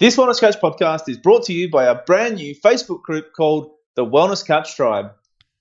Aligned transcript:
This 0.00 0.16
Wellness 0.16 0.40
Couch 0.40 0.58
podcast 0.62 1.10
is 1.10 1.18
brought 1.18 1.42
to 1.44 1.52
you 1.52 1.68
by 1.68 1.86
our 1.86 2.02
brand 2.06 2.36
new 2.36 2.54
Facebook 2.54 3.02
group 3.02 3.34
called 3.36 3.72
the 3.96 4.06
Wellness 4.06 4.42
Couch 4.42 4.74
Tribe. 4.74 5.12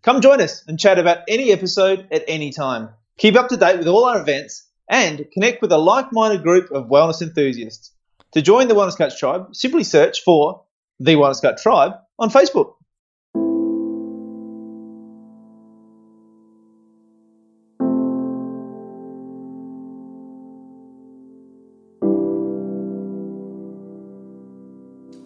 Come 0.01 0.21
join 0.21 0.39
us 0.39 0.63
and 0.65 0.79
chat 0.79 0.97
about 0.97 1.23
any 1.27 1.51
episode 1.51 2.07
at 2.09 2.23
any 2.25 2.53
time. 2.53 2.87
Keep 3.17 3.35
up 3.35 3.49
to 3.49 3.57
date 3.57 3.79
with 3.79 3.89
all 3.89 4.05
our 4.05 4.21
events 4.21 4.65
and 4.89 5.25
connect 5.33 5.61
with 5.61 5.73
a 5.73 5.77
like 5.77 6.13
minded 6.13 6.41
group 6.41 6.71
of 6.71 6.85
wellness 6.85 7.21
enthusiasts. 7.21 7.91
To 8.31 8.41
join 8.41 8.69
the 8.69 8.75
Wellness 8.75 8.97
Couch 8.97 9.19
Tribe, 9.19 9.53
simply 9.53 9.83
search 9.83 10.21
for 10.23 10.63
the 11.01 11.15
Wellness 11.15 11.41
Couch 11.41 11.61
Tribe 11.61 11.95
on 12.17 12.29
Facebook. 12.29 12.75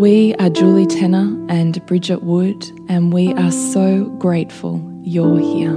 We 0.00 0.34
are 0.36 0.48
Julie 0.48 0.86
Tenner 0.86 1.36
and 1.50 1.84
Bridget 1.84 2.22
Wood, 2.22 2.64
and 2.88 3.12
we 3.12 3.34
are 3.34 3.52
so 3.52 4.04
grateful 4.18 4.80
you're 5.04 5.38
here. 5.38 5.76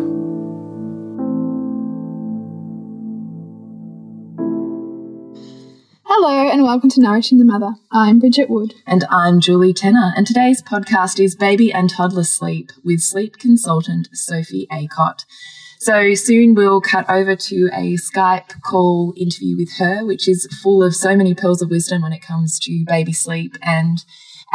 Hello 6.05 6.49
and 6.49 6.63
welcome 6.63 6.89
to 6.91 7.01
Nourishing 7.01 7.37
the 7.37 7.43
Mother. 7.43 7.73
I'm 7.91 8.19
Bridget 8.19 8.49
Wood. 8.49 8.75
And 8.87 9.03
I'm 9.09 9.41
Julie 9.41 9.73
Tenner, 9.73 10.13
and 10.15 10.25
today's 10.25 10.61
podcast 10.61 11.21
is 11.21 11.35
Baby 11.35 11.73
and 11.73 11.89
Toddler 11.89 12.23
Sleep 12.23 12.71
with 12.81 13.01
sleep 13.01 13.37
consultant 13.39 14.07
Sophie 14.13 14.67
Acott. 14.71 15.25
So 15.83 16.13
soon 16.13 16.55
we'll 16.55 16.79
cut 16.79 17.09
over 17.09 17.35
to 17.35 17.69
a 17.73 17.97
Skype 17.97 18.61
call 18.61 19.13
interview 19.17 19.57
with 19.57 19.69
her, 19.79 20.05
which 20.05 20.29
is 20.29 20.47
full 20.61 20.81
of 20.81 20.95
so 20.95 21.13
many 21.13 21.33
pearls 21.33 21.61
of 21.61 21.69
wisdom 21.69 22.03
when 22.03 22.13
it 22.13 22.21
comes 22.21 22.57
to 22.59 22.85
baby 22.87 23.11
sleep 23.11 23.57
and 23.61 23.97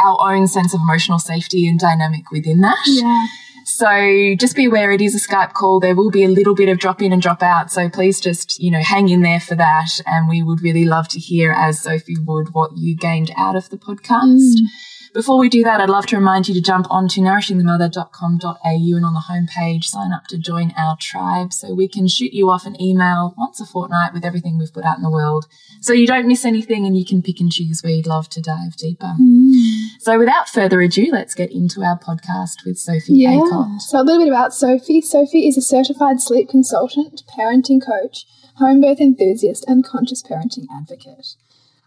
our 0.03 0.33
own 0.33 0.47
sense 0.47 0.73
of 0.73 0.81
emotional 0.81 1.19
safety 1.19 1.67
and 1.67 1.79
dynamic 1.79 2.31
within 2.31 2.61
that. 2.61 2.79
Yeah. 2.87 3.27
So 3.63 4.35
just 4.39 4.55
be 4.55 4.65
aware 4.65 4.91
it 4.91 5.01
is 5.01 5.13
a 5.13 5.19
Skype 5.19 5.53
call. 5.53 5.79
There 5.79 5.95
will 5.95 6.09
be 6.09 6.23
a 6.23 6.29
little 6.29 6.55
bit 6.55 6.67
of 6.67 6.79
drop 6.79 6.99
in 6.99 7.13
and 7.13 7.21
drop 7.21 7.43
out. 7.43 7.71
So 7.71 7.89
please 7.89 8.19
just, 8.19 8.59
you 8.59 8.71
know, 8.71 8.81
hang 8.81 9.09
in 9.09 9.21
there 9.21 9.39
for 9.39 9.53
that. 9.53 9.89
And 10.07 10.27
we 10.27 10.41
would 10.41 10.63
really 10.63 10.85
love 10.85 11.07
to 11.09 11.19
hear, 11.19 11.51
as 11.51 11.79
Sophie 11.79 12.17
would, 12.25 12.55
what 12.55 12.71
you 12.75 12.95
gained 12.95 13.29
out 13.37 13.55
of 13.55 13.69
the 13.69 13.77
podcast. 13.77 14.55
Mm. 14.55 14.65
Before 15.13 15.39
we 15.39 15.49
do 15.49 15.63
that, 15.63 15.81
I'd 15.81 15.89
love 15.89 16.05
to 16.07 16.17
remind 16.17 16.47
you 16.47 16.53
to 16.53 16.61
jump 16.61 16.85
onto 16.89 17.21
nourishingthemother.com.au 17.21 18.95
and 18.95 19.05
on 19.05 19.13
the 19.13 19.23
homepage, 19.27 19.85
sign 19.85 20.13
up 20.13 20.27
to 20.27 20.37
join 20.37 20.71
our 20.77 20.97
tribe 20.99 21.51
so 21.51 21.73
we 21.73 21.87
can 21.87 22.07
shoot 22.07 22.33
you 22.33 22.49
off 22.49 22.65
an 22.65 22.79
email 22.79 23.33
once 23.37 23.59
a 23.59 23.65
fortnight 23.65 24.13
with 24.13 24.23
everything 24.23 24.57
we've 24.57 24.73
put 24.73 24.85
out 24.85 24.97
in 24.97 25.03
the 25.03 25.09
world 25.09 25.47
so 25.81 25.93
you 25.93 26.05
don't 26.05 26.27
miss 26.27 26.45
anything 26.45 26.85
and 26.85 26.97
you 26.97 27.05
can 27.05 27.21
pick 27.21 27.39
and 27.39 27.51
choose 27.51 27.81
where 27.81 27.93
you'd 27.93 28.05
love 28.05 28.29
to 28.29 28.41
dive 28.41 28.75
deeper. 28.77 29.13
Mm. 29.19 29.87
So 29.99 30.19
without 30.19 30.47
further 30.47 30.81
ado, 30.81 31.09
let's 31.11 31.33
get 31.33 31.51
into 31.51 31.81
our 31.81 31.97
podcast 31.97 32.65
with 32.65 32.77
Sophie 32.77 33.15
yeah. 33.15 33.31
Acott. 33.31 33.81
So 33.81 33.99
a 33.99 34.03
little 34.03 34.23
bit 34.23 34.29
about 34.29 34.53
Sophie. 34.53 35.01
Sophie 35.01 35.47
is 35.47 35.57
a 35.57 35.61
certified 35.61 36.21
sleep 36.21 36.49
consultant, 36.49 37.23
parenting 37.27 37.83
coach, 37.83 38.25
home 38.57 38.81
birth 38.81 38.99
enthusiast, 38.99 39.65
and 39.67 39.83
conscious 39.83 40.21
parenting 40.21 40.65
advocate. 40.71 41.35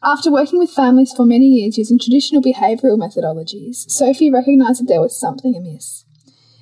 After 0.04 0.32
working 0.32 0.58
with 0.58 0.72
families 0.72 1.12
for 1.12 1.24
many 1.24 1.46
years 1.46 1.78
using 1.78 1.96
traditional 1.96 2.42
behavioural 2.42 2.98
methodologies, 2.98 3.88
Sophie 3.88 4.32
recognised 4.32 4.80
that 4.80 4.88
there 4.88 5.00
was 5.00 5.16
something 5.16 5.54
amiss. 5.54 6.04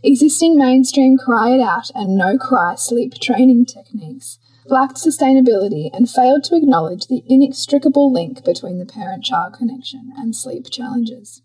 Existing 0.02 0.58
mainstream 0.58 1.16
cry 1.16 1.54
it 1.54 1.60
out 1.60 1.90
and 1.94 2.18
no 2.18 2.36
cry 2.36 2.74
sleep 2.74 3.14
training 3.14 3.64
techniques 3.64 4.38
lacked 4.66 4.96
sustainability 4.96 5.88
and 5.94 6.10
failed 6.10 6.44
to 6.44 6.54
acknowledge 6.54 7.06
the 7.06 7.22
inextricable 7.28 8.12
link 8.12 8.44
between 8.44 8.78
the 8.78 8.84
parent 8.84 9.24
child 9.24 9.54
connection 9.54 10.12
and 10.18 10.36
sleep 10.36 10.66
challenges. 10.70 11.40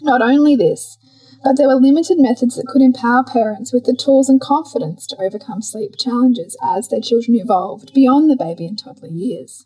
Not 0.00 0.22
only 0.22 0.56
this, 0.56 0.98
but 1.44 1.56
there 1.56 1.68
were 1.68 1.76
limited 1.76 2.18
methods 2.18 2.56
that 2.56 2.66
could 2.66 2.82
empower 2.82 3.22
parents 3.22 3.72
with 3.72 3.84
the 3.84 3.94
tools 3.94 4.28
and 4.28 4.40
confidence 4.40 5.06
to 5.06 5.22
overcome 5.22 5.62
sleep 5.62 5.94
challenges 5.96 6.56
as 6.60 6.88
their 6.88 7.00
children 7.00 7.36
evolved 7.36 7.94
beyond 7.94 8.28
the 8.28 8.36
baby 8.36 8.66
and 8.66 8.76
toddler 8.78 9.08
years. 9.08 9.64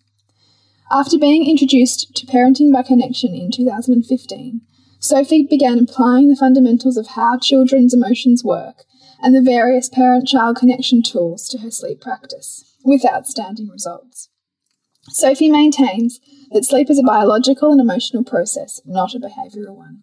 After 0.90 1.18
being 1.18 1.48
introduced 1.48 2.14
to 2.14 2.26
parenting 2.26 2.72
by 2.72 2.82
connection 2.82 3.34
in 3.34 3.50
2015, 3.50 4.60
Sophie 5.00 5.42
began 5.42 5.80
applying 5.80 6.28
the 6.28 6.36
fundamentals 6.36 6.96
of 6.96 7.08
how 7.08 7.38
children's 7.38 7.92
emotions 7.92 8.44
work 8.44 8.84
and 9.20 9.34
the 9.34 9.42
various 9.42 9.88
parent 9.88 10.28
child 10.28 10.56
connection 10.56 11.02
tools 11.02 11.48
to 11.48 11.58
her 11.58 11.72
sleep 11.72 12.00
practice, 12.00 12.76
with 12.84 13.04
outstanding 13.04 13.68
results. 13.68 14.28
Sophie 15.08 15.50
maintains 15.50 16.20
that 16.52 16.64
sleep 16.64 16.88
is 16.88 17.00
a 17.00 17.02
biological 17.02 17.72
and 17.72 17.80
emotional 17.80 18.22
process, 18.22 18.80
not 18.86 19.14
a 19.14 19.18
behavioural 19.18 19.74
one. 19.74 20.02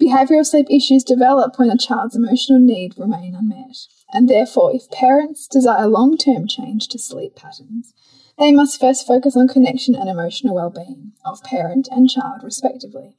Behavioural 0.00 0.46
sleep 0.46 0.66
issues 0.70 1.04
develop 1.04 1.58
when 1.58 1.70
a 1.70 1.76
child's 1.76 2.16
emotional 2.16 2.58
needs 2.58 2.96
remain 2.98 3.34
unmet, 3.34 3.76
and 4.12 4.28
therefore, 4.28 4.74
if 4.74 4.90
parents 4.90 5.46
desire 5.46 5.86
long 5.86 6.16
term 6.16 6.46
change 6.46 6.88
to 6.88 6.98
sleep 6.98 7.36
patterns, 7.36 7.92
they 8.38 8.52
must 8.52 8.80
first 8.80 9.06
focus 9.06 9.36
on 9.36 9.48
connection 9.48 9.94
and 9.94 10.08
emotional 10.08 10.54
well-being 10.54 11.12
of 11.24 11.42
parent 11.42 11.88
and 11.90 12.08
child, 12.08 12.42
respectively. 12.42 13.16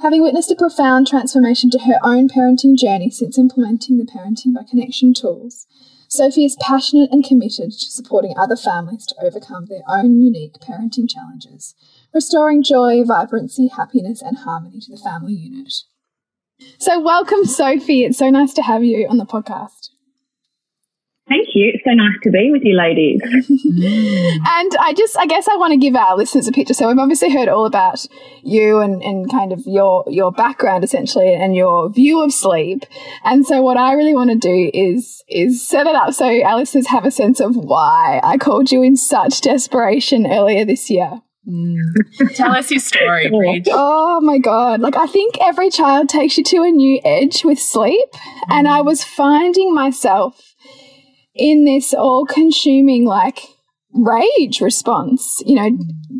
Having 0.00 0.22
witnessed 0.22 0.50
a 0.50 0.56
profound 0.56 1.08
transformation 1.08 1.70
to 1.70 1.80
her 1.80 1.98
own 2.04 2.28
parenting 2.28 2.76
journey 2.78 3.10
since 3.10 3.38
implementing 3.38 3.98
the 3.98 4.04
Parenting 4.04 4.54
by 4.54 4.62
Connection 4.62 5.12
tools, 5.12 5.66
Sophie 6.08 6.44
is 6.44 6.56
passionate 6.60 7.10
and 7.12 7.24
committed 7.24 7.72
to 7.72 7.90
supporting 7.90 8.32
other 8.38 8.56
families 8.56 9.04
to 9.06 9.14
overcome 9.20 9.66
their 9.66 9.82
own 9.88 10.22
unique 10.22 10.54
parenting 10.54 11.10
challenges, 11.10 11.74
restoring 12.14 12.62
joy, 12.62 13.04
vibrancy, 13.04 13.68
happiness, 13.68 14.22
and 14.22 14.38
harmony 14.38 14.80
to 14.80 14.90
the 14.90 14.96
family 14.96 15.34
unit. 15.34 15.74
So, 16.78 16.98
welcome, 17.00 17.44
Sophie. 17.44 18.04
It's 18.04 18.18
so 18.18 18.30
nice 18.30 18.54
to 18.54 18.62
have 18.62 18.82
you 18.82 19.06
on 19.08 19.18
the 19.18 19.26
podcast. 19.26 19.90
Thank 21.28 21.48
you. 21.54 21.72
It's 21.74 21.84
so 21.84 21.90
nice 21.90 22.16
to 22.22 22.30
be 22.30 22.50
with 22.50 22.62
you, 22.64 22.74
ladies. 22.74 23.20
and 23.22 24.76
I 24.80 24.94
just, 24.96 25.18
I 25.18 25.26
guess 25.26 25.46
I 25.46 25.56
want 25.56 25.72
to 25.72 25.76
give 25.76 25.94
our 25.94 26.16
listeners 26.16 26.48
a 26.48 26.52
picture. 26.52 26.72
So 26.72 26.88
we've 26.88 26.98
obviously 26.98 27.30
heard 27.30 27.48
all 27.48 27.66
about 27.66 28.06
you 28.42 28.78
and, 28.78 29.02
and 29.02 29.30
kind 29.30 29.52
of 29.52 29.62
your, 29.66 30.04
your 30.08 30.32
background 30.32 30.84
essentially 30.84 31.34
and 31.34 31.54
your 31.54 31.90
view 31.90 32.22
of 32.22 32.32
sleep. 32.32 32.84
And 33.24 33.46
so 33.46 33.60
what 33.60 33.76
I 33.76 33.92
really 33.92 34.14
want 34.14 34.30
to 34.30 34.36
do 34.36 34.70
is, 34.72 35.22
is 35.28 35.66
set 35.66 35.86
it 35.86 35.94
up 35.94 36.14
so 36.14 36.26
our 36.42 36.56
listeners 36.56 36.86
have 36.88 37.04
a 37.04 37.10
sense 37.10 37.40
of 37.40 37.56
why 37.56 38.20
I 38.22 38.38
called 38.38 38.72
you 38.72 38.82
in 38.82 38.96
such 38.96 39.42
desperation 39.42 40.26
earlier 40.26 40.64
this 40.64 40.88
year. 40.88 41.20
Mm. 41.48 42.34
Tell 42.34 42.52
us 42.52 42.70
your 42.70 42.80
story, 42.80 43.28
Bridge. 43.30 43.68
Oh 43.70 44.20
my 44.20 44.38
God. 44.38 44.80
Like, 44.80 44.96
I 44.96 45.06
think 45.06 45.36
every 45.40 45.70
child 45.70 46.08
takes 46.08 46.36
you 46.36 46.44
to 46.44 46.62
a 46.62 46.70
new 46.70 47.00
edge 47.04 47.44
with 47.44 47.58
sleep. 47.58 48.08
And 48.48 48.68
I 48.68 48.82
was 48.82 49.02
finding 49.02 49.74
myself 49.74 50.47
in 51.38 51.64
this 51.64 51.94
all 51.94 52.26
consuming, 52.26 53.06
like, 53.06 53.40
rage 53.94 54.60
response, 54.60 55.42
you 55.46 55.54
know, 55.54 55.70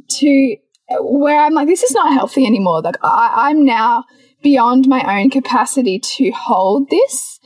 to 0.08 0.56
where 1.00 1.40
I'm 1.40 1.52
like, 1.52 1.66
this 1.66 1.82
is 1.82 1.92
not 1.92 2.14
healthy 2.14 2.46
anymore. 2.46 2.80
Like, 2.80 2.96
I, 3.02 3.50
I'm 3.50 3.64
now 3.64 4.04
beyond 4.42 4.86
my 4.86 5.20
own 5.20 5.30
capacity 5.30 5.98
to 5.98 6.30
hold 6.30 6.88
this. 6.88 7.40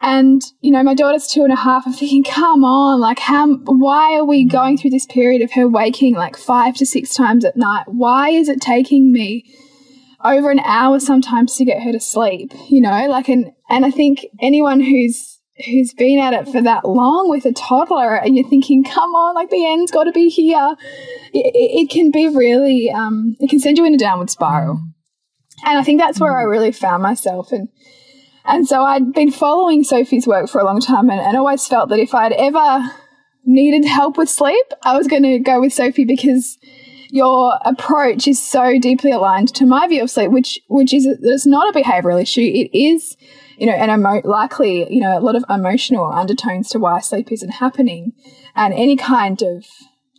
And, 0.00 0.42
you 0.60 0.70
know, 0.70 0.82
my 0.82 0.92
daughter's 0.92 1.28
two 1.28 1.44
and 1.44 1.52
a 1.52 1.56
half. 1.56 1.86
I'm 1.86 1.94
thinking, 1.94 2.24
come 2.24 2.62
on, 2.62 3.00
like, 3.00 3.20
how, 3.20 3.54
why 3.64 4.18
are 4.18 4.24
we 4.24 4.44
going 4.44 4.76
through 4.76 4.90
this 4.90 5.06
period 5.06 5.40
of 5.40 5.52
her 5.52 5.66
waking 5.66 6.14
like 6.14 6.36
five 6.36 6.74
to 6.76 6.84
six 6.84 7.14
times 7.14 7.44
at 7.44 7.56
night? 7.56 7.84
Why 7.86 8.28
is 8.28 8.50
it 8.50 8.60
taking 8.60 9.12
me 9.12 9.44
over 10.22 10.50
an 10.50 10.58
hour 10.60 11.00
sometimes 11.00 11.56
to 11.56 11.64
get 11.64 11.82
her 11.82 11.92
to 11.92 12.00
sleep? 12.00 12.52
You 12.68 12.82
know, 12.82 13.06
like, 13.08 13.28
and, 13.28 13.52
and 13.70 13.86
I 13.86 13.90
think 13.90 14.26
anyone 14.40 14.80
who's, 14.80 15.33
who's 15.66 15.94
been 15.94 16.18
at 16.18 16.34
it 16.34 16.48
for 16.48 16.60
that 16.62 16.84
long 16.84 17.30
with 17.30 17.44
a 17.44 17.52
toddler 17.52 18.16
and 18.16 18.36
you're 18.36 18.48
thinking, 18.48 18.82
come 18.82 19.14
on, 19.14 19.34
like 19.34 19.50
the 19.50 19.64
end's 19.64 19.92
got 19.92 20.04
to 20.04 20.12
be 20.12 20.28
here. 20.28 20.74
It, 21.32 21.52
it, 21.54 21.90
can 21.90 22.10
be 22.10 22.28
really, 22.28 22.90
um, 22.90 23.36
it 23.38 23.50
can 23.50 23.60
send 23.60 23.78
you 23.78 23.84
in 23.84 23.94
a 23.94 23.98
downward 23.98 24.30
spiral. 24.30 24.80
And 25.64 25.78
I 25.78 25.84
think 25.84 26.00
that's 26.00 26.18
where 26.18 26.36
I 26.36 26.42
really 26.42 26.72
found 26.72 27.02
myself. 27.02 27.52
And, 27.52 27.68
and 28.44 28.66
so 28.66 28.82
I'd 28.82 29.12
been 29.12 29.30
following 29.30 29.84
Sophie's 29.84 30.26
work 30.26 30.48
for 30.48 30.60
a 30.60 30.64
long 30.64 30.80
time 30.80 31.08
and, 31.08 31.20
and 31.20 31.36
always 31.36 31.66
felt 31.66 31.88
that 31.90 32.00
if 32.00 32.14
I'd 32.14 32.32
ever 32.32 32.90
needed 33.44 33.86
help 33.86 34.18
with 34.18 34.28
sleep, 34.28 34.66
I 34.82 34.96
was 34.96 35.06
going 35.06 35.22
to 35.22 35.38
go 35.38 35.60
with 35.60 35.72
Sophie 35.72 36.04
because 36.04 36.58
your 37.10 37.58
approach 37.64 38.26
is 38.26 38.44
so 38.44 38.78
deeply 38.80 39.12
aligned 39.12 39.54
to 39.54 39.64
my 39.64 39.86
view 39.86 40.02
of 40.02 40.10
sleep, 40.10 40.32
which 40.32 40.58
which 40.68 40.92
is 40.92 41.06
it's 41.06 41.46
not 41.46 41.68
a 41.68 41.78
behavioral 41.78 42.20
issue. 42.20 42.40
It 42.40 42.76
is, 42.76 43.16
you 43.58 43.66
know, 43.66 43.72
an 43.72 43.90
emo- 43.90 44.22
likely, 44.24 44.92
you 44.92 45.00
know, 45.00 45.16
a 45.16 45.20
lot 45.20 45.36
of 45.36 45.44
emotional 45.48 46.06
undertones 46.06 46.68
to 46.70 46.78
why 46.78 47.00
sleep 47.00 47.30
isn't 47.32 47.50
happening, 47.50 48.12
and 48.54 48.74
any 48.74 48.96
kind 48.96 49.42
of 49.42 49.66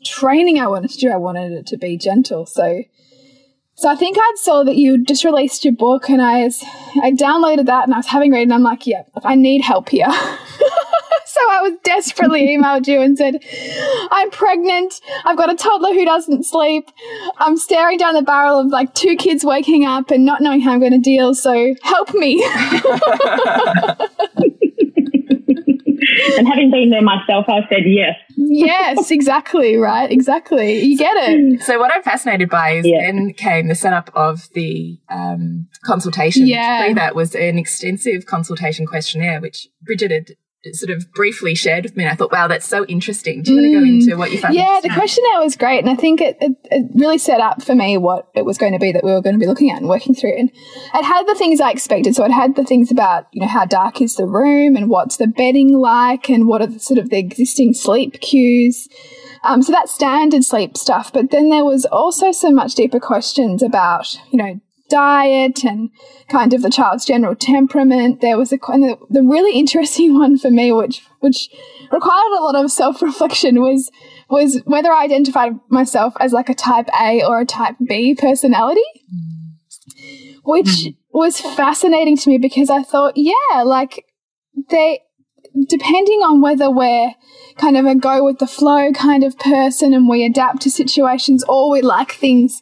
training 0.04 0.60
I 0.60 0.68
wanted 0.68 0.92
to 0.92 0.98
do, 0.98 1.10
I 1.12 1.18
wanted 1.18 1.52
it 1.52 1.66
to 1.68 1.78
be 1.78 1.98
gentle. 1.98 2.46
So 2.46 2.84
so 3.76 3.90
I 3.90 3.96
think 3.96 4.18
I 4.20 4.34
saw 4.38 4.64
that 4.64 4.76
you 4.76 5.04
just 5.04 5.26
released 5.26 5.66
your 5.66 5.74
book, 5.74 6.10
and 6.10 6.22
I 6.22 6.44
was, 6.44 6.64
I 7.02 7.12
downloaded 7.12 7.66
that, 7.66 7.84
and 7.84 7.94
I 7.94 7.98
was 7.98 8.08
having 8.08 8.32
read, 8.32 8.44
and 8.44 8.54
I'm 8.54 8.64
like, 8.64 8.88
yeah, 8.88 9.04
I 9.24 9.36
need 9.36 9.62
help 9.62 9.90
here. 9.90 10.08
so 10.10 11.42
I 11.50 11.62
was 11.62 11.74
desperately 11.84 12.48
emailed 12.58 12.88
you 12.88 13.02
and 13.02 13.18
said, 13.18 13.44
I'm 14.12 14.32
pregnant. 14.32 15.02
I've 15.26 15.38
got 15.38 15.52
a 15.52 15.56
toddler 15.56 15.94
who 15.94 16.06
doesn't 16.06 16.46
sleep. 16.46 16.90
I'm 17.38 17.58
staring 17.58 17.98
down 17.98 18.14
the 18.14 18.22
barrel 18.22 18.60
of 18.60 18.68
like 18.68 18.94
two 18.94 19.18
kids 19.18 19.44
waking 19.44 19.86
up 19.86 20.12
and 20.12 20.26
not 20.26 20.42
knowing 20.42 20.62
how 20.62 20.74
I'm 20.74 20.80
going 20.80 20.94
to 20.94 20.98
deal. 20.98 21.34
So 21.34 21.76
help 21.84 22.14
me. 22.14 22.46
and 26.38 26.48
having 26.48 26.72
been 26.72 26.90
there 26.90 27.02
myself, 27.02 27.46
I 27.48 27.62
said 27.70 27.84
yes. 27.86 28.16
yes, 28.36 29.12
exactly, 29.12 29.78
right, 29.78 30.12
exactly. 30.12 30.82
You 30.82 30.98
get 30.98 31.16
it. 31.18 31.62
So 31.62 31.80
what 31.80 31.92
I'm 31.94 32.04
fascinated 32.04 32.50
by 32.50 32.72
is 32.72 32.86
yeah. 32.86 33.02
then 33.02 33.34
came 33.34 33.68
the 33.68 33.76
setup 33.76 34.12
of 34.16 34.50
the 34.54 35.00
um, 35.10 35.68
consultation. 35.84 36.48
Yeah. 36.48 36.94
that 36.94 37.16
was 37.16 37.36
an 37.36 37.58
extensive 37.58 38.26
consultation 38.26 38.86
questionnaire, 38.86 39.40
which 39.40 39.68
Bridget 39.82 40.12
had 40.12 40.28
sort 40.74 40.90
of 40.90 41.12
briefly 41.14 41.56
shared 41.56 41.84
with 41.84 41.96
me. 41.96 42.08
I 42.08 42.16
thought, 42.16 42.32
wow, 42.32 42.48
that's 42.48 42.68
so 42.68 42.86
interesting. 42.86 43.44
Do 43.44 43.54
you 43.54 43.60
mm. 43.60 43.64
want 43.64 43.74
to 43.74 43.80
go 43.80 43.86
into 43.86 44.18
what 44.18 44.32
you 44.32 44.40
found? 44.40 44.56
Yeah, 44.56 44.80
the 44.82 44.90
questionnaire 44.90 45.40
was 45.40 45.56
great. 45.56 45.80
And 45.80 45.90
I 45.90 45.96
think 45.96 46.22
it, 46.22 46.38
it, 46.42 46.54
it, 46.72 46.86
really 46.96 47.18
set 47.18 47.40
up 47.40 47.62
for 47.62 47.76
me 47.76 47.98
what 47.98 48.30
it 48.34 48.46
was 48.46 48.58
going 48.58 48.74
to 48.74 48.80
be 48.80 48.92
that 48.92 49.04
we 49.04 49.12
were 49.12 49.22
going 49.22 49.36
to 49.36 49.40
be 49.40 49.48
looking 49.48 49.70
at 49.70 49.78
and 49.78 49.90
working 49.90 50.16
through. 50.16 50.38
And 50.38 50.50
it 50.94 51.04
had 51.04 51.28
the 51.28 51.36
things 51.36 51.60
I 51.60 51.72
expected. 51.72 52.16
So 52.16 52.26
it 52.26 52.32
had 52.32 52.56
the 52.56 52.64
things 52.64 52.92
about, 52.92 53.28
you 53.32 53.42
know, 53.42 53.48
how 53.48 53.66
dark 53.66 54.02
is 54.02 54.16
the 54.16 54.26
room 54.26 54.76
and 54.76 54.90
what's 54.90 55.18
the 55.18 55.28
bedding 55.28 55.78
like 55.78 56.30
and 56.30 56.48
what 56.48 56.62
are 56.62 56.68
the 56.68 56.80
sort 56.80 57.00
of 57.00 57.10
the 57.10 57.18
existing 57.18 57.74
sleep 57.74 58.20
cues. 58.22 58.88
Um, 59.44 59.62
so 59.62 59.72
that's 59.72 59.94
standard 59.94 60.44
sleep 60.44 60.78
stuff. 60.78 61.14
But 61.14 61.32
then 61.32 61.50
there 61.50 61.66
was 61.66 61.86
also 61.86 62.32
so 62.32 62.52
much 62.52 62.76
deeper 62.76 63.00
questions 63.00 63.62
about, 63.62 64.16
you 64.32 64.38
know, 64.38 64.60
diet 64.90 65.64
and 65.64 65.90
kind 66.30 66.54
of 66.54 66.62
the 66.62 66.70
child's 66.70 67.06
general 67.06 67.36
temperament. 67.36 68.22
There 68.22 68.38
was 68.38 68.52
a 68.52 68.58
the, 68.58 68.98
the 69.10 69.22
really 69.22 69.58
interesting 69.58 70.14
one 70.20 70.38
for 70.38 70.52
me, 70.52 70.72
which 70.72 71.02
which 71.20 71.50
required 71.92 72.38
a 72.38 72.44
lot 72.44 72.56
of 72.56 72.72
self 72.72 73.02
reflection, 73.02 73.62
was 73.62 73.92
was 74.30 74.62
whether 74.66 74.92
I 74.92 75.04
identified 75.04 75.54
myself 75.70 76.14
as 76.20 76.34
like 76.34 76.50
a 76.50 76.56
type 76.56 76.88
A 77.00 77.24
or 77.24 77.40
a 77.40 77.46
type 77.46 77.76
B 77.88 78.16
personality, 78.16 78.82
which 80.44 80.68
mm. 80.68 80.96
was 81.12 81.40
fascinating 81.40 82.18
to 82.18 82.30
me 82.30 82.38
because 82.38 82.70
I 82.70 82.84
thought, 82.84 83.14
yeah, 83.16 83.64
like 83.64 84.06
they 84.70 85.02
depending 85.68 86.20
on 86.20 86.42
whether 86.42 86.70
we're 86.70 87.14
kind 87.58 87.78
of 87.78 87.86
a 87.86 87.96
go 87.96 88.26
with 88.26 88.40
the 88.40 88.48
flow 88.48 88.92
kind 88.92 89.24
of 89.24 89.38
person 89.40 89.94
and 89.94 90.10
we 90.10 90.26
adapt 90.26 90.62
to 90.62 90.70
situations 90.70 91.46
or 91.48 91.72
we 91.72 91.82
like 91.82 92.12
things 92.12 92.62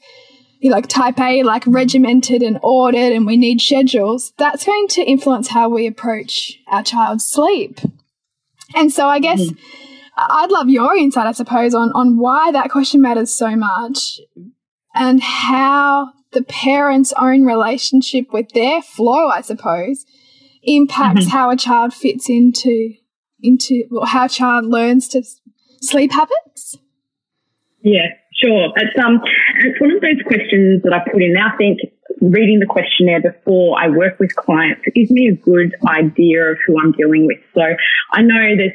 like 0.69 0.87
type 0.87 1.19
A, 1.19 1.43
like 1.43 1.63
regimented 1.67 2.41
and 2.41 2.59
ordered, 2.63 3.11
and 3.13 3.25
we 3.25 3.37
need 3.37 3.61
schedules, 3.61 4.33
that's 4.37 4.65
going 4.65 4.87
to 4.89 5.01
influence 5.01 5.49
how 5.49 5.69
we 5.69 5.87
approach 5.87 6.57
our 6.67 6.83
child's 6.83 7.25
sleep. 7.25 7.79
And 8.75 8.91
so 8.91 9.07
I 9.07 9.19
guess 9.19 9.41
mm. 9.41 9.57
I'd 10.17 10.51
love 10.51 10.69
your 10.69 10.95
insight, 10.95 11.27
I 11.27 11.31
suppose, 11.31 11.73
on, 11.73 11.91
on 11.93 12.17
why 12.17 12.51
that 12.51 12.69
question 12.69 13.01
matters 13.01 13.33
so 13.33 13.55
much 13.55 14.19
and 14.93 15.21
how 15.21 16.11
the 16.31 16.43
parent's 16.43 17.13
own 17.19 17.45
relationship 17.45 18.31
with 18.31 18.49
their 18.49 18.81
flow, 18.81 19.29
I 19.29 19.41
suppose, 19.41 20.05
impacts 20.63 21.21
mm-hmm. 21.21 21.29
how 21.29 21.49
a 21.49 21.57
child 21.57 21.93
fits 21.93 22.29
into 22.29 22.93
into 23.41 23.83
well, 23.91 24.05
how 24.05 24.25
a 24.25 24.29
child 24.29 24.65
learns 24.65 25.07
to 25.09 25.23
sleep 25.81 26.11
habits. 26.11 26.77
Yeah, 27.81 28.07
Sure. 28.41 28.71
It's 28.75 28.97
um 29.03 29.21
it's 29.59 29.79
one 29.79 29.91
of 29.91 30.01
those 30.01 30.21
questions 30.25 30.81
that 30.83 30.93
I 30.93 30.99
put 31.09 31.21
in. 31.21 31.35
I 31.37 31.55
think 31.57 31.79
reading 32.21 32.59
the 32.59 32.65
questionnaire 32.65 33.21
before 33.21 33.79
I 33.79 33.89
work 33.89 34.19
with 34.19 34.35
clients 34.35 34.81
gives 34.95 35.11
me 35.11 35.27
a 35.27 35.35
good 35.35 35.75
idea 35.87 36.51
of 36.51 36.57
who 36.65 36.79
I'm 36.79 36.93
dealing 36.93 37.27
with. 37.27 37.39
So 37.53 37.61
I 38.11 38.21
know 38.21 38.55
there's 38.57 38.73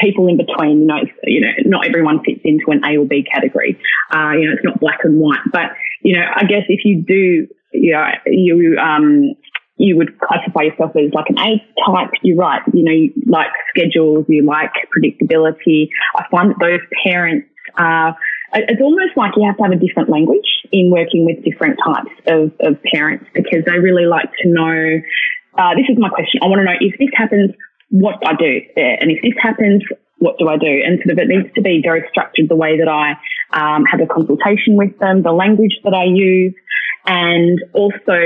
people 0.00 0.28
in 0.28 0.36
between. 0.36 0.80
You 0.80 0.86
know, 0.86 1.00
you 1.24 1.40
know, 1.40 1.52
not 1.66 1.86
everyone 1.86 2.22
fits 2.24 2.40
into 2.44 2.64
an 2.68 2.82
A 2.84 2.96
or 2.96 3.06
B 3.06 3.24
category. 3.30 3.78
Uh, 4.14 4.32
you 4.32 4.46
know, 4.46 4.54
it's 4.54 4.64
not 4.64 4.80
black 4.80 5.00
and 5.04 5.18
white. 5.18 5.40
But 5.52 5.76
you 6.02 6.16
know, 6.16 6.24
I 6.34 6.44
guess 6.44 6.64
if 6.68 6.84
you 6.84 7.02
do, 7.02 7.46
you 7.72 7.92
know, 7.92 8.06
you 8.26 8.76
um 8.78 9.34
you 9.76 9.96
would 9.96 10.18
classify 10.20 10.62
yourself 10.62 10.92
as 10.96 11.12
like 11.12 11.26
an 11.28 11.38
A 11.38 11.58
type. 11.84 12.10
You're 12.22 12.38
right. 12.38 12.62
You 12.72 12.84
know, 12.84 12.92
you 12.92 13.12
like 13.26 13.50
schedules, 13.76 14.24
you 14.28 14.44
like 14.46 14.70
predictability. 14.96 15.88
I 16.16 16.24
find 16.30 16.50
that 16.50 16.56
those 16.60 16.80
parents 17.04 17.48
are 17.76 18.16
it's 18.54 18.80
almost 18.80 19.16
like 19.16 19.32
you 19.36 19.44
have 19.46 19.56
to 19.56 19.62
have 19.64 19.72
a 19.72 19.80
different 19.80 20.08
language 20.08 20.46
in 20.72 20.90
working 20.90 21.24
with 21.24 21.42
different 21.44 21.78
types 21.84 22.14
of, 22.26 22.52
of 22.60 22.80
parents 22.92 23.26
because 23.34 23.64
they 23.66 23.78
really 23.78 24.06
like 24.06 24.30
to 24.42 24.48
know. 24.48 25.00
Uh, 25.58 25.74
this 25.74 25.86
is 25.88 25.98
my 25.98 26.08
question. 26.08 26.40
I 26.42 26.46
want 26.46 26.60
to 26.60 26.64
know 26.64 26.78
if 26.80 26.98
this 26.98 27.10
happens, 27.14 27.50
what 27.90 28.20
do 28.20 28.26
I 28.26 28.34
do? 28.34 28.60
And 28.76 29.10
if 29.10 29.22
this 29.22 29.34
happens, 29.40 29.82
what 30.18 30.38
do 30.38 30.48
I 30.48 30.56
do? 30.56 30.82
And 30.84 30.98
sort 31.04 31.12
of 31.12 31.18
it 31.18 31.28
needs 31.28 31.52
to 31.54 31.62
be 31.62 31.80
very 31.82 32.02
structured 32.10 32.48
the 32.48 32.56
way 32.56 32.78
that 32.78 32.88
I 32.88 33.14
um, 33.52 33.84
have 33.84 34.00
a 34.00 34.06
consultation 34.06 34.76
with 34.76 34.98
them, 34.98 35.22
the 35.22 35.32
language 35.32 35.78
that 35.84 35.94
I 35.94 36.04
use, 36.04 36.54
and 37.06 37.60
also, 37.74 38.16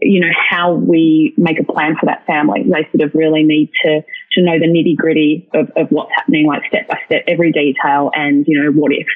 you 0.00 0.20
know, 0.20 0.30
how 0.50 0.74
we 0.74 1.34
make 1.38 1.58
a 1.58 1.64
plan 1.64 1.96
for 1.98 2.06
that 2.06 2.26
family. 2.26 2.62
They 2.64 2.86
sort 2.92 3.08
of 3.08 3.14
really 3.14 3.42
need 3.42 3.70
to, 3.84 4.02
to 4.32 4.42
know 4.42 4.58
the 4.58 4.66
nitty 4.66 4.96
gritty 4.96 5.48
of, 5.54 5.70
of 5.76 5.88
what's 5.88 6.10
happening, 6.14 6.46
like 6.46 6.62
step 6.68 6.88
by 6.88 6.98
step, 7.06 7.24
every 7.26 7.52
detail 7.52 8.10
and, 8.14 8.44
you 8.46 8.62
know, 8.62 8.70
what 8.70 8.92
if. 8.92 9.06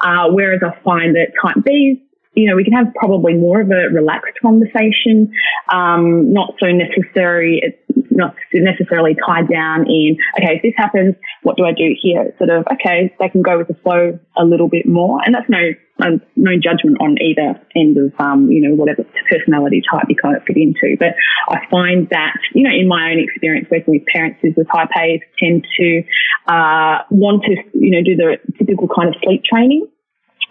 Uh, 0.00 0.28
whereas 0.30 0.60
I 0.64 0.78
find 0.82 1.14
that 1.16 1.32
type 1.40 1.62
B's, 1.64 1.98
you 2.34 2.48
know, 2.48 2.56
we 2.56 2.64
can 2.64 2.72
have 2.72 2.94
probably 2.94 3.34
more 3.34 3.60
of 3.60 3.70
a 3.70 3.92
relaxed 3.92 4.38
conversation, 4.40 5.30
um, 5.72 6.32
not 6.32 6.54
so 6.58 6.66
necessary, 6.72 7.60
It's 7.62 8.08
not 8.10 8.34
necessarily 8.54 9.16
tied 9.26 9.48
down 9.48 9.86
in, 9.86 10.16
okay, 10.38 10.56
if 10.56 10.62
this 10.62 10.74
happens, 10.76 11.14
what 11.42 11.56
do 11.56 11.64
I 11.64 11.72
do 11.72 11.94
here? 12.00 12.32
Sort 12.38 12.50
of, 12.50 12.64
okay, 12.72 13.12
they 13.18 13.28
can 13.28 13.42
go 13.42 13.58
with 13.58 13.68
the 13.68 13.76
flow 13.82 14.18
a 14.36 14.44
little 14.44 14.68
bit 14.68 14.86
more. 14.86 15.20
And 15.24 15.34
that's 15.34 15.48
no, 15.48 15.72
um, 16.00 16.20
no 16.36 16.52
judgment 16.56 16.96
on 17.00 17.16
either 17.20 17.60
end 17.76 17.96
of, 17.98 18.12
um, 18.18 18.50
you 18.50 18.66
know, 18.66 18.74
whatever 18.76 19.04
personality 19.30 19.82
type 19.90 20.06
you 20.08 20.16
kind 20.16 20.36
of 20.36 20.42
fit 20.44 20.56
into. 20.56 20.96
But 20.98 21.14
I 21.48 21.66
find 21.70 22.08
that, 22.10 22.36
you 22.54 22.62
know, 22.62 22.74
in 22.74 22.88
my 22.88 23.12
own 23.12 23.18
experience 23.18 23.68
working 23.70 23.94
with 23.94 24.06
parents 24.12 24.40
is 24.42 24.54
the 24.56 24.64
type 24.64 24.90
tend 25.38 25.66
to, 25.78 26.02
uh, 26.48 27.04
want 27.10 27.44
to, 27.44 27.56
you 27.74 27.90
know, 27.90 28.02
do 28.02 28.16
the 28.16 28.36
typical 28.56 28.88
kind 28.88 29.08
of 29.08 29.20
sleep 29.22 29.42
training. 29.44 29.86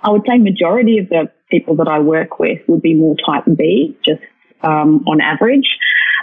I 0.03 0.09
would 0.09 0.23
say 0.27 0.37
majority 0.37 0.97
of 0.99 1.09
the 1.09 1.31
people 1.49 1.75
that 1.75 1.87
I 1.87 1.99
work 1.99 2.39
with 2.39 2.59
would 2.67 2.81
be 2.81 2.95
more 2.95 3.15
type 3.25 3.43
B, 3.57 3.97
just 4.05 4.21
um, 4.63 5.03
on 5.07 5.21
average. 5.21 5.67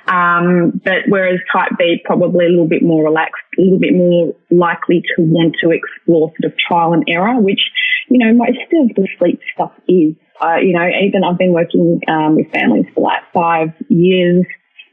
Um, 0.09 0.81
but 0.85 1.05
whereas 1.09 1.39
type 1.53 1.73
B 1.79 2.01
probably 2.05 2.47
a 2.47 2.49
little 2.49 2.67
bit 2.67 2.83
more 2.83 3.05
relaxed, 3.05 3.43
a 3.59 3.63
little 3.63 3.79
bit 3.79 3.95
more 3.95 4.35
likely 4.51 5.03
to 5.03 5.23
want 5.23 5.57
to 5.63 5.71
explore 5.71 6.33
sort 6.41 6.53
of 6.53 6.59
trial 6.59 6.95
and 6.95 7.05
error, 7.07 7.39
which, 7.41 7.61
you 8.09 8.19
know, 8.19 8.33
most 8.33 8.59
of 8.73 8.97
the 8.97 9.07
sleep 9.19 9.41
stuff 9.55 9.73
is. 9.87 10.15
Uh, 10.41 10.57
you 10.63 10.73
know, 10.73 10.87
even 11.03 11.25
I've 11.25 11.37
been 11.37 11.53
working 11.53 12.01
um, 12.09 12.37
with 12.37 12.51
families 12.53 12.87
for 12.95 13.03
like 13.03 13.23
five 13.35 13.75
years, 13.89 14.47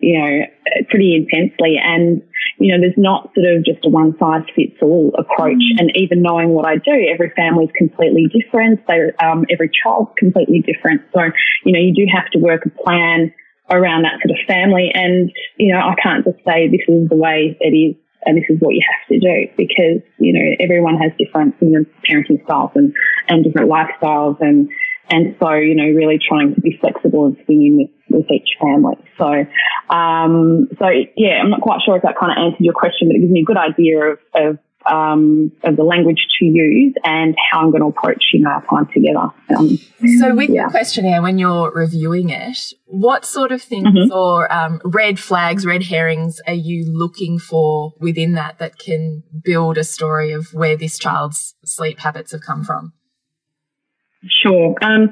you 0.06 0.20
know, 0.20 0.46
pretty 0.90 1.16
intensely. 1.16 1.82
And, 1.82 2.22
you 2.60 2.72
know, 2.72 2.80
there's 2.80 2.94
not 2.96 3.34
sort 3.34 3.50
of 3.50 3.66
just 3.66 3.84
a 3.86 3.90
one 3.90 4.14
size 4.20 4.46
fits 4.56 4.78
all 4.80 5.12
approach. 5.18 5.66
Mm. 5.74 5.80
And 5.80 5.92
even 5.96 6.22
knowing 6.22 6.50
what 6.50 6.68
I 6.68 6.76
do, 6.76 6.94
every 7.12 7.34
family 7.36 7.66
is 7.66 7.72
completely 7.76 8.30
different. 8.30 8.82
So, 8.86 8.94
um, 9.26 9.46
every 9.50 9.72
child's 9.74 10.12
completely 10.20 10.62
different. 10.62 11.02
So, 11.12 11.22
you 11.66 11.74
know, 11.74 11.80
you 11.80 11.92
do 11.92 12.06
have 12.14 12.30
to 12.34 12.40
work 12.40 12.68
a 12.68 12.84
plan 12.84 13.34
around 13.72 14.04
that 14.04 14.22
sort 14.22 14.38
of 14.38 14.46
family. 14.46 14.92
And, 14.94 15.32
you 15.58 15.74
know, 15.74 15.80
I 15.80 15.96
can't 15.98 16.24
just 16.24 16.38
say 16.46 16.70
this 16.70 16.86
is 16.88 17.10
the 17.10 17.18
way 17.18 17.58
it 17.60 17.74
is 17.74 17.96
and 18.28 18.38
this 18.38 18.46
is 18.50 18.58
what 18.60 18.76
you 18.76 18.82
have 18.86 19.08
to 19.10 19.20
do 19.20 19.50
because, 19.58 20.06
you 20.20 20.34
know, 20.34 20.56
everyone 20.60 20.98
has 20.98 21.12
different, 21.18 21.56
you 21.62 21.70
know, 21.70 21.86
parenting 22.08 22.44
styles 22.46 22.72
and, 22.76 22.94
and 23.28 23.44
different 23.44 23.72
lifestyles 23.72 24.38
and, 24.40 24.70
and 25.10 25.36
so, 25.40 25.54
you 25.54 25.76
know, 25.76 25.84
really 25.84 26.20
trying 26.20 26.56
to 26.56 26.62
be 26.62 26.78
flexible 26.80 27.26
and 27.26 27.38
swinging 27.46 27.78
with, 28.10 28.22
with 28.22 28.32
each 28.32 28.50
family. 28.60 28.96
So, 29.18 29.46
um, 29.94 30.68
so 30.80 30.88
yeah, 31.16 31.42
I'm 31.42 31.50
not 31.50 31.62
quite 31.62 31.82
sure 31.86 31.96
if 31.96 32.04
that 32.04 32.18
kind 32.20 32.32
of 32.32 32.44
answered 32.44 32.64
your 32.64 32.74
question, 32.74 33.08
but 33.08 33.16
it 33.16 33.20
gives 33.20 33.32
me 33.32 33.42
a 33.42 33.46
good 33.46 33.58
idea 33.58 34.00
of, 34.00 34.20
of 34.34 34.60
um, 34.86 35.52
of 35.64 35.76
the 35.76 35.84
language 35.84 36.28
to 36.40 36.46
use 36.46 36.94
and 37.04 37.36
how 37.52 37.62
I'm 37.62 37.72
going 37.72 37.82
to 37.82 37.88
approach, 37.88 38.24
you 38.34 38.42
know, 38.42 38.52
our 38.52 38.66
time 38.66 38.88
together. 38.94 39.30
Um, 39.58 39.78
so 40.20 40.36
with 40.36 40.50
yeah. 40.50 40.66
the 40.66 40.72
questionnaire, 40.72 41.22
when 41.22 41.38
you're 41.38 41.72
reviewing 41.72 42.30
it, 42.30 42.74
what 42.86 43.26
sort 43.26 43.52
of 43.52 43.62
things 43.62 43.88
mm-hmm. 43.88 44.14
or 44.14 44.52
um, 44.52 44.82
red 44.84 45.20
flags, 45.20 45.66
red 45.66 45.84
herrings 45.84 46.40
are 46.48 46.54
you 46.54 46.86
looking 46.86 47.40
for 47.40 47.94
within 48.00 48.34
that 48.34 48.60
that 48.60 48.78
can 48.78 49.24
build 49.44 49.78
a 49.78 49.84
story 49.84 50.32
of 50.32 50.54
where 50.54 50.78
this 50.78 50.98
child's 51.00 51.56
sleep 51.64 52.00
habits 52.00 52.32
have 52.32 52.42
come 52.42 52.64
from? 52.64 52.94
Sure. 54.28 54.76
Um, 54.82 55.10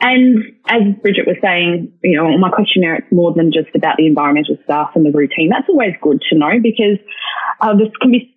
and 0.00 0.38
as 0.68 0.82
Bridget 1.02 1.26
was 1.26 1.36
saying, 1.42 1.92
you 2.02 2.16
know, 2.16 2.36
my 2.38 2.50
questionnaire, 2.50 2.96
it's 2.96 3.12
more 3.12 3.32
than 3.34 3.52
just 3.52 3.74
about 3.74 3.96
the 3.96 4.06
environmental 4.06 4.56
stuff 4.64 4.90
and 4.94 5.04
the 5.04 5.12
routine. 5.12 5.50
That's 5.50 5.68
always 5.68 5.94
good 6.00 6.20
to 6.30 6.38
know 6.38 6.60
because 6.62 6.98
uh, 7.60 7.76
this 7.76 7.88
can 8.00 8.10
be 8.10 8.36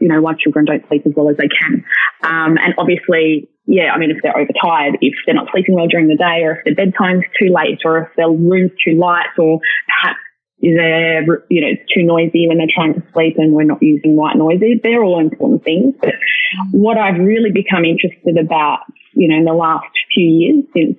you 0.00 0.08
know, 0.08 0.20
why 0.20 0.32
children 0.38 0.64
don't 0.64 0.86
sleep 0.88 1.02
as 1.06 1.12
well 1.16 1.28
as 1.28 1.36
they 1.36 1.48
can. 1.48 1.84
Um, 2.22 2.56
and 2.58 2.74
obviously, 2.78 3.50
yeah, 3.66 3.92
I 3.92 3.98
mean, 3.98 4.10
if 4.10 4.18
they're 4.22 4.36
overtired, 4.36 4.98
if 5.00 5.14
they're 5.26 5.34
not 5.34 5.48
sleeping 5.52 5.74
well 5.74 5.86
during 5.88 6.08
the 6.08 6.16
day, 6.16 6.42
or 6.42 6.62
if 6.64 6.64
their 6.64 6.86
bedtime's 6.86 7.24
too 7.38 7.52
late, 7.52 7.80
or 7.84 7.98
if 7.98 8.08
their 8.16 8.30
room's 8.30 8.72
too 8.84 8.96
light, 8.98 9.26
or 9.38 9.60
perhaps 9.86 10.18
they're, 10.62 11.44
you 11.50 11.60
know, 11.60 11.66
it's 11.74 11.92
too 11.92 12.02
noisy 12.04 12.46
when 12.46 12.58
they're 12.58 12.72
trying 12.72 12.94
to 12.94 13.02
sleep 13.12 13.34
and 13.36 13.52
we're 13.52 13.64
not 13.64 13.82
using 13.82 14.14
white 14.14 14.36
noise. 14.36 14.60
They're 14.82 15.02
all 15.02 15.18
important 15.18 15.64
things. 15.64 15.94
But 16.00 16.14
what 16.70 16.96
I've 16.96 17.18
really 17.18 17.50
become 17.50 17.84
interested 17.84 18.38
about, 18.38 18.80
you 19.12 19.26
know, 19.26 19.36
in 19.36 19.44
the 19.44 19.52
last 19.52 19.90
few 20.14 20.24
years 20.24 20.64
since 20.72 20.96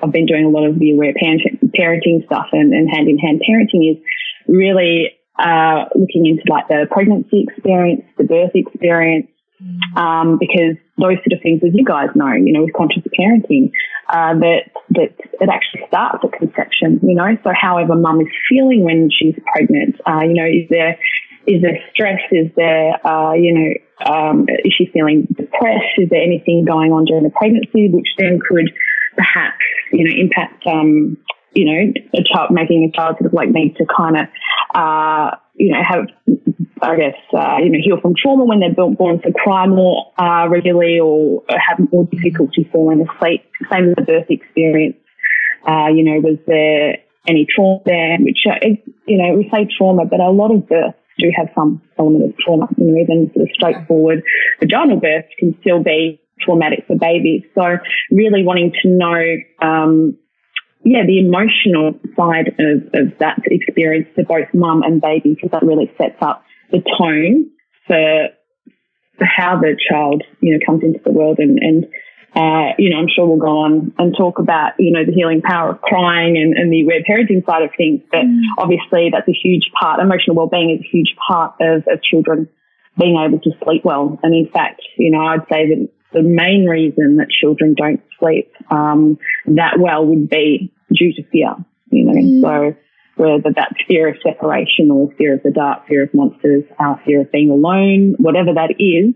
I've 0.00 0.12
been 0.12 0.26
doing 0.26 0.44
a 0.44 0.48
lot 0.48 0.64
of 0.64 0.78
the 0.78 0.92
aware 0.92 1.12
parenting 1.12 2.24
stuff 2.26 2.46
and, 2.52 2.72
and 2.72 2.88
hand 2.88 3.08
in 3.08 3.18
hand 3.18 3.42
parenting 3.42 3.90
is 3.90 3.98
really 4.46 5.10
uh, 5.38 5.86
looking 5.96 6.26
into 6.26 6.44
like 6.48 6.68
the 6.68 6.86
pregnancy 6.90 7.46
experience, 7.48 8.04
the 8.16 8.24
birth 8.24 8.52
experience, 8.54 9.26
um, 9.96 10.38
because 10.38 10.76
those 10.98 11.18
sort 11.26 11.34
of 11.34 11.42
things, 11.42 11.60
as 11.66 11.74
you 11.74 11.84
guys 11.84 12.10
know, 12.14 12.32
you 12.32 12.52
know, 12.52 12.62
with 12.62 12.72
conscious 12.74 13.02
parenting, 13.18 13.72
uh, 14.08 14.34
that 14.34 14.70
that 14.90 15.14
it 15.40 15.48
actually 15.48 15.82
starts 15.88 16.24
at 16.24 16.32
conception. 16.38 17.00
You 17.02 17.14
know, 17.14 17.36
so 17.42 17.50
however 17.58 17.94
mum 17.94 18.20
is 18.20 18.28
feeling 18.48 18.84
when 18.84 19.10
she's 19.10 19.34
pregnant, 19.52 19.96
uh, 20.06 20.20
you 20.22 20.34
know, 20.34 20.46
is 20.46 20.68
there 20.70 20.98
is 21.46 21.62
there 21.62 21.78
stress? 21.92 22.20
Is 22.32 22.50
there, 22.56 23.06
uh, 23.06 23.34
you 23.34 23.52
know, 23.52 24.10
um, 24.10 24.46
is 24.64 24.72
she 24.76 24.90
feeling 24.92 25.26
depressed? 25.36 25.98
Is 25.98 26.08
there 26.10 26.22
anything 26.22 26.64
going 26.64 26.92
on 26.92 27.04
during 27.04 27.24
the 27.24 27.30
pregnancy 27.30 27.90
which 27.90 28.08
then 28.18 28.38
could 28.40 28.70
perhaps, 29.14 29.62
you 29.92 30.04
know, 30.04 30.14
impact 30.16 30.66
um, 30.66 31.16
you 31.54 31.64
know, 31.66 31.92
a 32.14 32.22
child 32.24 32.50
making 32.50 32.84
a 32.84 32.96
child 32.96 33.16
sort 33.18 33.26
of 33.26 33.32
like 33.32 33.48
need 33.50 33.76
to 33.76 33.86
kind 33.86 34.16
of, 34.16 34.26
uh, 34.74 35.36
you 35.54 35.70
know, 35.70 35.78
have, 35.88 36.06
I 36.82 36.96
guess, 36.96 37.16
uh, 37.32 37.56
you 37.62 37.70
know, 37.70 37.78
heal 37.82 38.00
from 38.00 38.14
trauma 38.20 38.44
when 38.44 38.60
they're 38.60 38.74
born, 38.74 39.20
so 39.24 39.30
cry 39.32 39.66
more 39.66 40.12
uh, 40.18 40.48
regularly 40.48 40.98
or 40.98 41.42
have 41.48 41.78
more 41.92 42.04
difficulty 42.04 42.68
falling 42.72 43.06
asleep. 43.06 43.44
Same 43.70 43.90
as 43.90 43.94
the 43.96 44.02
birth 44.02 44.26
experience. 44.28 44.96
Uh, 45.66 45.88
you 45.88 46.04
know, 46.04 46.20
was 46.20 46.38
there 46.46 46.98
any 47.26 47.46
trauma 47.48 47.80
there? 47.86 48.18
Which, 48.18 48.44
uh, 48.46 48.66
you 49.06 49.18
know, 49.18 49.36
we 49.36 49.48
say 49.52 49.68
trauma, 49.78 50.04
but 50.04 50.20
a 50.20 50.30
lot 50.30 50.54
of 50.54 50.68
births 50.68 50.98
do 51.18 51.30
have 51.36 51.48
some 51.54 51.80
element 51.98 52.24
of 52.24 52.38
trauma. 52.38 52.66
You 52.76 52.86
know, 52.86 53.00
even 53.00 53.30
sort 53.34 53.48
of 53.48 53.54
straightforward 53.54 54.22
vaginal 54.60 55.00
births 55.00 55.28
can 55.38 55.56
still 55.60 55.82
be 55.82 56.20
traumatic 56.40 56.84
for 56.86 56.96
babies. 56.96 57.42
So 57.54 57.78
really 58.10 58.44
wanting 58.44 58.72
to 58.82 58.88
know, 58.88 59.22
um, 59.62 60.18
yeah, 60.84 61.04
the 61.06 61.18
emotional 61.18 61.98
side 62.16 62.48
of, 62.58 62.82
of 62.92 63.18
that 63.18 63.40
experience 63.46 64.08
for 64.14 64.24
both 64.24 64.52
mum 64.52 64.82
and 64.82 65.00
baby, 65.00 65.34
because 65.34 65.50
that 65.50 65.62
really 65.62 65.90
sets 65.96 66.16
up 66.20 66.44
the 66.70 66.82
tone 66.98 67.50
for, 67.86 68.28
for 69.18 69.24
how 69.24 69.58
the 69.58 69.76
child, 69.90 70.22
you 70.40 70.52
know, 70.52 70.58
comes 70.64 70.82
into 70.82 71.00
the 71.04 71.12
world 71.12 71.38
and, 71.38 71.58
and 71.58 71.86
uh, 72.36 72.74
you 72.78 72.90
know, 72.90 72.98
I'm 72.98 73.06
sure 73.08 73.26
we'll 73.26 73.38
go 73.38 73.58
on 73.58 73.94
and 73.96 74.14
talk 74.16 74.40
about, 74.40 74.72
you 74.78 74.90
know, 74.90 75.04
the 75.06 75.12
healing 75.12 75.40
power 75.40 75.70
of 75.70 75.80
crying 75.80 76.36
and, 76.36 76.54
and 76.58 76.72
the 76.72 76.82
aware 76.82 77.00
parenting 77.08 77.46
side 77.46 77.62
of 77.62 77.70
things. 77.76 78.02
But 78.10 78.26
mm. 78.26 78.40
obviously 78.58 79.10
that's 79.12 79.28
a 79.28 79.32
huge 79.32 79.70
part. 79.80 80.00
Emotional 80.00 80.36
well-being 80.36 80.70
is 80.70 80.84
a 80.84 80.88
huge 80.90 81.14
part 81.28 81.54
of, 81.60 81.84
of 81.86 82.02
children 82.02 82.48
being 82.98 83.16
able 83.16 83.38
to 83.38 83.50
sleep 83.64 83.84
well. 83.84 84.18
And 84.24 84.34
in 84.34 84.50
fact, 84.52 84.82
you 84.98 85.12
know, 85.12 85.24
I'd 85.24 85.46
say 85.48 85.68
that 85.68 85.88
the 86.12 86.22
main 86.22 86.66
reason 86.66 87.18
that 87.18 87.28
children 87.30 87.74
don't 87.74 88.02
sleep 88.18 88.52
um, 88.68 89.18
that 89.46 89.78
well 89.78 90.04
would 90.04 90.28
be 90.28 90.72
due 90.92 91.12
to 91.14 91.22
fear, 91.30 91.54
you 91.90 92.04
know. 92.04 92.12
Mm. 92.12 92.40
So 92.42 92.76
whether 93.16 93.52
that's 93.54 93.74
fear 93.86 94.08
of 94.08 94.16
separation 94.22 94.90
or 94.90 95.10
fear 95.16 95.34
of 95.34 95.42
the 95.42 95.50
dark, 95.50 95.86
fear 95.86 96.02
of 96.04 96.14
monsters, 96.14 96.64
our 96.78 97.00
fear 97.04 97.22
of 97.22 97.32
being 97.32 97.50
alone, 97.50 98.16
whatever 98.18 98.52
that 98.54 98.74
is, 98.78 99.14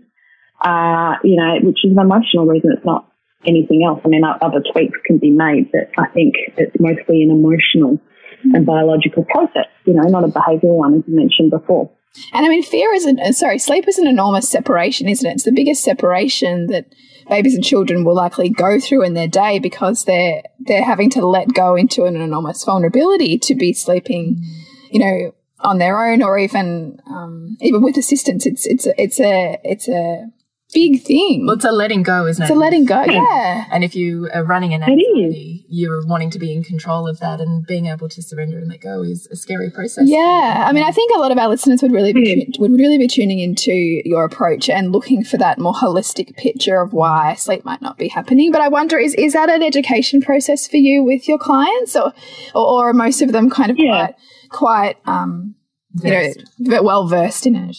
uh, 0.61 1.15
you 1.23 1.35
know, 1.35 1.57
which 1.63 1.79
is 1.83 1.91
an 1.91 1.99
emotional 1.99 2.45
reason. 2.45 2.71
It's 2.75 2.85
not 2.85 3.11
anything 3.45 3.83
else. 3.85 4.01
I 4.03 4.07
mean, 4.07 4.23
other 4.23 4.63
tweaks 4.73 4.99
can 5.05 5.17
be 5.17 5.31
made, 5.31 5.71
but 5.71 5.89
I 5.97 6.07
think 6.09 6.35
it's 6.57 6.75
mostly 6.79 7.23
an 7.23 7.31
emotional 7.31 7.99
mm. 8.45 8.55
and 8.55 8.65
biological 8.65 9.25
process, 9.25 9.67
you 9.85 9.93
know, 9.93 10.03
not 10.03 10.23
a 10.23 10.27
behavioural 10.27 10.77
one, 10.77 10.95
as 10.95 11.03
you 11.07 11.15
mentioned 11.15 11.51
before. 11.51 11.91
And 12.33 12.45
I 12.45 12.49
mean, 12.49 12.63
fear 12.63 12.93
is 12.93 13.05
an, 13.05 13.19
uh, 13.19 13.31
sorry, 13.31 13.59
sleep 13.59 13.87
is 13.87 13.97
an 13.97 14.07
enormous 14.07 14.49
separation, 14.49 15.07
isn't 15.07 15.29
it? 15.29 15.33
It's 15.33 15.43
the 15.43 15.51
biggest 15.51 15.83
separation 15.83 16.67
that 16.67 16.85
babies 17.29 17.55
and 17.55 17.63
children 17.63 18.03
will 18.03 18.15
likely 18.15 18.49
go 18.49 18.79
through 18.79 19.03
in 19.03 19.13
their 19.13 19.27
day 19.27 19.59
because 19.59 20.05
they're, 20.05 20.41
they're 20.59 20.83
having 20.83 21.09
to 21.11 21.25
let 21.25 21.53
go 21.53 21.75
into 21.75 22.05
an 22.05 22.15
enormous 22.15 22.63
vulnerability 22.63 23.37
to 23.37 23.55
be 23.55 23.71
sleeping, 23.71 24.43
you 24.91 24.99
know, 24.99 25.33
on 25.61 25.77
their 25.77 26.03
own 26.05 26.23
or 26.23 26.37
even, 26.37 26.99
um, 27.07 27.57
even 27.61 27.81
with 27.81 27.97
assistance. 27.97 28.45
It's, 28.45 28.65
it's, 28.65 28.87
a, 28.87 29.01
it's 29.01 29.19
a, 29.19 29.59
it's 29.63 29.87
a, 29.87 30.31
big 30.73 31.01
thing. 31.01 31.45
Well, 31.45 31.55
it's 31.55 31.65
a 31.65 31.71
letting 31.71 32.03
go, 32.03 32.27
isn't 32.27 32.41
it? 32.41 32.45
It's 32.45 32.55
a 32.55 32.59
letting 32.59 32.85
go, 32.85 33.03
yeah. 33.03 33.65
And 33.71 33.83
if 33.83 33.95
you 33.95 34.29
are 34.33 34.43
running 34.43 34.73
an 34.73 34.83
anxiety, 34.83 35.65
you're 35.67 36.05
wanting 36.05 36.29
to 36.31 36.39
be 36.39 36.53
in 36.53 36.63
control 36.63 37.07
of 37.07 37.19
that 37.19 37.41
and 37.41 37.65
being 37.65 37.87
able 37.87 38.09
to 38.09 38.21
surrender 38.21 38.57
and 38.57 38.67
let 38.67 38.81
go 38.81 39.01
is 39.01 39.27
a 39.27 39.35
scary 39.35 39.69
process. 39.71 40.05
Yeah. 40.07 40.65
I 40.67 40.71
mean, 40.71 40.83
I 40.83 40.91
think 40.91 41.11
a 41.15 41.19
lot 41.19 41.31
of 41.31 41.37
our 41.37 41.47
listeners 41.47 41.81
would 41.81 41.91
really 41.91 42.13
be, 42.13 42.53
would 42.59 42.71
really 42.71 42.97
be 42.97 43.07
tuning 43.07 43.39
into 43.39 43.71
your 43.73 44.25
approach 44.25 44.69
and 44.69 44.91
looking 44.91 45.23
for 45.23 45.37
that 45.37 45.59
more 45.59 45.73
holistic 45.73 46.35
picture 46.37 46.81
of 46.81 46.93
why 46.93 47.33
sleep 47.35 47.65
might 47.65 47.81
not 47.81 47.97
be 47.97 48.07
happening. 48.07 48.51
But 48.51 48.61
I 48.61 48.67
wonder, 48.67 48.97
is, 48.97 49.15
is 49.15 49.33
that 49.33 49.49
an 49.49 49.63
education 49.63 50.21
process 50.21 50.67
for 50.67 50.77
you 50.77 51.03
with 51.03 51.27
your 51.27 51.39
clients 51.39 51.95
or, 51.95 52.13
or, 52.53 52.67
or 52.67 52.89
are 52.89 52.93
most 52.93 53.21
of 53.21 53.31
them 53.31 53.49
kind 53.49 53.71
of 53.71 53.77
yeah. 53.79 54.11
quite, 54.49 54.95
quite, 55.05 55.07
um, 55.07 55.55
you 56.03 56.11
know, 56.59 56.83
well 56.83 57.07
versed 57.07 57.45
in 57.47 57.55
it? 57.55 57.77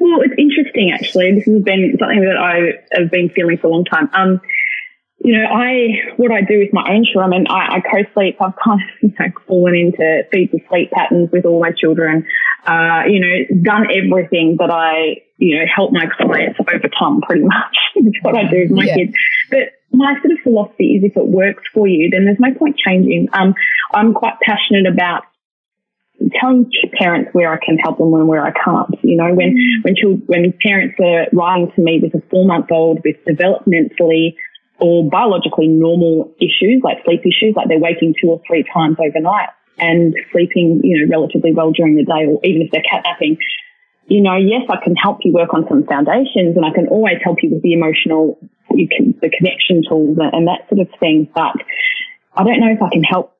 Well, 0.00 0.20
it's 0.22 0.34
interesting 0.38 0.92
actually. 0.92 1.34
This 1.34 1.44
has 1.46 1.62
been 1.62 1.96
something 1.98 2.20
that 2.20 2.36
I 2.36 3.00
have 3.00 3.10
been 3.10 3.30
feeling 3.30 3.58
for 3.58 3.68
a 3.68 3.70
long 3.70 3.84
time. 3.84 4.10
Um, 4.12 4.40
you 5.24 5.32
know, 5.38 5.46
I 5.46 6.12
what 6.16 6.30
I 6.30 6.42
do 6.42 6.58
with 6.58 6.72
my 6.72 6.84
own 6.90 7.04
children, 7.04 7.32
I 7.32 7.38
mean, 7.38 7.46
I, 7.48 7.76
I 7.76 7.80
co-sleep. 7.80 8.36
I've 8.40 8.52
kind 8.62 8.80
of 8.80 8.88
you 9.02 9.14
know 9.18 9.32
fallen 9.46 9.74
into 9.74 10.22
feed 10.30 10.50
to 10.52 10.58
sleep 10.68 10.90
patterns 10.90 11.30
with 11.32 11.46
all 11.46 11.60
my 11.60 11.72
children. 11.72 12.26
Uh, 12.66 13.02
you 13.08 13.20
know, 13.20 13.62
done 13.62 13.86
everything 13.90 14.56
that 14.58 14.70
I 14.70 15.22
you 15.38 15.56
know 15.56 15.64
help 15.74 15.92
my 15.92 16.06
clients 16.16 16.58
overcome. 16.60 17.22
Pretty 17.22 17.44
much 17.44 17.76
is 17.96 18.12
what 18.22 18.36
I 18.36 18.50
do 18.50 18.68
with 18.68 18.70
my 18.72 18.84
yeah. 18.84 18.96
kids. 18.96 19.12
But 19.50 19.80
my 19.92 20.14
sort 20.20 20.32
of 20.32 20.38
philosophy 20.42 20.96
is 20.96 21.04
if 21.04 21.16
it 21.16 21.26
works 21.26 21.62
for 21.72 21.86
you, 21.86 22.10
then 22.10 22.26
there's 22.26 22.40
no 22.40 22.52
point 22.58 22.76
changing. 22.76 23.28
Um, 23.32 23.54
I'm 23.94 24.12
quite 24.12 24.34
passionate 24.44 24.86
about 24.92 25.24
telling 26.40 26.70
parents 26.98 27.30
where 27.32 27.52
I 27.52 27.58
can 27.64 27.76
help 27.78 27.98
them 27.98 28.14
and 28.14 28.28
where 28.28 28.44
I 28.44 28.52
can't. 28.52 28.94
You 29.02 29.16
know, 29.16 29.34
when 29.34 29.56
mm. 29.56 29.84
when 29.84 29.96
children, 29.96 30.22
when 30.26 30.54
parents 30.62 30.96
are 31.00 31.26
writing 31.32 31.72
to 31.74 31.82
me 31.82 32.00
with 32.02 32.14
a 32.14 32.22
four 32.30 32.46
month 32.46 32.70
old 32.70 33.00
with 33.04 33.16
developmentally 33.28 34.36
or 34.78 35.08
biologically 35.08 35.68
normal 35.68 36.32
issues 36.40 36.82
like 36.82 36.98
sleep 37.04 37.20
issues, 37.20 37.54
like 37.56 37.68
they're 37.68 37.78
waking 37.78 38.14
two 38.20 38.28
or 38.28 38.40
three 38.46 38.64
times 38.72 38.96
overnight 38.98 39.50
and 39.78 40.14
sleeping, 40.32 40.80
you 40.82 41.06
know, 41.06 41.10
relatively 41.10 41.52
well 41.52 41.72
during 41.72 41.96
the 41.96 42.04
day, 42.04 42.26
or 42.26 42.38
even 42.44 42.62
if 42.62 42.70
they're 42.70 42.82
catnapping, 42.82 43.36
you 44.06 44.20
know, 44.20 44.36
yes, 44.36 44.62
I 44.68 44.82
can 44.82 44.94
help 44.96 45.18
you 45.22 45.32
work 45.32 45.54
on 45.54 45.66
some 45.68 45.84
foundations 45.84 46.56
and 46.56 46.64
I 46.64 46.70
can 46.72 46.88
always 46.88 47.18
help 47.22 47.42
you 47.42 47.50
with 47.50 47.62
the 47.62 47.72
emotional, 47.72 48.38
you 48.70 48.88
can, 48.88 49.14
the 49.20 49.30
connection 49.30 49.82
tools 49.88 50.18
and 50.20 50.46
that 50.46 50.68
sort 50.68 50.80
of 50.80 50.88
thing. 51.00 51.28
But 51.34 51.56
I 52.36 52.44
don't 52.44 52.60
know 52.60 52.72
if 52.72 52.82
I 52.82 52.90
can 52.90 53.02
help, 53.02 53.33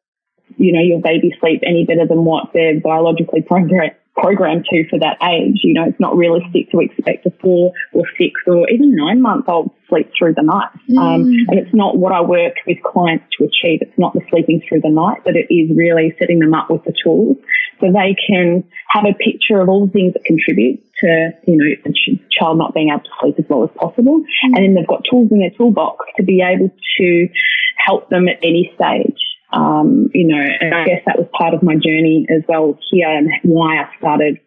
you 0.57 0.73
know, 0.73 0.81
your 0.81 1.01
baby 1.01 1.35
sleep 1.41 1.63
any 1.67 1.85
better 1.85 2.07
than 2.07 2.25
what 2.25 2.53
they're 2.53 2.81
biologically 2.81 3.43
programmed 3.43 3.93
programmed 4.17 4.65
to 4.71 4.89
for 4.89 4.99
that 4.99 5.19
age. 5.23 5.61
You 5.63 5.75
know, 5.75 5.85
it's 5.85 5.99
not 5.99 6.17
realistic 6.17 6.71
to 6.71 6.81
expect 6.81 7.27
a 7.27 7.33
four 7.43 7.73
or 7.93 8.05
six 8.19 8.41
or 8.47 8.69
even 8.71 8.95
nine 8.95 9.21
month 9.21 9.49
old 9.49 9.73
sleep 9.89 10.11
through 10.17 10.35
the 10.35 10.43
night. 10.43 10.71
Mm. 10.89 10.99
Um, 10.99 11.23
and 11.49 11.59
it's 11.59 11.75
not 11.75 11.99
what 11.99 12.13
I 12.13 12.21
work 12.21 12.55
with 12.67 12.79
clients 12.83 13.25
to 13.39 13.45
achieve. 13.45 13.81
It's 13.83 13.99
not 13.99 14.15
the 14.15 14.23
sleeping 14.31 14.63
through 14.69 14.81
the 14.81 14.91
night, 14.91 15.23
but 15.25 15.37
it 15.37 15.53
is 15.53 15.77
really 15.77 16.15
setting 16.19 16.39
them 16.39 16.55
up 16.55 16.71
with 16.71 16.85
the 16.85 16.95
tools 17.03 17.37
so 17.81 17.91
they 17.91 18.15
can 18.15 18.65
have 18.89 19.05
a 19.05 19.15
picture 19.15 19.61
of 19.61 19.69
all 19.69 19.87
the 19.87 19.93
things 19.93 20.13
that 20.15 20.25
contribute 20.25 20.81
to, 21.01 21.31
you 21.47 21.57
know, 21.57 21.65
the 21.85 21.93
child 22.31 22.59
not 22.59 22.73
being 22.73 22.91
able 22.91 23.03
to 23.03 23.11
sleep 23.21 23.35
as 23.39 23.45
well 23.49 23.65
as 23.65 23.71
possible. 23.77 24.21
Mm. 24.21 24.55
And 24.55 24.57
then 24.57 24.75
they've 24.75 24.87
got 24.87 25.03
tools 25.11 25.31
in 25.33 25.41
their 25.41 25.51
toolbox 25.51 26.07
to 26.17 26.23
be 26.23 26.41
able 26.41 26.71
to 26.99 27.29
help 27.77 28.09
them 28.11 28.29
at 28.29 28.39
any 28.43 28.73
stage. 28.77 29.19
Um, 29.54 30.11
you 30.12 30.26
know, 30.26 30.42
and 30.61 30.75
I 30.75 30.84
guess 30.84 31.02
that 31.06 31.18
was 31.18 31.28
part 31.37 31.54
of 31.54 31.62
my 31.62 31.75
journey 31.75 32.26
as 32.28 32.42
well 32.49 32.78
here 32.90 33.08
and 33.08 33.30
why 33.44 33.78
I 33.78 33.88
started 33.99 34.40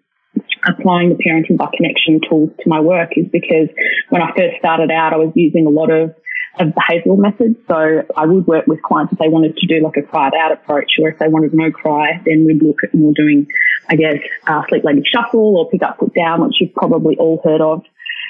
applying 0.67 1.09
the 1.09 1.23
parenting 1.23 1.57
by 1.57 1.69
connection 1.75 2.19
tools 2.27 2.49
to 2.59 2.69
my 2.69 2.79
work 2.79 3.11
is 3.15 3.25
because 3.31 3.69
when 4.09 4.21
I 4.21 4.27
first 4.35 4.57
started 4.59 4.91
out, 4.91 5.13
I 5.13 5.17
was 5.17 5.31
using 5.35 5.65
a 5.65 5.69
lot 5.69 5.89
of 5.89 6.13
of 6.59 6.73
behavioural 6.73 7.17
methods. 7.17 7.55
So 7.67 8.03
I 8.15 8.25
would 8.25 8.47
work 8.47 8.67
with 8.67 8.81
clients 8.81 9.13
if 9.13 9.19
they 9.19 9.29
wanted 9.29 9.55
to 9.57 9.67
do 9.67 9.83
like 9.83 9.97
a 9.97 10.01
cry 10.01 10.29
it 10.29 10.33
out 10.33 10.51
approach, 10.51 10.93
or 10.99 11.09
if 11.09 11.19
they 11.19 11.27
wanted 11.27 11.53
no 11.53 11.71
cry, 11.71 12.21
then 12.25 12.45
we'd 12.45 12.63
look 12.63 12.79
at 12.83 12.93
more 12.93 13.13
doing, 13.15 13.47
I 13.89 13.95
guess, 13.95 14.17
uh, 14.47 14.63
sleep 14.67 14.83
lady 14.83 15.03
shuffle 15.05 15.57
or 15.57 15.69
pick 15.69 15.83
up, 15.83 15.99
put 15.99 16.13
down, 16.13 16.41
which 16.41 16.55
you've 16.59 16.73
probably 16.73 17.15
all 17.17 17.41
heard 17.43 17.61
of. 17.61 17.83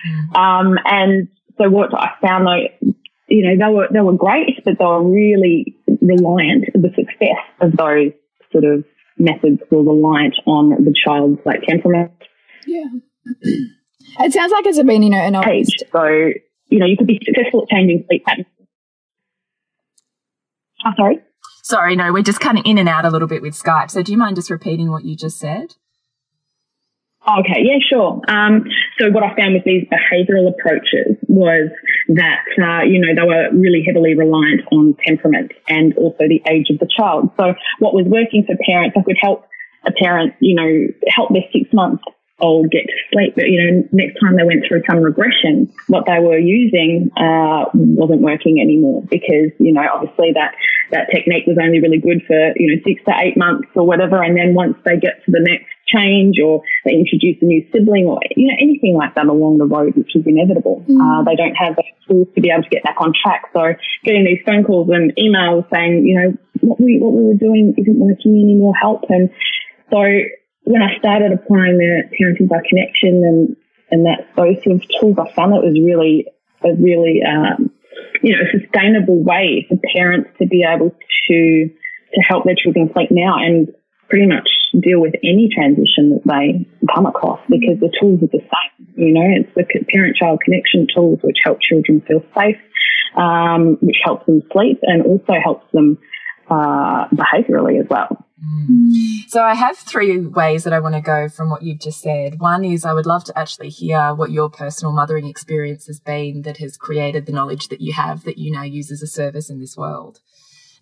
Mm. 0.05 0.35
Um, 0.35 0.79
and 0.85 1.27
so 1.57 1.69
what 1.69 1.93
I 1.93 2.11
found 2.21 2.47
though, 2.47 2.91
you 3.27 3.43
know, 3.43 3.65
they 3.67 3.73
were 3.73 3.87
they 3.91 4.01
were 4.01 4.13
great, 4.13 4.63
but 4.63 4.77
they 4.77 4.85
were 4.85 5.03
really 5.03 5.75
reliant. 6.01 6.65
The 6.73 6.89
success 6.95 7.43
of 7.61 7.73
those 7.75 8.11
sort 8.51 8.63
of 8.63 8.85
methods 9.17 9.61
were 9.71 9.83
reliant 9.83 10.35
on 10.45 10.69
the 10.69 10.93
child's 10.93 11.39
like 11.45 11.61
temperament. 11.67 12.11
Yeah. 12.65 12.85
It 14.19 14.33
sounds 14.33 14.51
like 14.51 14.65
it's 14.65 14.81
been, 14.81 15.03
you 15.03 15.09
know, 15.09 15.17
an 15.17 15.35
age. 15.35 15.67
So, 15.91 16.05
you 16.69 16.79
know, 16.79 16.85
you 16.85 16.97
could 16.97 17.07
be 17.07 17.19
successful 17.23 17.63
at 17.63 17.69
changing 17.69 18.05
sleep 18.07 18.25
patterns. 18.25 18.47
Oh, 20.85 20.91
sorry. 20.95 21.19
Sorry, 21.63 21.95
no, 21.95 22.13
we're 22.13 22.23
just 22.23 22.39
kind 22.39 22.57
of 22.57 22.63
in 22.65 22.77
and 22.77 22.87
out 22.87 23.03
a 23.05 23.09
little 23.09 23.27
bit 23.27 23.41
with 23.41 23.53
Skype. 23.53 23.91
So, 23.91 24.01
do 24.01 24.11
you 24.11 24.17
mind 24.17 24.37
just 24.37 24.49
repeating 24.49 24.89
what 24.89 25.03
you 25.03 25.15
just 25.15 25.39
said? 25.39 25.75
Okay, 27.27 27.59
yeah, 27.63 27.77
sure. 27.83 28.21
Um, 28.29 28.63
so 28.97 29.11
what 29.11 29.21
I 29.21 29.35
found 29.35 29.53
with 29.53 29.65
these 29.65 29.85
behavioural 29.91 30.47
approaches 30.47 31.17
was 31.27 31.69
that, 32.15 32.45
uh, 32.55 32.87
you 32.87 33.03
know, 33.03 33.13
they 33.13 33.27
were 33.27 33.49
really 33.51 33.83
heavily 33.85 34.15
reliant 34.15 34.61
on 34.71 34.95
temperament 35.05 35.51
and 35.67 35.93
also 35.97 36.23
the 36.23 36.41
age 36.47 36.69
of 36.69 36.79
the 36.79 36.87
child. 36.87 37.29
So 37.35 37.53
what 37.79 37.93
was 37.93 38.05
working 38.07 38.45
for 38.47 38.55
parents, 38.65 38.95
I 38.97 39.03
could 39.03 39.17
help 39.19 39.45
a 39.85 39.91
parent, 39.91 40.35
you 40.39 40.55
know, 40.55 40.87
help 41.09 41.29
their 41.33 41.43
six 41.51 41.67
month 41.73 41.99
old 42.39 42.71
get 42.71 42.85
to 42.85 42.97
sleep. 43.11 43.33
But, 43.35 43.49
you 43.49 43.59
know, 43.59 43.83
next 43.91 44.19
time 44.21 44.37
they 44.37 44.43
went 44.43 44.63
through 44.67 44.83
some 44.89 44.99
regression, 44.99 45.67
what 45.87 46.05
they 46.05 46.19
were 46.19 46.37
using, 46.37 47.11
uh, 47.17 47.65
wasn't 47.73 48.21
working 48.21 48.61
anymore 48.61 49.03
because, 49.09 49.51
you 49.59 49.73
know, 49.73 49.83
obviously 49.93 50.31
that, 50.33 50.55
that 50.91 51.09
technique 51.11 51.43
was 51.47 51.57
only 51.61 51.81
really 51.81 51.99
good 51.99 52.21
for, 52.25 52.53
you 52.55 52.71
know, 52.71 52.81
six 52.87 53.03
to 53.03 53.13
eight 53.19 53.35
months 53.35 53.67
or 53.75 53.85
whatever. 53.85 54.23
And 54.23 54.37
then 54.37 54.53
once 54.53 54.77
they 54.85 54.95
get 54.95 55.25
to 55.25 55.31
the 55.31 55.41
next 55.41 55.67
change 55.87 56.37
or 56.43 56.61
they 56.85 56.93
introduce 56.93 57.41
a 57.41 57.45
new 57.45 57.65
sibling 57.71 58.05
or 58.05 58.19
you 58.35 58.47
know 58.47 58.57
anything 58.59 58.95
like 58.95 59.15
that 59.15 59.25
along 59.27 59.57
the 59.57 59.65
road, 59.65 59.95
which 59.95 60.15
is 60.15 60.23
inevitable. 60.25 60.83
Mm. 60.87 60.99
Uh, 60.99 61.23
they 61.23 61.35
don't 61.35 61.55
have 61.55 61.75
the 61.75 61.83
tools 62.07 62.27
to 62.35 62.41
be 62.41 62.51
able 62.51 62.63
to 62.63 62.69
get 62.69 62.83
back 62.83 62.97
on 62.99 63.13
track. 63.15 63.43
So 63.53 63.73
getting 64.03 64.25
these 64.25 64.43
phone 64.45 64.63
calls 64.63 64.89
and 64.89 65.15
emails 65.15 65.65
saying, 65.71 66.05
you 66.05 66.15
know, 66.19 66.37
what 66.61 66.79
we 66.79 66.99
what 66.99 67.13
we 67.13 67.23
were 67.23 67.39
doing 67.39 67.73
isn't 67.77 67.99
working. 67.99 68.35
anymore, 68.37 68.73
help? 68.75 69.05
And 69.09 69.29
so 69.91 70.01
when 70.63 70.81
I 70.81 70.97
started 70.99 71.31
applying 71.31 71.77
the 71.77 72.03
parenting 72.19 72.49
by 72.49 72.59
connection 72.67 73.23
and 73.23 73.55
and 73.89 74.05
that 74.05 74.27
those 74.35 74.61
sort 74.63 74.75
of 74.75 74.83
tools, 74.99 75.17
I 75.17 75.31
found 75.33 75.55
it 75.55 75.63
was 75.63 75.79
really 75.79 76.27
a 76.63 76.75
really 76.75 77.21
um, 77.23 77.71
you 78.21 78.35
know 78.35 78.43
a 78.43 78.59
sustainable 78.59 79.23
way 79.23 79.65
for 79.69 79.77
parents 79.95 80.29
to 80.39 80.47
be 80.47 80.65
able 80.67 80.91
to 81.27 81.69
to 82.13 82.21
help 82.27 82.45
their 82.45 82.55
children 82.55 82.89
sleep 82.93 83.09
now 83.11 83.37
and 83.37 83.67
pretty 84.09 84.27
much 84.27 84.49
deal 84.81 84.99
with 84.99 85.13
any 85.23 85.49
transition 85.53 86.11
that 86.11 86.21
they 86.25 86.65
come 86.93 87.05
across 87.05 87.39
because 87.49 87.79
the 87.79 87.91
tools 87.99 88.21
are 88.23 88.27
the 88.27 88.39
same. 88.39 88.87
You 88.95 89.13
know, 89.13 89.25
it's 89.25 89.49
the 89.55 89.65
parent-child 89.93 90.41
connection 90.43 90.87
tools 90.93 91.19
which 91.21 91.37
help 91.43 91.59
children 91.61 92.01
feel 92.07 92.23
safe, 92.37 92.57
um, 93.15 93.77
which 93.81 93.97
helps 94.03 94.25
them 94.25 94.41
sleep 94.51 94.79
and 94.83 95.03
also 95.03 95.33
helps 95.43 95.71
them 95.71 95.97
uh, 96.49 97.07
behaviorally 97.09 97.79
as 97.79 97.87
well. 97.89 98.25
Mm. 98.43 99.27
So 99.27 99.41
I 99.41 99.55
have 99.55 99.77
three 99.77 100.19
ways 100.19 100.63
that 100.63 100.73
I 100.73 100.79
want 100.79 100.95
to 100.95 101.01
go 101.01 101.27
from 101.27 101.49
what 101.49 101.63
you've 101.63 101.79
just 101.79 102.01
said. 102.01 102.39
One 102.39 102.63
is 102.63 102.85
I 102.85 102.93
would 102.93 103.05
love 103.05 103.23
to 103.25 103.37
actually 103.37 103.69
hear 103.69 104.13
what 104.13 104.31
your 104.31 104.49
personal 104.49 104.93
mothering 104.93 105.27
experience 105.27 105.87
has 105.87 105.99
been 105.99 106.43
that 106.43 106.57
has 106.57 106.77
created 106.77 107.25
the 107.25 107.31
knowledge 107.31 107.69
that 107.69 107.81
you 107.81 107.93
have 107.93 108.23
that 108.25 108.37
you 108.37 108.51
now 108.51 108.63
use 108.63 108.91
as 108.91 109.01
a 109.01 109.07
service 109.07 109.49
in 109.49 109.59
this 109.59 109.75
world. 109.75 110.19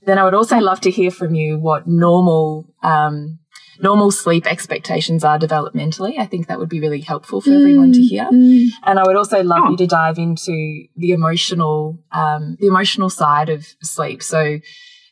Then 0.05 0.17
I 0.17 0.23
would 0.23 0.33
also 0.33 0.57
love 0.57 0.81
to 0.81 0.91
hear 0.91 1.11
from 1.11 1.35
you 1.35 1.57
what 1.57 1.87
normal 1.87 2.73
um, 2.83 3.39
normal 3.79 4.11
sleep 4.11 4.45
expectations 4.45 5.23
are 5.23 5.39
developmentally. 5.39 6.19
I 6.19 6.25
think 6.25 6.47
that 6.47 6.59
would 6.59 6.69
be 6.69 6.79
really 6.79 7.01
helpful 7.01 7.41
for 7.41 7.49
mm, 7.49 7.59
everyone 7.59 7.93
to 7.93 8.01
hear. 8.01 8.25
Mm. 8.25 8.67
And 8.83 8.99
I 8.99 9.03
would 9.03 9.15
also 9.15 9.43
love 9.43 9.63
oh. 9.65 9.71
you 9.71 9.77
to 9.77 9.87
dive 9.87 10.17
into 10.17 10.85
the 10.95 11.11
emotional 11.11 11.99
um, 12.11 12.57
the 12.59 12.67
emotional 12.67 13.09
side 13.09 13.49
of 13.49 13.65
sleep. 13.81 14.23
So, 14.23 14.59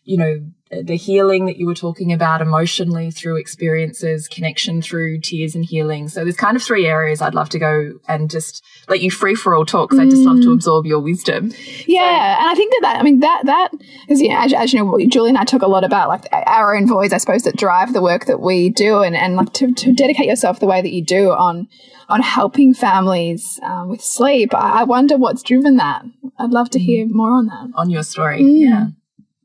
you 0.04 0.18
know, 0.18 0.42
the 0.82 0.96
healing 0.96 1.46
that 1.46 1.58
you 1.58 1.66
were 1.66 1.76
talking 1.76 2.12
about 2.12 2.42
emotionally 2.42 3.12
through 3.12 3.38
experiences, 3.38 4.28
connection 4.28 4.82
through 4.82 5.20
tears 5.20 5.56
and 5.56 5.63
healing. 5.63 6.08
So 6.10 6.24
there's 6.24 6.36
kind 6.36 6.58
of 6.58 6.63
three 6.63 6.88
areas 6.88 7.22
I'd 7.22 7.36
love 7.36 7.50
to 7.50 7.60
go 7.60 7.94
and 8.08 8.30
just 8.30 8.63
let 8.89 9.02
you 9.02 9.12
free 9.12 9.36
for 9.36 9.56
all 9.56 9.66
talk 9.66 9.89
because 9.89 10.04
mm. 10.04 10.08
I 10.08 10.10
just 10.10 10.24
love 10.24 10.42
to 10.42 10.48
mm. 10.48 10.54
absorb 10.54 10.86
your 10.86 11.00
wisdom. 11.00 11.52
Yeah, 11.86 12.36
so. 12.36 12.42
and 12.42 12.50
I 12.50 12.56
think 12.56 12.74
that, 12.74 12.80
that 12.84 13.00
I 13.00 13.04
mean 13.04 13.20
that 13.20 13.46
that 13.46 13.70
is 14.10 14.22
you 14.22 14.30
know 14.30 14.39
as, 14.39 14.54
as, 14.54 14.74
you 14.74 14.84
know 14.84 14.98
Julie 15.08 15.30
and 15.30 15.38
I 15.38 15.44
talk 15.44 15.62
a 15.62 15.68
lot 15.68 15.84
about 15.84 16.10
like 16.10 16.28
our 16.32 16.76
own 16.76 16.88
voice 16.88 17.13
I 17.13 17.18
suppose 17.18 17.44
that 17.44 17.56
drive 17.56 17.94
the 17.94 18.02
work 18.02 18.26
that 18.26 18.39
we 18.39 18.70
do 18.70 19.04
and 19.04 19.16
and 19.16 19.36
like 19.36 19.54
to, 19.54 19.72
to 19.74 19.94
dedicate 19.94 20.26
yourself 20.26 20.60
the 20.60 20.66
way 20.66 20.82
that 20.82 20.92
you 20.92 21.04
do 21.04 21.32
on 21.32 21.68
on 22.10 22.22
helping 22.22 22.74
families 22.74 23.60
um, 23.63 23.89
with 23.89 24.02
sleep. 24.02 24.54
I, 24.54 24.82
I, 24.82 24.84
wonder 24.84 25.18
what's 25.18 25.42
driven 25.42 25.78
that. 25.78 26.04
I'd 26.38 26.52
love 26.52 26.70
to 26.72 26.80
hear 26.80 27.08
more 27.08 27.32
on 27.32 27.48
that. 27.48 27.72
On 27.76 27.89
your 27.89 28.04
story, 28.04 28.42
mm. 28.42 28.60
yeah. 28.60 28.86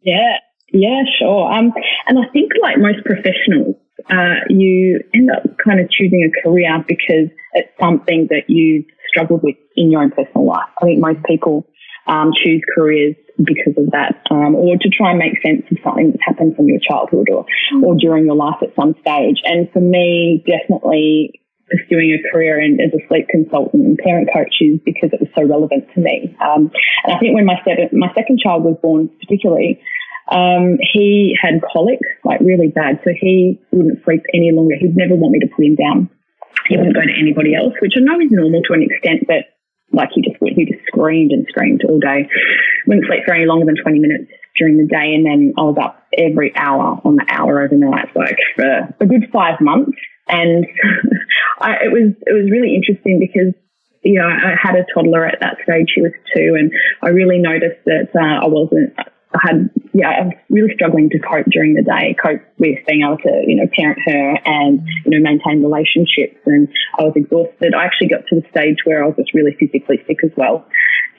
Yeah, 0.03 0.38
yeah, 0.72 1.02
sure. 1.18 1.52
Um, 1.52 1.72
and 2.07 2.18
I 2.18 2.28
think 2.33 2.52
like 2.61 2.78
most 2.78 3.04
professionals, 3.04 3.76
uh, 4.11 4.44
you 4.48 5.00
end 5.14 5.31
up 5.31 5.42
kind 5.64 5.81
of 5.81 5.90
choosing 5.90 6.28
a 6.28 6.42
career 6.42 6.85
because 6.87 7.31
it's 7.54 7.72
something 7.81 8.28
that 8.31 8.44
you've 8.48 8.85
struggled 9.09 9.42
with 9.42 9.57
in 9.76 9.90
your 9.90 10.02
own 10.02 10.11
personal 10.11 10.46
life. 10.46 10.68
I 10.81 10.85
think 10.87 11.00
most 11.00 11.24
people 11.24 11.66
um, 12.07 12.33
choose 12.44 12.62
careers 12.74 13.16
because 13.38 13.74
of 13.76 13.90
that, 13.92 14.18
um, 14.31 14.54
or 14.54 14.76
to 14.76 14.88
try 14.88 15.11
and 15.11 15.18
make 15.18 15.40
sense 15.44 15.62
of 15.70 15.78
something 15.85 16.11
that's 16.11 16.24
happened 16.26 16.57
from 16.57 16.66
your 16.66 16.81
childhood 16.81 17.28
or, 17.31 17.46
mm. 17.72 17.83
or 17.83 17.94
during 17.94 18.26
your 18.26 18.35
life 18.35 18.59
at 18.62 18.74
some 18.74 18.94
stage. 19.00 19.38
And 19.44 19.70
for 19.72 19.81
me, 19.81 20.42
definitely 20.44 21.40
pursuing 21.70 22.16
a 22.16 22.20
career 22.33 22.61
in, 22.61 22.81
as 22.81 22.90
a 22.92 23.02
sleep 23.09 23.28
consultant 23.28 23.85
and 23.85 23.98
parent 23.98 24.28
coach 24.35 24.57
is 24.61 24.81
because 24.85 25.11
it 25.12 25.20
was 25.20 25.28
so 25.37 25.44
relevant 25.44 25.85
to 25.94 26.00
me. 26.00 26.35
Um, 26.42 26.72
and 27.04 27.14
I 27.14 27.18
think 27.20 27.35
when 27.35 27.44
my, 27.44 27.61
seven, 27.64 27.88
my 27.92 28.09
second 28.16 28.40
child 28.42 28.64
was 28.64 28.76
born, 28.83 29.09
particularly, 29.20 29.81
um, 30.31 30.79
he 30.93 31.37
had 31.41 31.62
colic, 31.73 32.01
like 32.25 32.41
really 32.41 32.69
bad. 32.69 33.01
So 33.05 33.11
he 33.19 33.61
wouldn't 33.73 34.05
sleep 34.05 34.23
any 34.35 34.53
longer. 34.53 34.77
He'd 34.79 34.97
never 34.97 35.14
want 35.14 35.33
me 35.33 35.41
to 35.41 35.49
put 35.55 35.64
him 35.64 35.77
down. 35.77 36.11
He 36.69 36.77
wouldn't 36.77 36.95
go 36.95 37.03
to 37.03 37.19
anybody 37.19 37.55
else, 37.55 37.73
which 37.81 37.95
I 37.97 38.01
know 38.01 38.21
is 38.21 38.31
normal 38.31 38.62
to 38.62 38.75
an 38.75 38.83
extent, 38.83 39.25
but 39.27 39.49
like 39.93 40.11
he 40.14 40.21
just 40.21 40.37
he 40.41 40.67
just 40.67 40.85
screamed 40.87 41.33
and 41.33 41.47
screamed 41.49 41.83
all 41.88 41.99
day. 41.99 42.29
Wouldn't 42.87 43.07
sleep 43.07 43.25
for 43.25 43.35
any 43.35 43.47
longer 43.47 43.64
than 43.64 43.81
20 43.81 43.99
minutes 43.99 44.31
during 44.57 44.77
the 44.77 44.87
day. 44.87 45.14
And 45.14 45.25
then 45.25 45.55
I 45.57 45.62
was 45.62 45.79
up 45.81 46.05
every 46.17 46.53
hour 46.57 47.01
on 47.05 47.17
the 47.17 47.27
hour 47.29 47.62
overnight, 47.62 48.14
like 48.14 48.37
for 48.57 48.95
a 49.01 49.07
good 49.07 49.31
five 49.33 49.61
months. 49.61 49.97
And 50.29 50.67
I, 51.61 51.88
it 51.88 51.93
was, 51.93 52.12
it 52.27 52.33
was 52.33 52.51
really 52.51 52.75
interesting 52.75 53.19
because 53.19 53.55
you 54.03 54.14
know, 54.14 54.27
I 54.27 54.55
had 54.61 54.77
a 54.77 54.87
toddler 54.95 55.27
at 55.27 55.41
that 55.41 55.57
stage. 55.64 55.88
She 55.93 56.01
was 56.01 56.12
two, 56.35 56.55
and 56.57 56.71
I 57.03 57.09
really 57.09 57.38
noticed 57.38 57.85
that 57.85 58.09
uh, 58.14 58.45
I 58.45 58.47
wasn't 58.47 58.95
I 59.35 59.38
had, 59.43 59.71
yeah, 59.93 60.09
I 60.09 60.23
was 60.25 60.35
really 60.49 60.73
struggling 60.75 61.11
to 61.11 61.19
cope 61.19 61.47
during 61.51 61.75
the 61.75 61.83
day, 61.83 62.17
cope 62.17 62.41
with 62.59 62.79
being 62.87 63.03
able 63.05 63.19
to, 63.19 63.43
you 63.47 63.57
know, 63.57 63.69
parent 63.77 63.99
her 64.07 64.38
and, 64.45 64.81
you 65.05 65.11
know, 65.11 65.21
maintain 65.21 65.62
relationships. 65.62 66.41
And 66.47 66.69
I 66.99 67.03
was 67.05 67.12
exhausted. 67.14 67.75
I 67.75 67.85
actually 67.85 68.09
got 68.09 68.27
to 68.29 68.41
the 68.41 68.49
stage 68.51 68.79
where 68.85 69.05
I 69.05 69.07
was 69.07 69.17
just 69.17 69.35
really 69.35 69.55
physically 69.61 70.03
sick 70.07 70.25
as 70.25 70.31
well. 70.37 70.64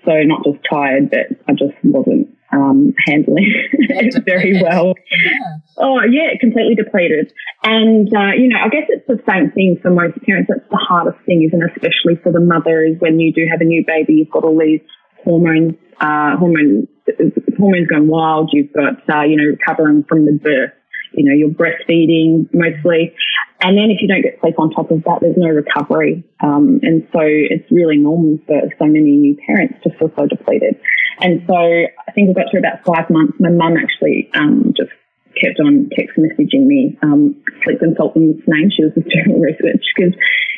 So 0.05 0.11
not 0.23 0.43
just 0.43 0.57
tired, 0.69 1.11
but 1.11 1.37
I 1.47 1.53
just 1.53 1.75
wasn't 1.83 2.33
um, 2.51 2.93
handling 3.05 3.45
it 3.73 4.23
very 4.25 4.61
well. 4.61 4.93
Yeah. 5.11 5.57
Oh 5.77 6.01
yeah, 6.09 6.33
completely 6.39 6.75
depleted. 6.75 7.31
And 7.63 8.07
uh, 8.15 8.33
you 8.33 8.47
know, 8.47 8.57
I 8.57 8.69
guess 8.69 8.89
it's 8.89 9.05
the 9.07 9.21
same 9.29 9.51
thing 9.51 9.77
for 9.81 9.91
most 9.91 10.19
parents. 10.23 10.49
That's 10.49 10.67
the 10.69 10.77
hardest 10.77 11.23
thing, 11.25 11.43
isn't 11.43 11.61
it? 11.61 11.71
Especially 11.75 12.15
for 12.23 12.31
the 12.31 12.39
mother, 12.39 12.83
is 12.83 12.99
when 12.99 13.19
you 13.19 13.31
do 13.33 13.45
have 13.49 13.61
a 13.61 13.65
new 13.65 13.83
baby, 13.85 14.13
you've 14.13 14.31
got 14.31 14.43
all 14.43 14.57
these 14.57 14.81
hormones, 15.23 15.75
uh, 15.99 16.37
hormones, 16.37 16.87
hormones 17.57 17.87
going 17.87 18.07
wild. 18.07 18.49
You've 18.53 18.73
got 18.73 19.01
uh, 19.09 19.23
you 19.23 19.37
know 19.37 19.45
recovering 19.45 20.03
from 20.07 20.25
the 20.25 20.33
birth. 20.33 20.73
You 21.13 21.25
know, 21.25 21.33
you're 21.35 21.49
breastfeeding 21.49 22.47
mostly. 22.53 23.15
And 23.61 23.75
then 23.75 23.89
if 23.89 23.99
you 24.01 24.07
don't 24.07 24.21
get 24.21 24.39
sleep 24.39 24.55
on 24.59 24.69
top 24.71 24.91
of 24.91 25.03
that, 25.03 25.19
there's 25.21 25.35
no 25.35 25.49
recovery. 25.49 26.23
Um, 26.39 26.79
and 26.83 27.07
so 27.11 27.19
it's 27.21 27.65
really 27.71 27.97
normal 27.97 28.37
for 28.45 28.61
so 28.77 28.85
many 28.85 29.17
new 29.17 29.35
parents 29.45 29.81
to 29.83 29.89
feel 29.97 30.11
so 30.15 30.27
depleted. 30.27 30.79
And 31.19 31.43
so 31.47 31.55
I 31.55 32.11
think 32.13 32.29
we 32.29 32.33
got 32.33 32.51
to 32.51 32.57
about 32.57 32.85
five 32.85 33.09
months. 33.09 33.33
My 33.39 33.49
mum 33.49 33.75
actually 33.75 34.29
um, 34.33 34.73
just 34.77 34.91
kept 35.41 35.59
on 35.59 35.89
text 35.97 36.17
messaging 36.17 36.65
me, 36.65 36.97
um, 37.03 37.35
sleep 37.63 37.79
consultant's 37.79 38.43
name. 38.47 38.69
She 38.69 38.83
was 38.83 38.93
just 38.93 39.07
doing 39.07 39.39
research 39.49 39.83
because 39.95 40.13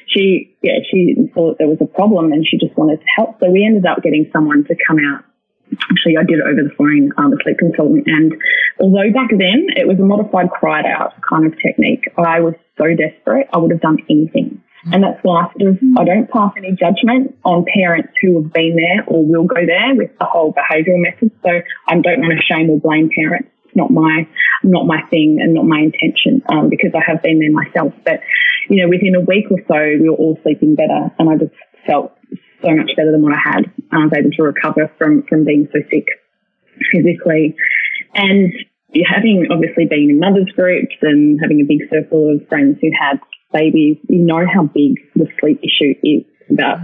she, 0.08 0.56
yeah, 0.62 0.80
she 0.90 1.16
thought 1.34 1.58
there 1.58 1.68
was 1.68 1.80
a 1.82 1.86
problem 1.86 2.32
and 2.32 2.46
she 2.46 2.58
just 2.58 2.78
wanted 2.78 3.00
to 3.00 3.10
help. 3.16 3.40
So 3.40 3.50
we 3.50 3.66
ended 3.66 3.86
up 3.86 4.04
getting 4.04 4.30
someone 4.34 4.66
to 4.66 4.76
come 4.88 4.98
out. 5.00 5.24
Actually, 5.72 6.18
I 6.18 6.24
did 6.28 6.40
it 6.40 6.46
over 6.46 6.68
the 6.68 6.76
phone, 6.76 7.14
um, 7.16 7.32
a 7.32 7.38
sleep 7.44 7.58
consultant. 7.58 8.04
And 8.06 8.36
although 8.80 9.08
back 9.14 9.32
then 9.32 9.72
it 9.80 9.88
was 9.88 9.98
a 10.00 10.04
modified 10.04 10.52
cry 10.52 10.82
it 10.82 10.86
out 10.86 11.14
kind 11.24 11.46
of 11.46 11.54
technique, 11.62 12.12
I 12.18 12.42
was 12.42 12.56
so 12.78 12.92
desperate, 12.92 13.48
I 13.54 13.58
would 13.58 13.72
have 13.72 13.80
done 13.80 13.98
anything. 14.10 14.62
And 14.92 15.04
that's 15.04 15.20
why 15.22 15.46
I 15.46 15.54
sort 15.60 15.74
of, 15.74 15.80
I 15.98 16.04
don't 16.04 16.30
pass 16.30 16.52
any 16.58 16.72
judgment 16.72 17.38
on 17.46 17.66
parents 17.72 18.14
who 18.22 18.42
have 18.42 18.52
been 18.52 18.76
there 18.76 19.06
or 19.06 19.24
will 19.24 19.46
go 19.46 19.64
there 19.66 19.94
with 19.94 20.10
the 20.18 20.26
whole 20.26 20.54
behavioural 20.54 21.02
method. 21.02 21.32
So 21.44 21.50
I 21.88 21.94
don't 22.02 22.22
want 22.22 22.34
to 22.34 22.42
shame 22.42 22.70
or 22.70 22.80
blame 22.80 23.10
parents. 23.14 23.50
Not 23.76 23.92
my, 23.92 24.28
not 24.64 24.86
my 24.86 25.02
thing 25.10 25.40
and 25.42 25.54
not 25.54 25.66
my 25.66 25.80
intention, 25.80 26.42
um, 26.50 26.70
because 26.70 26.92
I 26.96 27.02
have 27.06 27.22
been 27.22 27.40
there 27.40 27.52
myself. 27.52 27.94
But, 28.06 28.22
you 28.70 28.82
know, 28.82 28.90
within 28.90 29.16
a 29.16 29.22
week 29.22 29.46
or 29.50 29.60
so, 29.68 30.02
we 30.02 30.10
were 30.10 30.16
all 30.16 30.38
sleeping 30.44 30.76
better 30.76 31.12
and 31.18 31.30
I 31.30 31.38
just 31.38 31.56
felt 31.88 32.14
so 32.64 32.76
much 32.76 32.92
better 32.96 33.12
than 33.12 33.22
what 33.22 33.34
I 33.34 33.42
had. 33.44 33.64
I 33.92 34.06
was 34.06 34.14
able 34.16 34.32
to 34.32 34.44
recover 34.44 34.92
from, 34.98 35.24
from 35.28 35.46
being 35.46 35.68
so 35.72 35.80
sick 35.90 36.06
physically. 36.92 37.56
And 38.14 38.54
having 39.06 39.48
obviously 39.52 39.86
been 39.86 40.10
in 40.10 40.20
mothers 40.20 40.52
groups 40.56 40.96
and 41.02 41.40
having 41.42 41.62
a 41.62 41.66
big 41.66 41.90
circle 41.90 42.36
of 42.36 42.48
friends 42.48 42.78
who 42.82 42.90
had 42.98 43.20
babies, 43.54 43.98
you 44.10 44.24
know 44.24 44.46
how 44.46 44.64
big 44.64 45.00
the 45.16 45.28
sleep 45.40 45.60
issue 45.64 45.94
is 46.04 46.24
about 46.50 46.80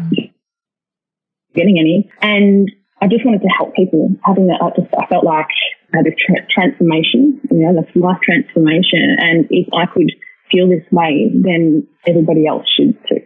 getting 1.54 1.78
any. 1.80 2.10
And 2.21 2.71
I 3.01 3.07
just 3.07 3.25
wanted 3.25 3.41
to 3.45 3.53
help 3.53 3.75
people 3.75 4.10
having 4.25 4.47
that. 4.47 4.57
I 4.57 4.73
just, 4.73 4.89
I 4.97 5.05
felt 5.05 5.23
like 5.23 5.47
I 5.93 6.01
had 6.01 6.05
this 6.05 6.17
tra- 6.17 6.47
transformation, 6.49 7.39
you 7.51 7.62
know, 7.62 7.77
this 7.77 7.89
life 7.93 8.17
transformation. 8.25 9.15
And 9.21 9.45
if 9.49 9.69
I 9.73 9.86
could 9.86 10.10
feel 10.51 10.67
this 10.67 10.86
way, 10.91 11.29
then 11.29 11.86
everybody 12.07 12.47
else 12.47 12.65
should 12.73 12.97
too. 13.05 13.21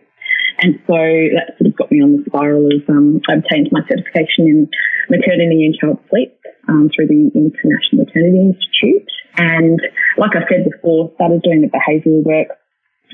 And 0.60 0.78
so 0.86 0.94
that 0.94 1.58
sort 1.58 1.72
of 1.72 1.76
got 1.78 1.92
me 1.92 2.04
on 2.04 2.20
the 2.20 2.24
spiral 2.28 2.68
of, 2.68 2.84
um, 2.90 3.22
I 3.30 3.40
obtained 3.40 3.72
my 3.72 3.82
certification 3.88 4.46
in 4.46 4.70
maternity 5.10 5.66
and 5.66 5.74
child 5.74 5.98
sleep 6.12 6.38
um, 6.68 6.92
through 6.94 7.08
the 7.08 7.32
International 7.34 8.06
Maternity 8.06 8.54
Institute. 8.54 9.08
And 9.38 9.80
like 10.18 10.36
I 10.36 10.44
said 10.52 10.70
before, 10.70 11.12
started 11.16 11.42
doing 11.42 11.64
the 11.64 11.72
behavioural 11.72 12.24
work 12.28 12.60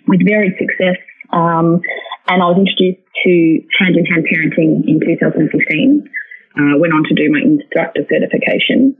with 0.07 0.25
varied 0.25 0.57
success. 0.57 0.97
Um, 1.31 1.79
and 2.27 2.41
I 2.41 2.45
was 2.51 2.59
introduced 2.59 3.05
to 3.23 3.31
hand 3.79 3.95
in 3.95 4.05
hand 4.09 4.25
parenting 4.25 4.83
in 4.83 4.99
2015. 4.99 6.09
Uh, 6.57 6.77
went 6.77 6.93
on 6.93 7.03
to 7.03 7.13
do 7.13 7.31
my 7.31 7.39
instructor 7.39 8.01
certification, 8.09 8.97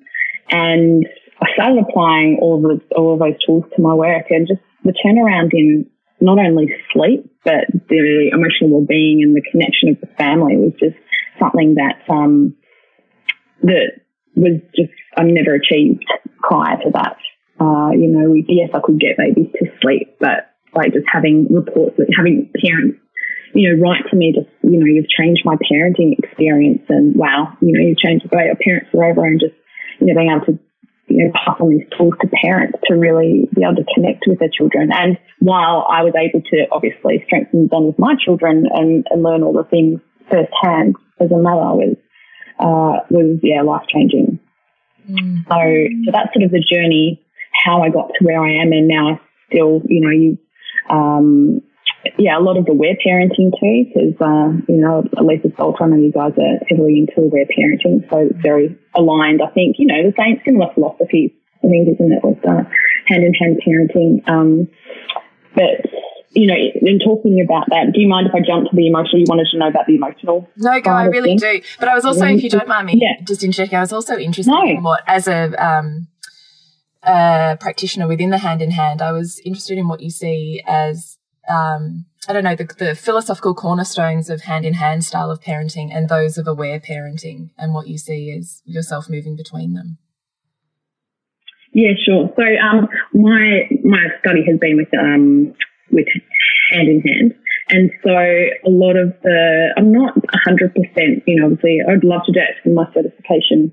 and 0.49 1.05
I 1.41 1.47
started 1.55 1.83
applying 1.87 2.37
all 2.41 2.57
of 2.57 2.63
those, 2.63 2.87
all 2.95 3.13
of 3.13 3.19
those 3.19 3.37
tools 3.45 3.65
to 3.75 3.81
my 3.81 3.93
work, 3.93 4.25
and 4.29 4.47
just 4.47 4.61
the 4.83 4.93
turnaround 4.93 5.49
in 5.53 5.89
not 6.19 6.39
only 6.39 6.67
sleep 6.93 7.29
but 7.47 7.63
the 7.87 8.29
emotional 8.33 8.71
well-being 8.71 9.23
and 9.23 9.33
the 9.33 9.41
connection 9.49 9.87
of 9.87 10.01
the 10.01 10.13
family 10.17 10.57
was 10.57 10.73
just 10.77 10.97
something 11.39 11.75
that 11.75 12.03
um, 12.11 12.53
that 13.63 14.03
was 14.35 14.59
just 14.75 14.91
I 15.15 15.23
never 15.23 15.55
achieved 15.55 16.03
prior 16.39 16.75
to 16.75 16.91
that. 16.93 17.15
Uh, 17.59 17.91
you 17.91 18.07
know, 18.11 18.35
yes, 18.35 18.69
I 18.73 18.79
could 18.83 18.99
get 18.99 19.17
babies 19.17 19.47
to 19.55 19.65
sleep, 19.81 20.17
but 20.19 20.51
like 20.75 20.91
just 20.91 21.07
having 21.11 21.47
reports, 21.49 21.97
having 22.15 22.51
parents, 22.63 22.99
you 23.53 23.69
know, 23.69 23.81
write 23.81 24.03
to 24.09 24.15
me, 24.15 24.33
just, 24.33 24.49
you 24.63 24.79
know, 24.79 24.85
you've 24.85 25.09
changed 25.09 25.43
my 25.45 25.55
parenting 25.71 26.17
experience 26.17 26.83
and 26.89 27.15
wow, 27.15 27.53
you 27.61 27.71
know, 27.73 27.79
you've 27.79 27.97
changed 27.97 28.25
the 28.25 28.35
way 28.35 28.49
our 28.49 28.55
parents 28.55 28.89
forever 28.91 29.25
and 29.25 29.39
just, 29.39 29.55
you 29.99 30.07
know, 30.07 30.15
being 30.19 30.31
able 30.31 30.45
to, 30.45 30.59
you 31.07 31.25
know, 31.25 31.31
pass 31.33 31.55
on 31.59 31.69
these 31.69 31.87
tools 31.97 32.13
to 32.21 32.27
parents 32.43 32.77
to 32.85 32.95
really 32.95 33.49
be 33.55 33.63
able 33.63 33.75
to 33.75 33.85
connect 33.95 34.25
with 34.27 34.39
their 34.39 34.51
children. 34.51 34.89
And 34.91 35.17
while 35.39 35.87
I 35.89 36.03
was 36.03 36.13
able 36.15 36.41
to 36.41 36.65
obviously 36.71 37.23
strengthen 37.25 37.63
the 37.63 37.69
bond 37.69 37.87
with 37.87 37.99
my 37.99 38.15
children 38.23 38.67
and, 38.73 39.07
and 39.09 39.23
learn 39.23 39.43
all 39.43 39.53
the 39.53 39.63
things 39.63 40.01
firsthand 40.29 40.95
as 41.19 41.31
a 41.31 41.37
mother 41.37 41.73
was, 41.73 41.95
uh, 42.59 43.05
was, 43.09 43.39
yeah, 43.41 43.61
life 43.61 43.87
changing. 43.87 44.39
Mm. 45.09 45.47
So, 45.47 45.57
so 46.05 46.11
that's 46.11 46.33
sort 46.33 46.43
of 46.43 46.51
the 46.51 46.59
journey, 46.59 47.23
how 47.63 47.81
I 47.81 47.89
got 47.89 48.11
to 48.19 48.25
where 48.25 48.43
I 48.43 48.61
am. 48.61 48.73
And 48.73 48.87
now 48.87 49.13
I 49.13 49.19
still, 49.49 49.81
you 49.87 50.01
know, 50.01 50.11
you 50.11 50.37
um, 50.89 51.61
yeah, 52.17 52.37
a 52.37 52.41
lot 52.41 52.57
of 52.57 52.65
the 52.65 52.71
aware 52.71 52.95
parenting 53.05 53.51
too, 53.59 53.85
because, 53.89 54.15
uh, 54.21 54.53
you 54.71 54.79
know, 54.79 55.03
Aletha 55.17 55.53
Solter, 55.55 55.81
I 55.81 55.87
know 55.87 55.97
you 55.97 56.11
guys 56.11 56.33
are 56.37 56.65
heavily 56.69 56.99
into 56.99 57.21
aware 57.21 57.45
parenting, 57.45 58.07
so 58.09 58.29
it's 58.29 58.41
very 58.41 58.77
aligned. 58.95 59.41
I 59.41 59.51
think, 59.51 59.75
you 59.79 59.87
know, 59.87 60.01
the 60.03 60.13
same 60.17 60.39
similar 60.45 60.73
philosophies, 60.73 61.31
I 61.63 61.67
think, 61.67 61.89
isn't 61.89 62.11
it, 62.11 62.23
with 62.23 62.45
uh, 62.45 62.63
hand 63.07 63.23
in 63.23 63.33
hand 63.33 63.61
parenting. 63.65 64.29
Um, 64.29 64.67
but, 65.55 65.89
you 66.31 66.47
know, 66.47 66.55
in 66.55 66.99
talking 66.99 67.43
about 67.43 67.65
that, 67.69 67.91
do 67.93 67.99
you 67.99 68.07
mind 68.07 68.27
if 68.27 68.35
I 68.35 68.39
jump 68.45 68.69
to 68.69 68.75
the 68.75 68.87
emotional? 68.87 69.19
You 69.19 69.25
wanted 69.27 69.47
to 69.51 69.57
know 69.57 69.67
about 69.67 69.87
the 69.87 69.95
emotional? 69.95 70.47
No, 70.55 70.79
go, 70.79 70.91
I 70.91 71.05
really 71.05 71.35
do. 71.35 71.61
But 71.79 71.89
I 71.89 71.95
was 71.95 72.05
also, 72.05 72.25
if 72.25 72.43
you 72.43 72.49
don't 72.49 72.67
mind 72.67 72.87
me 72.87 72.99
yeah. 73.01 73.23
just 73.25 73.43
interjecting, 73.43 73.77
I 73.77 73.81
was 73.81 73.91
also 73.91 74.17
interested 74.17 74.51
no. 74.51 74.63
in 74.63 74.83
what, 74.83 75.01
as 75.07 75.27
a, 75.27 75.51
um, 75.57 76.07
a 77.01 77.57
practitioner 77.59 78.07
within 78.07 78.29
the 78.29 78.37
hand 78.37 78.61
in 78.61 78.71
hand, 78.71 79.01
I 79.01 79.11
was 79.11 79.39
interested 79.43 79.77
in 79.77 79.87
what 79.87 80.01
you 80.01 80.11
see 80.11 80.61
as, 80.67 81.16
um, 81.47 82.05
I 82.27 82.33
don't 82.33 82.43
know, 82.43 82.55
the, 82.55 82.65
the 82.65 82.95
philosophical 82.95 83.53
cornerstones 83.55 84.29
of 84.29 84.41
hand 84.41 84.65
in 84.65 84.73
hand 84.73 85.05
style 85.05 85.31
of 85.31 85.39
parenting 85.39 85.89
and 85.93 86.09
those 86.09 86.37
of 86.37 86.47
aware 86.47 86.79
parenting 86.79 87.51
and 87.57 87.73
what 87.73 87.87
you 87.87 87.97
see 87.97 88.31
as 88.37 88.61
yourself 88.65 89.09
moving 89.09 89.35
between 89.35 89.73
them. 89.73 89.97
Yeah, 91.73 91.91
sure. 92.05 92.29
So 92.35 92.43
um, 92.43 92.87
my 93.13 93.69
my 93.83 94.07
study 94.19 94.43
has 94.47 94.59
been 94.59 94.77
with 94.77 94.91
um, 94.97 95.53
with 95.91 96.07
hand 96.71 96.87
in 96.87 97.01
hand, 97.01 97.35
and 97.69 97.91
so 98.03 98.09
a 98.09 98.69
lot 98.69 98.95
of 98.95 99.13
the 99.21 99.73
I'm 99.77 99.91
not 99.91 100.17
hundred 100.43 100.73
percent. 100.73 101.23
You 101.27 101.39
know, 101.39 101.45
obviously, 101.47 101.79
I'd 101.87 102.03
love 102.03 102.21
to 102.25 102.31
do 102.31 102.39
it 102.39 102.55
for 102.63 102.69
my 102.69 102.85
certification 102.93 103.71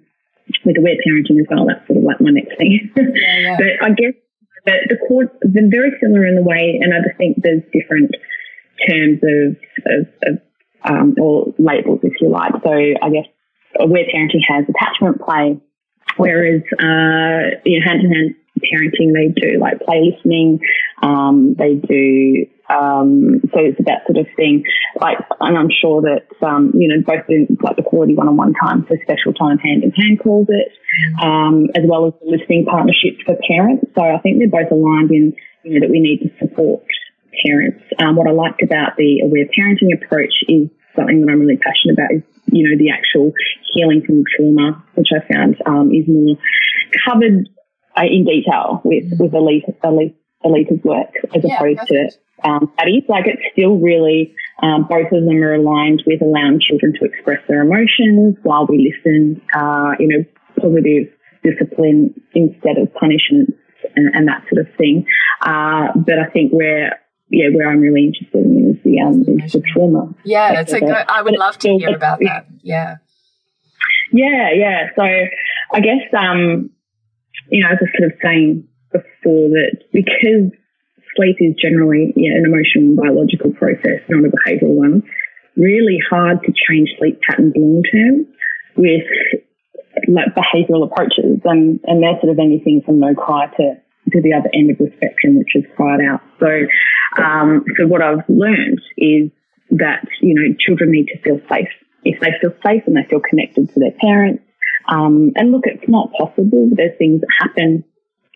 with 0.65 0.77
aware 0.77 0.97
parenting 1.07 1.41
as 1.41 1.47
well. 1.49 1.67
That's 1.67 1.87
sort 1.87 1.99
of 1.99 2.05
like 2.05 2.21
my 2.21 2.31
next 2.31 2.59
thing. 2.59 2.91
Yeah, 2.97 3.39
yeah. 3.39 3.57
but 3.57 3.87
I 3.87 3.91
guess 3.91 4.15
but 4.65 4.75
the 4.89 4.97
course 5.09 5.29
been 5.53 5.71
very 5.71 5.93
similar 6.01 6.27
in 6.27 6.37
the 6.37 6.43
way, 6.43 6.81
and 6.83 6.95
I 6.95 6.99
just 7.07 7.19
think 7.19 7.43
there's 7.43 7.63
different 7.73 8.15
terms 8.89 9.21
of, 9.23 9.57
of, 9.87 10.07
of 10.27 10.39
um, 10.85 11.15
or 11.21 11.55
labels, 11.59 12.01
if 12.03 12.13
you 12.21 12.29
like. 12.29 12.53
So 12.63 12.71
I 12.71 13.11
guess 13.11 13.27
aware 13.79 14.05
parenting 14.05 14.43
has 14.49 14.65
attachment 14.69 15.21
play, 15.21 15.61
whereas 16.17 16.63
uh, 16.79 17.59
you 17.65 17.81
know, 17.81 17.87
hand-in-hand 17.87 18.35
parenting 18.61 19.13
they 19.13 19.29
do 19.41 19.59
like 19.59 19.81
play 19.81 20.13
listening, 20.15 20.61
um, 21.03 21.55
they 21.59 21.75
do 21.75 22.47
um, 22.71 23.41
so 23.53 23.61
it's 23.61 23.79
that 23.85 24.07
sort 24.07 24.19
of 24.19 24.27
thing. 24.37 24.65
Like, 25.01 25.19
and 25.41 25.59
I'm 25.59 25.71
sure 25.71 26.03
that, 26.03 26.25
um, 26.47 26.73
you 26.75 26.89
know, 26.89 27.03
both 27.05 27.29
in 27.29 27.59
like 27.63 27.77
the 27.77 27.83
quality 27.83 28.15
one-on-one 28.15 28.55
time, 28.55 28.87
so 28.89 28.97
special 29.03 29.33
time 29.33 29.59
hand 29.59 29.85
in 29.85 29.91
hand 29.93 30.21
calls 30.21 30.49
it, 30.49 30.73
um, 31.23 31.69
as 31.77 31.85
well 31.85 32.07
as 32.07 32.15
the 32.21 32.31
listening 32.31 32.65
partnerships 32.65 33.21
for 33.27 33.37
parents. 33.47 33.87
So 33.95 34.03
I 34.03 34.19
think 34.19 34.39
they're 34.39 34.49
both 34.49 34.73
aligned 34.73 35.11
in, 35.11 35.35
you 35.63 35.75
know, 35.75 35.87
that 35.87 35.91
we 35.91 36.01
need 36.01 36.25
to 36.25 36.31
support 36.39 36.85
parents. 37.45 37.83
Um, 37.99 38.17
what 38.17 38.29
I 38.29 38.33
liked 38.33 38.63
about 38.63 38.97
the 38.97 39.21
aware 39.25 39.47
parenting 39.53 39.93
approach 39.93 40.33
is 40.49 40.71
something 40.97 41.21
that 41.21 41.31
I'm 41.31 41.41
really 41.41 41.59
passionate 41.59 41.99
about 41.99 42.15
is, 42.15 42.23
you 42.47 42.69
know, 42.69 42.79
the 42.79 42.91
actual 42.91 43.33
healing 43.75 44.03
from 44.07 44.23
trauma, 44.37 44.85
which 44.95 45.09
I 45.13 45.21
found, 45.33 45.57
um, 45.67 45.91
is 45.93 46.07
more 46.07 46.37
covered 47.05 47.49
uh, 47.97 48.07
in 48.07 48.25
detail 48.25 48.81
with, 48.85 49.05
with 49.19 49.35
elite, 49.35 49.65
elite, 49.83 50.17
Aletha's 50.45 50.83
work 50.85 51.09
as 51.35 51.43
yeah, 51.45 51.57
opposed 51.57 51.89
to 51.89 52.11
um, 52.45 52.71
studies. 52.75 53.05
Like 53.09 53.27
it's 53.27 53.43
still 53.53 53.77
really, 53.77 54.35
um, 54.63 54.87
both 54.89 55.07
of 55.13 55.25
them 55.25 55.43
are 55.43 55.55
aligned 55.55 56.03
with 56.07 56.21
allowing 56.23 56.61
children 56.61 56.93
to 57.01 57.05
express 57.05 57.41
their 57.49 57.63
emotions 57.63 58.37
while 58.43 58.67
we 58.67 58.93
listen, 58.93 59.41
uh, 59.55 59.93
you 59.99 60.09
know, 60.09 60.25
positive 60.61 61.09
discipline 61.43 62.15
instead 62.35 62.79
of 62.79 62.93
punishment 62.95 63.55
and, 63.97 64.15
and 64.15 64.29
that 64.29 64.45
sort 64.53 64.67
of 64.67 64.75
thing. 64.77 65.07
Uh, 65.41 65.89
but 65.97 66.19
I 66.19 66.31
think 66.33 66.53
where, 66.53 67.01
yeah, 67.31 67.49
where 67.55 67.69
I'm 67.69 67.81
really 67.81 68.07
interested 68.07 68.45
in 68.45 68.77
is 68.77 68.83
the, 68.85 69.01
um, 69.01 69.25
is 69.43 69.53
the 69.53 69.63
trauma. 69.73 70.15
Yeah, 70.25 70.61
it's 70.61 70.73
a 70.73 70.81
good, 70.81 70.91
I 70.91 71.23
would 71.23 71.37
love 71.37 71.59
to 71.59 71.69
hear 71.77 71.95
about 71.95 72.21
that. 72.21 72.47
Yeah. 72.63 72.97
Yeah, 74.13 74.51
yeah. 74.55 74.89
So 74.95 75.03
I 75.03 75.81
guess, 75.81 76.03
um, 76.17 76.71
you 77.51 77.63
know, 77.63 77.71
as 77.71 77.79
I 77.81 77.85
was 77.85 77.91
sort 77.99 78.13
of 78.13 78.19
saying 78.23 78.69
before 78.95 79.51
that 79.51 79.83
because 79.93 80.55
sleep 81.17 81.37
is 81.41 81.55
generally 81.61 82.13
yeah, 82.17 82.39
an 82.39 82.47
emotional 82.47 82.95
and 82.95 82.97
biological 82.97 83.53
process, 83.53 84.01
not 84.09 84.25
a 84.25 84.31
behavioural 84.31 84.75
one, 84.75 85.03
really 85.57 85.99
hard 86.11 86.39
to 86.43 86.53
change 86.55 86.91
sleep 86.99 87.21
patterns 87.23 87.55
long 87.57 87.83
term 87.91 88.27
with 88.77 89.07
like 90.09 90.35
behavioural 90.35 90.87
approaches 90.87 91.41
and, 91.45 91.81
and 91.85 92.03
they're 92.03 92.19
sort 92.21 92.33
of 92.33 92.39
anything 92.39 92.83
from 92.85 92.99
no 92.99 93.15
cry 93.15 93.47
to, 93.47 93.75
to 94.11 94.23
the 94.23 94.35
other 94.35 94.51
end 94.55 94.71
of 94.71 94.79
the 94.79 94.91
spectrum, 94.97 95.39
which 95.39 95.55
is 95.55 95.65
cry 95.77 95.97
it 95.97 96.05
out. 96.05 96.21
So, 96.41 96.67
um, 97.23 97.65
so 97.79 97.87
what 97.87 98.03
I've 98.03 98.29
learned 98.29 98.81
is 98.97 99.31
that, 99.71 100.07
you 100.21 100.35
know, 100.35 100.55
children 100.59 100.91
need 100.91 101.07
to 101.07 101.19
feel 101.23 101.41
safe. 101.49 101.69
If 102.05 102.21
they 102.21 102.33
feel 102.41 102.53
safe 102.65 102.83
and 102.87 102.97
they 102.97 103.09
feel 103.09 103.21
connected 103.21 103.73
to 103.73 103.81
their 103.81 103.95
parents, 103.99 104.43
um, 104.89 105.33
and 105.37 105.53
look, 105.53 105.63
it's 105.65 105.89
not 105.89 106.13
possible. 106.13 106.69
There's 106.71 106.97
things 106.99 107.23
that 107.23 107.29
happen 107.41 107.85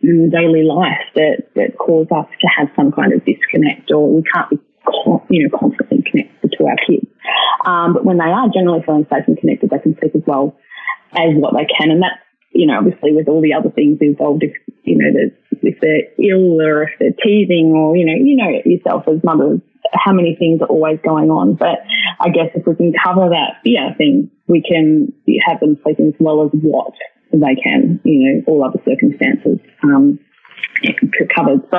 in 0.02 0.30
daily 0.30 0.62
life 0.62 1.02
that, 1.14 1.48
that 1.54 1.78
cause 1.78 2.06
us 2.14 2.26
to 2.40 2.48
have 2.56 2.68
some 2.76 2.92
kind 2.92 3.12
of 3.12 3.24
disconnect 3.24 3.90
or 3.90 4.14
we 4.14 4.22
can't 4.22 4.50
be, 4.50 4.58
you 5.30 5.48
know, 5.48 5.58
constantly 5.58 6.02
connected 6.08 6.54
to 6.56 6.64
our 6.64 6.76
kids. 6.87 7.06
Um, 7.66 7.92
but 7.94 8.04
when 8.04 8.18
they 8.18 8.30
are 8.30 8.48
generally 8.48 8.82
feeling 8.87 9.06
safe 9.11 9.26
and 9.26 9.38
connected, 9.38 9.70
they 9.70 9.78
can 9.78 9.96
sleep 9.98 10.14
as 10.14 10.22
well 10.26 10.56
as 11.12 11.34
what 11.34 11.54
they 11.54 11.66
can. 11.66 11.90
And 11.90 12.02
that's, 12.02 12.22
you 12.52 12.66
know, 12.66 12.78
obviously 12.78 13.12
with 13.12 13.28
all 13.28 13.42
the 13.42 13.54
other 13.54 13.70
things 13.70 13.98
involved, 14.00 14.42
if, 14.42 14.54
you 14.84 14.96
know, 14.96 15.11
if 15.62 15.76
they're 15.80 16.08
ill 16.18 16.61
or 16.62 16.84
if 16.84 16.90
they're 16.98 17.18
teething 17.22 17.74
or, 17.74 17.96
you 17.96 18.06
know, 18.06 18.14
you 18.14 18.37
know 18.37 18.48
yourself 18.64 19.04
as 19.08 19.22
mothers, 19.24 19.61
how 19.92 20.12
many 20.12 20.37
things 20.38 20.61
are 20.62 20.68
always 20.68 20.98
going 21.04 21.30
on. 21.30 21.54
But 21.54 21.82
I 22.20 22.28
guess 22.30 22.50
if 22.54 22.66
we 22.66 22.76
can 22.76 22.92
cover 22.92 23.28
that 23.30 23.61
fear 23.64 23.94
thing, 23.98 24.30
we 24.46 24.62
can 24.62 25.12
have 25.46 25.61
them 25.61 25.76
sleeping 25.82 26.08
as 26.08 26.14
well 26.18 26.44
as 26.44 26.50
what 26.52 26.94
they 27.32 27.56
can, 27.62 28.00
you 28.04 28.34
know, 28.34 28.42
all 28.46 28.64
other 28.64 28.80
circumstances 28.84 29.58
um, 29.82 30.18
covered. 31.34 31.62
So 31.70 31.78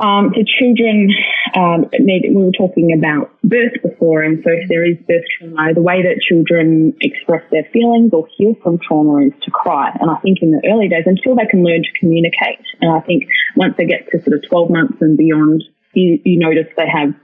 um, 0.00 0.30
for 0.30 0.44
children, 0.44 1.08
um, 1.54 1.88
need, 1.98 2.28
we 2.28 2.44
were 2.44 2.52
talking 2.52 2.92
about 2.92 3.32
birth 3.42 3.72
before, 3.82 4.22
and 4.22 4.42
so 4.44 4.50
if 4.52 4.68
there 4.68 4.84
is 4.84 4.96
birth 5.08 5.24
trauma, 5.38 5.72
the 5.72 5.80
way 5.80 6.02
that 6.02 6.20
children 6.20 6.94
express 7.00 7.42
their 7.50 7.64
feelings 7.72 8.12
or 8.12 8.28
heal 8.36 8.54
from 8.62 8.78
trauma 8.78 9.26
is 9.26 9.32
to 9.42 9.50
cry. 9.50 9.96
And 9.98 10.10
I 10.10 10.16
think 10.20 10.38
in 10.42 10.50
the 10.50 10.60
early 10.68 10.88
days, 10.88 11.04
until 11.06 11.34
they 11.34 11.46
can 11.46 11.64
learn 11.64 11.82
to 11.82 11.92
communicate, 11.98 12.60
and 12.82 12.92
I 12.92 13.00
think 13.00 13.24
once 13.56 13.74
they 13.78 13.86
get 13.86 14.06
to 14.10 14.20
sort 14.20 14.36
of 14.36 14.44
12 14.48 14.70
months 14.70 14.98
and 15.00 15.16
beyond, 15.16 15.64
you, 15.94 16.20
you 16.24 16.38
notice 16.38 16.66
they 16.76 16.88
have 16.92 17.14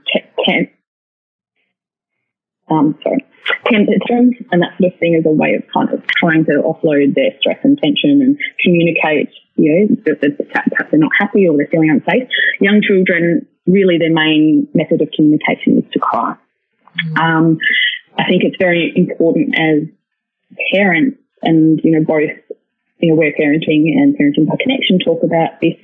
ten, 0.45 0.69
um, 2.69 2.97
sorry, 3.03 3.25
tantrums 3.65 4.35
and 4.51 4.61
that 4.61 4.77
sort 4.79 4.93
of 4.93 4.99
thing 4.99 5.15
as 5.15 5.25
a 5.25 5.33
way 5.33 5.55
of 5.55 5.63
kind 5.73 5.89
of 5.93 6.03
trying 6.19 6.45
to 6.45 6.61
offload 6.63 7.15
their 7.15 7.31
stress 7.39 7.59
and 7.63 7.77
tension 7.77 8.21
and 8.21 8.39
communicate 8.63 9.29
you 9.55 9.87
know, 9.87 9.95
that, 10.05 10.21
that 10.21 10.37
perhaps 10.37 10.91
they're 10.91 10.99
not 10.99 11.11
happy 11.17 11.47
or 11.47 11.57
they're 11.57 11.67
feeling 11.67 11.91
unsafe. 11.91 12.27
Young 12.59 12.81
children, 12.81 13.45
really 13.67 13.97
their 13.97 14.13
main 14.13 14.67
method 14.73 15.01
of 15.01 15.09
communication 15.15 15.77
is 15.77 15.91
to 15.93 15.99
cry. 15.99 16.35
Mm. 17.05 17.17
Um, 17.17 17.57
I 18.17 18.25
think 18.27 18.43
it's 18.43 18.57
very 18.59 18.93
important 18.95 19.55
as 19.57 19.87
parents 20.73 21.17
and, 21.41 21.79
you 21.83 21.91
know, 21.91 22.05
both, 22.05 22.29
you 22.99 23.09
know, 23.09 23.15
Aware 23.15 23.33
Parenting 23.39 23.91
and 23.93 24.15
parenting 24.17 24.47
by 24.47 24.55
connection 24.59 24.99
talk 24.99 25.23
about 25.23 25.61
this, 25.61 25.75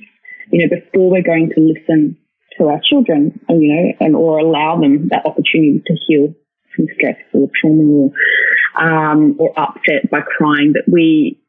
you 0.50 0.60
know, 0.60 0.74
before 0.74 1.10
we're 1.10 1.22
going 1.22 1.50
to 1.54 1.60
listen 1.60 2.16
to 2.58 2.68
our 2.68 2.80
children, 2.88 3.38
and, 3.48 3.62
you 3.62 3.74
know, 3.74 3.92
and 4.00 4.16
or 4.16 4.38
allow 4.38 4.80
them 4.80 5.08
that 5.08 5.24
opportunity 5.24 5.82
to 5.86 5.96
heal 6.06 6.34
from 6.74 6.86
stress 6.94 7.16
or 7.32 7.48
trauma 7.60 7.82
or, 7.82 8.82
um, 8.82 9.36
or 9.38 9.52
upset 9.58 10.10
by 10.10 10.20
crying, 10.20 10.72
that 10.74 10.90
we 10.90 11.40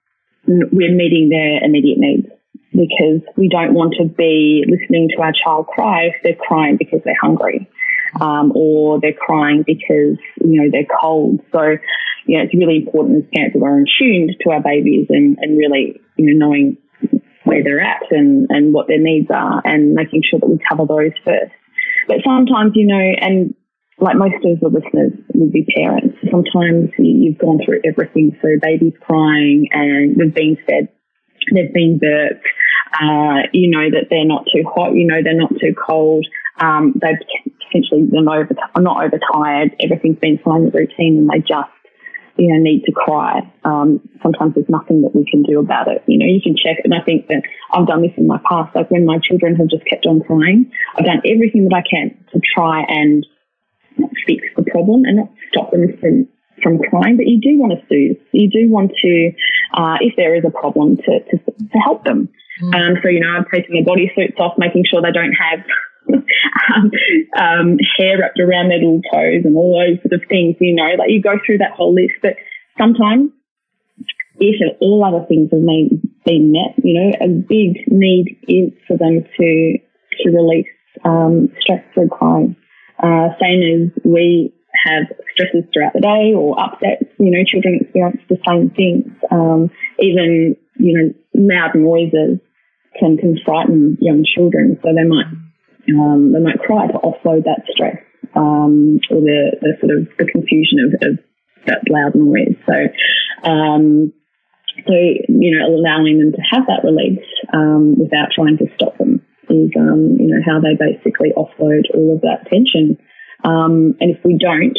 we're 0.48 0.94
meeting 0.94 1.30
their 1.30 1.64
immediate 1.64 2.00
needs 2.00 2.28
because 2.72 3.22
we 3.38 3.48
don't 3.50 3.74
want 3.74 3.94
to 4.00 4.06
be 4.06 4.64
listening 4.68 5.10
to 5.16 5.22
our 5.22 5.34
child 5.44 5.68
cry 5.68 6.06
if 6.06 6.16
they're 6.24 6.36
crying 6.36 6.78
because 6.78 7.00
they're 7.04 7.14
hungry 7.22 7.70
um, 8.20 8.52
or 8.56 9.00
they're 9.00 9.14
crying 9.14 9.64
because 9.66 10.18
you 10.44 10.62
know 10.62 10.70
they're 10.72 10.88
cold. 11.00 11.40
So 11.52 11.78
you 12.26 12.38
know 12.38 12.44
it's 12.44 12.54
really 12.54 12.78
important 12.78 13.24
as 13.24 13.30
parents 13.34 13.54
that 13.54 13.60
we're 13.60 13.78
in 13.78 13.86
tuned 14.00 14.36
to 14.42 14.50
our 14.52 14.62
babies 14.62 15.08
and, 15.10 15.38
and 15.40 15.58
really 15.58 16.02
you 16.18 16.34
know 16.34 16.48
knowing 16.48 16.78
where 17.44 17.64
they're 17.64 17.82
at 17.82 18.04
and, 18.12 18.48
and 18.50 18.74
what 18.74 18.88
their 18.88 19.00
needs 19.00 19.28
are 19.34 19.62
and 19.66 19.94
making 19.94 20.22
sure 20.30 20.40
that 20.40 20.48
we 20.48 20.60
cover 20.70 20.86
those 20.86 21.12
first. 21.26 21.52
But 22.08 22.18
sometimes 22.26 22.74
you 22.76 22.88
know 22.88 23.00
and 23.22 23.56
like 24.02 24.18
most 24.18 24.34
of 24.44 24.60
the 24.60 24.68
listeners 24.68 25.14
would 25.36 25.54
be 25.54 25.66
parents. 25.78 26.18
Sometimes 26.30 26.90
you've 26.98 27.38
gone 27.38 27.60
through 27.64 27.82
everything. 27.86 28.36
So 28.42 28.50
baby's 28.60 28.98
crying 29.00 29.70
and 29.72 30.18
they've 30.18 30.34
been 30.34 30.58
fed, 30.68 30.90
they've 31.54 31.74
been 31.74 32.00
burped. 32.00 32.46
Uh, 32.92 33.48
you 33.54 33.70
know 33.72 33.90
that 33.90 34.08
they're 34.10 34.26
not 34.26 34.46
too 34.54 34.64
hot. 34.68 34.94
You 34.94 35.08
know 35.08 35.22
they're 35.24 35.38
not 35.38 35.54
too 35.62 35.74
cold. 35.74 36.26
Um, 36.60 36.94
they've 37.00 37.16
potentially 37.66 38.04
been 38.04 38.28
over, 38.28 38.54
not 38.78 39.06
overtired. 39.06 39.76
Everything's 39.80 40.20
been 40.20 40.40
fine 40.44 40.66
with 40.66 40.76
routine, 40.76 41.18
and 41.18 41.30
they 41.30 41.40
just 41.40 41.72
you 42.36 42.52
know 42.52 42.60
need 42.60 42.84
to 42.84 42.92
cry. 42.92 43.40
Um, 43.64 44.02
sometimes 44.22 44.56
there's 44.56 44.68
nothing 44.68 45.04
that 45.04 45.16
we 45.16 45.24
can 45.30 45.44
do 45.44 45.60
about 45.60 45.88
it. 45.88 46.04
You 46.06 46.20
know 46.20 46.26
you 46.26 46.42
can 46.42 46.58
check, 46.58 46.84
and 46.84 46.94
I 46.94 47.00
think 47.00 47.28
that 47.28 47.44
I've 47.72 47.88
done 47.88 48.02
this 48.02 48.12
in 48.18 48.28
my 48.28 48.42
past. 48.50 48.76
Like 48.76 48.92
when 48.92 49.06
my 49.06 49.20
children 49.24 49.56
have 49.56 49.70
just 49.70 49.86
kept 49.86 50.06
on 50.06 50.20
crying, 50.22 50.70
I've 50.98 51.06
done 51.06 51.22
everything 51.24 51.70
that 51.70 51.76
I 51.76 51.84
can 51.88 52.18
to 52.34 52.42
try 52.44 52.84
and 52.90 53.26
not 53.98 54.12
fix 54.26 54.48
the 54.56 54.64
problem 54.64 55.04
and 55.06 55.18
not 55.18 55.30
stop 55.52 55.72
them 55.72 55.98
from 56.00 56.28
from 56.62 56.78
crying, 56.78 57.18
but 57.18 57.26
you 57.26 57.42
do 57.42 57.58
want 57.58 57.74
to 57.74 57.82
soothe. 57.90 58.22
You 58.34 58.48
do 58.48 58.70
want 58.70 58.92
to, 59.02 59.32
uh, 59.74 59.98
if 60.00 60.14
there 60.16 60.36
is 60.36 60.44
a 60.46 60.52
problem, 60.52 60.98
to 60.98 61.20
to, 61.20 61.38
to 61.38 61.78
help 61.84 62.04
them. 62.06 62.30
Mm. 62.62 62.76
Um, 62.76 62.94
so 63.02 63.10
you 63.10 63.20
know, 63.20 63.38
I've 63.38 63.50
taken 63.50 63.74
their 63.74 63.84
bodysuits 63.84 64.40
off, 64.40 64.58
making 64.58 64.86
sure 64.86 65.02
they 65.02 65.12
don't 65.12 65.34
have 65.34 65.60
um, 66.76 66.92
um, 67.38 67.78
hair 67.98 68.20
wrapped 68.20 68.40
around 68.40 68.70
their 68.70 68.78
little 68.78 69.02
toes 69.12 69.42
and 69.44 69.56
all 69.56 69.80
those 69.80 70.02
sort 70.02 70.22
of 70.22 70.28
things. 70.30 70.56
You 70.60 70.76
know, 70.76 70.94
like 70.98 71.10
you 71.10 71.22
go 71.22 71.40
through 71.46 71.60
that 71.60 71.72
whole 71.72 71.94
list, 71.94 72.22
but 72.22 72.36
sometimes 72.78 73.32
if 74.40 74.78
all 74.82 75.04
other 75.06 75.26
things 75.28 75.50
have 75.52 75.62
been, 75.62 76.02
been 76.26 76.52
met, 76.52 76.74
you 76.84 76.94
know, 77.00 77.12
a 77.22 77.28
big 77.28 77.88
need 77.88 78.38
is 78.48 78.74
for 78.88 78.98
them 78.98 79.24
to 79.38 79.78
to 80.24 80.30
release 80.30 80.68
um, 81.06 81.50
stress 81.62 81.84
through 81.94 82.10
crying. 82.10 82.56
Uh, 83.02 83.30
same 83.42 83.62
as 83.64 84.04
we 84.06 84.54
have 84.86 85.04
stresses 85.34 85.66
throughout 85.74 85.94
the 85.94 86.02
day 86.02 86.34
or 86.36 86.60
upsets, 86.60 87.10
you 87.20 87.32
know, 87.32 87.44
children 87.46 87.80
experience 87.82 88.22
the 88.30 88.38
same 88.48 88.70
things. 88.70 89.12
Um, 89.32 89.70
even, 90.00 90.56
you 90.78 90.94
know, 90.98 91.14
loud 91.34 91.76
noises 91.76 92.40
can, 93.00 93.18
can 93.18 93.38
frighten 93.44 93.98
young 94.00 94.24
children. 94.24 94.78
So 94.84 94.90
they 94.94 95.04
might, 95.04 95.26
um, 95.90 96.32
they 96.32 96.40
might 96.40 96.60
cry 96.60 96.88
to 96.88 96.94
offload 96.94 97.46
that 97.46 97.66
stress, 97.70 97.98
um, 98.36 99.00
or 99.10 99.22
the, 99.22 99.58
the 99.62 99.74
sort 99.80 99.98
of 99.98 100.08
the 100.18 100.26
confusion 100.32 100.80
of, 100.86 101.10
of 101.10 101.20
that 101.68 101.82
loud 101.90 102.16
noise. 102.16 102.56
So, 102.66 103.50
um, 103.50 104.14
so, 104.88 104.94
you 104.94 105.58
know, 105.58 105.68
allowing 105.68 106.20
them 106.20 106.32
to 106.32 106.42
have 106.52 106.66
that 106.68 106.84
release, 106.84 107.26
um, 107.54 107.98
without 107.98 108.30
trying 108.34 108.58
to 108.58 108.66
stop 108.76 108.98
them 108.98 109.22
is, 109.52 109.72
um, 109.76 110.16
you 110.20 110.32
know, 110.32 110.42
how 110.46 110.60
they 110.60 110.80
basically 110.80 111.36
offload 111.36 111.92
all 111.94 112.16
of 112.16 112.22
that 112.22 112.48
tension. 112.48 112.98
Um, 113.44 114.00
and 114.00 114.16
if 114.16 114.24
we 114.24 114.38
don't, 114.38 114.78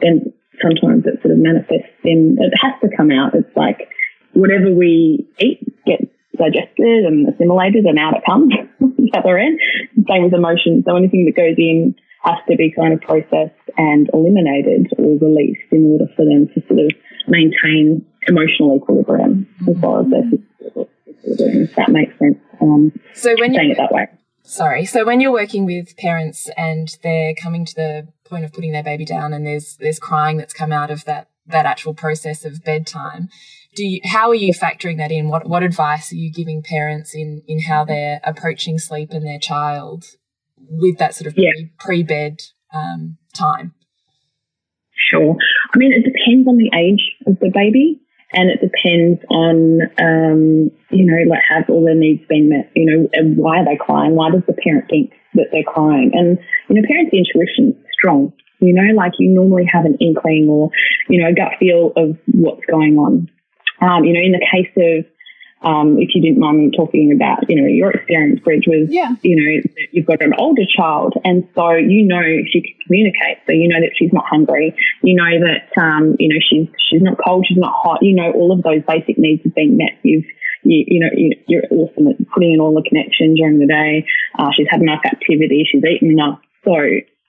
then 0.00 0.32
sometimes 0.62 1.06
it 1.06 1.22
sort 1.22 1.34
of 1.34 1.38
manifests 1.38 1.94
in, 2.04 2.36
it 2.38 2.52
has 2.60 2.74
to 2.82 2.96
come 2.96 3.10
out. 3.10 3.34
It's 3.34 3.56
like 3.56 3.88
whatever 4.32 4.74
we 4.74 5.28
eat 5.38 5.62
gets 5.86 6.10
digested 6.36 7.04
and 7.06 7.28
assimilated 7.28 7.84
and 7.84 7.98
out 7.98 8.14
it 8.16 8.22
comes 8.26 8.52
the 8.80 9.18
other 9.18 9.38
end. 9.38 9.58
Same 10.08 10.24
with 10.24 10.34
emotions. 10.34 10.84
So 10.86 10.96
anything 10.96 11.26
that 11.26 11.36
goes 11.36 11.58
in 11.58 11.94
has 12.22 12.38
to 12.50 12.56
be 12.56 12.72
kind 12.74 12.94
of 12.94 13.00
processed 13.00 13.58
and 13.76 14.08
eliminated 14.12 14.90
or 14.98 15.18
released 15.18 15.70
in 15.70 15.86
order 15.86 16.06
for 16.16 16.24
them 16.24 16.48
to 16.54 16.60
sort 16.66 16.80
of 16.80 16.90
maintain 17.26 18.04
emotional 18.28 18.76
equilibrium 18.76 19.48
as 19.68 19.80
far 19.80 20.00
as 20.02 20.10
their 20.10 20.22
physical 20.22 20.88
equilibrium, 21.08 21.62
if 21.62 21.74
that 21.74 21.88
makes 21.90 22.18
sense. 22.18 22.38
Um, 22.60 22.92
so 23.14 23.34
when 23.38 23.54
saying 23.54 23.70
it 23.70 23.76
that 23.78 23.92
way. 23.92 24.08
Sorry. 24.42 24.86
So 24.86 25.04
when 25.04 25.20
you're 25.20 25.32
working 25.32 25.66
with 25.66 25.94
parents 25.98 26.48
and 26.56 26.88
they're 27.02 27.34
coming 27.34 27.66
to 27.66 27.74
the 27.74 28.08
point 28.24 28.44
of 28.44 28.52
putting 28.52 28.72
their 28.72 28.82
baby 28.82 29.04
down 29.04 29.34
and 29.34 29.46
there's 29.46 29.76
there's 29.76 29.98
crying 29.98 30.38
that's 30.38 30.54
come 30.54 30.72
out 30.72 30.90
of 30.90 31.04
that 31.04 31.28
that 31.46 31.66
actual 31.66 31.92
process 31.92 32.46
of 32.46 32.64
bedtime, 32.64 33.28
do 33.74 33.84
you 33.84 34.00
how 34.04 34.30
are 34.30 34.34
you 34.34 34.54
factoring 34.54 34.96
that 34.96 35.12
in? 35.12 35.28
What 35.28 35.46
what 35.46 35.62
advice 35.62 36.12
are 36.12 36.16
you 36.16 36.32
giving 36.32 36.62
parents 36.62 37.14
in 37.14 37.42
in 37.46 37.60
how 37.60 37.84
they're 37.84 38.20
approaching 38.24 38.78
sleep 38.78 39.10
and 39.10 39.26
their 39.26 39.38
child 39.38 40.04
with 40.56 40.96
that 40.96 41.14
sort 41.14 41.26
of 41.26 41.34
yeah. 41.36 41.52
pre 41.78 42.02
bed 42.02 42.40
um, 42.72 43.18
time? 43.34 43.74
Sure. 45.10 45.36
I 45.74 45.78
mean, 45.78 45.92
it 45.92 46.04
depends 46.04 46.48
on 46.48 46.56
the 46.56 46.70
age 46.74 47.16
of 47.26 47.38
the 47.38 47.50
baby 47.54 48.00
and 48.32 48.50
it 48.50 48.60
depends 48.60 49.20
on, 49.30 49.80
um, 49.98 50.70
you 50.90 51.04
know, 51.06 51.22
like 51.28 51.40
have 51.48 51.64
all 51.70 51.84
their 51.84 51.94
needs 51.94 52.22
been 52.28 52.50
met, 52.50 52.70
you 52.74 52.84
know, 52.84 53.08
and 53.12 53.36
why 53.36 53.58
are 53.58 53.64
they 53.64 53.76
crying? 53.76 54.14
Why 54.14 54.30
does 54.30 54.42
the 54.46 54.52
parent 54.52 54.84
think 54.90 55.12
that 55.34 55.46
they're 55.50 55.62
crying? 55.66 56.12
And, 56.12 56.38
you 56.68 56.76
know, 56.76 56.86
parents' 56.86 57.14
intuition 57.14 57.72
is 57.72 57.86
strong. 57.92 58.32
You 58.60 58.74
know, 58.74 58.92
like 58.94 59.12
you 59.18 59.30
normally 59.32 59.64
have 59.72 59.84
an 59.84 59.96
inkling 60.00 60.48
or, 60.50 60.70
you 61.08 61.22
know, 61.22 61.28
a 61.28 61.34
gut 61.34 61.58
feel 61.60 61.92
of 61.96 62.18
what's 62.26 62.66
going 62.66 62.98
on. 62.98 63.30
Um, 63.80 64.04
you 64.04 64.12
know, 64.12 64.20
in 64.20 64.32
the 64.32 64.44
case 64.44 64.72
of 64.76 65.06
um, 65.62 65.98
if 65.98 66.14
you 66.14 66.22
didn't 66.22 66.38
mind 66.38 66.74
talking 66.76 67.12
about, 67.12 67.48
you 67.50 67.60
know, 67.60 67.66
your 67.66 67.90
experience, 67.90 68.40
Bridge, 68.40 68.64
was, 68.66 68.88
Yeah. 68.90 69.14
you 69.22 69.34
know, 69.34 69.60
that 69.74 69.88
you've 69.92 70.06
got 70.06 70.22
an 70.22 70.34
older 70.38 70.62
child, 70.64 71.14
and 71.24 71.48
so 71.54 71.72
you 71.74 72.06
know 72.06 72.22
she 72.50 72.62
can 72.62 72.74
communicate. 72.86 73.38
So 73.46 73.52
you 73.52 73.68
know 73.68 73.80
that 73.80 73.90
she's 73.96 74.12
not 74.12 74.24
hungry. 74.26 74.74
You 75.02 75.14
know 75.16 75.30
that, 75.46 75.80
um, 75.80 76.16
you 76.18 76.28
know, 76.28 76.40
she's 76.40 76.68
she's 76.90 77.02
not 77.02 77.16
cold, 77.24 77.46
she's 77.48 77.58
not 77.58 77.72
hot. 77.74 78.02
You 78.02 78.14
know, 78.14 78.30
all 78.32 78.52
of 78.52 78.62
those 78.62 78.82
basic 78.86 79.18
needs 79.18 79.42
have 79.44 79.54
been 79.54 79.76
met. 79.76 79.98
You've 80.02 80.24
you, 80.64 80.84
you 80.86 81.00
know, 81.00 81.10
you, 81.16 81.30
you're 81.46 81.64
awesome 81.70 82.08
at 82.08 82.16
putting 82.34 82.52
in 82.52 82.60
all 82.60 82.74
the 82.74 82.86
connection 82.88 83.34
during 83.34 83.58
the 83.58 83.66
day. 83.66 84.06
Uh, 84.38 84.50
she's 84.56 84.66
had 84.70 84.80
enough 84.82 85.00
activity. 85.04 85.64
She's 85.70 85.82
eaten 85.84 86.10
enough. 86.10 86.40
So 86.64 86.74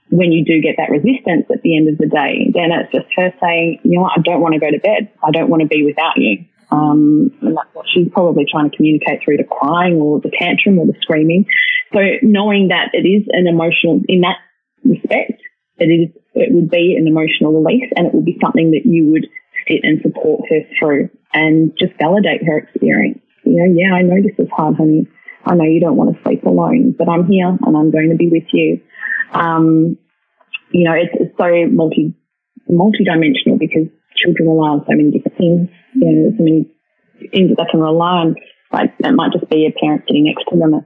when 0.10 0.32
you 0.32 0.44
do 0.44 0.60
get 0.62 0.76
that 0.78 0.90
resistance 0.90 1.46
at 1.54 1.62
the 1.62 1.78
end 1.78 1.88
of 1.88 1.98
the 2.00 2.08
day, 2.08 2.50
then 2.54 2.72
it's 2.74 2.92
just 2.92 3.06
her 3.16 3.32
saying, 3.40 3.80
you 3.84 3.96
know 3.96 4.02
what, 4.02 4.18
I 4.18 4.22
don't 4.22 4.42
want 4.42 4.54
to 4.56 4.60
go 4.60 4.72
to 4.72 4.80
bed. 4.80 5.12
I 5.24 5.30
don't 5.32 5.50
want 5.50 5.62
to 5.62 5.68
be 5.68 5.86
without 5.86 6.18
you. 6.18 6.46
Um, 6.72 7.32
and 7.42 7.58
that's 7.58 7.74
what 7.74 7.86
she's 7.92 8.08
probably 8.12 8.46
trying 8.50 8.70
to 8.70 8.76
communicate 8.76 9.22
through 9.24 9.38
the 9.38 9.44
crying 9.50 9.96
or 9.96 10.20
the 10.20 10.32
tantrum 10.38 10.78
or 10.78 10.86
the 10.86 10.94
screaming. 11.02 11.46
So 11.94 12.00
knowing 12.22 12.68
that 12.70 12.90
it 12.94 13.08
is 13.08 13.26
an 13.30 13.48
emotional, 13.48 14.02
in 14.08 14.22
that 14.22 14.38
respect, 14.84 15.42
it 15.78 15.86
is, 15.86 16.10
it 16.36 16.54
would 16.54 16.70
be 16.70 16.96
an 16.98 17.08
emotional 17.08 17.60
release 17.62 17.90
and 17.96 18.08
it 18.08 18.14
would 18.14 18.26
be 18.26 18.38
something 18.44 18.72
that 18.72 18.86
you 18.86 19.12
would 19.12 19.28
sit 19.68 19.80
and 19.84 20.02
support 20.02 20.42
her 20.50 20.62
through 20.78 21.10
and 21.34 21.72
just 21.80 21.94
validate 22.00 22.44
her 22.46 22.60
experience. 22.60 23.20
You 23.46 23.58
know, 23.58 23.74
yeah, 23.74 23.96
I 23.96 24.02
know 24.04 24.22
this 24.22 24.38
is 24.38 24.52
hard, 24.52 24.76
honey. 24.76 25.08
I 25.46 25.56
know 25.56 25.64
you 25.64 25.80
don't 25.80 25.96
want 25.96 26.16
to 26.16 26.24
sleep 26.24 26.44
alone, 26.44 26.94
but 26.98 27.10
I'm 27.10 27.26
here 27.26 27.48
and 27.48 27.78
I'm 27.78 27.92
going 27.92 28.10
to 28.10 28.16
be 28.16 28.30
with 28.30 28.44
you. 28.54 28.82
Um, 29.32 29.98
you 30.72 30.84
know, 30.84 30.94
it's, 30.94 31.14
it's 31.14 31.38
so 31.38 31.50
multi, 31.72 32.14
multi-dimensional 32.68 33.58
because 33.58 33.88
children 34.16 34.50
rely 34.50 34.70
on 34.70 34.86
so 34.86 34.96
many 34.96 35.12
different 35.12 35.38
things. 35.38 35.70
You 35.94 36.12
know, 36.12 36.38
so 36.38 36.44
many 36.44 36.70
things 37.32 37.50
that 37.50 37.58
they 37.58 37.72
can 37.72 37.82
rely 37.82 38.26
on. 38.26 38.36
Like 38.72 38.94
it 39.00 39.12
might 39.14 39.34
just 39.34 39.50
be 39.50 39.66
a 39.66 39.80
parent 39.80 40.04
sitting 40.08 40.26
next 40.26 40.46
to 40.50 40.58
them 40.58 40.86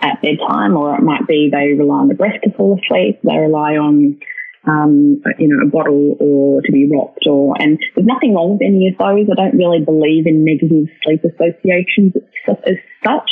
at 0.00 0.20
bedtime, 0.22 0.76
or 0.76 0.94
it 0.94 1.02
might 1.02 1.26
be 1.26 1.48
they 1.50 1.72
rely 1.72 2.00
on 2.00 2.08
the 2.08 2.14
breast 2.14 2.38
to 2.44 2.52
fall 2.52 2.78
asleep. 2.78 3.20
They 3.22 3.38
rely 3.38 3.76
on, 3.76 4.20
um, 4.66 5.22
you 5.38 5.48
know, 5.48 5.66
a 5.66 5.70
bottle 5.70 6.16
or 6.20 6.60
to 6.62 6.72
be 6.72 6.90
rocked, 6.90 7.26
or 7.26 7.54
and 7.58 7.78
there's 7.94 8.06
nothing 8.06 8.34
wrong 8.34 8.52
with 8.52 8.66
any 8.66 8.88
of 8.88 8.98
those. 8.98 9.26
I 9.30 9.34
don't 9.34 9.56
really 9.56 9.80
believe 9.80 10.26
in 10.26 10.44
negative 10.44 10.88
sleep 11.02 11.24
associations 11.24 12.12
as, 12.48 12.56
as 12.66 12.76
such, 13.04 13.30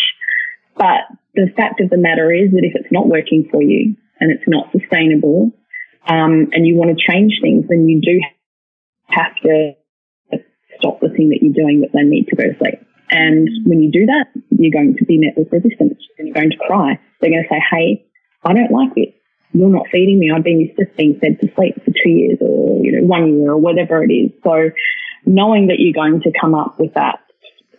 but 0.76 1.04
the 1.34 1.52
fact 1.56 1.80
of 1.80 1.90
the 1.90 1.96
matter 1.96 2.32
is 2.32 2.50
that 2.52 2.64
if 2.64 2.74
it's 2.74 2.92
not 2.92 3.08
working 3.08 3.48
for 3.50 3.62
you 3.62 3.96
and 4.20 4.30
it's 4.30 4.44
not 4.46 4.72
sustainable, 4.72 5.52
um, 6.08 6.48
and 6.52 6.66
you 6.66 6.76
want 6.76 6.96
to 6.96 7.12
change 7.12 7.38
things, 7.42 7.66
then 7.68 7.88
you 7.88 8.00
do 8.00 8.20
have 9.08 9.34
to 9.42 9.72
stop 10.82 10.98
the 10.98 11.14
thing 11.14 11.30
that 11.30 11.38
you're 11.38 11.54
doing 11.54 11.80
that 11.82 11.94
they 11.94 12.02
need 12.02 12.26
to 12.26 12.36
go 12.36 12.42
to 12.42 12.58
sleep. 12.58 12.82
And 13.12 13.46
when 13.64 13.80
you 13.82 13.92
do 13.92 14.06
that, 14.06 14.26
you're 14.50 14.72
going 14.72 14.96
to 14.96 15.04
be 15.04 15.18
met 15.18 15.36
with 15.36 15.52
resistance 15.52 16.00
and 16.18 16.26
you're 16.26 16.34
going 16.34 16.50
to 16.50 16.56
cry. 16.66 16.98
They're 17.20 17.30
going 17.30 17.44
to 17.44 17.48
say, 17.48 17.62
Hey, 17.70 18.06
I 18.42 18.52
don't 18.54 18.72
like 18.72 18.94
this. 18.94 19.14
You're 19.52 19.68
not 19.68 19.86
feeding 19.92 20.18
me. 20.18 20.32
I've 20.34 20.42
been 20.42 20.60
used 20.60 20.78
to 20.78 20.86
being 20.96 21.20
fed 21.20 21.38
to 21.40 21.54
sleep 21.54 21.76
for 21.84 21.92
two 21.92 22.08
years 22.08 22.38
or, 22.40 22.82
you 22.82 22.92
know, 22.92 23.06
one 23.06 23.36
year 23.36 23.52
or 23.52 23.58
whatever 23.58 24.02
it 24.02 24.10
is. 24.10 24.32
So 24.42 24.70
knowing 25.26 25.68
that 25.68 25.76
you're 25.78 25.92
going 25.92 26.22
to 26.22 26.32
come 26.40 26.54
up 26.54 26.80
with 26.80 26.94
that, 26.94 27.20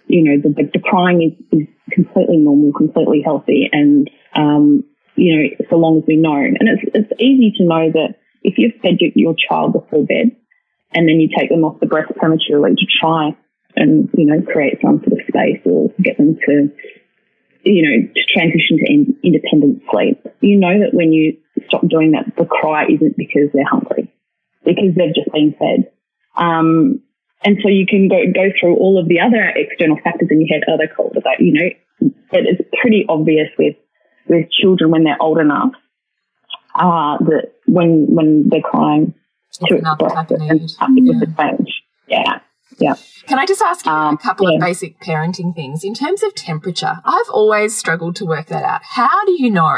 you 0.06 0.24
know, 0.24 0.38
the, 0.38 0.70
the, 0.72 0.80
crying 0.80 1.24
is, 1.24 1.60
is 1.60 1.68
completely 1.92 2.38
normal, 2.38 2.74
completely 2.74 3.24
healthy. 3.26 3.70
And, 3.72 4.08
um, 4.36 4.84
you 5.16 5.36
know, 5.36 5.66
so 5.72 5.78
long 5.78 5.98
as 5.98 6.04
we 6.08 6.16
know. 6.16 6.36
And 6.36 6.70
it's, 6.70 6.84
it's 6.94 7.20
easy 7.20 7.54
to 7.58 7.63
know 7.63 7.89
that 7.92 8.20
if 8.44 8.56
you've 8.58 8.80
fed 8.82 8.98
your, 9.00 9.12
your 9.16 9.36
child 9.50 9.74
before 9.74 10.06
bed 10.06 10.36
and 10.93 11.08
then 11.08 11.19
you 11.19 11.29
take 11.38 11.49
them 11.49 11.63
off 11.63 11.79
the 11.79 11.86
breast 11.86 12.12
prematurely 12.15 12.75
to 12.75 12.86
try 13.01 13.36
and, 13.75 14.10
you 14.13 14.25
know, 14.25 14.41
create 14.41 14.77
some 14.82 14.99
sort 14.99 15.19
of 15.19 15.25
space 15.27 15.62
or 15.65 15.89
get 16.01 16.17
them 16.17 16.38
to, 16.45 16.69
you 17.63 17.82
know, 17.82 18.08
to 18.13 18.21
transition 18.34 18.77
to 18.77 18.86
in, 18.86 19.17
independent 19.23 19.82
sleep, 19.91 20.21
you 20.41 20.60
know 20.60 20.79
that 20.79 20.93
when 20.93 21.12
you 21.12 21.38
stop 21.67 21.82
doing 21.88 22.12
that, 22.12 22.25
the 22.38 22.45
cry 22.45 22.86
isn't 22.86 23.17
because 23.17 23.49
they're 23.53 23.65
hungry, 23.65 24.12
because 24.63 24.93
they've 24.95 25.15
just 25.15 25.32
been 25.32 25.56
fed. 25.58 25.91
Um, 26.36 27.01
and 27.43 27.58
so 27.62 27.69
you 27.69 27.86
can 27.86 28.08
go, 28.08 28.21
go 28.34 28.53
through 28.60 28.77
all 28.77 28.99
of 28.99 29.08
the 29.08 29.19
other 29.19 29.51
external 29.56 29.97
factors 30.03 30.29
in 30.32 30.41
your 30.41 30.49
head. 30.49 30.63
Are 30.67 30.77
they 30.77 30.91
cold? 30.95 31.17
Are 31.17 31.21
they, 31.21 31.43
you 31.43 31.53
know, 31.53 32.12
but 32.32 32.41
it's 32.41 32.62
pretty 32.82 33.06
obvious 33.10 33.49
with, 33.58 33.75
with 34.27 34.47
children 34.51 34.91
when 34.91 35.03
they're 35.03 35.21
old 35.21 35.39
enough, 35.39 35.71
uh, 36.75 37.17
that 37.25 37.53
when, 37.65 38.08
when 38.10 38.49
they're 38.49 38.62
crying 38.62 39.13
to 39.54 39.66
Open 39.74 39.86
up 39.86 40.00
the 40.00 40.06
express 40.06 40.32
it 40.32 40.42
and 40.42 40.60
need. 40.62 40.70
start 40.70 40.92
to 40.96 41.02
Yeah. 41.04 41.20
the. 41.20 41.66
Yeah. 42.08 42.39
Yeah. 42.80 42.96
Can 43.28 43.38
I 43.39 43.46
just 43.46 43.62
ask 43.62 43.86
you 43.86 43.92
Um, 43.92 44.16
a 44.16 44.18
couple 44.18 44.50
yeah. 44.50 44.56
of 44.56 44.62
basic 44.62 45.00
parenting 45.00 45.54
things? 45.56 45.84
In 45.84 45.94
terms 45.94 46.24
of 46.24 46.34
temperature, 46.36 46.98
I've 47.06 47.30
always 47.32 47.76
struggled 47.78 48.16
to 48.18 48.26
work 48.26 48.48
that 48.48 48.63
out. 48.63 48.82
How 48.84 49.24
do 49.26 49.32
you 49.42 49.50
know 49.52 49.78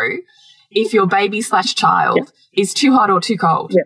if 0.71 0.93
your 0.93 1.05
baby 1.05 1.41
slash 1.41 1.75
child 1.75 2.31
is 2.53 2.73
too 2.73 2.93
hot 2.93 3.09
or 3.09 3.19
too 3.19 3.37
cold? 3.37 3.71
Yeah. 3.75 3.83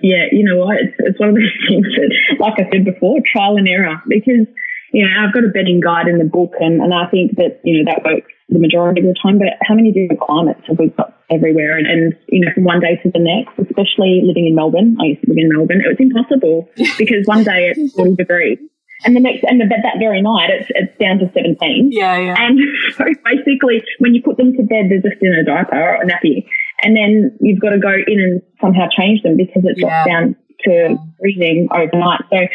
Yeah, 0.00 0.24
you 0.32 0.42
know 0.44 0.56
what? 0.64 0.76
It's, 0.80 0.94
it's 0.98 1.20
one 1.20 1.30
of 1.30 1.34
those 1.36 1.52
things 1.68 1.86
that, 1.96 2.36
like 2.40 2.54
I 2.58 2.68
said 2.70 2.84
before, 2.84 3.18
trial 3.32 3.56
and 3.56 3.68
error. 3.68 4.02
Because, 4.08 4.46
you 4.92 5.04
know, 5.06 5.10
I've 5.20 5.32
got 5.32 5.44
a 5.44 5.48
bedding 5.48 5.80
guide 5.80 6.08
in 6.08 6.18
the 6.18 6.24
book, 6.24 6.52
and, 6.60 6.82
and 6.82 6.92
I 6.92 7.06
think 7.10 7.36
that, 7.36 7.60
you 7.64 7.82
know, 7.84 7.92
that 7.92 8.04
works 8.04 8.31
the 8.52 8.58
majority 8.60 9.00
of 9.00 9.08
the 9.08 9.16
time. 9.22 9.38
But 9.38 9.56
how 9.62 9.74
many 9.74 9.92
different 9.92 10.20
climates 10.20 10.60
have 10.68 10.78
we 10.78 10.88
got 10.88 11.16
everywhere? 11.30 11.76
And, 11.76 11.86
and, 11.86 12.12
you 12.28 12.44
know, 12.44 12.52
from 12.54 12.64
one 12.64 12.80
day 12.80 12.96
to 13.02 13.10
the 13.10 13.18
next, 13.18 13.58
especially 13.58 14.22
living 14.24 14.46
in 14.46 14.54
Melbourne, 14.54 14.96
I 15.00 15.16
used 15.16 15.22
to 15.22 15.28
live 15.30 15.38
in 15.38 15.48
Melbourne, 15.48 15.82
it 15.84 15.88
was 15.88 16.00
impossible 16.00 16.68
because 16.98 17.24
one 17.26 17.44
day 17.44 17.72
it's 17.74 17.94
40 17.94 18.16
degrees. 18.16 18.58
And 19.04 19.16
the 19.16 19.20
next, 19.20 19.42
and 19.44 19.60
the, 19.60 19.66
that 19.66 19.98
very 19.98 20.22
night, 20.22 20.50
it's, 20.50 20.70
it's 20.70 20.94
down 21.02 21.18
to 21.18 21.26
17. 21.34 21.90
Yeah, 21.90 22.16
yeah. 22.18 22.36
And 22.38 22.60
so 22.94 23.04
basically, 23.24 23.82
when 23.98 24.14
you 24.14 24.22
put 24.22 24.36
them 24.36 24.52
to 24.54 24.62
bed, 24.62 24.86
they're 24.90 25.02
just 25.02 25.20
in 25.20 25.34
a 25.34 25.42
diaper 25.44 25.74
or 25.74 26.02
a 26.02 26.06
nappy. 26.06 26.46
And 26.82 26.96
then 26.96 27.36
you've 27.40 27.60
got 27.60 27.70
to 27.70 27.78
go 27.78 27.90
in 27.90 28.20
and 28.20 28.42
somehow 28.60 28.86
change 28.96 29.22
them 29.22 29.36
because 29.36 29.64
it 29.64 29.74
Yeah. 29.76 29.88
drops 29.88 30.06
down 30.06 30.36
to 30.64 30.96
freezing 31.18 31.66
overnight. 31.72 32.20
So, 32.30 32.46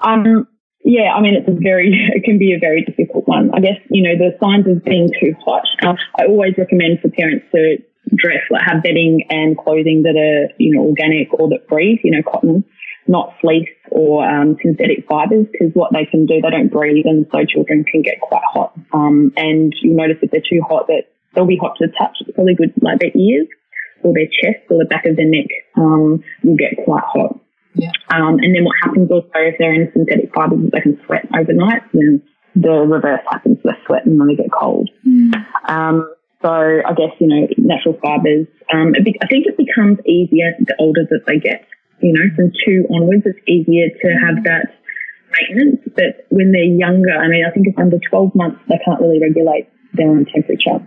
um, 0.00 0.48
yeah, 0.84 1.14
I 1.14 1.20
mean, 1.20 1.34
it's 1.34 1.48
a 1.48 1.58
very, 1.58 1.90
it 2.14 2.24
can 2.24 2.38
be 2.38 2.52
a 2.54 2.58
very 2.58 2.84
difficult 2.84 3.26
one. 3.26 3.50
I 3.54 3.60
guess, 3.60 3.78
you 3.90 4.02
know, 4.02 4.16
the 4.16 4.36
signs 4.42 4.66
of 4.66 4.84
being 4.84 5.08
too 5.20 5.34
hot. 5.44 5.62
Uh, 5.82 5.94
I 6.18 6.26
always 6.26 6.54
recommend 6.58 7.00
for 7.00 7.08
parents 7.08 7.46
to 7.54 7.78
dress, 8.14 8.42
like 8.50 8.62
have 8.66 8.82
bedding 8.82 9.24
and 9.30 9.56
clothing 9.56 10.02
that 10.02 10.16
are, 10.18 10.52
you 10.58 10.74
know, 10.74 10.82
organic 10.82 11.32
or 11.32 11.48
that 11.50 11.68
breathe, 11.68 12.00
you 12.02 12.10
know, 12.10 12.22
cotton, 12.22 12.64
not 13.06 13.34
fleece 13.40 13.70
or 13.90 14.26
um, 14.26 14.56
synthetic 14.62 15.06
fibers, 15.08 15.46
because 15.50 15.70
what 15.74 15.92
they 15.92 16.04
can 16.04 16.26
do, 16.26 16.40
they 16.40 16.50
don't 16.50 16.72
breathe, 16.72 17.06
and 17.06 17.26
so 17.32 17.44
children 17.44 17.84
can 17.84 18.02
get 18.02 18.20
quite 18.20 18.42
hot. 18.52 18.74
Um, 18.92 19.32
and 19.36 19.72
you'll 19.82 19.96
notice 19.96 20.18
if 20.22 20.30
they're 20.30 20.40
too 20.40 20.62
hot, 20.68 20.86
that 20.88 21.04
they'll 21.34 21.46
be 21.46 21.58
hot 21.60 21.76
to 21.78 21.86
the 21.86 21.92
touch. 21.92 22.16
It's 22.20 22.34
probably 22.34 22.54
good, 22.54 22.72
like 22.80 23.00
their 23.00 23.14
ears 23.14 23.46
or 24.02 24.12
their 24.14 24.26
chest 24.26 24.66
or 24.70 24.78
the 24.78 24.88
back 24.88 25.06
of 25.06 25.16
their 25.16 25.28
neck 25.28 25.46
um, 25.76 26.22
will 26.42 26.56
get 26.56 26.74
quite 26.84 27.04
hot. 27.06 27.38
Yeah. 27.74 27.90
Um, 28.10 28.38
and 28.40 28.54
then 28.54 28.64
what 28.64 28.76
happens 28.82 29.10
also 29.10 29.30
if 29.34 29.56
they're 29.58 29.72
in 29.74 29.90
synthetic 29.92 30.32
fibers 30.34 30.60
is 30.64 30.70
they 30.70 30.80
can 30.80 31.00
sweat 31.06 31.26
overnight. 31.34 31.82
Then 31.92 32.22
the 32.54 32.84
reverse 32.84 33.24
happens. 33.30 33.58
They 33.64 33.70
sweat 33.86 34.04
and 34.06 34.20
then 34.20 34.28
they 34.28 34.36
get 34.36 34.52
cold. 34.52 34.90
Um, 35.68 36.12
so 36.42 36.50
I 36.50 36.92
guess, 36.92 37.14
you 37.20 37.28
know, 37.28 37.46
natural 37.56 37.96
fibers, 38.02 38.46
um, 38.74 38.92
be- 38.92 39.18
I 39.22 39.26
think 39.26 39.46
it 39.46 39.56
becomes 39.56 39.98
easier 40.06 40.52
the 40.58 40.74
older 40.78 41.06
that 41.08 41.22
they 41.26 41.38
get. 41.38 41.66
You 42.02 42.12
know, 42.12 42.34
from 42.34 42.50
two 42.66 42.84
onwards, 42.90 43.22
it's 43.24 43.38
easier 43.46 43.86
to 43.88 44.08
have 44.26 44.42
that 44.44 44.74
maintenance. 45.38 45.80
But 45.94 46.26
when 46.30 46.50
they're 46.50 46.64
younger, 46.64 47.14
I 47.14 47.28
mean, 47.28 47.44
I 47.46 47.50
think 47.52 47.68
it's 47.68 47.78
under 47.78 47.98
12 48.10 48.34
months, 48.34 48.60
they 48.68 48.78
can't 48.84 49.00
really 49.00 49.20
regulate 49.20 49.68
their 49.94 50.10
own 50.10 50.26
temperature. 50.26 50.82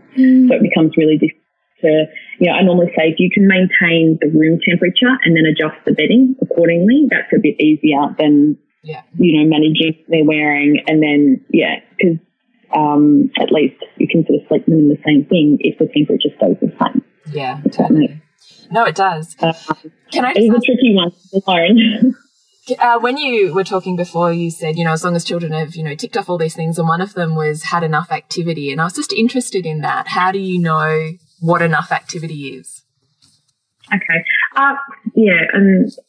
So 0.49 0.55
it 0.55 0.61
becomes 0.61 0.97
really 0.97 1.17
difficult 1.17 1.44
to, 1.81 2.05
you 2.39 2.47
know, 2.49 2.53
I 2.53 2.63
normally 2.63 2.91
say 2.97 3.09
if 3.09 3.19
you 3.19 3.29
can 3.33 3.47
maintain 3.47 4.17
the 4.21 4.27
room 4.27 4.59
temperature 4.67 5.11
and 5.23 5.35
then 5.35 5.45
adjust 5.45 5.83
the 5.85 5.91
bedding 5.93 6.35
accordingly, 6.41 7.07
that's 7.09 7.31
a 7.35 7.39
bit 7.39 7.59
easier 7.59 8.15
than, 8.17 8.57
Yeah. 8.83 9.01
you 9.17 9.39
know, 9.43 9.49
managing 9.49 9.95
they're 10.07 10.23
wearing. 10.23 10.83
And 10.87 11.01
then, 11.03 11.45
yeah, 11.49 11.79
because 11.97 12.17
um, 12.75 13.31
at 13.39 13.51
least 13.51 13.75
you 13.97 14.07
can 14.07 14.25
sort 14.25 14.41
of 14.41 14.47
sleep 14.47 14.65
them 14.65 14.79
in 14.79 14.89
the 14.89 14.97
same 15.05 15.25
thing 15.25 15.57
if 15.61 15.77
the 15.79 15.87
temperature 15.87 16.29
stays 16.37 16.57
the 16.61 16.71
same. 16.81 17.03
Yeah, 17.31 17.61
totally. 17.71 18.21
No, 18.71 18.83
it 18.85 18.95
does. 18.95 19.35
Uh, 19.39 19.53
Can 20.11 20.25
I 20.25 20.31
it 20.31 20.37
is 20.37 20.49
just 20.49 20.63
a 20.63 20.65
tricky 20.65 20.95
one 20.95 21.11
to 21.31 21.41
learn. 21.47 22.15
uh, 22.79 22.99
when 22.99 23.17
you 23.17 23.53
were 23.53 23.63
talking 23.63 23.95
before, 23.95 24.31
you 24.33 24.49
said, 24.49 24.75
you 24.77 24.83
know, 24.83 24.91
as 24.93 25.03
long 25.03 25.15
as 25.15 25.23
children 25.23 25.51
have, 25.51 25.75
you 25.75 25.83
know, 25.83 25.95
ticked 25.95 26.17
off 26.17 26.29
all 26.29 26.37
these 26.37 26.55
things, 26.55 26.77
and 26.79 26.87
one 26.87 27.01
of 27.01 27.13
them 27.13 27.35
was 27.35 27.63
had 27.63 27.83
enough 27.83 28.11
activity. 28.11 28.71
And 28.71 28.81
I 28.81 28.85
was 28.85 28.93
just 28.93 29.13
interested 29.13 29.65
in 29.65 29.81
that. 29.81 30.07
How 30.07 30.31
do 30.31 30.39
you 30.39 30.59
know 30.59 31.11
what 31.39 31.61
enough 31.61 31.91
activity 31.91 32.55
is? 32.55 32.83
Okay. 33.93 34.25
Uh, 34.55 34.75
yeah, 35.15 35.41
and 35.53 35.85
it's 35.85 35.99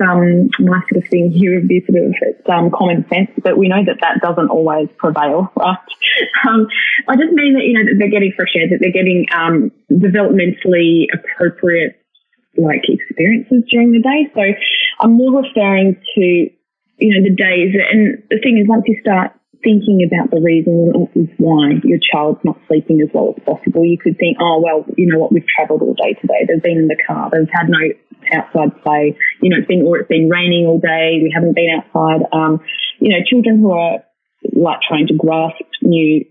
um, 0.00 0.48
my 0.58 0.80
sort 0.90 1.04
of 1.04 1.10
thing 1.10 1.30
here 1.30 1.54
would 1.54 1.68
be 1.68 1.84
sort 1.86 2.02
of 2.02 2.14
it's 2.22 2.48
um, 2.48 2.70
common 2.70 3.06
sense, 3.08 3.30
but 3.44 3.56
we 3.56 3.68
know 3.68 3.84
that 3.84 3.98
that 4.00 4.20
doesn't 4.20 4.48
always 4.48 4.88
prevail, 4.96 5.52
right? 5.56 5.78
Um, 6.48 6.66
I 7.08 7.14
just 7.14 7.32
mean 7.32 7.54
that 7.54 7.62
you 7.62 7.72
know 7.72 7.84
that 7.84 7.96
they're 7.98 8.10
getting 8.10 8.32
fresh 8.34 8.52
air, 8.56 8.68
that 8.68 8.78
they're 8.80 8.92
getting 8.92 9.26
um, 9.32 9.70
developmentally 9.92 11.06
appropriate 11.14 12.02
like 12.56 12.82
experiences 12.88 13.62
during 13.70 13.92
the 13.92 14.02
day. 14.02 14.28
So 14.34 14.42
I'm 15.00 15.12
more 15.12 15.40
referring 15.40 15.94
to, 15.94 16.20
you 16.20 17.14
know, 17.14 17.22
the 17.22 17.34
days. 17.34 17.74
And 17.90 18.22
the 18.28 18.40
thing 18.42 18.58
is, 18.58 18.68
once 18.68 18.84
you 18.86 18.98
start 19.00 19.32
thinking 19.62 20.02
about 20.06 20.30
the 20.30 20.40
reasons 20.40 21.08
why 21.38 21.78
your 21.84 21.98
child's 21.98 22.40
not 22.44 22.58
sleeping 22.66 23.00
as 23.00 23.08
well 23.14 23.34
as 23.36 23.42
possible, 23.44 23.84
you 23.84 23.98
could 23.98 24.18
think, 24.18 24.36
oh, 24.40 24.60
well, 24.62 24.84
you 24.96 25.06
know 25.10 25.18
what, 25.18 25.32
we've 25.32 25.46
travelled 25.46 25.82
all 25.82 25.94
day 25.94 26.14
today. 26.20 26.46
They've 26.46 26.62
been 26.62 26.78
in 26.78 26.88
the 26.88 26.98
car. 27.06 27.30
They've 27.30 27.48
had 27.50 27.68
no 27.68 27.78
outside 28.34 28.82
play. 28.82 29.16
You 29.40 29.50
know, 29.50 29.58
it's 29.58 29.68
been, 29.68 29.82
or 29.82 29.98
it's 29.98 30.08
been 30.08 30.28
raining 30.28 30.66
all 30.66 30.78
day. 30.78 31.20
We 31.22 31.32
haven't 31.34 31.54
been 31.54 31.70
outside. 31.78 32.26
Um, 32.32 32.60
you 32.98 33.10
know, 33.10 33.22
children 33.26 33.60
who 33.60 33.72
are 33.72 34.02
like 34.52 34.80
trying 34.86 35.06
to 35.06 35.14
grasp 35.14 35.62
new 35.82 36.24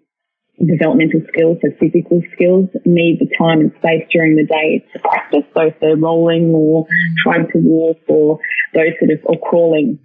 developmental 0.59 1.21
skills, 1.27 1.57
so 1.61 1.69
physical 1.79 2.21
skills, 2.34 2.69
need 2.86 3.19
the 3.19 3.29
time 3.38 3.61
and 3.61 3.71
space 3.79 4.05
during 4.11 4.36
the 4.36 4.45
day 4.45 4.86
to 4.93 4.99
practice. 4.99 5.43
So 5.53 5.61
if 5.67 5.79
they're 5.79 5.97
rolling 5.97 6.53
or 6.53 6.86
trying 7.23 7.47
to 7.51 7.57
walk 7.57 7.97
or 8.07 8.39
those 8.73 8.93
sort 8.99 9.11
of, 9.11 9.19
or 9.25 9.39
crawling, 9.39 9.99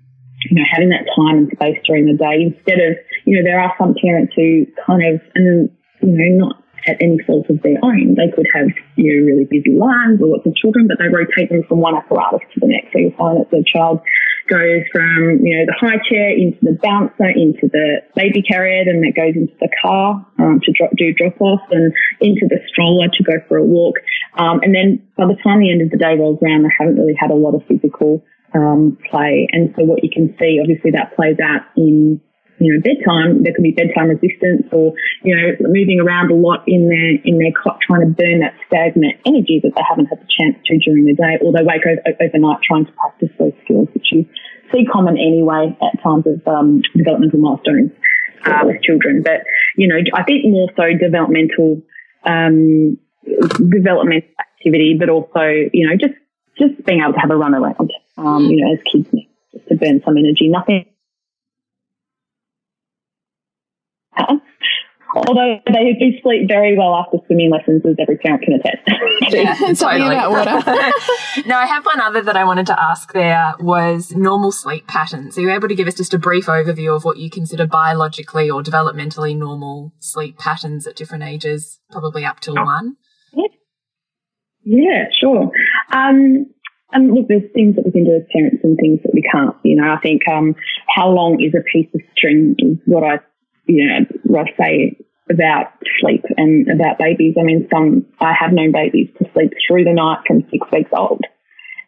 you 0.50 0.56
know, 0.56 0.66
having 0.70 0.90
that 0.90 1.06
time 1.14 1.46
and 1.46 1.50
space 1.52 1.78
during 1.86 2.06
the 2.06 2.16
day 2.16 2.52
instead 2.52 2.78
of, 2.78 2.96
you 3.24 3.36
know, 3.36 3.44
there 3.44 3.60
are 3.60 3.74
some 3.78 3.94
parents 4.02 4.32
who 4.36 4.66
kind 4.86 5.02
of, 5.02 5.20
and, 5.34 5.70
you 6.02 6.16
know, 6.16 6.46
not 6.46 6.62
at 6.86 7.02
any 7.02 7.18
fault 7.26 7.46
of 7.50 7.60
their 7.62 7.78
own. 7.82 8.14
They 8.14 8.30
could 8.30 8.46
have, 8.54 8.70
you 8.94 9.10
know, 9.10 9.26
really 9.26 9.46
busy 9.50 9.74
lives 9.74 10.22
or 10.22 10.38
lots 10.38 10.46
of 10.46 10.54
children, 10.54 10.86
but 10.86 10.98
they 10.98 11.10
rotate 11.10 11.50
them 11.50 11.64
from 11.68 11.80
one 11.80 11.96
apparatus 11.96 12.46
to 12.54 12.60
the 12.60 12.70
next. 12.70 12.92
So 12.92 12.98
you'll 12.98 13.18
find 13.18 13.42
that 13.42 13.50
the 13.50 13.64
child 13.66 14.00
goes 14.46 14.86
from, 14.94 15.42
you 15.42 15.58
know, 15.58 15.66
the 15.66 15.74
high 15.74 15.98
chair 16.06 16.30
into 16.30 16.58
the 16.62 16.78
bouncer, 16.78 17.26
into 17.26 17.66
the 17.66 18.06
baby 18.14 18.42
carrier, 18.42 18.86
then 18.86 19.02
that 19.02 19.18
goes 19.18 19.34
into 19.34 19.54
the 19.58 19.68
car 19.82 20.22
um, 20.38 20.60
to 20.62 20.70
drop, 20.78 20.90
do 20.96 21.12
drop 21.12 21.34
off 21.40 21.66
and 21.70 21.92
into 22.20 22.46
the 22.46 22.62
stroller 22.70 23.08
to 23.10 23.22
go 23.24 23.42
for 23.48 23.58
a 23.58 23.64
walk. 23.64 23.96
Um, 24.38 24.60
and 24.62 24.74
then 24.74 25.02
by 25.16 25.26
the 25.26 25.36
time 25.42 25.60
the 25.60 25.72
end 25.72 25.82
of 25.82 25.90
the 25.90 25.98
day 25.98 26.14
rolls 26.14 26.38
around, 26.38 26.62
they 26.62 26.74
haven't 26.78 26.96
really 26.96 27.18
had 27.18 27.30
a 27.30 27.34
lot 27.34 27.58
of 27.58 27.66
physical 27.66 28.22
um, 28.54 28.98
play. 29.10 29.48
And 29.52 29.74
so 29.76 29.84
what 29.84 30.02
you 30.02 30.10
can 30.10 30.34
see, 30.38 30.58
obviously 30.60 30.90
that 30.92 31.16
plays 31.16 31.36
out 31.42 31.62
in 31.76 32.20
you 32.58 32.72
know, 32.72 32.80
bedtime, 32.80 33.42
there 33.42 33.52
could 33.52 33.62
be 33.62 33.76
bedtime 33.76 34.08
resistance 34.08 34.64
or, 34.72 34.92
you 35.22 35.36
know, 35.36 35.68
moving 35.68 36.00
around 36.00 36.30
a 36.30 36.34
lot 36.34 36.64
in 36.66 36.88
their, 36.88 37.20
in 37.24 37.38
their 37.38 37.52
cot 37.52 37.78
trying 37.84 38.00
to 38.00 38.12
burn 38.12 38.40
that 38.40 38.56
stagnant 38.66 39.20
energy 39.26 39.60
that 39.62 39.72
they 39.76 39.84
haven't 39.84 40.06
had 40.06 40.20
the 40.20 40.30
chance 40.32 40.56
to 40.64 40.78
during 40.80 41.04
the 41.04 41.12
day 41.12 41.36
or 41.44 41.52
they 41.52 41.60
wake 41.60 41.84
over, 41.84 42.00
overnight 42.20 42.60
trying 42.64 42.86
to 42.86 42.92
practice 42.92 43.28
those 43.38 43.52
skills, 43.64 43.88
which 43.92 44.08
you 44.12 44.24
see 44.72 44.88
common 44.88 45.20
anyway 45.20 45.76
at 45.84 46.00
times 46.02 46.24
of 46.24 46.40
um, 46.48 46.80
developmental 46.96 47.40
milestones 47.40 47.92
uh, 48.46 48.64
with 48.64 48.80
children. 48.82 49.20
But, 49.22 49.44
you 49.76 49.88
know, 49.88 50.00
I 50.14 50.24
think 50.24 50.48
more 50.48 50.72
so 50.76 50.96
developmental, 50.96 51.82
um, 52.24 52.96
development 53.68 54.24
activity, 54.40 54.96
but 54.98 55.10
also, 55.10 55.44
you 55.76 55.84
know, 55.84 55.96
just, 56.00 56.16
just 56.56 56.72
being 56.86 57.04
able 57.04 57.12
to 57.12 57.20
have 57.20 57.30
a 57.30 57.36
run 57.36 57.52
around, 57.52 57.92
um, 58.16 58.44
you 58.44 58.64
know, 58.64 58.72
as 58.72 58.80
kids 58.90 59.08
just 59.52 59.68
to 59.68 59.76
burn 59.76 60.00
some 60.04 60.16
energy. 60.16 60.48
Nothing 60.48 60.86
Although 65.16 65.60
they 65.66 65.94
do 65.98 66.20
sleep 66.22 66.46
very 66.46 66.76
well 66.76 66.94
after 66.94 67.16
swimming 67.26 67.50
lessons, 67.50 67.82
as 67.86 67.96
every 67.98 68.18
parent 68.18 68.42
can 68.42 68.54
attest. 68.54 68.82
yeah, 69.32 69.54
totally. 69.74 70.14
about 70.14 70.30
water. 70.30 70.82
no, 71.46 71.56
I 71.56 71.66
have 71.66 71.86
one 71.86 72.00
other 72.00 72.20
that 72.22 72.36
I 72.36 72.44
wanted 72.44 72.66
to 72.66 72.78
ask 72.78 73.12
there 73.14 73.54
was 73.58 74.12
normal 74.14 74.52
sleep 74.52 74.86
patterns. 74.86 75.38
Are 75.38 75.40
you 75.40 75.50
able 75.50 75.68
to 75.68 75.74
give 75.74 75.88
us 75.88 75.94
just 75.94 76.12
a 76.12 76.18
brief 76.18 76.46
overview 76.46 76.94
of 76.94 77.04
what 77.04 77.16
you 77.16 77.30
consider 77.30 77.66
biologically 77.66 78.50
or 78.50 78.62
developmentally 78.62 79.34
normal 79.34 79.94
sleep 80.00 80.38
patterns 80.38 80.86
at 80.86 80.96
different 80.96 81.24
ages, 81.24 81.80
probably 81.90 82.24
up 82.24 82.40
till 82.40 82.54
one? 82.54 82.96
Yeah, 84.68 85.04
sure. 85.18 85.50
Um, 85.92 86.46
and 86.92 87.12
look, 87.14 87.26
there's 87.28 87.50
things 87.52 87.76
that 87.76 87.84
we 87.84 87.92
can 87.92 88.04
do 88.04 88.14
as 88.14 88.22
parents 88.32 88.62
and 88.62 88.78
things 88.78 89.00
that 89.02 89.12
we 89.12 89.22
can't. 89.22 89.56
You 89.64 89.76
know, 89.80 89.92
I 89.92 89.98
think 90.00 90.22
um, 90.28 90.54
how 90.88 91.08
long 91.08 91.42
is 91.42 91.54
a 91.54 91.62
piece 91.72 91.88
of 91.94 92.00
string 92.16 92.54
is 92.58 92.78
what 92.86 93.04
I 93.04 93.18
you 93.66 93.86
know, 93.86 94.06
what 94.24 94.46
I 94.48 94.64
say 94.64 94.96
about 95.30 95.72
sleep 96.00 96.24
and 96.36 96.68
about 96.70 96.98
babies. 96.98 97.34
I 97.38 97.42
mean, 97.42 97.68
some, 97.72 98.06
I 98.20 98.32
have 98.38 98.52
known 98.52 98.72
babies 98.72 99.08
to 99.18 99.28
sleep 99.32 99.52
through 99.66 99.84
the 99.84 99.92
night 99.92 100.18
from 100.26 100.42
six 100.50 100.66
weeks 100.72 100.90
old. 100.92 101.24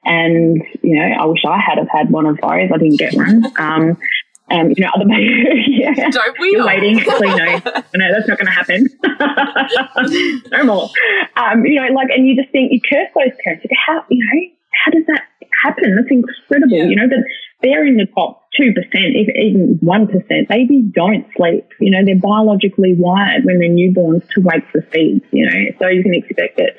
And, 0.05 0.63
you 0.83 0.97
know, 0.97 1.09
I 1.21 1.25
wish 1.27 1.41
I 1.47 1.59
had 1.59 1.79
have 1.79 1.89
had 1.91 2.11
one 2.11 2.27
of 2.27 2.37
those. 2.37 2.71
I 2.73 2.79
didn't 2.79 2.99
get 2.99 3.15
one. 3.15 3.45
Um, 3.59 3.99
and, 4.51 4.75
you 4.77 4.85
know, 4.85 4.91
other 4.95 5.05
babies, 5.05 5.47
yeah. 5.69 6.09
Don't 6.11 6.39
we? 6.41 6.53
You're 6.53 6.67
waiting. 6.67 6.99
Actually, 7.01 7.29
no, 7.29 7.61
no, 7.95 8.13
that's 8.13 8.29
not 8.29 8.39
going 8.39 8.47
to 8.47 8.51
happen. 8.51 8.89
no 10.51 10.65
more. 10.65 10.91
Um, 11.37 11.67
you 11.67 11.81
know, 11.81 11.93
like, 11.95 12.09
and 12.11 12.27
you 12.27 12.35
just 12.35 12.51
think, 12.51 12.73
you 12.73 12.81
curse 12.81 13.09
those 13.15 13.37
parents. 13.45 13.67
How, 13.87 14.05
you 14.09 14.25
know, 14.25 14.58
how 14.85 14.91
does 14.91 15.07
that 15.07 15.23
happen? 15.63 15.97
That's 15.97 16.11
incredible. 16.11 16.77
Yeah. 16.77 16.89
You 16.89 16.97
know, 16.97 17.09
that 17.09 17.25
they're 17.63 17.87
in 17.87 17.97
the 17.97 18.07
top 18.15 18.47
2%, 18.61 18.71
if 18.75 19.29
even 19.35 19.79
1%. 19.83 20.49
Babies 20.49 20.85
don't 20.95 21.27
sleep. 21.37 21.67
You 21.81 21.91
know, 21.91 22.05
they're 22.05 22.21
biologically 22.21 22.95
wired 22.97 23.45
when 23.45 23.59
they're 23.59 23.71
newborns 23.71 24.27
to 24.35 24.41
wait 24.41 24.63
for 24.71 24.83
feeds, 24.93 25.25
you 25.33 25.47
know, 25.47 25.59
so 25.79 25.89
you 25.89 26.03
can 26.03 26.15
expect 26.15 26.57
that 26.59 26.75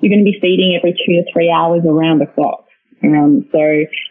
you're 0.00 0.10
going 0.10 0.24
to 0.24 0.30
be 0.30 0.38
feeding 0.40 0.76
every 0.76 0.92
two 0.92 1.12
to 1.16 1.24
three 1.32 1.50
hours 1.50 1.82
around 1.86 2.20
the 2.20 2.26
clock. 2.26 2.64
Um, 3.02 3.48
so, 3.52 3.60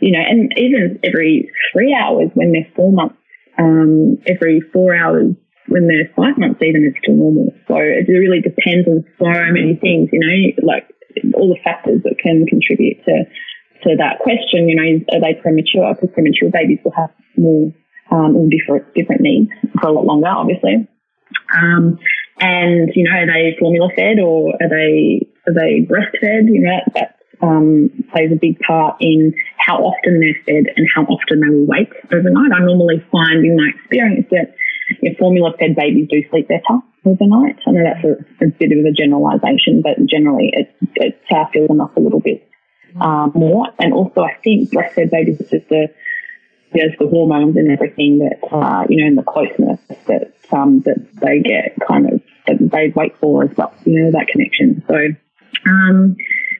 you 0.01 0.11
know, 0.11 0.19
and 0.19 0.51
even 0.57 0.99
every 1.03 1.51
three 1.73 1.93
hours 1.93 2.29
when 2.33 2.51
they're 2.51 2.71
four 2.75 2.91
months, 2.91 3.15
um, 3.57 4.17
every 4.27 4.61
four 4.73 4.95
hours 4.95 5.35
when 5.67 5.87
they're 5.87 6.09
five 6.15 6.37
months 6.37 6.61
even 6.61 6.85
is 6.85 6.95
still 7.03 7.15
normal. 7.15 7.53
So 7.67 7.75
it 7.77 8.07
really 8.07 8.41
depends 8.41 8.87
on 8.87 9.03
so 9.19 9.27
many 9.51 9.75
things, 9.75 10.09
you 10.11 10.19
know, 10.19 10.67
like 10.67 10.87
all 11.33 11.49
the 11.49 11.59
factors 11.63 12.01
that 12.03 12.17
can 12.21 12.45
contribute 12.45 13.03
to 13.05 13.25
to 13.83 13.95
that 13.97 14.19
question, 14.19 14.69
you 14.69 14.75
know, 14.75 15.05
are 15.13 15.21
they 15.21 15.39
premature? 15.39 15.93
Because 15.93 16.09
premature 16.13 16.49
babies 16.49 16.79
will 16.83 16.93
have 16.97 17.11
more, 17.37 17.71
um, 18.11 18.49
different, 18.49 18.93
different 18.95 19.21
needs 19.21 19.51
for 19.79 19.89
a 19.89 19.91
lot 19.91 20.05
longer, 20.05 20.27
obviously. 20.27 20.87
Um, 21.53 21.99
and, 22.39 22.89
you 22.95 23.03
know, 23.03 23.17
are 23.17 23.27
they 23.27 23.55
formula 23.59 23.89
fed 23.95 24.19
or 24.19 24.53
are 24.61 24.69
they, 24.69 25.27
are 25.47 25.53
they 25.53 25.85
breastfed? 25.85 26.49
You 26.49 26.61
know, 26.61 26.71
that, 26.73 26.93
that 26.95 27.17
um, 27.41 27.89
plays 28.11 28.31
a 28.31 28.39
big 28.39 28.59
part 28.59 28.97
in 28.99 29.33
how 29.57 29.77
often 29.77 30.19
they're 30.19 30.41
fed 30.45 30.73
and 30.75 30.87
how 30.93 31.03
often 31.03 31.41
they 31.41 31.49
will 31.49 31.67
wake 31.67 31.93
overnight. 32.11 32.51
I 32.53 32.65
normally 32.65 33.03
find 33.11 33.45
in 33.45 33.55
my 33.55 33.69
experience 33.75 34.27
that 34.31 34.55
you 35.01 35.09
know, 35.09 35.15
formula 35.19 35.53
fed 35.59 35.75
babies 35.75 36.07
do 36.09 36.23
sleep 36.29 36.47
better 36.47 36.79
overnight. 37.05 37.57
I 37.65 37.71
know 37.71 37.83
that's 37.83 38.03
a, 38.03 38.45
a 38.45 38.49
bit 38.49 38.71
of 38.71 38.85
a 38.85 38.91
generalisation, 38.91 39.81
but 39.81 40.05
generally 40.05 40.51
it, 40.53 40.75
it 40.95 41.21
uh, 41.31 41.45
fills 41.53 41.67
them 41.67 41.81
up 41.81 41.95
a 41.97 41.99
little 41.99 42.19
bit 42.19 42.47
um, 42.99 43.31
more. 43.35 43.67
And 43.79 43.93
also, 43.93 44.21
I 44.21 44.35
think 44.43 44.69
breastfed 44.71 45.11
babies 45.11 45.39
is 45.39 45.49
just 45.49 45.69
the, 45.69 45.87
know, 46.73 46.89
the 46.99 47.07
hormones 47.07 47.57
and 47.57 47.71
everything 47.71 48.19
that, 48.19 48.39
uh, 48.51 48.85
you 48.89 49.01
know, 49.01 49.07
and 49.07 49.17
the 49.17 49.23
closeness 49.23 49.79
that, 50.07 50.33
um, 50.51 50.81
that 50.81 50.97
they 51.15 51.39
get 51.39 51.77
kind 51.87 52.11
of, 52.11 52.21
that 52.47 52.57
they 52.71 52.91
wait 52.95 53.17
for 53.17 53.43
as 53.43 53.55
well, 53.57 53.73
you 53.85 54.01
know, 54.01 54.11
that 54.11 54.27
connection. 54.27 54.83
So, 54.87 54.95
um, 55.69 56.15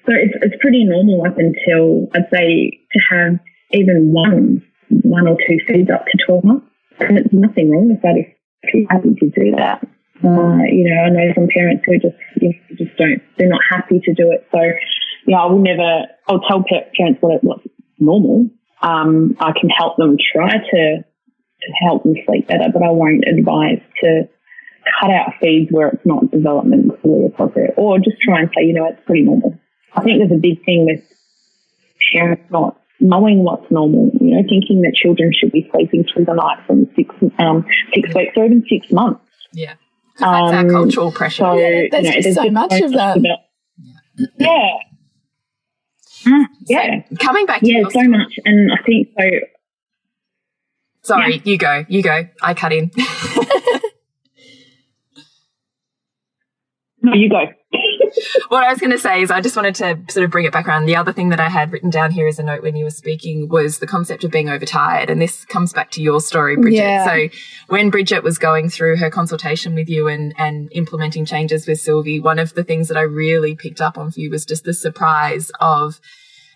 so 0.06 0.14
it's, 0.14 0.34
it's 0.42 0.56
pretty 0.62 0.86
normal 0.86 1.26
up 1.26 1.38
until 1.38 2.08
I'd 2.14 2.30
say 2.32 2.80
to 2.92 3.00
have 3.10 3.40
even 3.72 4.12
one, 4.12 4.66
one 4.90 5.28
or 5.28 5.38
two 5.48 5.60
feeds 5.68 5.90
up 5.90 6.06
to 6.06 6.18
12 6.26 6.44
months. 6.44 6.66
And 7.00 7.18
there's 7.18 7.32
nothing 7.32 7.72
wrong 7.72 7.90
with 7.90 8.02
that 8.02 8.16
if, 8.18 8.34
you're 8.74 8.88
happy 8.90 9.14
to 9.14 9.30
do 9.30 9.52
that. 9.56 9.84
Uh, 10.24 10.66
you 10.68 10.90
know, 10.90 11.04
I 11.06 11.10
know 11.10 11.32
some 11.36 11.48
parents 11.48 11.84
who 11.86 12.00
just, 12.00 12.18
you 12.42 12.50
know, 12.50 12.76
just 12.76 12.98
don't, 12.98 13.22
they're 13.38 13.48
not 13.48 13.62
happy 13.70 14.00
to 14.00 14.14
do 14.14 14.32
it. 14.32 14.48
So, 14.52 14.60
you 14.60 15.34
know, 15.34 15.38
I 15.38 15.46
will 15.46 15.62
never, 15.62 16.06
I'll 16.28 16.42
tell 16.42 16.64
parents 16.68 17.22
what, 17.22 17.44
what's 17.44 17.68
normal. 18.00 18.50
Um, 18.82 19.38
I 19.40 19.54
can 19.60 19.70
help 19.70 19.98
them 19.98 20.18
try 20.34 20.50
to, 20.58 21.04
to 21.04 21.74
help 21.86 22.04
them 22.04 22.16
sleep 22.26 22.48
better, 22.48 22.70
but 22.74 22.84
I 22.84 22.90
won't 22.90 23.26
advise 23.28 23.82
to 24.04 24.28
cut 25.00 25.12
out 25.12 25.34
feeds 25.40 25.72
where 25.72 25.90
it's 25.90 26.06
not 26.06 26.26
developmentally 26.26 27.28
appropriate 27.28 27.74
or 27.78 28.00
just 28.00 28.18
try 28.22 28.40
and 28.40 28.50
say, 28.50 28.66
you 28.66 28.74
know, 28.74 28.88
it's 28.88 29.04
pretty 29.06 29.22
normal. 29.22 29.58
I 29.94 30.04
think 30.04 30.20
there's 30.20 30.38
a 30.38 30.42
big 30.42 30.64
thing 30.66 30.86
with 30.86 31.04
parents 32.14 32.44
not 32.52 32.80
knowing 33.00 33.44
what's 33.44 33.70
normal, 33.72 34.12
you 34.20 34.36
know, 34.36 34.44
thinking 34.48 34.82
that 34.82 34.94
children 34.96 35.32
should 35.38 35.52
be 35.52 35.70
sleeping 35.72 36.06
through 36.12 36.26
the 36.26 36.34
night 36.34 36.58
from 36.66 36.88
six, 36.96 37.14
um, 37.40 37.66
six 37.94 38.14
weeks 38.16 38.34
or 38.36 38.46
even 38.46 38.64
six 38.70 38.92
months. 38.92 39.22
Yeah. 39.54 39.74
That's 40.20 40.52
um, 40.54 40.56
our 40.56 40.70
cultural 40.70 41.12
pressure. 41.12 41.44
So, 41.44 41.54
yeah, 41.54 41.88
there's 41.92 42.06
you 42.06 42.12
know, 42.12 42.22
just 42.22 42.36
so 42.36 42.50
much 42.50 42.82
of 42.82 42.92
that. 42.94 43.18
About, 43.18 43.40
yeah. 44.40 44.78
Mm, 46.26 46.46
yeah. 46.68 47.02
So 47.10 47.16
coming 47.18 47.46
back 47.46 47.62
Yeah, 47.64 47.84
so 47.84 47.90
story. 47.90 48.08
much. 48.08 48.34
And 48.44 48.72
I 48.72 48.78
think 48.84 49.10
so. 49.18 49.24
Sorry, 51.04 51.36
yeah. 51.36 51.42
you 51.44 51.58
go. 51.58 51.86
You 51.88 52.02
go. 52.02 52.28
I 52.42 52.54
cut 52.54 52.74
in. 52.74 52.92
no, 57.02 57.14
you 57.14 57.30
go. 57.30 57.46
what 58.50 58.64
I 58.64 58.72
was 58.72 58.80
going 58.80 58.92
to 58.92 59.00
say 59.00 59.22
is 59.22 59.32
I 59.32 59.42
just 59.42 59.56
wanted 59.56 59.76
to 59.76 60.00
sort 60.10 60.24
of 60.24 60.32
bring 60.32 60.46
it 60.46 60.54
back 60.54 60.68
around. 60.68 60.86
The 60.86 60.96
other 60.96 61.14
thing 61.14 61.30
that 61.30 61.40
I 61.40 61.50
had 61.50 61.72
written 61.72 61.90
down 61.90 62.12
here 62.12 62.28
as 62.28 62.40
a 62.40 62.44
note 62.44 62.62
when 62.64 62.76
you 62.76 62.84
were 62.84 62.90
speaking 62.90 63.50
was 63.50 63.80
the 63.80 63.88
concept 63.88 64.24
of 64.24 64.32
being 64.32 64.50
overtired. 64.50 65.10
And 65.10 65.22
this 65.22 65.46
comes 65.46 65.74
back 65.74 65.92
to 65.92 66.02
your 66.02 66.20
story, 66.20 66.56
Bridget. 66.56 66.78
Yeah. 66.78 67.06
So 67.06 67.38
when 67.68 67.90
Bridget 67.90 68.24
was 68.24 68.38
going 68.38 68.70
through 68.70 68.98
her 68.98 69.10
consultation 69.10 69.76
with 69.76 69.90
you 69.90 70.08
and, 70.08 70.34
and 70.38 70.70
implementing 70.72 71.26
changes 71.26 71.68
with 71.68 71.80
Sylvie, 71.80 72.20
one 72.20 72.40
of 72.40 72.54
the 72.54 72.64
things 72.64 72.88
that 72.88 72.98
I 72.98 73.02
really 73.02 73.56
picked 73.56 73.82
up 73.82 73.98
on 73.98 74.12
for 74.12 74.20
you 74.20 74.30
was 74.30 74.46
just 74.46 74.64
the 74.64 74.74
surprise 74.74 75.52
of 75.60 76.00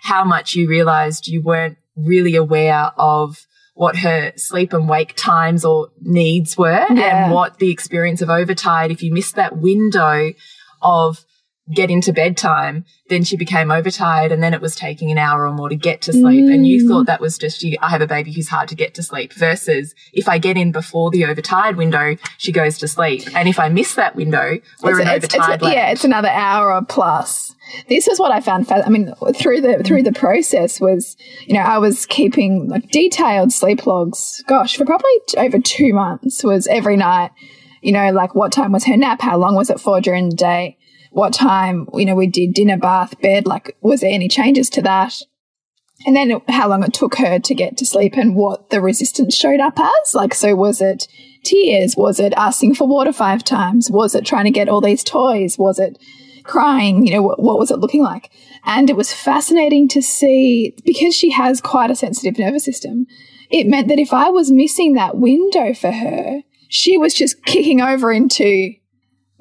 how 0.01 0.23
much 0.23 0.55
you 0.55 0.67
realized 0.67 1.27
you 1.27 1.41
weren't 1.41 1.77
really 1.95 2.35
aware 2.35 2.91
of 2.97 3.45
what 3.73 3.97
her 3.97 4.33
sleep 4.35 4.73
and 4.73 4.89
wake 4.89 5.13
times 5.15 5.63
or 5.63 5.89
needs 6.01 6.57
were 6.57 6.85
yeah. 6.91 7.25
and 7.25 7.33
what 7.33 7.59
the 7.59 7.71
experience 7.71 8.21
of 8.21 8.29
overtired, 8.29 8.91
if 8.91 9.01
you 9.01 9.11
missed 9.13 9.35
that 9.35 9.57
window 9.57 10.31
of 10.81 11.25
getting 11.73 11.97
into 11.97 12.11
bedtime, 12.11 12.85
then 13.09 13.23
she 13.23 13.37
became 13.37 13.71
overtired 13.71 14.31
and 14.31 14.41
then 14.41 14.53
it 14.53 14.61
was 14.61 14.75
taking 14.75 15.11
an 15.11 15.17
hour 15.17 15.45
or 15.45 15.53
more 15.53 15.69
to 15.69 15.75
get 15.75 16.01
to 16.01 16.11
sleep. 16.11 16.45
Mm. 16.45 16.53
And 16.53 16.67
you 16.67 16.87
thought 16.87 17.05
that 17.05 17.21
was 17.21 17.37
just, 17.37 17.61
you, 17.63 17.77
I 17.81 17.89
have 17.89 18.01
a 18.01 18.07
baby 18.07 18.31
who's 18.33 18.49
hard 18.49 18.67
to 18.69 18.75
get 18.75 18.93
to 18.95 19.03
sleep 19.03 19.33
versus 19.33 19.93
if 20.11 20.27
I 20.27 20.37
get 20.37 20.57
in 20.57 20.71
before 20.71 21.11
the 21.11 21.25
overtired 21.25 21.77
window, 21.77 22.17
she 22.37 22.51
goes 22.51 22.77
to 22.79 22.87
sleep. 22.87 23.23
And 23.35 23.47
if 23.47 23.59
I 23.59 23.69
miss 23.69 23.95
that 23.95 24.15
window, 24.15 24.59
we're 24.81 24.99
it's, 24.99 24.99
in 24.99 25.07
it's, 25.07 25.35
overtired 25.35 25.61
it's, 25.61 25.71
Yeah, 25.71 25.91
it's 25.91 26.03
another 26.03 26.29
hour 26.29 26.73
or 26.73 26.83
plus. 26.83 27.55
This 27.87 28.07
is 28.07 28.19
what 28.19 28.31
I 28.31 28.41
found. 28.41 28.69
I 28.69 28.89
mean, 28.89 29.13
through 29.35 29.61
the 29.61 29.81
through 29.83 30.03
the 30.03 30.11
process 30.11 30.81
was, 30.81 31.15
you 31.45 31.53
know, 31.53 31.61
I 31.61 31.77
was 31.77 32.05
keeping 32.05 32.67
like 32.67 32.89
detailed 32.89 33.53
sleep 33.53 33.85
logs. 33.85 34.43
Gosh, 34.47 34.75
for 34.75 34.83
probably 34.83 35.09
over 35.37 35.59
two 35.59 35.93
months. 35.93 36.43
Was 36.43 36.67
every 36.67 36.97
night, 36.97 37.31
you 37.81 37.93
know, 37.93 38.11
like 38.11 38.35
what 38.35 38.51
time 38.51 38.73
was 38.73 38.85
her 38.85 38.97
nap? 38.97 39.21
How 39.21 39.37
long 39.37 39.55
was 39.55 39.69
it 39.69 39.79
for 39.79 40.01
during 40.01 40.29
the 40.29 40.35
day? 40.35 40.77
What 41.11 41.33
time, 41.33 41.87
you 41.93 42.05
know, 42.05 42.15
we 42.15 42.27
did 42.27 42.53
dinner, 42.53 42.77
bath, 42.77 43.19
bed, 43.21 43.45
like, 43.45 43.75
was 43.81 43.99
there 43.99 44.11
any 44.11 44.27
changes 44.27 44.69
to 44.71 44.81
that? 44.81 45.21
And 46.05 46.15
then 46.15 46.41
how 46.47 46.67
long 46.69 46.83
it 46.83 46.93
took 46.93 47.17
her 47.17 47.37
to 47.37 47.53
get 47.53 47.77
to 47.77 47.85
sleep 47.85 48.15
and 48.15 48.35
what 48.35 48.69
the 48.69 48.81
resistance 48.81 49.35
showed 49.35 49.59
up 49.59 49.77
as. 49.77 50.15
Like, 50.15 50.33
so 50.33 50.55
was 50.55 50.81
it 50.81 51.07
tears? 51.43 51.95
Was 51.95 52.19
it 52.19 52.33
asking 52.37 52.75
for 52.75 52.87
water 52.87 53.13
five 53.13 53.43
times? 53.43 53.91
Was 53.91 54.15
it 54.15 54.25
trying 54.25 54.45
to 54.45 54.51
get 54.51 54.69
all 54.69 54.81
these 54.81 55.03
toys? 55.03 55.57
Was 55.59 55.79
it 55.79 55.99
crying? 56.43 57.05
You 57.05 57.13
know, 57.13 57.21
what, 57.21 57.41
what 57.41 57.59
was 57.59 57.71
it 57.71 57.79
looking 57.79 58.01
like? 58.01 58.31
And 58.63 58.89
it 58.89 58.95
was 58.95 59.13
fascinating 59.13 59.87
to 59.89 60.01
see 60.01 60.75
because 60.85 61.13
she 61.13 61.31
has 61.31 61.61
quite 61.61 61.91
a 61.91 61.95
sensitive 61.95 62.39
nervous 62.39 62.63
system. 62.63 63.05
It 63.49 63.67
meant 63.67 63.89
that 63.89 63.99
if 63.99 64.13
I 64.13 64.29
was 64.29 64.49
missing 64.49 64.93
that 64.93 65.17
window 65.17 65.73
for 65.73 65.91
her, 65.91 66.41
she 66.69 66.97
was 66.97 67.13
just 67.13 67.43
kicking 67.43 67.81
over 67.81 68.13
into 68.13 68.73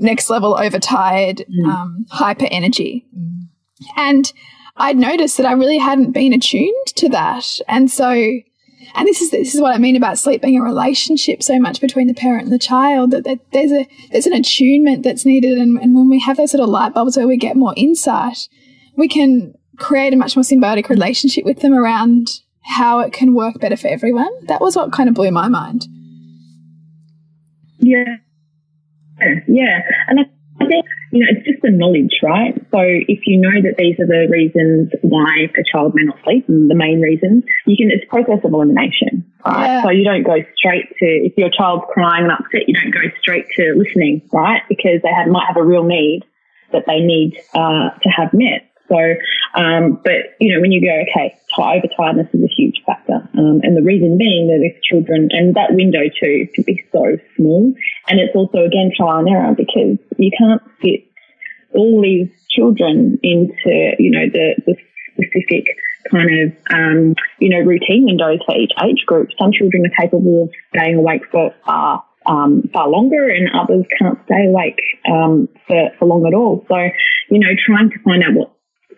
next 0.01 0.31
level 0.31 0.57
overtired, 0.59 1.45
mm. 1.49 1.67
um, 1.67 2.07
hyper 2.11 2.47
energy. 2.51 3.07
Mm. 3.17 3.49
And 3.97 4.33
I'd 4.77 4.97
noticed 4.97 5.37
that 5.37 5.47
I 5.47 5.53
really 5.53 5.79
hadn't 5.79 6.13
been 6.13 6.33
attuned 6.33 6.87
to 6.97 7.09
that. 7.11 7.59
And 7.69 7.91
so, 7.91 8.11
and 8.11 9.07
this 9.07 9.21
is 9.21 9.31
this 9.31 9.55
is 9.55 9.61
what 9.61 9.75
I 9.75 9.79
mean 9.79 9.95
about 9.95 10.19
sleep 10.19 10.43
being 10.43 10.59
a 10.59 10.63
relationship 10.63 11.43
so 11.43 11.59
much 11.59 11.81
between 11.81 12.07
the 12.07 12.15
parent 12.15 12.45
and 12.45 12.53
the 12.53 12.59
child 12.59 13.11
that, 13.13 13.25
that 13.25 13.39
there's 13.53 13.73
a 13.73 13.87
there's 14.11 14.27
an 14.27 14.33
attunement 14.33 15.03
that's 15.03 15.27
needed 15.27 15.59
and, 15.59 15.79
and 15.79 15.95
when 15.95 16.09
we 16.09 16.19
have 16.21 16.39
those 16.39 16.51
sort 16.51 16.63
of 16.63 16.69
light 16.69 16.95
bulbs 16.95 17.17
where 17.17 17.29
we 17.29 17.37
get 17.37 17.57
more 17.57 17.75
insight, 17.77 18.49
we 18.97 19.07
can 19.07 19.55
create 19.77 20.13
a 20.13 20.17
much 20.17 20.37
more 20.37 20.43
symbiotic 20.43 20.89
relationship 20.89 21.45
with 21.45 21.61
them 21.61 21.73
around 21.73 22.41
how 22.63 23.01
it 23.01 23.13
can 23.13 23.35
work 23.35 23.59
better 23.61 23.77
for 23.77 23.89
everyone. 23.89 24.31
That 24.47 24.61
was 24.61 24.77
what 24.77 24.93
kind 24.93 25.09
of 25.09 25.15
blew 25.15 25.31
my 25.31 25.49
mind. 25.49 25.87
Yeah. 27.79 28.17
Yeah. 29.49 29.81
And 30.09 30.21
I 30.61 30.67
think, 30.67 30.85
you 31.13 31.21
know, 31.21 31.27
it's 31.31 31.47
just 31.47 31.63
the 31.63 31.71
knowledge, 31.71 32.21
right? 32.23 32.55
So 32.71 32.81
if 32.81 33.27
you 33.27 33.41
know 33.41 33.63
that 33.63 33.77
these 33.79 33.99
are 33.99 34.07
the 34.07 34.29
reasons 34.31 34.93
why 35.03 35.49
a 35.57 35.65
child 35.65 35.95
may 35.95 36.05
not 36.05 36.19
sleep, 36.23 36.49
and 36.49 36.71
the 36.71 36.75
main 36.75 37.01
reasons, 37.01 37.45
you 37.67 37.77
can, 37.77 37.91
it's 37.91 38.05
process 38.09 38.45
of 38.45 38.53
elimination, 38.53 39.25
right? 39.45 39.67
Yeah. 39.67 39.83
So 39.83 39.91
you 39.91 40.05
don't 40.05 40.23
go 40.23 40.37
straight 40.57 40.89
to, 41.01 41.07
if 41.07 41.33
your 41.37 41.51
child's 41.51 41.85
crying 41.93 42.25
and 42.25 42.33
upset, 42.33 42.69
you 42.69 42.75
don't 42.75 42.93
go 42.93 43.09
straight 43.21 43.47
to 43.57 43.75
listening, 43.77 44.23
right? 44.33 44.63
Because 44.69 45.01
they 45.03 45.11
have, 45.11 45.29
might 45.29 45.47
have 45.49 45.57
a 45.57 45.65
real 45.65 45.85
need 45.85 46.23
that 46.73 46.85
they 46.87 47.01
need 47.01 47.41
uh, 47.55 47.91
to 47.91 48.09
have 48.09 48.33
met. 48.33 48.70
So, 48.91 49.15
um, 49.55 50.01
but 50.03 50.35
you 50.41 50.53
know, 50.53 50.61
when 50.61 50.73
you 50.73 50.81
go, 50.83 50.93
okay, 51.09 51.39
over 51.57 51.87
tiredness 51.97 52.29
is 52.35 52.43
a 52.43 52.53
huge 52.57 52.83
factor, 52.85 53.23
um, 53.39 53.61
and 53.63 53.77
the 53.77 53.83
reason 53.83 54.19
being 54.19 54.49
that 54.49 54.67
if 54.67 54.83
children 54.83 55.29
and 55.31 55.55
that 55.55 55.75
window 55.75 56.11
too 56.21 56.49
can 56.55 56.65
be 56.65 56.85
so 56.93 57.17
small, 57.37 57.73
and 58.09 58.21
it's 58.21 58.35
also 58.35 58.59
again 58.65 58.91
trial 58.97 59.19
and 59.19 59.29
error 59.29 59.55
because 59.55 59.99
you 60.19 60.31
can't 60.37 60.63
fit 60.81 61.07
all 61.73 62.03
these 62.03 62.29
children 62.51 63.19
into 63.23 63.95
you 63.99 64.11
know 64.11 64.27
the, 64.33 64.57
the 64.67 64.75
specific 65.13 65.67
kind 66.11 66.41
of 66.41 66.53
um, 66.73 67.15
you 67.39 67.49
know 67.49 67.59
routine 67.59 68.07
windows 68.07 68.41
for 68.45 68.57
each 68.57 68.73
age 68.83 69.05
group. 69.07 69.29
Some 69.39 69.53
children 69.53 69.87
are 69.87 70.03
capable 70.03 70.45
of 70.45 70.51
staying 70.75 70.97
awake 70.97 71.23
for 71.31 71.55
far 71.65 72.05
um, 72.27 72.69
far 72.73 72.89
longer, 72.89 73.29
and 73.29 73.49
others 73.55 73.85
can't 73.99 74.19
stay 74.25 74.47
awake 74.47 74.81
um, 75.11 75.49
for, 75.67 75.91
for 75.99 76.07
long 76.07 76.27
at 76.27 76.35
all. 76.35 76.65
So, 76.69 76.77
you 77.31 77.39
know, 77.39 77.49
trying 77.67 77.91
to 77.91 77.99
find 78.05 78.23
out 78.23 78.35
what 78.35 78.53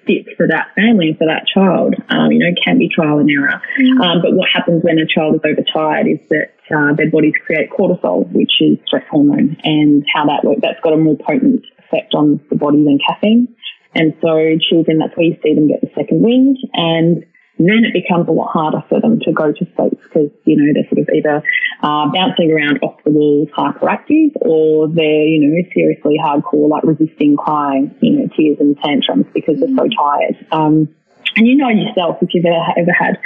fits 0.07 0.29
for 0.37 0.47
that 0.49 0.69
family, 0.75 1.09
and 1.09 1.19
for 1.19 1.27
that 1.27 1.47
child, 1.47 1.95
um, 2.09 2.33
you 2.33 2.39
know, 2.39 2.53
can 2.65 2.79
be 2.79 2.89
trial 2.89 3.19
and 3.19 3.31
error. 3.31 3.61
Mm. 3.81 4.01
Um, 4.01 4.23
but 4.23 4.33
what 4.35 4.49
happens 4.53 4.83
when 4.83 4.99
a 4.99 5.07
child 5.07 5.37
is 5.37 5.41
overtired 5.45 6.07
is 6.07 6.21
that 6.31 6.55
uh, 6.75 6.95
their 6.95 7.11
bodies 7.11 7.35
create 7.45 7.71
cortisol, 7.71 8.31
which 8.33 8.61
is 8.61 8.79
stress 8.87 9.05
hormone, 9.11 9.57
and 9.63 10.05
how 10.15 10.27
that 10.27 10.45
works, 10.45 10.61
that's 10.63 10.81
got 10.81 10.93
a 10.93 10.97
more 10.97 11.17
potent 11.17 11.65
effect 11.79 12.15
on 12.15 12.41
the 12.51 12.57
body 12.57 12.83
than 12.85 12.99
caffeine. 13.07 13.49
And 13.95 14.15
so 14.23 14.57
children, 14.71 14.99
that's 14.99 15.17
where 15.17 15.27
you 15.27 15.37
see 15.43 15.55
them 15.55 15.69
get 15.69 15.83
the 15.83 15.91
second 15.95 16.23
wind 16.23 16.57
and 16.73 17.25
then 17.59 17.85
it 17.85 17.93
becomes 17.93 18.29
a 18.29 18.33
lot 18.33 18.51
harder 18.53 18.83
for 18.89 19.01
them 19.01 19.21
to 19.21 19.33
go 19.33 19.53
to 19.53 19.65
sleep 19.77 19.99
because, 20.03 20.31
you 20.45 20.57
know, 20.57 20.73
they're 20.75 20.89
sort 20.89 21.07
of 21.07 21.09
either 21.15 21.43
uh, 21.83 22.11
bouncing 22.13 22.51
around 22.51 22.79
off 22.83 22.97
the 23.05 23.11
walls, 23.11 23.49
hyperactive, 23.57 24.33
or 24.41 24.89
they're, 24.89 25.27
you 25.27 25.47
know, 25.47 25.69
seriously 25.75 26.17
hardcore, 26.19 26.69
like 26.69 26.83
resisting 26.85 27.37
crying, 27.37 27.95
you 28.01 28.19
know, 28.19 28.29
tears 28.37 28.57
and 28.61 28.77
tantrums 28.79 29.27
because 29.35 29.61
they're 29.61 29.77
so 29.77 29.89
tired. 29.97 30.37
Um, 30.51 30.89
and 31.37 31.47
you 31.47 31.57
know 31.57 31.69
yourself 31.69 32.19
if 32.23 32.31
you've 32.35 32.45
ever, 32.45 32.65
ever 32.77 32.93
had 32.93 33.19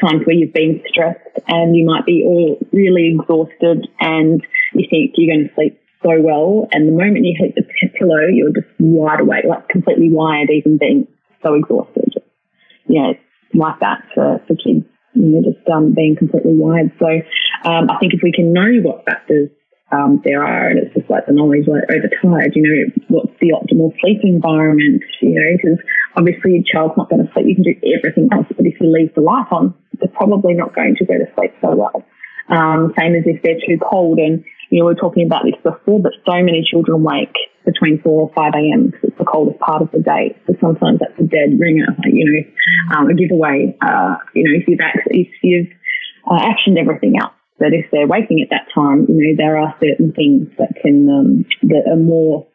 times 0.00 0.26
where 0.26 0.34
you've 0.34 0.52
been 0.52 0.82
stressed 0.88 1.38
and 1.46 1.76
you 1.76 1.84
might 1.84 2.06
be 2.06 2.24
all 2.24 2.58
really 2.72 3.14
exhausted 3.14 3.88
and 4.00 4.44
you 4.74 4.86
think 4.90 5.14
you're 5.16 5.34
going 5.34 5.48
to 5.48 5.54
sleep 5.54 5.80
so 6.02 6.20
well. 6.20 6.68
And 6.72 6.88
the 6.88 6.92
moment 6.92 7.24
you 7.24 7.34
hit 7.38 7.54
the 7.54 7.62
pillow, 7.98 8.26
you're 8.26 8.52
just 8.52 8.68
wide 8.78 9.20
awake, 9.20 9.44
like 9.48 9.68
completely 9.68 10.10
wired, 10.10 10.50
even 10.50 10.78
being 10.78 11.06
so 11.42 11.54
exhausted. 11.54 12.14
You 12.86 13.02
know, 13.02 13.14
like 13.54 13.80
that 13.80 14.02
for, 14.14 14.40
for 14.46 14.54
kids, 14.56 14.86
you 15.14 15.28
know, 15.28 15.42
just 15.42 15.66
um, 15.68 15.94
being 15.94 16.16
completely 16.16 16.54
wired. 16.54 16.92
So 16.98 17.08
um, 17.68 17.90
I 17.90 17.98
think 17.98 18.14
if 18.14 18.20
we 18.22 18.32
can 18.32 18.52
know 18.52 18.80
what 18.82 19.04
factors 19.04 19.50
um, 19.92 20.22
there 20.24 20.42
are, 20.42 20.68
and 20.68 20.78
it's 20.78 20.94
just 20.94 21.10
like 21.10 21.26
the 21.26 21.32
knowledge, 21.32 21.68
like 21.68 21.84
overtired, 21.90 22.56
you 22.56 22.62
know, 22.64 22.92
what's 23.08 23.36
the 23.40 23.52
optimal 23.52 23.92
sleep 24.00 24.20
environment, 24.24 25.04
you 25.20 25.36
know, 25.36 25.52
because 25.52 25.78
obviously 26.16 26.56
a 26.56 26.64
child's 26.64 26.96
not 26.96 27.10
going 27.10 27.26
to 27.26 27.32
sleep. 27.32 27.46
You 27.46 27.54
can 27.54 27.64
do 27.64 27.76
everything 27.92 28.28
else, 28.32 28.46
but 28.48 28.64
if 28.64 28.80
you 28.80 28.88
leave 28.88 29.14
the 29.14 29.20
light 29.20 29.52
on, 29.52 29.74
they're 30.00 30.08
probably 30.16 30.54
not 30.54 30.74
going 30.74 30.96
to 30.96 31.04
go 31.04 31.14
to 31.14 31.28
sleep 31.36 31.52
so 31.60 31.76
well. 31.76 32.04
Um, 32.48 32.92
same 32.98 33.14
as 33.14 33.24
if 33.26 33.42
they're 33.42 33.60
too 33.60 33.78
cold 33.78 34.18
and 34.18 34.44
you 34.70 34.80
know, 34.80 34.86
we 34.86 34.94
were 34.94 35.00
talking 35.00 35.26
about 35.26 35.44
this 35.44 35.60
before, 35.62 36.00
but 36.00 36.12
so 36.24 36.40
many 36.40 36.64
children 36.64 37.02
wake 37.04 37.36
between 37.64 38.00
4 38.02 38.10
or 38.10 38.30
5 38.34 38.52
a.m. 38.54 38.86
because 38.86 39.10
it's 39.10 39.18
the 39.18 39.24
coldest 39.24 39.58
part 39.60 39.82
of 39.82 39.90
the 39.92 40.00
day. 40.00 40.36
So 40.46 40.54
sometimes 40.60 41.00
that's 41.00 41.18
a 41.18 41.24
dead 41.24 41.58
ringer, 41.58 41.86
like, 41.98 42.12
you 42.12 42.26
know, 42.26 42.96
um, 42.96 43.10
a 43.10 43.14
giveaway. 43.14 43.76
Uh, 43.80 44.16
you 44.34 44.44
know, 44.44 44.54
if 44.58 44.68
you've, 44.68 44.80
if 45.06 45.28
you've 45.42 45.70
uh, 46.26 46.38
actioned 46.38 46.78
everything 46.78 47.18
else, 47.20 47.34
but 47.58 47.72
if 47.72 47.86
they're 47.92 48.08
waking 48.08 48.42
at 48.42 48.50
that 48.50 48.66
time, 48.74 49.06
you 49.08 49.22
know, 49.22 49.34
there 49.36 49.56
are 49.56 49.74
certain 49.80 50.12
things 50.12 50.48
that 50.58 50.74
can, 50.82 51.08
um, 51.08 51.44
that 51.68 51.86
are 51.86 52.00
more 52.00 52.46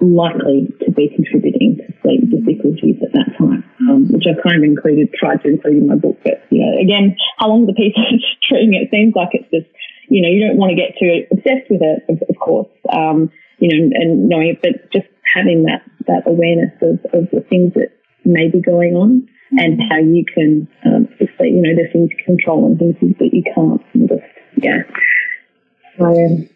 likely 0.00 0.68
to 0.84 0.90
be 0.92 1.08
contributing 1.08 1.80
to 1.80 1.88
sleep 2.02 2.28
difficulties 2.28 3.00
at 3.00 3.12
that 3.14 3.32
time, 3.38 3.64
um, 3.88 4.10
which 4.12 4.24
I've 4.28 4.42
kind 4.42 4.58
of 4.58 4.64
included, 4.64 5.08
tried 5.14 5.40
to 5.42 5.48
include 5.48 5.78
in 5.78 5.88
my 5.88 5.96
book. 5.96 6.18
But, 6.24 6.44
you 6.50 6.60
know, 6.60 6.76
again, 6.76 7.16
how 7.38 7.48
long 7.48 7.64
the 7.64 7.72
piece 7.72 7.96
of 7.96 8.20
string, 8.42 8.74
it 8.76 8.90
seems 8.90 9.14
like 9.16 9.30
it's 9.32 9.48
just 9.48 9.72
you 10.08 10.22
know, 10.22 10.28
you 10.28 10.46
don't 10.46 10.56
want 10.56 10.70
to 10.70 10.76
get 10.76 10.98
too 10.98 11.24
obsessed 11.32 11.70
with 11.70 11.82
it, 11.82 12.04
of, 12.08 12.22
of 12.28 12.36
course, 12.38 12.68
um, 12.92 13.30
you 13.64 13.88
know, 13.88 13.96
and 13.96 14.28
knowing 14.28 14.48
it, 14.48 14.62
but 14.62 14.92
just 14.92 15.06
having 15.34 15.64
that, 15.64 15.82
that 16.06 16.22
awareness 16.26 16.72
of, 16.82 17.00
of 17.14 17.30
the 17.30 17.40
things 17.48 17.72
that 17.74 17.88
may 18.26 18.50
be 18.50 18.60
going 18.60 18.94
on 18.94 19.26
and 19.56 19.80
how 19.90 19.96
you 19.96 20.22
can, 20.34 20.68
um, 20.84 21.08
you 21.40 21.62
know, 21.62 21.74
there's 21.74 21.92
things 21.92 22.10
you 22.10 22.24
control 22.24 22.66
and 22.66 22.78
things 22.78 22.96
that 23.18 23.32
you 23.32 23.42
can't. 23.54 23.80
And 23.94 24.08
just, 24.08 24.22
yeah. 24.56 24.82
So, 25.96 26.04
um, 26.04 26.48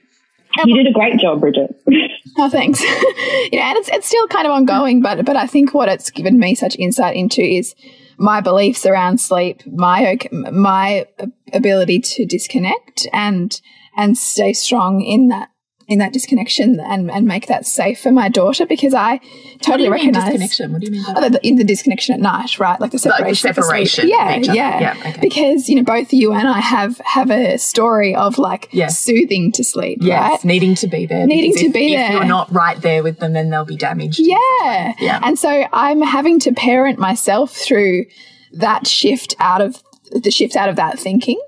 you 0.66 0.76
did 0.76 0.86
a 0.86 0.92
great 0.92 1.18
job, 1.18 1.40
Bridget. 1.40 1.80
oh, 2.38 2.50
thanks. 2.50 2.82
yeah, 3.52 3.70
and 3.70 3.78
it's 3.78 3.88
it's 3.90 4.08
still 4.08 4.26
kind 4.28 4.46
of 4.46 4.52
ongoing, 4.52 5.00
but 5.00 5.24
but 5.24 5.36
I 5.36 5.46
think 5.46 5.72
what 5.72 5.88
it's 5.88 6.10
given 6.10 6.38
me 6.38 6.54
such 6.54 6.74
insight 6.76 7.16
into 7.16 7.42
is 7.42 7.74
my 8.16 8.40
beliefs 8.40 8.84
around 8.84 9.20
sleep, 9.20 9.64
my 9.66 10.18
my 10.50 11.06
ability 11.52 12.00
to 12.00 12.26
disconnect 12.26 13.06
and 13.12 13.60
and 13.96 14.18
stay 14.18 14.52
strong 14.52 15.02
in 15.02 15.28
that 15.28 15.50
in 15.88 15.98
that 16.00 16.12
disconnection 16.12 16.78
and, 16.80 17.10
and 17.10 17.26
make 17.26 17.46
that 17.46 17.64
safe 17.64 17.98
for 17.98 18.12
my 18.12 18.28
daughter 18.28 18.66
because 18.66 18.92
I 18.92 19.20
totally 19.62 19.88
recognize 19.88 20.24
disconnection. 20.24 20.72
What 20.72 20.82
do 20.82 20.86
you 20.86 20.92
mean? 20.92 21.04
Oh, 21.08 21.30
the, 21.30 21.44
in 21.46 21.56
the 21.56 21.64
disconnection 21.64 22.14
at 22.14 22.20
night, 22.20 22.58
right? 22.58 22.78
Like 22.78 22.90
the 22.90 22.98
separation. 22.98 23.48
Like 23.48 23.56
the 23.56 23.62
separation. 23.62 24.08
Yeah, 24.08 24.36
yeah. 24.36 24.52
yeah 24.80 24.94
okay. 24.98 25.18
Because 25.20 25.68
you 25.68 25.76
know 25.76 25.82
both 25.82 26.12
you 26.12 26.34
and 26.34 26.46
I 26.46 26.60
have 26.60 26.98
have 26.98 27.30
a 27.30 27.56
story 27.56 28.14
of 28.14 28.36
like 28.36 28.68
yes. 28.70 28.98
soothing 28.98 29.50
to 29.52 29.64
sleep, 29.64 30.00
yes. 30.02 30.30
right? 30.30 30.44
Needing 30.44 30.74
to 30.76 30.88
be 30.88 31.06
there. 31.06 31.26
Needing 31.26 31.54
to 31.54 31.66
if, 31.66 31.72
be 31.72 31.94
if 31.94 31.98
there. 31.98 32.06
If 32.08 32.12
you're 32.12 32.24
not 32.26 32.52
right 32.52 32.80
there 32.82 33.02
with 33.02 33.18
them, 33.18 33.32
then 33.32 33.48
they'll 33.48 33.64
be 33.64 33.76
damaged. 33.76 34.18
Yeah, 34.20 34.92
yeah. 34.98 35.20
And 35.22 35.38
so 35.38 35.64
I'm 35.72 36.02
having 36.02 36.38
to 36.40 36.52
parent 36.52 36.98
myself 36.98 37.52
through 37.52 38.04
that 38.52 38.86
shift 38.86 39.34
out 39.38 39.62
of 39.62 39.82
the 40.12 40.30
shift 40.30 40.54
out 40.54 40.68
of 40.68 40.76
that 40.76 40.98
thinking 40.98 41.40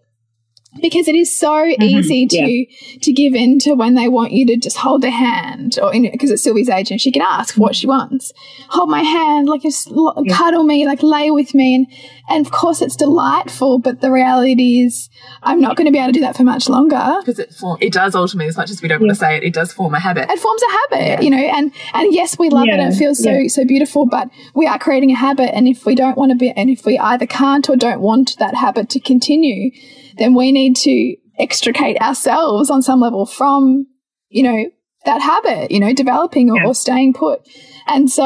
because 0.81 1.09
it 1.09 1.17
is 1.17 1.37
so 1.37 1.51
mm-hmm. 1.51 1.83
easy 1.83 2.27
to 2.27 2.39
yeah. 2.39 2.99
to 3.01 3.13
give 3.13 3.35
in 3.35 3.59
to 3.59 3.75
when 3.75 3.95
they 3.95 4.09
want 4.09 4.33
you 4.33 4.47
to 4.47 4.57
just 4.57 4.77
hold 4.77 5.03
their 5.03 5.11
hand 5.11 5.79
or 5.83 5.91
because 5.93 6.31
it's 6.31 6.43
Sylvie's 6.43 6.69
age 6.69 6.91
and 6.91 7.01
she 7.01 7.11
can 7.11 7.23
ask 7.23 7.57
what 7.57 7.75
she 7.75 7.87
wants 7.87 8.33
hold 8.69 8.89
my 8.89 9.03
hand 9.03 9.49
like 9.49 9.63
just 9.63 9.91
yeah. 9.91 10.37
cuddle 10.37 10.63
me 10.63 10.87
like 10.87 11.03
lay 11.03 11.31
with 11.31 11.55
me 11.55 11.75
and 11.75 11.87
and 12.29 12.47
of 12.47 12.53
course 12.53 12.81
it's 12.81 12.95
delightful 12.95 13.81
but 13.81 14.01
the 14.01 14.13
reality 14.13 14.81
is 14.81 15.11
I'm 15.43 15.61
not 15.61 15.77
going 15.77 15.87
to 15.87 15.93
be 15.93 15.99
able 15.99 16.09
to 16.09 16.13
do 16.13 16.21
that 16.21 16.37
for 16.37 16.45
much 16.45 16.69
longer 16.69 17.17
because 17.21 17.41
it 17.41 17.53
form, 17.53 17.79
it 17.81 17.93
does 17.93 18.15
ultimately 18.15 18.49
as 18.49 18.57
much 18.57 18.71
as 18.71 18.81
we 18.81 18.89
don't 18.89 19.01
yeah. 19.01 19.07
want 19.07 19.17
to 19.17 19.21
say 19.21 19.37
it 19.37 19.43
it 19.43 19.53
does 19.53 19.73
form 19.73 19.95
a 19.95 20.01
habit 20.01 20.31
it 20.31 20.39
forms 20.39 20.63
a 20.63 20.97
habit 20.97 21.25
you 21.25 21.31
know 21.31 21.37
and 21.37 21.73
and 21.95 22.15
yes 22.15 22.39
we 22.39 22.49
love 22.49 22.69
it 22.69 22.79
and 22.79 22.93
it 22.93 22.97
feels 22.97 23.21
so 23.21 23.49
so 23.49 23.65
beautiful 23.65 24.07
but 24.07 24.31
we 24.55 24.67
are 24.69 24.79
creating 24.79 25.11
a 25.11 25.17
habit 25.17 25.53
and 25.55 25.67
if 25.67 25.85
we 25.85 25.97
don't 25.97 26.17
want 26.17 26.31
to 26.31 26.37
be 26.37 26.53
and 26.53 26.71
if 26.71 26.87
we 26.87 26.97
either 26.99 27.27
can't 27.27 27.69
or 27.69 27.75
don't 27.75 28.01
want 28.01 28.37
that 28.39 28.55
habit 28.55 28.89
to 28.89 29.01
continue 29.01 29.71
then 30.21 30.35
we 30.35 30.53
need 30.53 30.77
to 30.77 31.17
extricate 31.39 32.01
ourselves 32.01 32.71
on 32.71 32.83
some 32.83 33.01
level 33.01 33.27
from, 33.27 33.87
you 34.29 34.43
know, 34.43 34.71
that 35.07 35.21
habit, 35.21 35.71
you 35.71 35.81
know, 35.81 35.95
developing 35.95 36.51
or, 36.51 36.59
yeah. 36.59 36.67
or 36.67 36.75
staying 36.75 37.15
put. 37.15 37.49
And 37.89 38.11
so 38.11 38.25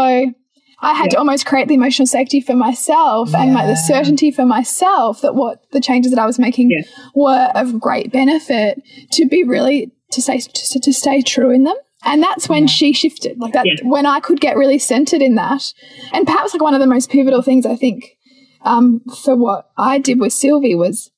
I 0.85 0.93
had 0.93 1.05
yeah. 1.05 1.11
to 1.11 1.19
almost 1.19 1.47
create 1.47 1.69
the 1.69 1.75
emotional 1.75 2.07
safety 2.07 2.41
for 2.41 2.55
myself 2.55 3.31
yeah. 3.31 3.43
and 3.45 3.55
like 3.55 3.67
the 3.67 3.77
certainty 3.77 4.31
for 4.31 4.45
myself 4.45 5.21
that 5.23 5.35
what 5.35 5.65
the 5.71 5.81
changes 5.81 6.13
that 6.13 6.21
I 6.21 6.27
was 6.27 6.39
making 6.39 6.85
were 7.15 7.51
of 7.55 7.81
great 7.81 8.13
benefit 8.13 8.83
to 9.13 9.27
be 9.27 9.45
really 9.45 9.93
to 10.11 10.21
say 10.21 10.41
to, 10.41 10.81
to 10.81 10.93
stay 10.93 11.23
true 11.23 11.51
in 11.51 11.65
them. 11.65 11.77
And 12.05 12.23
that's 12.23 12.51
when 12.51 12.67
she 12.67 12.93
shifted, 12.93 13.39
like 13.39 13.55
that, 13.55 13.67
when 13.83 14.05
I 14.05 14.21
could 14.21 14.39
get 14.39 14.59
really 14.59 14.79
centered 14.79 15.23
in 15.23 15.37
that. 15.37 15.73
And 16.13 16.27
perhaps 16.27 16.53
like 16.53 16.61
one 16.61 16.75
of 16.75 16.81
the 16.81 16.87
most 16.87 17.09
pivotal 17.09 17.41
things 17.41 17.65
I 17.65 17.77
think 17.77 18.19
um, 18.61 19.01
for 19.23 19.35
what 19.35 19.71
I 19.79 19.99
did 19.99 20.21
with 20.21 20.35
Sylvie 20.35 20.75
was 20.75 21.11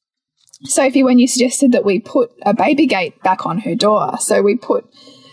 Sophie, 0.68 1.02
when 1.02 1.18
you 1.18 1.28
suggested 1.28 1.72
that 1.72 1.84
we 1.84 2.00
put 2.00 2.30
a 2.42 2.54
baby 2.54 2.86
gate 2.86 3.20
back 3.22 3.46
on 3.46 3.58
her 3.60 3.74
door, 3.74 4.18
so 4.18 4.42
we 4.42 4.56
put, 4.56 4.84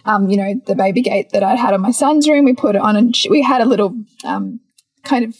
um, 0.06 0.30
you 0.30 0.38
know, 0.38 0.62
the 0.66 0.76
baby 0.76 1.02
gate 1.02 1.32
that 1.32 1.44
I'd 1.44 1.60
had 1.60 1.74
on 1.74 1.82
my 1.82 1.92
son's 1.92 2.28
room, 2.28 2.46
we 2.46 2.54
put 2.54 2.76
it 2.76 2.82
on, 2.82 2.96
and 2.96 3.16
we 3.30 3.42
had 3.42 3.62
a 3.62 3.66
little 3.66 3.96
um, 4.24 4.60
kind 5.04 5.26
of 5.26 5.36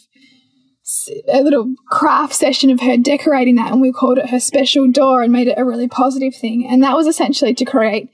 a 1.32 1.42
little 1.42 1.74
craft 1.90 2.34
session 2.34 2.70
of 2.70 2.82
her 2.82 2.98
decorating 2.98 3.56
that, 3.56 3.72
and 3.72 3.82
we 3.82 3.92
called 3.92 4.18
it 4.18 4.30
her 4.30 4.40
special 4.40 4.92
door 4.92 5.24
and 5.24 5.32
made 5.32 5.48
it 5.48 5.58
a 5.58 5.66
really 5.66 5.88
positive 5.88 6.36
thing. 6.36 6.68
And 6.70 6.84
that 6.84 6.96
was 6.96 7.08
essentially 7.08 7.54
to 7.54 7.66
create 7.66 8.10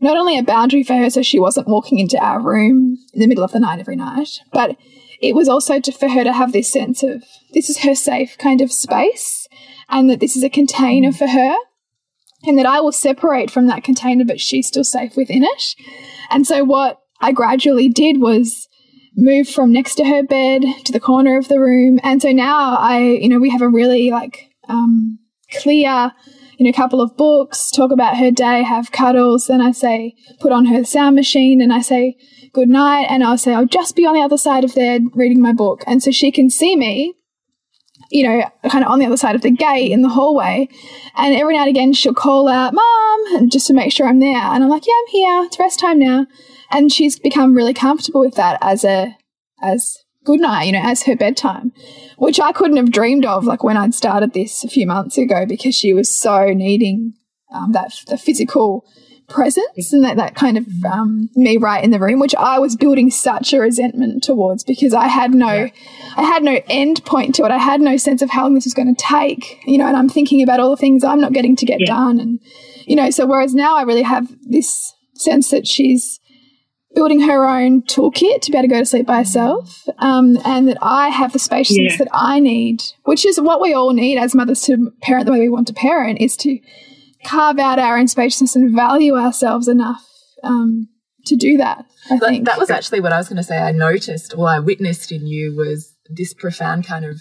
not 0.00 0.16
only 0.16 0.38
a 0.38 0.42
boundary 0.42 0.82
for 0.82 0.94
her 0.94 1.10
so 1.10 1.22
she 1.22 1.38
wasn't 1.38 1.68
walking 1.68 1.98
into 1.98 2.18
our 2.18 2.40
room 2.40 2.98
in 3.12 3.20
the 3.20 3.26
middle 3.26 3.44
of 3.44 3.52
the 3.52 3.60
night 3.60 3.78
every 3.78 3.96
night, 3.96 4.40
but 4.52 4.76
it 5.20 5.34
was 5.34 5.48
also 5.48 5.80
to, 5.80 5.92
for 5.92 6.08
her 6.08 6.24
to 6.24 6.32
have 6.32 6.52
this 6.52 6.72
sense 6.72 7.02
of 7.02 7.24
this 7.52 7.70
is 7.70 7.78
her 7.78 7.94
safe 7.94 8.36
kind 8.38 8.60
of 8.60 8.72
space 8.72 9.43
and 9.88 10.08
that 10.10 10.20
this 10.20 10.36
is 10.36 10.42
a 10.42 10.50
container 10.50 11.12
for 11.12 11.26
her 11.26 11.56
and 12.46 12.58
that 12.58 12.66
I 12.66 12.80
will 12.80 12.92
separate 12.92 13.50
from 13.50 13.66
that 13.66 13.84
container, 13.84 14.24
but 14.24 14.40
she's 14.40 14.66
still 14.66 14.84
safe 14.84 15.16
within 15.16 15.42
it. 15.42 15.74
And 16.30 16.46
so 16.46 16.64
what 16.64 17.00
I 17.20 17.32
gradually 17.32 17.88
did 17.88 18.20
was 18.20 18.68
move 19.16 19.48
from 19.48 19.72
next 19.72 19.94
to 19.96 20.04
her 20.04 20.22
bed 20.22 20.62
to 20.84 20.92
the 20.92 21.00
corner 21.00 21.38
of 21.38 21.48
the 21.48 21.60
room. 21.60 22.00
And 22.02 22.20
so 22.20 22.32
now 22.32 22.76
I, 22.76 22.98
you 22.98 23.28
know, 23.28 23.38
we 23.38 23.50
have 23.50 23.62
a 23.62 23.68
really 23.68 24.10
like 24.10 24.50
um, 24.68 25.18
clear, 25.52 26.12
you 26.58 26.66
know, 26.66 26.72
couple 26.72 27.00
of 27.00 27.16
books, 27.16 27.70
talk 27.70 27.92
about 27.92 28.16
her 28.16 28.30
day, 28.30 28.62
have 28.62 28.92
cuddles. 28.92 29.46
Then 29.46 29.60
I 29.60 29.72
say, 29.72 30.14
put 30.40 30.52
on 30.52 30.66
her 30.66 30.84
sound 30.84 31.16
machine 31.16 31.60
and 31.60 31.72
I 31.72 31.80
say, 31.80 32.16
good 32.52 32.68
night. 32.68 33.06
And 33.08 33.24
I'll 33.24 33.38
say, 33.38 33.54
I'll 33.54 33.66
just 33.66 33.96
be 33.96 34.04
on 34.04 34.14
the 34.14 34.22
other 34.22 34.38
side 34.38 34.64
of 34.64 34.74
there 34.74 34.98
reading 35.14 35.40
my 35.40 35.52
book. 35.52 35.82
And 35.86 36.02
so 36.02 36.10
she 36.10 36.30
can 36.30 36.50
see 36.50 36.76
me 36.76 37.14
you 38.10 38.22
know, 38.22 38.50
kind 38.70 38.84
of 38.84 38.90
on 38.90 38.98
the 38.98 39.06
other 39.06 39.16
side 39.16 39.34
of 39.34 39.42
the 39.42 39.50
gate 39.50 39.92
in 39.92 40.02
the 40.02 40.08
hallway. 40.08 40.68
And 41.16 41.34
every 41.34 41.54
now 41.54 41.62
and 41.62 41.70
again, 41.70 41.92
she'll 41.92 42.14
call 42.14 42.48
out, 42.48 42.74
Mom, 42.74 43.48
just 43.48 43.66
to 43.68 43.74
make 43.74 43.92
sure 43.92 44.06
I'm 44.06 44.20
there. 44.20 44.36
And 44.36 44.62
I'm 44.62 44.70
like, 44.70 44.86
Yeah, 44.86 44.94
I'm 44.98 45.10
here. 45.10 45.44
It's 45.44 45.58
rest 45.58 45.80
time 45.80 45.98
now. 45.98 46.26
And 46.70 46.92
she's 46.92 47.18
become 47.18 47.54
really 47.54 47.74
comfortable 47.74 48.20
with 48.20 48.34
that 48.34 48.58
as 48.60 48.84
a, 48.84 49.16
as 49.62 49.98
good 50.24 50.40
night, 50.40 50.64
you 50.64 50.72
know, 50.72 50.82
as 50.82 51.04
her 51.04 51.14
bedtime, 51.14 51.72
which 52.18 52.40
I 52.40 52.52
couldn't 52.52 52.78
have 52.78 52.90
dreamed 52.90 53.24
of 53.24 53.44
like 53.44 53.62
when 53.62 53.76
I'd 53.76 53.94
started 53.94 54.32
this 54.32 54.64
a 54.64 54.68
few 54.68 54.86
months 54.86 55.18
ago 55.18 55.46
because 55.46 55.74
she 55.74 55.92
was 55.92 56.10
so 56.10 56.46
needing 56.46 57.14
um, 57.52 57.72
that 57.72 57.92
the 58.08 58.16
physical 58.16 58.84
presence 59.28 59.92
and 59.92 60.04
that, 60.04 60.16
that 60.16 60.34
kind 60.34 60.58
of 60.58 60.66
um, 60.84 61.30
me 61.34 61.56
right 61.56 61.82
in 61.82 61.90
the 61.90 61.98
room, 61.98 62.20
which 62.20 62.34
I 62.34 62.58
was 62.58 62.76
building 62.76 63.10
such 63.10 63.52
a 63.52 63.60
resentment 63.60 64.22
towards 64.22 64.64
because 64.64 64.92
I 64.92 65.08
had 65.08 65.34
no, 65.34 65.52
yeah. 65.52 65.68
I 66.16 66.22
had 66.22 66.42
no 66.42 66.60
end 66.68 67.04
point 67.04 67.34
to 67.36 67.44
it. 67.44 67.50
I 67.50 67.58
had 67.58 67.80
no 67.80 67.96
sense 67.96 68.22
of 68.22 68.30
how 68.30 68.42
long 68.42 68.54
this 68.54 68.64
was 68.64 68.74
going 68.74 68.94
to 68.94 69.02
take, 69.02 69.60
you 69.66 69.78
know, 69.78 69.86
and 69.86 69.96
I'm 69.96 70.08
thinking 70.08 70.42
about 70.42 70.60
all 70.60 70.70
the 70.70 70.76
things 70.76 71.04
I'm 71.04 71.20
not 71.20 71.32
getting 71.32 71.56
to 71.56 71.66
get 71.66 71.80
yeah. 71.80 71.86
done. 71.86 72.20
And, 72.20 72.40
you 72.86 72.96
know, 72.96 73.10
so 73.10 73.26
whereas 73.26 73.54
now 73.54 73.76
I 73.76 73.82
really 73.82 74.02
have 74.02 74.28
this 74.42 74.92
sense 75.14 75.50
that 75.50 75.66
she's 75.66 76.20
building 76.94 77.20
her 77.20 77.44
own 77.44 77.82
toolkit 77.82 78.40
to 78.40 78.52
be 78.52 78.56
able 78.56 78.68
to 78.68 78.74
go 78.74 78.78
to 78.78 78.86
sleep 78.86 79.06
by 79.06 79.18
herself, 79.18 79.88
um, 79.98 80.38
and 80.44 80.68
that 80.68 80.78
I 80.80 81.08
have 81.08 81.32
the 81.32 81.38
spaciousness 81.40 81.94
yeah. 81.94 81.98
that 81.98 82.08
I 82.12 82.38
need, 82.38 82.82
which 83.02 83.26
is 83.26 83.40
what 83.40 83.60
we 83.60 83.74
all 83.74 83.92
need 83.92 84.16
as 84.16 84.34
mothers 84.34 84.62
to 84.62 84.92
parent 85.02 85.26
the 85.26 85.32
way 85.32 85.40
we 85.40 85.48
want 85.48 85.66
to 85.68 85.72
parent, 85.74 86.20
is 86.20 86.36
to 86.38 86.58
carve 87.24 87.58
out 87.58 87.78
our 87.78 87.98
own 87.98 88.08
spaciousness 88.08 88.56
and 88.56 88.74
value 88.74 89.16
ourselves 89.16 89.68
enough 89.68 90.06
um, 90.42 90.88
to 91.26 91.36
do 91.36 91.56
that. 91.56 91.84
I 92.10 92.18
but 92.18 92.28
think 92.28 92.46
that 92.46 92.58
was 92.58 92.70
actually 92.70 93.00
what 93.00 93.12
I 93.12 93.18
was 93.18 93.28
going 93.28 93.38
to 93.38 93.42
say. 93.42 93.58
I 93.58 93.72
noticed, 93.72 94.34
or 94.36 94.48
I 94.48 94.58
witnessed 94.58 95.10
in 95.10 95.26
you, 95.26 95.56
was 95.56 95.94
this 96.10 96.34
profound 96.34 96.86
kind 96.86 97.04
of 97.04 97.20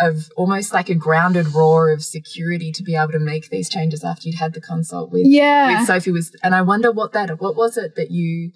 of 0.00 0.30
almost 0.36 0.72
like 0.72 0.88
a 0.88 0.94
grounded 0.94 1.48
roar 1.54 1.90
of 1.90 2.04
security 2.04 2.70
to 2.72 2.82
be 2.82 2.94
able 2.94 3.12
to 3.12 3.18
make 3.18 3.50
these 3.50 3.68
changes 3.68 4.04
after 4.04 4.28
you'd 4.28 4.38
had 4.38 4.54
the 4.54 4.60
consult 4.60 5.10
with 5.10 5.26
yeah. 5.26 5.78
with 5.78 5.86
Sophie 5.88 6.12
was 6.12 6.34
and 6.42 6.54
I 6.54 6.62
wonder 6.62 6.92
what 6.92 7.12
that 7.12 7.40
what 7.40 7.56
was 7.56 7.76
it 7.76 7.96
that 7.96 8.10
you 8.10 8.52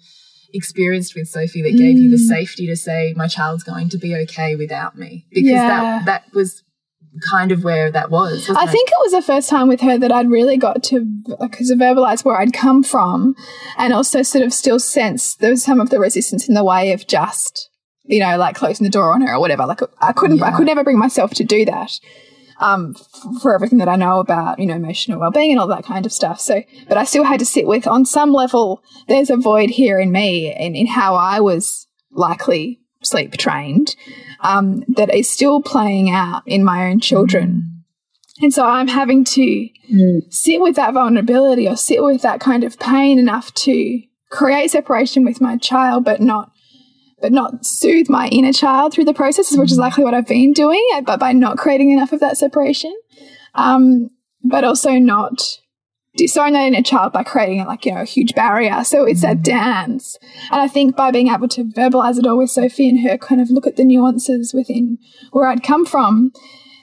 experienced 0.53 1.15
with 1.15 1.27
Sophie 1.27 1.61
that 1.63 1.77
gave 1.77 1.97
mm. 1.97 2.03
you 2.03 2.09
the 2.09 2.15
mm. 2.15 2.27
safety 2.27 2.67
to 2.67 2.75
say 2.75 3.13
my 3.17 3.27
child's 3.27 3.63
going 3.63 3.89
to 3.89 3.97
be 3.97 4.15
okay 4.15 4.55
without 4.55 4.97
me 4.97 5.25
because 5.31 5.51
yeah. 5.51 5.67
that 5.67 6.05
that 6.05 6.33
was 6.33 6.62
kind 7.21 7.51
of 7.51 7.63
where 7.63 7.91
that 7.91 8.09
was. 8.09 8.49
I 8.49 8.63
it? 8.63 8.69
think 8.69 8.89
it 8.89 8.97
was 8.99 9.11
the 9.11 9.21
first 9.21 9.49
time 9.49 9.67
with 9.67 9.81
her 9.81 9.97
that 9.97 10.11
I'd 10.11 10.29
really 10.29 10.57
got 10.57 10.83
to 10.83 10.99
to 10.99 11.75
verbalize 11.75 12.25
where 12.25 12.37
I'd 12.37 12.53
come 12.53 12.83
from, 12.83 13.35
and 13.77 13.93
also 13.93 14.21
sort 14.21 14.43
of 14.43 14.53
still 14.53 14.79
sense 14.79 15.35
there 15.35 15.51
was 15.51 15.63
some 15.63 15.79
of 15.79 15.89
the 15.89 15.99
resistance 15.99 16.47
in 16.47 16.55
the 16.55 16.63
way 16.63 16.91
of 16.91 17.07
just 17.07 17.69
you 18.03 18.19
know 18.19 18.37
like 18.37 18.55
closing 18.55 18.83
the 18.83 18.89
door 18.89 19.13
on 19.13 19.21
her 19.21 19.33
or 19.35 19.39
whatever. 19.39 19.65
Like 19.65 19.81
I 20.01 20.13
couldn't, 20.13 20.37
yeah. 20.37 20.45
I 20.45 20.51
could 20.51 20.65
never 20.65 20.83
bring 20.83 20.99
myself 20.99 21.31
to 21.35 21.43
do 21.43 21.65
that. 21.65 21.99
Um, 22.59 22.93
for 23.41 23.53
everything 23.53 23.79
that 23.79 23.89
I 23.89 23.97
know 23.97 24.19
about, 24.19 24.59
you 24.59 24.67
know, 24.67 24.75
emotional 24.75 25.19
well-being 25.19 25.51
and 25.51 25.59
all 25.59 25.67
that 25.67 25.83
kind 25.83 26.05
of 26.05 26.13
stuff. 26.13 26.39
So, 26.39 26.63
but 26.87 26.97
I 26.97 27.03
still 27.03 27.23
had 27.23 27.39
to 27.39 27.45
sit 27.45 27.67
with, 27.67 27.87
on 27.87 28.05
some 28.05 28.31
level, 28.31 28.81
there's 29.07 29.31
a 29.31 29.35
void 29.35 29.71
here 29.71 29.99
in 29.99 30.11
me 30.13 30.55
in, 30.55 30.73
in 30.75 30.85
how 30.87 31.15
I 31.15 31.41
was 31.41 31.87
likely 32.11 32.82
sleep 33.05 33.33
trained 33.37 33.95
um, 34.41 34.83
that 34.87 35.13
is 35.13 35.29
still 35.29 35.61
playing 35.61 36.09
out 36.09 36.43
in 36.45 36.63
my 36.63 36.89
own 36.89 36.99
children. 36.99 37.63
Mm. 38.39 38.43
And 38.43 38.53
so 38.53 38.65
I'm 38.65 38.87
having 38.87 39.23
to 39.25 39.69
mm. 39.91 40.33
sit 40.33 40.59
with 40.59 40.75
that 40.75 40.93
vulnerability 40.93 41.67
or 41.67 41.75
sit 41.75 42.03
with 42.03 42.21
that 42.23 42.39
kind 42.39 42.63
of 42.63 42.79
pain 42.79 43.19
enough 43.19 43.53
to 43.55 44.01
create 44.29 44.71
separation 44.71 45.23
with 45.23 45.39
my 45.39 45.57
child, 45.57 46.03
but 46.03 46.21
not 46.21 46.49
but 47.21 47.31
not 47.31 47.65
soothe 47.65 48.09
my 48.09 48.27
inner 48.27 48.51
child 48.51 48.91
through 48.91 49.05
the 49.05 49.13
process, 49.13 49.55
which 49.57 49.71
is 49.71 49.77
mm. 49.77 49.81
likely 49.81 50.03
what 50.03 50.13
I've 50.13 50.27
been 50.27 50.51
doing, 50.51 50.85
but 51.05 51.21
by 51.21 51.31
not 51.31 51.57
creating 51.57 51.91
enough 51.91 52.11
of 52.11 52.19
that 52.19 52.37
separation. 52.37 52.93
Um, 53.55 54.09
but 54.43 54.65
also 54.65 54.91
not 54.93 55.41
disown 56.15 56.53
that 56.53 56.67
inner 56.67 56.81
child 56.81 57.13
by 57.13 57.23
creating 57.23 57.65
like, 57.65 57.85
you 57.85 57.93
know, 57.93 58.01
a 58.01 58.05
huge 58.05 58.35
barrier. 58.35 58.83
So 58.83 59.03
it's 59.05 59.21
that 59.21 59.37
mm-hmm. 59.37 59.43
dance. 59.43 60.17
And 60.51 60.61
I 60.61 60.67
think 60.67 60.95
by 60.95 61.11
being 61.11 61.29
able 61.29 61.47
to 61.49 61.63
verbalize 61.63 62.19
it 62.19 62.27
all 62.27 62.37
with 62.37 62.51
Sophie 62.51 62.89
and 62.89 63.07
her 63.07 63.17
kind 63.17 63.41
of 63.41 63.49
look 63.49 63.67
at 63.67 63.75
the 63.75 63.85
nuances 63.85 64.53
within 64.53 64.97
where 65.31 65.47
I'd 65.47 65.63
come 65.63 65.85
from 65.85 66.31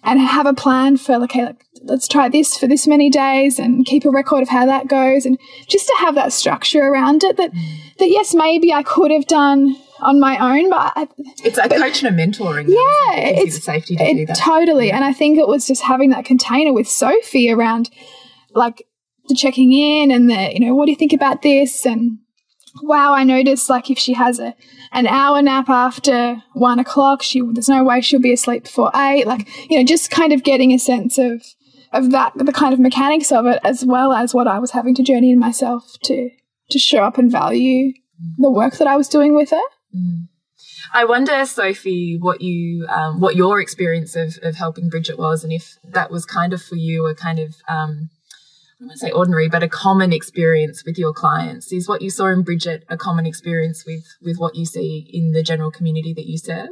and 0.03 0.19
have 0.19 0.47
a 0.47 0.55
plan 0.55 0.97
for 0.97 1.19
like, 1.19 1.31
okay, 1.31 1.45
like, 1.45 1.65
let's 1.83 2.09
try 2.09 2.29
this 2.29 2.57
for 2.57 2.67
this 2.67 2.87
many 2.87 3.11
days 3.11 3.59
and 3.59 3.85
keep 3.87 4.05
a 4.05 4.11
record 4.11 4.43
of 4.43 4.49
how 4.49 4.67
that 4.67 4.89
goes. 4.89 5.27
And 5.27 5.39
just 5.69 5.87
to 5.87 5.95
have 6.01 6.15
that 6.15 6.33
structure 6.33 6.83
around 6.83 7.23
it 7.23 7.37
that, 7.37 7.53
mm. 7.53 7.97
that 7.99 8.09
yes, 8.09 8.35
maybe 8.35 8.73
I 8.73 8.83
could 8.83 9.11
have 9.11 9.27
done 9.27 9.77
on 10.01 10.19
my 10.19 10.39
own, 10.39 10.71
but 10.71 10.93
I, 10.97 11.09
it's 11.45 11.59
like 11.59 11.71
coaching 11.71 12.09
and 12.09 12.19
mentoring. 12.19 12.69
Yeah, 12.69 13.21
it 13.21 13.47
it's 13.47 13.63
safety 13.63 13.97
to 13.97 14.03
it, 14.03 14.15
do 14.15 14.27
that. 14.27 14.37
Totally. 14.37 14.89
Yeah. 14.89 14.97
And 14.97 15.05
I 15.05 15.13
think 15.13 15.39
it 15.39 15.47
was 15.47 15.67
just 15.67 15.83
having 15.83 16.11
that 16.11 16.25
container 16.25 16.73
with 16.73 16.89
Sophie 16.89 17.51
around 17.51 17.91
like 18.55 18.87
checking 19.35 19.73
in 19.73 20.11
and 20.11 20.29
the, 20.29 20.53
you 20.53 20.61
know, 20.61 20.75
what 20.75 20.87
do 20.87 20.93
you 20.93 20.97
think 20.97 21.13
about 21.13 21.43
this? 21.43 21.87
And 21.87 22.19
wow, 22.83 23.13
I 23.13 23.25
noticed 23.25 23.71
like 23.71 23.91
if 23.91 23.99
she 23.99 24.13
has 24.15 24.39
a 24.39 24.55
an 24.93 25.07
hour 25.07 25.41
nap 25.41 25.69
after 25.69 26.43
one 26.55 26.79
o'clock, 26.79 27.23
she 27.23 27.43
there's 27.53 27.69
no 27.69 27.85
way 27.85 28.01
she'll 28.01 28.21
be 28.21 28.33
asleep 28.33 28.65
before 28.65 28.91
eight. 28.95 29.27
Like, 29.27 29.49
you 29.71 29.79
know, 29.79 29.85
just 29.85 30.11
kind 30.11 30.33
of 30.33 30.43
getting 30.43 30.73
a 30.73 30.79
sense 30.79 31.19
of 31.19 31.43
of 31.93 32.11
that 32.13 32.33
the 32.37 32.53
kind 32.53 32.73
of 32.73 32.81
mechanics 32.81 33.33
of 33.33 33.47
it 33.47 33.61
as 33.65 33.85
well 33.85 34.13
as 34.13 34.35
what 34.35 34.47
I 34.47 34.59
was 34.59 34.71
having 34.73 34.95
to 34.97 35.03
journey 35.03 35.31
in 35.31 35.39
myself 35.39 35.97
to 36.05 36.31
to 36.71 36.79
show 36.79 37.03
up 37.03 37.19
and 37.19 37.31
value 37.31 37.93
the 38.39 38.51
work 38.51 38.77
that 38.79 38.87
I 38.87 38.97
was 38.97 39.09
doing 39.09 39.35
with 39.35 39.51
her. 39.51 39.63
Mm. 39.95 40.29
I 40.93 41.05
wonder, 41.05 41.45
Sophie, 41.47 42.17
what 42.19 42.41
you 42.41 42.87
um, 42.89 43.21
what 43.21 43.37
your 43.37 43.61
experience 43.61 44.17
of, 44.17 44.39
of 44.43 44.57
helping 44.57 44.89
Bridget 44.89 45.19
was, 45.19 45.45
and 45.45 45.53
if 45.53 45.79
that 45.85 46.11
was 46.11 46.25
kind 46.25 46.53
of 46.53 46.63
for 46.63 46.77
you 46.77 47.07
a 47.07 47.15
kind 47.15 47.39
of 47.39 47.57
um, 47.69 48.11
I 48.83 48.95
say 48.95 49.11
ordinary, 49.11 49.49
but 49.49 49.63
a 49.63 49.69
common 49.69 50.13
experience 50.13 50.85
with 50.87 50.99
your 50.99 51.13
clients. 51.13 51.71
Is 51.71 51.89
what 51.89 52.01
you 52.01 52.09
saw 52.09 52.29
in 52.29 52.43
Bridget 52.43 52.85
a 52.89 52.97
common 52.97 53.27
experience 53.27 53.85
with 53.87 54.05
with 54.23 54.39
what 54.39 54.55
you 54.55 54.65
see 54.65 55.11
in 55.13 55.33
the 55.33 55.43
general 55.43 55.71
community 55.71 56.15
that 56.15 56.27
you 56.27 56.39
serve? 56.39 56.71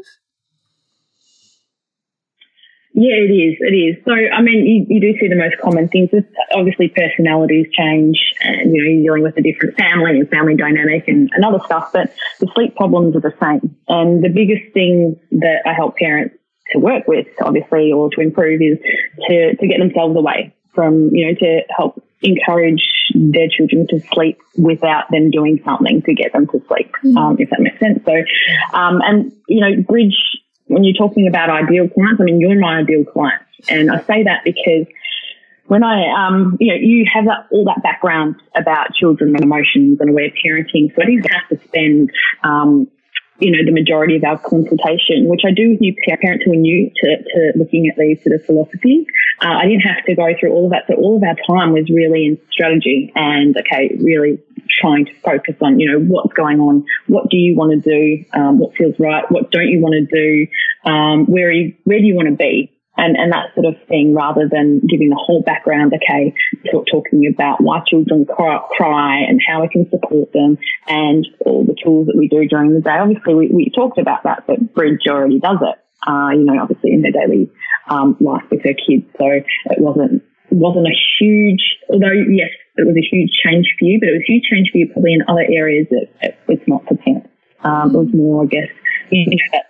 Yeah, 2.94 3.14
it 3.14 3.30
is. 3.30 3.56
It 3.60 3.76
is. 3.76 4.04
So, 4.04 4.12
I 4.12 4.40
mean, 4.40 4.66
you, 4.66 4.86
you 4.88 5.00
do 5.00 5.16
see 5.20 5.28
the 5.28 5.36
most 5.36 5.56
common 5.62 5.88
things. 5.88 6.08
Obviously, 6.52 6.88
personalities 6.88 7.66
change, 7.76 8.18
and 8.40 8.74
you 8.74 8.82
know, 8.82 8.90
you're 8.90 9.02
dealing 9.02 9.22
with 9.22 9.36
a 9.36 9.42
different 9.42 9.76
family 9.76 10.18
and 10.18 10.28
family 10.30 10.56
dynamic 10.56 11.06
and, 11.06 11.30
and 11.34 11.44
other 11.44 11.60
stuff. 11.66 11.90
But 11.92 12.12
the 12.40 12.50
sleep 12.54 12.74
problems 12.74 13.14
are 13.14 13.20
the 13.20 13.34
same. 13.40 13.76
And 13.86 14.24
the 14.24 14.30
biggest 14.30 14.72
thing 14.72 15.20
that 15.32 15.62
I 15.66 15.74
help 15.74 15.96
parents 15.96 16.34
to 16.72 16.78
work 16.78 17.06
with, 17.06 17.26
obviously, 17.44 17.92
or 17.92 18.10
to 18.10 18.20
improve, 18.20 18.62
is 18.62 18.78
to 19.28 19.54
to 19.54 19.66
get 19.68 19.78
themselves 19.78 20.16
away 20.16 20.54
from, 20.78 21.10
you 21.12 21.26
know, 21.26 21.34
to 21.34 21.62
help 21.76 22.00
encourage 22.22 22.84
their 23.14 23.48
children 23.48 23.84
to 23.88 23.98
sleep 24.12 24.38
without 24.56 25.10
them 25.10 25.28
doing 25.32 25.60
something 25.64 26.02
to 26.02 26.14
get 26.14 26.32
them 26.32 26.46
to 26.46 26.62
sleep, 26.68 26.92
mm-hmm. 27.02 27.18
um, 27.18 27.36
if 27.40 27.50
that 27.50 27.60
makes 27.60 27.80
sense. 27.80 27.98
So, 28.04 28.12
um, 28.78 29.00
and 29.02 29.32
you 29.48 29.60
know, 29.60 29.82
bridge 29.82 30.14
when 30.66 30.84
you're 30.84 30.94
talking 30.94 31.26
about 31.26 31.50
ideal 31.50 31.88
clients, 31.88 32.20
I 32.20 32.24
mean, 32.24 32.38
you're 32.38 32.58
my 32.60 32.78
ideal 32.78 33.04
client. 33.04 33.42
And 33.68 33.90
I 33.90 34.00
say 34.02 34.22
that 34.22 34.44
because 34.44 34.86
when 35.66 35.82
I, 35.82 36.06
um, 36.12 36.56
you 36.60 36.68
know, 36.68 36.78
you 36.78 37.06
have 37.12 37.24
that, 37.24 37.46
all 37.50 37.64
that 37.64 37.82
background 37.82 38.36
about 38.54 38.94
children 38.94 39.34
and 39.34 39.42
emotions 39.42 40.00
and 40.00 40.10
aware 40.10 40.30
parenting. 40.30 40.94
So 40.94 41.02
I 41.02 41.06
didn't 41.06 41.32
have 41.32 41.48
to 41.48 41.66
spend, 41.66 42.12
um, 42.44 42.86
you 43.38 43.52
know, 43.52 43.64
the 43.64 43.72
majority 43.72 44.16
of 44.16 44.24
our 44.24 44.38
consultation, 44.38 45.28
which 45.28 45.42
I 45.46 45.52
do 45.52 45.70
with 45.70 45.80
new 45.80 45.94
parents 46.20 46.44
who 46.44 46.52
are 46.52 46.56
new 46.56 46.90
to, 46.90 47.16
to 47.22 47.52
looking 47.56 47.88
at 47.88 47.96
these 47.96 48.22
sort 48.22 48.34
of 48.34 48.44
philosophies. 48.44 49.06
Uh, 49.40 49.62
I 49.62 49.64
didn't 49.64 49.82
have 49.82 50.04
to 50.06 50.14
go 50.14 50.26
through 50.38 50.52
all 50.52 50.66
of 50.66 50.70
that. 50.72 50.84
So 50.88 50.94
all 50.94 51.16
of 51.16 51.22
our 51.22 51.36
time 51.46 51.72
was 51.72 51.88
really 51.88 52.26
in 52.26 52.38
strategy 52.50 53.12
and, 53.14 53.56
okay, 53.56 53.96
really 54.00 54.38
trying 54.68 55.06
to 55.06 55.14
focus 55.20 55.54
on, 55.62 55.78
you 55.78 55.90
know, 55.90 56.00
what's 56.00 56.32
going 56.32 56.60
on, 56.60 56.84
what 57.06 57.30
do 57.30 57.36
you 57.36 57.56
want 57.56 57.82
to 57.82 57.90
do, 57.90 58.24
um, 58.34 58.58
what 58.58 58.74
feels 58.74 58.98
right, 58.98 59.24
what 59.30 59.50
don't 59.50 59.68
you 59.68 59.80
want 59.80 59.94
to 59.94 60.06
do, 60.14 60.46
um, 60.90 61.26
where, 61.26 61.50
you, 61.52 61.74
where 61.84 61.98
do 61.98 62.04
you 62.04 62.14
want 62.14 62.28
to 62.28 62.34
be, 62.34 62.72
and, 62.98 63.16
and 63.16 63.32
that 63.32 63.54
sort 63.54 63.66
of 63.66 63.74
thing, 63.86 64.12
rather 64.12 64.48
than 64.50 64.80
giving 64.86 65.08
the 65.08 65.16
whole 65.16 65.40
background, 65.42 65.94
okay, 65.94 66.34
talk, 66.70 66.86
talking 66.90 67.32
about 67.32 67.62
why 67.62 67.80
children 67.86 68.26
cry, 68.26 69.20
and 69.20 69.40
how 69.46 69.62
we 69.62 69.68
can 69.68 69.88
support 69.88 70.32
them 70.32 70.58
and 70.88 71.26
all 71.46 71.64
the 71.64 71.76
tools 71.82 72.08
that 72.08 72.16
we 72.16 72.28
do 72.28 72.46
during 72.46 72.74
the 72.74 72.80
day. 72.80 72.98
Obviously, 72.98 73.34
we, 73.34 73.48
we 73.48 73.70
talked 73.74 73.98
about 73.98 74.24
that, 74.24 74.44
but 74.46 74.74
Bridge 74.74 75.06
already 75.08 75.38
does 75.38 75.58
it, 75.62 75.78
uh, 76.06 76.30
you 76.32 76.44
know, 76.44 76.60
obviously 76.60 76.92
in 76.92 77.02
their 77.02 77.12
daily 77.12 77.50
um, 77.88 78.16
life 78.20 78.42
with 78.50 78.62
their 78.64 78.74
kids. 78.74 79.06
So 79.16 79.26
it 79.26 79.78
wasn't 79.78 80.22
wasn't 80.50 80.86
a 80.86 80.96
huge, 81.20 81.76
although 81.90 82.12
yes, 82.12 82.50
it 82.76 82.86
was 82.86 82.96
a 82.96 83.06
huge 83.14 83.30
change 83.44 83.66
for 83.78 83.84
you, 83.84 84.00
but 84.00 84.08
it 84.08 84.12
was 84.12 84.22
a 84.28 84.32
huge 84.32 84.44
change 84.50 84.70
for 84.72 84.78
you 84.78 84.88
probably 84.92 85.14
in 85.14 85.22
other 85.28 85.44
areas 85.48 85.86
that 85.90 86.08
it, 86.22 86.38
it's 86.48 86.66
not 86.66 86.82
for 86.88 86.96
parents. 86.96 87.28
Um, 87.62 87.94
it 87.94 87.98
was 87.98 88.14
more, 88.14 88.44
I 88.44 88.46
guess, 88.46 88.68
that 89.10 89.67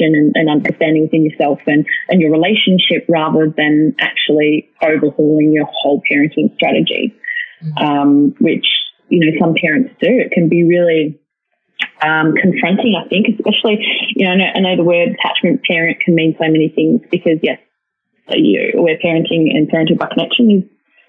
and, 0.00 0.32
and, 0.34 0.50
understanding 0.50 1.02
within 1.02 1.24
yourself 1.24 1.58
and, 1.66 1.86
and 2.08 2.20
your 2.20 2.30
relationship 2.30 3.06
rather 3.08 3.52
than 3.56 3.94
actually 4.00 4.68
overhauling 4.82 5.52
your 5.52 5.66
whole 5.70 6.02
parenting 6.10 6.54
strategy, 6.54 7.14
mm-hmm. 7.62 7.78
um, 7.78 8.34
which, 8.40 8.66
you 9.08 9.20
know, 9.20 9.32
some 9.40 9.54
parents 9.60 9.90
do. 10.00 10.08
It 10.10 10.32
can 10.32 10.48
be 10.48 10.64
really 10.64 11.18
um, 12.02 12.34
confronting, 12.34 12.94
I 12.96 13.08
think, 13.08 13.26
especially, 13.32 13.84
you 14.14 14.26
know, 14.26 14.32
I 14.32 14.36
know, 14.36 14.50
I 14.54 14.60
know 14.60 14.76
the 14.76 14.84
word 14.84 15.16
attachment 15.16 15.62
parent 15.64 16.00
can 16.00 16.14
mean 16.14 16.36
so 16.38 16.50
many 16.50 16.68
things 16.74 17.00
because, 17.10 17.38
yes, 17.42 17.58
so 18.28 18.36
you, 18.36 18.74
aware 18.76 18.98
parenting 18.98 19.54
and 19.54 19.70
parenting 19.70 19.98
by 19.98 20.08
connection 20.08 20.50
is 20.50 20.64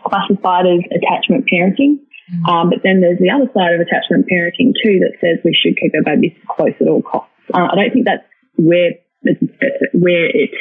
classified 0.06 0.66
as 0.66 0.86
attachment 0.94 1.46
parenting. 1.52 2.00
Mm-hmm. 2.28 2.46
Um, 2.46 2.70
but 2.70 2.80
then 2.84 3.02
there's 3.02 3.20
the 3.20 3.32
other 3.32 3.50
side 3.56 3.74
of 3.74 3.82
attachment 3.82 4.28
parenting 4.28 4.76
too 4.76 5.00
that 5.00 5.16
says 5.20 5.40
we 5.44 5.56
should 5.56 5.80
keep 5.80 5.94
our 5.96 6.04
babies 6.04 6.36
close 6.48 6.76
at 6.80 6.88
all 6.88 7.02
costs. 7.02 7.32
Uh, 7.54 7.68
I 7.72 7.76
don't 7.76 7.92
think 7.92 8.06
that's 8.06 8.27
where 8.58 8.92
where 9.94 10.26
it 10.26 10.52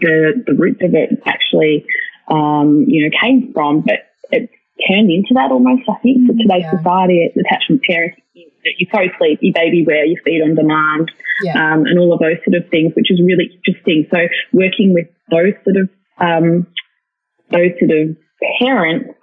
the 0.00 0.44
the 0.46 0.54
roots 0.54 0.80
of 0.82 0.94
it 0.94 1.20
actually 1.26 1.84
um, 2.30 2.84
you 2.86 3.04
know 3.04 3.10
came 3.20 3.52
from, 3.52 3.80
but 3.80 4.08
it's 4.30 4.52
turned 4.88 5.10
into 5.10 5.34
that 5.34 5.50
almost. 5.50 5.82
I 5.88 5.98
think 6.02 6.26
for 6.26 6.36
today's 6.36 6.62
yeah. 6.62 6.78
society, 6.78 7.18
it's 7.24 7.36
attachment 7.36 7.82
parenting. 7.88 8.22
You 8.78 8.86
co-sleep, 8.86 9.38
you 9.40 9.52
baby 9.54 9.84
wear, 9.86 10.04
you 10.04 10.20
feed 10.24 10.42
on 10.42 10.54
demand, 10.54 11.10
yeah. 11.42 11.52
um, 11.72 11.86
and 11.86 11.98
all 11.98 12.12
of 12.12 12.20
those 12.20 12.36
sort 12.44 12.62
of 12.62 12.68
things, 12.70 12.92
which 12.94 13.10
is 13.10 13.20
really 13.20 13.50
interesting. 13.56 14.06
So 14.10 14.28
working 14.52 14.92
with 14.92 15.06
those 15.30 15.54
sort 15.64 15.76
of 15.76 15.88
um, 16.18 16.66
those 17.50 17.72
sort 17.80 17.90
of 17.96 18.16
parents, 18.60 19.14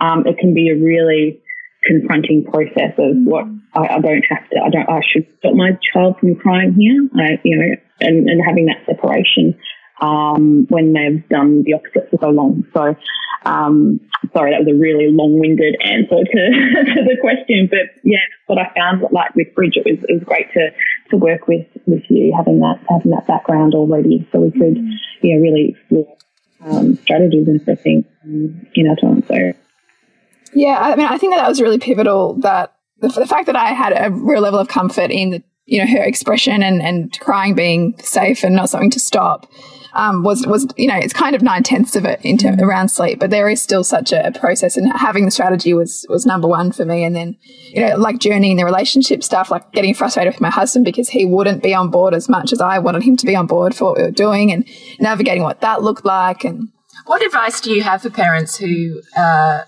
um, 0.00 0.24
it 0.26 0.38
can 0.38 0.54
be 0.54 0.70
a 0.70 0.76
really 0.76 1.42
confronting 1.84 2.44
process 2.44 2.92
of 2.98 3.16
mm. 3.16 3.24
what 3.24 3.44
I, 3.74 3.96
I, 3.96 4.00
don't 4.00 4.24
have 4.28 4.48
to. 4.50 4.60
I 4.64 4.70
don't. 4.70 4.88
I 4.88 5.00
should 5.12 5.26
stop 5.38 5.54
my 5.54 5.78
child 5.92 6.18
from 6.18 6.34
crying 6.36 6.74
here. 6.74 7.08
I, 7.16 7.40
you 7.44 7.56
know, 7.56 7.76
and, 8.00 8.28
and 8.28 8.40
having 8.44 8.66
that 8.66 8.84
separation 8.86 9.58
um, 10.02 10.66
when 10.68 10.92
they've 10.92 11.26
done 11.28 11.62
the 11.62 11.74
opposite 11.74 12.10
for 12.10 12.18
so 12.20 12.30
long. 12.30 12.64
So, 12.74 12.94
um, 13.44 14.00
sorry, 14.32 14.50
that 14.50 14.64
was 14.64 14.68
a 14.68 14.78
really 14.78 15.08
long-winded 15.10 15.76
answer 15.82 16.22
to, 16.26 16.42
to 16.94 17.02
the 17.06 17.16
question, 17.20 17.68
but 17.70 17.94
yeah, 18.02 18.18
what 18.46 18.58
I 18.58 18.72
found 18.74 19.02
like 19.12 19.34
with 19.34 19.54
Bridget 19.54 19.86
it 19.86 19.96
was 19.96 20.04
it 20.08 20.12
was 20.14 20.24
great 20.24 20.52
to 20.52 20.70
to 21.10 21.16
work 21.16 21.46
with 21.46 21.66
with 21.86 22.02
you 22.08 22.34
having 22.36 22.60
that 22.60 22.80
having 22.88 23.12
that 23.12 23.26
background 23.26 23.74
already, 23.74 24.26
so 24.32 24.40
we 24.40 24.50
could 24.50 24.76
mm. 24.76 24.90
you 25.22 25.36
know 25.36 25.42
really 25.42 25.76
explore 25.76 26.16
um, 26.64 26.96
strategies 26.96 27.48
and 27.48 27.60
stuff 27.62 27.80
in 27.86 28.88
our 28.88 28.96
time. 28.96 29.22
So. 29.26 29.52
Yeah, 30.54 30.78
I 30.80 30.96
mean, 30.96 31.06
I 31.06 31.18
think 31.18 31.32
that 31.32 31.38
that 31.38 31.48
was 31.48 31.60
really 31.60 31.78
pivotal. 31.78 32.34
That 32.40 32.74
the, 33.00 33.08
the 33.08 33.26
fact 33.26 33.46
that 33.46 33.56
I 33.56 33.72
had 33.72 33.92
a 33.96 34.10
real 34.10 34.42
level 34.42 34.58
of 34.58 34.68
comfort 34.68 35.10
in 35.10 35.30
the, 35.30 35.42
you 35.64 35.78
know, 35.78 35.86
her 35.86 36.02
expression 36.02 36.62
and 36.62 36.82
and 36.82 37.18
crying 37.20 37.54
being 37.54 37.94
safe 37.98 38.44
and 38.44 38.54
not 38.54 38.70
something 38.70 38.90
to 38.90 39.00
stop. 39.00 39.50
Um, 39.94 40.22
was 40.22 40.46
was 40.46 40.66
you 40.78 40.86
know 40.86 40.96
it's 40.96 41.12
kind 41.12 41.36
of 41.36 41.42
nine 41.42 41.62
tenths 41.62 41.96
of 41.96 42.06
it 42.06 42.18
into 42.22 42.46
mm. 42.46 42.62
around 42.62 42.88
sleep, 42.88 43.18
but 43.18 43.28
there 43.28 43.50
is 43.50 43.60
still 43.60 43.84
such 43.84 44.10
a 44.10 44.32
process, 44.34 44.78
and 44.78 44.90
having 44.90 45.26
the 45.26 45.30
strategy 45.30 45.74
was 45.74 46.06
was 46.08 46.24
number 46.24 46.48
one 46.48 46.72
for 46.72 46.86
me. 46.86 47.04
And 47.04 47.14
then 47.14 47.36
you 47.68 47.86
know 47.86 47.96
like 47.96 48.18
journeying 48.18 48.56
the 48.56 48.64
relationship 48.64 49.22
stuff, 49.22 49.50
like 49.50 49.70
getting 49.72 49.92
frustrated 49.92 50.32
with 50.32 50.40
my 50.40 50.48
husband 50.48 50.86
because 50.86 51.10
he 51.10 51.26
wouldn't 51.26 51.62
be 51.62 51.74
on 51.74 51.90
board 51.90 52.14
as 52.14 52.26
much 52.26 52.54
as 52.54 52.60
I 52.62 52.78
wanted 52.78 53.02
him 53.02 53.18
to 53.18 53.26
be 53.26 53.36
on 53.36 53.46
board 53.46 53.74
for 53.74 53.84
what 53.84 53.98
we 53.98 54.04
were 54.04 54.10
doing, 54.10 54.50
and 54.50 54.66
navigating 54.98 55.42
what 55.42 55.60
that 55.60 55.82
looked 55.82 56.06
like. 56.06 56.42
And 56.42 56.68
what 57.04 57.22
advice 57.22 57.60
do 57.60 57.70
you 57.70 57.82
have 57.82 58.00
for 58.00 58.08
parents 58.08 58.56
who 58.56 59.02
uh, 59.14 59.62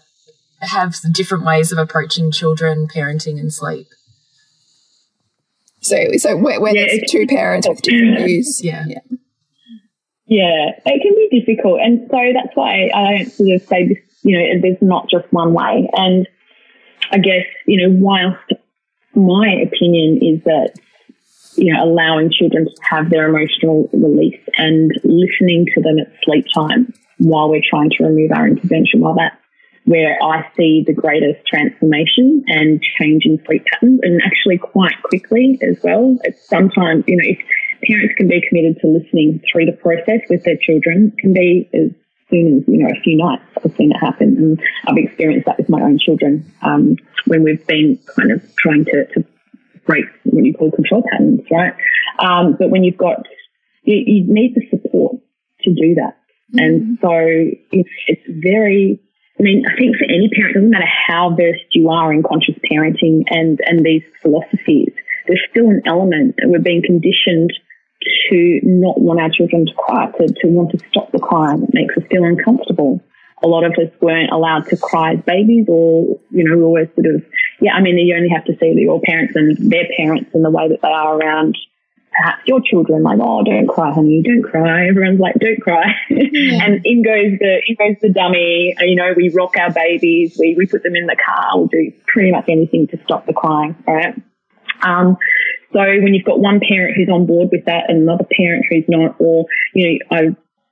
have 0.69 0.97
different 1.13 1.45
ways 1.45 1.73
of 1.73 1.79
approaching 1.79 2.31
children, 2.31 2.89
parenting, 2.89 3.39
and 3.39 3.53
sleep. 3.53 3.87
So, 5.81 5.97
so 6.17 6.37
where, 6.37 6.61
where 6.61 6.75
yeah, 6.75 6.87
there's 6.89 7.11
two 7.11 7.27
parents 7.27 7.69
with 7.69 7.83
different 7.83 8.19
views, 8.27 8.63
yeah. 8.65 8.85
yeah. 8.87 9.01
Yeah, 10.27 10.71
it 10.87 11.03
can 11.03 11.15
be 11.15 11.41
difficult. 11.41 11.81
And 11.81 12.09
so 12.11 12.17
that's 12.33 12.57
why 12.57 12.91
I 12.95 13.19
don't 13.19 13.31
sort 13.31 13.55
of 13.55 13.63
say 13.69 13.89
this, 13.89 13.99
you 14.23 14.39
know, 14.39 14.61
there's 14.63 14.81
not 14.81 15.11
just 15.11 15.31
one 15.31 15.53
way. 15.53 15.89
And 15.93 16.27
I 17.13 17.19
guess, 17.19 17.45
you 17.67 17.77
know, 17.77 17.95
whilst 18.01 18.53
my 19.15 19.49
opinion 19.63 20.21
is 20.23 20.43
that, 20.45 20.73
you 21.57 21.73
know, 21.73 21.85
allowing 21.85 22.33
children 22.33 22.65
to 22.65 22.73
have 22.89 23.11
their 23.11 23.29
emotional 23.29 23.91
release 23.93 24.41
and 24.57 24.91
listening 25.05 25.67
to 25.75 25.83
them 25.83 25.99
at 25.99 26.11
sleep 26.25 26.47
time 26.55 26.93
while 27.19 27.51
we're 27.51 27.63
trying 27.69 27.91
to 27.91 28.05
remove 28.05 28.33
our 28.33 28.49
intervention, 28.49 29.01
while 29.01 29.15
that's 29.15 29.37
where 29.85 30.17
I 30.23 30.49
see 30.57 30.83
the 30.87 30.95
greatest 30.95 31.47
transformation 31.47 32.43
and 32.47 32.83
change 32.99 33.27
in 33.27 33.39
sleep 33.47 33.65
patterns 33.67 34.01
and 34.03 34.21
actually 34.25 34.59
quite 34.59 34.95
quickly 35.03 35.59
as 35.63 35.77
well. 35.83 36.17
It's 36.25 36.49
sometimes, 36.49 37.05
you 37.07 37.17
know, 37.17 37.25
if 37.25 37.39
parents 37.87 38.15
can 38.17 38.29
be 38.29 38.43
committed 38.49 38.81
to 38.81 38.87
listening 38.87 39.43
through 39.51 39.67
the 39.67 39.73
process 39.73 40.21
with 40.31 40.43
their 40.45 40.57
children, 40.57 41.13
can 41.19 41.35
be 41.35 41.69
as 41.75 41.91
soon 42.31 42.59
as, 42.59 42.69
you 42.69 42.79
know, 42.79 42.89
a 42.89 43.01
few 43.03 43.19
nights 43.19 43.43
I've 43.63 43.77
seen 43.77 43.91
it 43.91 43.99
happen. 43.99 44.37
And 44.39 44.63
I've 44.87 44.97
experienced 44.97 45.47
that 45.47 45.59
with 45.59 45.69
my 45.69 45.83
own 45.83 45.99
children 45.99 46.51
um, 46.63 46.97
when 47.27 47.43
we've 47.43 47.67
been 47.67 47.99
kind 48.17 48.33
of 48.33 48.43
trying 48.57 48.87
to, 48.87 49.07
to 49.15 49.25
break 49.85 50.07
what 50.25 50.45
you 50.45 50.55
call 50.55 50.71
control 50.71 51.03
patterns, 51.11 51.41
right? 51.51 51.75
Um, 52.21 52.57
but 52.59 52.71
when 52.71 52.85
you've 52.85 52.97
got, 52.97 53.27
you, 53.83 53.97
you 53.97 54.25
need 54.27 54.55
the 54.55 54.67
support 54.71 55.17
to 55.61 55.71
do 55.75 55.95
that. 55.97 56.17
And 56.55 56.99
so 57.03 57.11
it's, 57.13 57.91
it's 58.07 58.23
very, 58.29 59.01
I 59.39 59.43
mean, 59.43 59.65
I 59.67 59.77
think 59.77 59.97
for 59.97 60.05
any 60.05 60.31
parent, 60.31 60.55
doesn't 60.55 60.71
matter 60.71 60.87
how 61.09 61.35
versed 61.37 61.67
you 61.73 61.91
are 61.91 62.13
in 62.13 62.23
conscious 62.23 62.55
parenting 62.71 63.25
and, 63.31 63.59
and 63.67 63.85
these 63.85 64.03
philosophies, 64.23 64.93
there's 65.27 65.43
still 65.51 65.71
an 65.71 65.83
element 65.87 66.37
that 66.39 66.49
we're 66.49 66.61
being 66.61 66.83
conditioned 66.83 67.53
to 68.31 68.61
not 68.63 69.01
want 69.01 69.21
our 69.21 69.31
children 69.31 69.67
to 69.67 69.75
cry, 69.75 70.11
to, 70.19 70.29
to 70.29 70.49
want 70.49 70.71
to 70.71 70.79
stop 70.91 71.11
the 71.11 71.19
crying. 71.19 71.65
It 71.65 71.75
makes 71.75 71.97
us 71.97 72.05
feel 72.11 72.25
uncomfortable. 72.25 73.01
A 73.43 73.49
lot 73.49 73.65
of 73.65 73.73
us 73.73 73.93
weren't 74.01 74.31
allowed 74.31 74.67
to 74.69 74.77
cry 74.77 75.15
as 75.15 75.21
babies 75.21 75.67
or, 75.69 76.19
you 76.31 76.45
know, 76.45 76.57
we 76.57 76.63
always 76.63 76.89
sort 76.95 77.07
of, 77.15 77.25
yeah, 77.61 77.75
I 77.75 77.81
mean, 77.81 77.99
you 77.99 78.15
only 78.15 78.29
have 78.29 78.45
to 78.45 78.57
see 78.59 78.73
your 78.77 79.01
parents 79.01 79.35
and 79.35 79.57
their 79.71 79.89
parents 79.97 80.31
and 80.33 80.45
the 80.45 80.51
way 80.51 80.69
that 80.69 80.81
they 80.81 80.89
are 80.89 81.19
around 81.19 81.57
perhaps 82.15 82.43
your 82.47 82.61
children, 82.61 83.03
like, 83.03 83.19
oh, 83.21 83.43
don't 83.45 83.67
cry, 83.67 83.93
honey, 83.93 84.23
don't 84.23 84.43
cry. 84.43 84.89
Everyone's 84.89 85.21
like, 85.21 85.35
don't 85.41 85.61
cry. 85.61 85.93
Yeah. 86.11 86.65
and 86.65 86.81
in 86.85 87.03
goes 87.03 87.39
the, 87.39 87.63
in 87.67 87.77
goes 87.77 87.97
the 88.01 88.09
dummy. 88.09 88.75
You 88.81 88.97
know, 88.97 89.13
we 89.17 89.31
rock 89.31 89.57
our 89.59 89.73
babies, 89.73 90.37
we, 90.39 90.55
we 90.57 90.67
put 90.67 90.83
them 90.83 90.97
in 90.97 91.07
the 91.07 91.17
car, 91.17 91.51
we'll 91.55 91.69
do 91.69 91.93
pretty 92.07 92.31
much 92.31 92.45
anything 92.49 92.87
to 92.89 92.99
stop 93.05 93.27
the 93.27 93.33
crying, 93.33 93.77
right? 93.87 94.15
Um, 94.83 95.17
so 95.73 95.81
when 95.81 96.15
you've 96.15 96.25
got 96.25 96.39
one 96.39 96.61
parent 96.61 96.97
who's 96.97 97.09
on 97.09 97.27
board 97.27 97.49
with 97.51 97.65
that 97.67 97.89
and 97.89 98.03
another 98.03 98.27
parent 98.37 98.65
who's 98.71 98.85
not, 98.89 99.17
or, 99.19 99.47
you 99.75 99.99
know, 99.99 100.17
I 100.17 100.21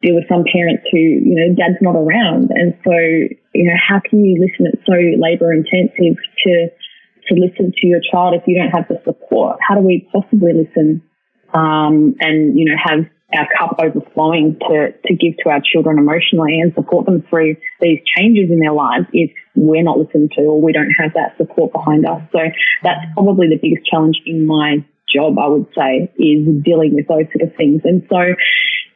deal 0.01 0.15
with 0.15 0.29
some 0.29 0.45
parents 0.51 0.85
who, 0.91 0.99
you 0.99 1.35
know, 1.35 1.55
dad's 1.55 1.81
not 1.81 1.97
around. 1.97 2.51
And 2.51 2.75
so, 2.85 2.95
you 3.55 3.65
know, 3.67 3.75
how 3.77 4.01
can 4.09 4.25
you 4.25 4.39
listen? 4.39 4.71
It's 4.73 4.87
so 4.87 4.95
labor 5.19 5.53
intensive 5.53 6.19
to, 6.45 6.69
to 7.29 7.35
listen 7.35 7.73
to 7.73 7.87
your 7.87 8.01
child 8.13 8.35
if 8.35 8.43
you 8.47 8.59
don't 8.59 8.71
have 8.71 8.87
the 8.89 9.01
support. 9.05 9.59
How 9.67 9.75
do 9.75 9.81
we 9.81 10.09
possibly 10.13 10.53
listen 10.53 11.03
um, 11.55 12.15
and 12.21 12.59
you 12.59 12.65
know 12.65 12.77
have 12.83 13.07
our 13.35 13.49
cup 13.59 13.77
overflowing 13.79 14.59
to 14.69 14.93
to 15.07 15.15
give 15.15 15.37
to 15.43 15.51
our 15.51 15.61
children 15.61 15.99
emotionally 15.99 16.61
and 16.61 16.75
support 16.75 17.07
them 17.07 17.25
through 17.31 17.57
these 17.81 17.99
changes 18.17 18.51
in 18.51 18.61
their 18.61 18.73
lives 18.73 19.07
if 19.13 19.31
we're 19.55 19.83
not 19.83 19.99
listened 19.99 20.33
to 20.37 20.43
or 20.43 20.61
we 20.61 20.73
don't 20.73 20.91
have 20.91 21.13
that 21.15 21.37
support 21.37 21.73
behind 21.73 22.07
us. 22.07 22.23
So 22.33 22.39
that's 22.83 23.05
probably 23.15 23.49
the 23.49 23.59
biggest 23.61 23.87
challenge 23.87 24.21
in 24.27 24.47
my 24.47 24.85
job, 25.13 25.39
I 25.39 25.47
would 25.47 25.67
say, 25.77 26.13
is 26.17 26.47
dealing 26.65 26.95
with 26.95 27.07
those 27.09 27.27
sort 27.33 27.49
of 27.49 27.57
things. 27.57 27.83
And 27.85 28.03
so 28.09 28.35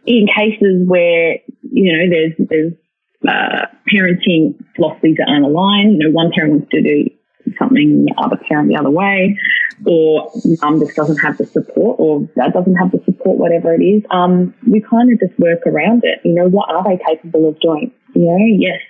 in 0.06 0.26
cases 0.34 0.86
where, 0.86 1.36
you 1.62 1.92
know, 1.92 2.04
there's, 2.08 2.48
there's, 2.48 2.72
uh, 3.28 3.66
parenting 3.92 4.54
philosophies 4.76 5.16
that 5.18 5.28
aren't 5.28 5.44
aligned, 5.44 5.92
you 5.92 6.08
know, 6.08 6.12
one 6.12 6.30
parent 6.34 6.52
wants 6.52 6.70
to 6.70 6.82
do 6.82 7.10
something, 7.58 8.06
the 8.06 8.14
other 8.22 8.36
parent 8.48 8.68
the 8.68 8.76
other 8.76 8.90
way, 8.90 9.36
or 9.84 10.30
mum 10.62 10.80
just 10.80 10.96
doesn't 10.96 11.18
have 11.18 11.36
the 11.38 11.46
support, 11.46 12.00
or 12.00 12.20
dad 12.36 12.52
doesn't 12.52 12.76
have 12.76 12.90
the 12.92 13.02
support, 13.04 13.38
whatever 13.38 13.74
it 13.74 13.82
is, 13.82 14.02
um, 14.10 14.54
we 14.66 14.80
kind 14.80 15.12
of 15.12 15.20
just 15.20 15.38
work 15.38 15.66
around 15.66 16.02
it. 16.04 16.20
You 16.24 16.34
know, 16.34 16.48
what 16.48 16.70
are 16.70 16.84
they 16.84 17.02
capable 17.04 17.48
of 17.48 17.60
doing? 17.60 17.92
You 18.14 18.24
know, 18.24 18.38
yes, 18.58 18.80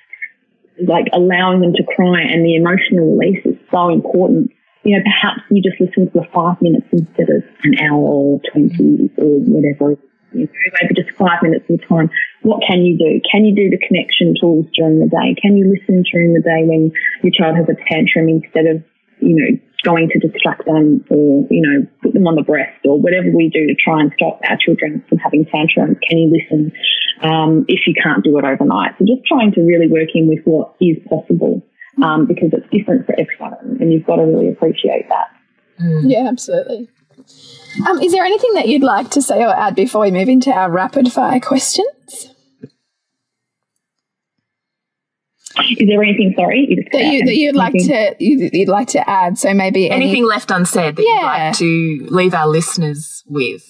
like 0.87 1.07
allowing 1.13 1.61
them 1.61 1.73
to 1.75 1.85
cry 1.97 2.21
and 2.23 2.45
the 2.45 2.55
emotional 2.55 3.17
release 3.17 3.45
is 3.45 3.57
so 3.71 3.89
important. 3.89 4.53
You 4.85 4.97
know, 4.97 5.03
perhaps 5.03 5.43
you 5.51 5.63
just 5.63 5.81
listen 5.81 6.11
for 6.11 6.25
five 6.33 6.61
minutes 6.63 6.87
instead 6.93 7.29
of 7.31 7.43
an 7.65 7.75
hour 7.81 7.99
or 7.99 8.41
20 8.53 9.11
or 9.19 9.41
whatever. 9.51 9.97
Maybe 10.33 10.95
just 10.95 11.11
five 11.17 11.43
minutes 11.43 11.65
of 11.71 11.81
time. 11.89 12.11
What 12.43 12.63
can 12.69 12.85
you 12.85 12.97
do? 12.99 13.21
Can 13.31 13.45
you 13.45 13.55
do 13.55 13.71
the 13.71 13.81
connection 13.87 14.35
tools 14.39 14.67
during 14.77 15.01
the 15.01 15.09
day? 15.09 15.35
Can 15.41 15.57
you 15.57 15.67
listen 15.67 16.05
during 16.13 16.35
the 16.35 16.43
day 16.43 16.63
when 16.63 16.93
your 17.23 17.33
child 17.33 17.57
has 17.57 17.67
a 17.69 17.79
tantrum 17.89 18.29
instead 18.29 18.67
of, 18.67 18.85
you 19.21 19.35
know, 19.35 19.59
going 19.85 20.09
to 20.09 20.19
distract 20.19 20.65
them 20.67 21.05
or, 21.11 21.47
you 21.51 21.63
know, 21.63 21.87
put 22.03 22.13
them 22.13 22.27
on 22.27 22.35
the 22.35 22.43
breast 22.43 22.79
or 22.85 23.01
whatever 23.01 23.31
we 23.35 23.49
do 23.49 23.67
to 23.67 23.75
try 23.75 24.01
and 24.01 24.13
stop 24.17 24.41
our 24.49 24.57
children 24.57 25.05
from 25.09 25.19
having 25.19 25.45
tantrums. 25.47 25.97
Can 26.09 26.19
you 26.19 26.33
listen 26.33 26.73
um, 27.23 27.65
if 27.69 27.87
you 27.87 27.95
can't 27.95 28.25
do 28.25 28.39
it 28.39 28.45
overnight? 28.45 28.93
So 28.99 29.05
just 29.05 29.27
trying 29.27 29.53
to 29.53 29.61
really 29.63 29.89
work 29.89 30.09
in 30.15 30.29
with 30.29 30.41
what 30.45 30.75
is 30.81 30.97
possible 31.09 31.63
um, 32.03 32.27
because 32.27 32.51
it's 32.53 32.69
different 32.71 33.07
for 33.07 33.15
everyone 33.19 33.79
and 33.81 33.93
you've 33.93 34.07
got 34.07 34.17
to 34.17 34.23
really 34.23 34.49
appreciate 34.49 35.09
that. 35.09 35.29
Mm. 35.81 36.11
Yeah, 36.11 36.29
absolutely. 36.29 36.89
Um, 37.87 38.01
is 38.01 38.13
there 38.13 38.25
anything 38.25 38.55
that 38.55 38.69
you'd 38.69 38.83
like 38.83 39.11
to 39.11 39.23
say 39.23 39.43
or 39.43 39.55
add 39.55 39.75
before 39.75 40.03
we 40.03 40.11
move 40.11 40.29
into 40.29 40.51
our 40.51 40.71
rapid 40.71 41.13
fire 41.13 41.41
questions? 41.41 42.35
Is 45.59 45.89
there 45.89 46.03
anything, 46.03 46.35
sorry, 46.37 46.67
you 46.69 46.85
that, 46.93 47.13
you, 47.13 47.25
that 47.25 47.37
you'd 47.37 47.57
like 47.57 47.73
to 47.73 48.17
you'd, 48.19 48.55
you'd, 48.55 48.69
like 48.69 48.89
to 48.89 49.09
add? 49.09 49.39
So 49.39 49.55
maybe 49.55 49.91
anything 49.91 50.23
any, 50.23 50.25
left 50.25 50.51
unsaid 50.51 50.97
that 50.97 51.03
yeah. 51.03 51.15
you'd 51.15 51.27
like 51.27 51.57
to 51.59 52.15
leave 52.15 52.35
our 52.35 52.49
listeners 52.49 53.23
with. 53.27 53.65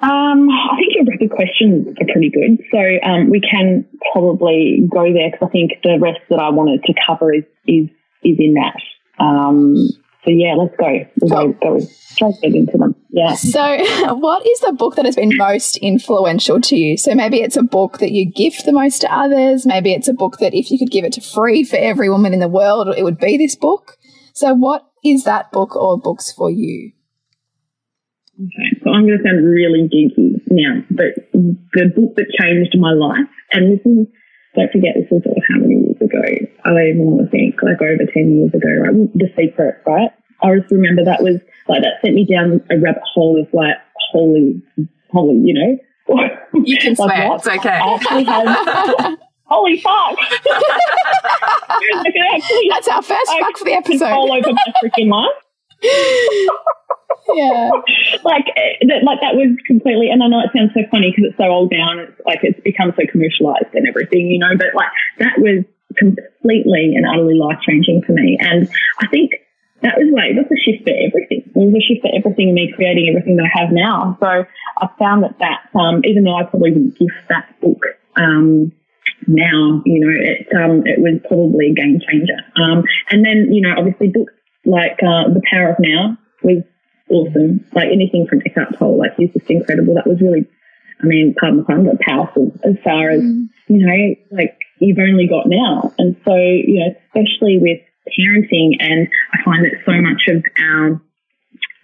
Um, 0.00 0.48
I 0.50 0.76
think 0.78 0.94
your 0.94 1.04
rapid 1.04 1.30
questions 1.30 1.86
are 1.86 2.06
pretty 2.12 2.30
good, 2.30 2.58
so 2.72 3.08
um, 3.08 3.30
we 3.30 3.40
can 3.40 3.86
probably 4.12 4.88
go 4.92 5.12
there 5.12 5.30
because 5.30 5.48
I 5.48 5.50
think 5.50 5.72
the 5.84 5.98
rest 6.00 6.18
that 6.28 6.40
I 6.40 6.50
wanted 6.50 6.82
to 6.84 6.94
cover 7.06 7.32
is 7.32 7.44
is 7.66 7.88
is 8.24 8.36
in 8.38 8.54
that. 8.54 8.80
Um, 9.22 9.76
so 10.24 10.30
yeah, 10.30 10.54
let's 10.54 10.74
go. 10.76 11.28
Go, 11.28 11.52
go 11.54 11.80
straight 11.80 12.54
into 12.54 12.78
them. 12.78 12.94
Yeah. 13.10 13.34
So, 13.34 13.60
what 14.14 14.46
is 14.46 14.60
the 14.60 14.72
book 14.72 14.94
that 14.94 15.04
has 15.04 15.16
been 15.16 15.36
most 15.36 15.76
influential 15.78 16.60
to 16.60 16.76
you? 16.76 16.96
So 16.96 17.14
maybe 17.14 17.40
it's 17.40 17.56
a 17.56 17.62
book 17.62 17.98
that 17.98 18.12
you 18.12 18.30
gift 18.30 18.64
the 18.64 18.72
most 18.72 19.00
to 19.00 19.12
others. 19.12 19.66
Maybe 19.66 19.92
it's 19.92 20.08
a 20.08 20.14
book 20.14 20.38
that 20.38 20.54
if 20.54 20.70
you 20.70 20.78
could 20.78 20.92
give 20.92 21.04
it 21.04 21.12
to 21.14 21.20
free 21.20 21.64
for 21.64 21.76
every 21.76 22.08
woman 22.08 22.32
in 22.32 22.40
the 22.40 22.48
world, 22.48 22.94
it 22.96 23.02
would 23.02 23.18
be 23.18 23.36
this 23.36 23.56
book. 23.56 23.96
So, 24.32 24.54
what 24.54 24.86
is 25.04 25.24
that 25.24 25.50
book 25.50 25.74
or 25.74 25.98
books 25.98 26.32
for 26.32 26.50
you? 26.50 26.92
Okay, 28.40 28.80
so 28.82 28.90
I'm 28.90 29.06
going 29.06 29.18
to 29.18 29.24
sound 29.24 29.44
really 29.44 29.88
geeky 29.92 30.40
now, 30.50 30.82
but 30.90 31.30
the 31.32 31.92
book 31.94 32.14
that 32.16 32.26
changed 32.40 32.76
my 32.78 32.92
life, 32.92 33.28
and 33.52 33.72
this 33.72 33.84
is 33.84 34.06
don't 34.54 34.70
forget 34.70 34.94
this 34.94 35.08
was 35.10 35.22
how 35.48 35.58
many 35.60 35.80
years 35.80 36.00
ago. 36.00 36.22
I 36.64 36.68
don't 36.68 36.88
even 36.88 37.06
want 37.06 37.24
to 37.24 37.30
think, 37.30 37.62
like 37.62 37.80
over 37.80 38.04
10 38.04 38.38
years 38.38 38.52
ago, 38.54 38.68
right? 38.68 39.12
The 39.14 39.28
Secret, 39.36 39.80
right? 39.86 40.10
I 40.42 40.58
just 40.58 40.70
remember 40.70 41.04
that 41.04 41.22
was 41.22 41.40
like, 41.68 41.82
that 41.82 42.00
sent 42.02 42.14
me 42.14 42.26
down 42.26 42.60
a 42.70 42.78
rabbit 42.78 43.02
hole 43.14 43.40
of 43.40 43.48
like, 43.54 43.76
holy, 44.12 44.60
holy, 45.10 45.36
you 45.40 45.54
know? 45.54 45.78
You 46.54 46.76
can 46.78 46.94
like 46.98 47.08
swear, 47.08 47.28
what? 47.28 47.38
it's 47.38 47.48
okay. 47.48 47.68
I 47.70 47.94
actually 47.94 48.24
had, 48.24 49.16
holy 49.44 49.80
fuck. 49.80 50.18
That's 52.70 52.88
our 52.88 53.02
first 53.02 53.30
I 53.30 53.40
fuck 53.40 53.56
for 53.56 53.64
the 53.64 53.72
episode. 53.72 54.10
All 54.10 54.32
over 54.32 54.52
my 54.52 54.72
freaking 54.82 55.08
mind 55.08 55.32
yeah. 57.34 57.70
like 58.24 58.46
eh, 58.56 58.82
that, 58.88 59.04
like 59.04 59.20
that 59.20 59.34
was 59.34 59.56
completely, 59.66 60.10
and 60.10 60.22
I 60.22 60.28
know 60.28 60.40
it 60.40 60.50
sounds 60.56 60.72
so 60.74 60.82
funny 60.90 61.10
because 61.10 61.30
it's 61.30 61.38
so 61.38 61.50
old 61.50 61.70
now 61.70 61.92
and 61.92 62.00
it's 62.00 62.20
like 62.26 62.40
it's 62.42 62.60
become 62.60 62.92
so 62.96 63.02
commercialized 63.10 63.74
and 63.74 63.86
everything, 63.86 64.28
you 64.28 64.38
know, 64.38 64.56
but 64.56 64.74
like 64.74 64.90
that 65.18 65.38
was 65.38 65.64
completely 65.98 66.94
and 66.96 67.06
utterly 67.06 67.34
life 67.34 67.58
changing 67.66 68.02
for 68.06 68.12
me. 68.12 68.38
And 68.40 68.68
I 69.00 69.06
think 69.08 69.32
that 69.82 69.98
was 69.98 70.10
like, 70.14 70.38
that's 70.38 70.50
a 70.50 70.60
shift 70.62 70.84
for 70.84 70.94
everything. 70.94 71.42
It 71.42 71.58
was 71.58 71.74
a 71.74 71.82
shift 71.82 72.02
for 72.02 72.12
everything 72.14 72.50
in 72.50 72.54
me 72.54 72.72
creating 72.74 73.10
everything 73.10 73.36
that 73.36 73.50
I 73.50 73.60
have 73.60 73.72
now. 73.72 74.16
So 74.20 74.46
I 74.46 74.86
found 74.98 75.24
that 75.24 75.38
that, 75.40 75.68
um, 75.78 76.02
even 76.04 76.24
though 76.24 76.36
I 76.36 76.44
probably 76.44 76.70
wouldn't 76.70 76.98
gift 76.98 77.28
that 77.28 77.60
book, 77.60 77.82
um, 78.16 78.72
now, 79.26 79.82
you 79.86 80.00
know, 80.02 80.10
it, 80.10 80.46
um, 80.54 80.82
it 80.86 80.98
was 80.98 81.20
probably 81.26 81.70
a 81.70 81.74
game 81.74 82.00
changer. 82.00 82.38
Um, 82.56 82.82
and 83.10 83.24
then, 83.24 83.52
you 83.52 83.62
know, 83.62 83.74
obviously 83.76 84.08
books 84.08 84.32
like, 84.64 84.98
uh, 85.02 85.32
The 85.32 85.42
Power 85.50 85.70
of 85.70 85.76
Now 85.80 86.18
was 86.42 86.62
awesome. 87.10 87.64
Like 87.74 87.88
anything 87.92 88.26
from 88.28 88.42
Eckhart 88.46 88.78
Tolle, 88.78 88.98
like 88.98 89.14
he's 89.16 89.32
just 89.32 89.50
incredible. 89.50 89.94
That 89.94 90.06
was 90.06 90.20
really, 90.20 90.46
I 91.02 91.06
mean, 91.06 91.34
pardon 91.38 91.58
the 91.58 91.64
pun, 91.64 91.84
but 91.84 92.00
powerful 92.00 92.52
as 92.64 92.76
far 92.82 93.10
as, 93.10 93.20
mm. 93.20 93.48
you 93.68 93.86
know, 93.86 94.36
like 94.36 94.58
you've 94.80 94.98
only 94.98 95.26
got 95.28 95.46
now. 95.46 95.92
And 95.98 96.16
so, 96.24 96.34
you 96.34 96.80
know, 96.80 96.94
especially 97.06 97.58
with 97.58 97.80
parenting 98.18 98.76
and 98.80 99.08
I 99.32 99.44
find 99.44 99.64
that 99.64 99.78
so 99.86 99.92
much 100.00 100.22
of 100.28 100.44
our, 100.58 101.00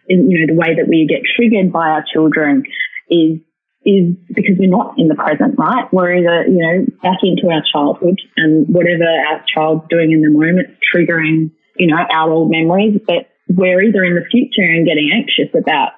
you 0.08 0.46
know, 0.46 0.54
the 0.54 0.58
way 0.58 0.74
that 0.74 0.88
we 0.88 1.06
get 1.06 1.22
triggered 1.36 1.72
by 1.72 1.88
our 1.88 2.04
children 2.12 2.64
is 3.10 3.40
is 3.84 4.16
because 4.34 4.56
we're 4.58 4.68
not 4.68 4.98
in 4.98 5.08
the 5.08 5.14
present, 5.14 5.54
right? 5.56 5.86
We're 5.92 6.18
either, 6.18 6.48
you 6.48 6.58
know, 6.58 6.84
back 7.02 7.18
into 7.22 7.48
our 7.48 7.62
childhood 7.72 8.20
and 8.36 8.66
whatever 8.68 9.04
our 9.04 9.42
child's 9.46 9.86
doing 9.88 10.12
in 10.12 10.20
the 10.20 10.30
moment, 10.30 10.76
triggering, 10.92 11.52
you 11.78 11.86
know, 11.86 11.96
our 11.96 12.30
old 12.30 12.50
memories. 12.50 13.00
But 13.06 13.30
we're 13.48 13.82
either 13.82 14.04
in 14.04 14.14
the 14.14 14.24
future 14.30 14.62
and 14.62 14.86
getting 14.86 15.10
anxious 15.14 15.54
about 15.58 15.92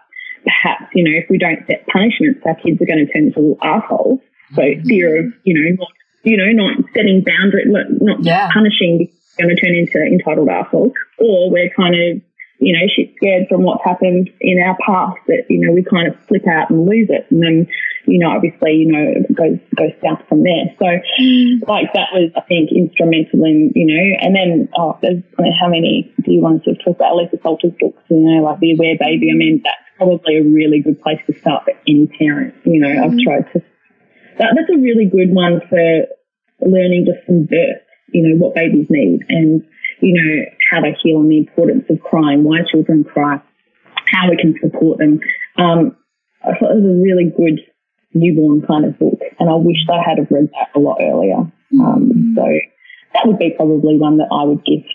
perhaps, 0.45 0.91
you 0.95 1.05
know, 1.05 1.11
if 1.13 1.29
we 1.29 1.39
don't 1.39 1.67
set 1.67 1.87
punishments, 1.87 2.41
our 2.47 2.55
kids 2.55 2.81
are 2.81 2.87
going 2.87 3.05
to 3.07 3.13
turn 3.13 3.27
into 3.29 3.41
little 3.41 3.59
assholes. 3.63 4.21
So 4.55 4.63
mm-hmm. 4.63 4.87
fear 4.87 5.27
of, 5.27 5.33
you 5.45 5.55
know, 5.55 5.77
not, 5.79 5.93
you 6.23 6.37
know, 6.37 6.51
not 6.53 6.85
setting 6.95 7.25
boundaries, 7.25 7.67
not 7.69 8.25
yeah. 8.25 8.51
punishing 8.53 9.09
going 9.39 9.55
to 9.55 9.61
turn 9.61 9.75
into 9.75 9.99
entitled 9.99 10.49
assholes. 10.49 10.93
Or 11.19 11.51
we're 11.51 11.71
kind 11.71 11.95
of, 11.95 12.23
you 12.61 12.77
know, 12.77 12.85
shit 12.95 13.17
scared 13.17 13.49
from 13.49 13.65
what's 13.65 13.83
happened 13.85 14.29
in 14.41 14.61
our 14.61 14.77
past 14.85 15.17
that, 15.27 15.49
you 15.49 15.65
know, 15.65 15.73
we 15.73 15.83
kind 15.83 16.07
of 16.09 16.15
flip 16.29 16.47
out 16.47 16.69
and 16.69 16.85
lose 16.85 17.09
it. 17.09 17.25
And 17.31 17.43
then, 17.43 17.67
you 18.05 18.21
know, 18.21 18.29
obviously, 18.29 18.85
you 18.85 18.93
know, 18.93 19.01
it 19.01 19.35
goes, 19.35 19.57
goes 19.77 19.97
south 20.05 20.21
from 20.29 20.45
there. 20.45 20.69
So, 20.79 20.85
mm. 20.85 21.67
like, 21.67 21.89
that 21.97 22.13
was, 22.13 22.29
I 22.37 22.43
think, 22.43 22.69
instrumental 22.69 23.49
in, 23.49 23.73
you 23.75 23.89
know, 23.89 24.05
and 24.21 24.37
then, 24.37 24.69
oh, 24.77 24.99
there's, 25.01 25.25
I 25.39 25.43
mean, 25.43 25.57
how 25.59 25.69
many 25.69 26.13
do 26.21 26.33
you 26.33 26.41
want 26.41 26.65
to 26.65 26.77
talk 26.77 27.01
about? 27.01 27.17
Aletha 27.17 27.41
Solter's 27.43 27.73
books, 27.81 28.03
you 28.11 28.21
know, 28.21 28.45
like 28.45 28.61
The 28.61 28.77
Aware 28.77 28.97
Baby. 29.01 29.33
I 29.33 29.37
mean, 29.37 29.63
that's 29.65 29.81
probably 29.97 30.37
a 30.37 30.45
really 30.45 30.81
good 30.81 31.01
place 31.01 31.21
to 31.29 31.39
start 31.41 31.65
for 31.65 31.73
any 31.89 32.13
parent. 32.19 32.55
You 32.65 32.81
know, 32.81 32.93
mm. 32.93 33.05
I've 33.05 33.19
tried 33.25 33.53
to 33.55 33.65
that, 34.37 34.53
that's 34.57 34.73
a 34.73 34.81
really 34.81 35.05
good 35.05 35.33
one 35.33 35.61
for 35.69 36.05
learning 36.61 37.09
just 37.09 37.25
from 37.25 37.45
birth, 37.45 37.85
you 38.13 38.29
know, 38.29 38.37
what 38.37 38.55
babies 38.55 38.87
need 38.91 39.25
and, 39.29 39.65
you 40.01 40.15
know, 40.15 40.45
how 40.71 40.81
to 40.81 40.93
heal 41.03 41.21
and 41.21 41.31
the 41.31 41.39
importance 41.39 41.85
of 41.91 42.01
crying, 42.01 42.45
why 42.45 42.59
children 42.71 43.05
cry, 43.05 43.41
how 44.13 44.31
we 44.31 44.37
can 44.37 44.55
support 44.61 44.99
them. 44.99 45.21
Um, 45.57 45.97
I 46.43 46.59
thought 46.59 46.73
it 46.73 46.83
was 46.83 46.97
a 46.97 47.03
really 47.03 47.33
good 47.37 47.61
newborn 48.15 48.63
kind 48.67 48.85
of 48.85 48.99
book, 48.99 49.21
and 49.39 49.49
I 49.49 49.55
wish 49.55 49.77
I 49.89 50.03
had 50.05 50.19
have 50.19 50.31
read 50.31 50.49
that 50.53 50.79
a 50.79 50.81
lot 50.81 50.99
earlier. 51.01 51.51
Um, 51.79 52.35
so 52.37 52.45
that 53.15 53.27
would 53.27 53.39
be 53.39 53.55
probably 53.57 53.97
one 53.97 54.19
that 54.19 54.29
I 54.33 54.45
would 54.45 54.65
gift 54.65 54.95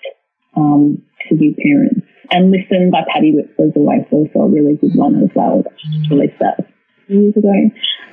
um, 0.56 1.02
to 1.28 1.36
new 1.36 1.56
parents. 1.56 2.06
And 2.32 2.52
Listen 2.52 2.90
by 2.92 3.04
Patty 3.08 3.30
is 3.30 3.72
always 3.76 4.02
also 4.12 4.40
a 4.40 4.50
really 4.50 4.76
good 4.76 4.96
one 4.96 5.24
as 5.24 5.30
well. 5.36 5.64
Just 5.64 6.10
released 6.10 6.40
that 6.40 6.68
years 7.08 7.36
ago. 7.38 7.54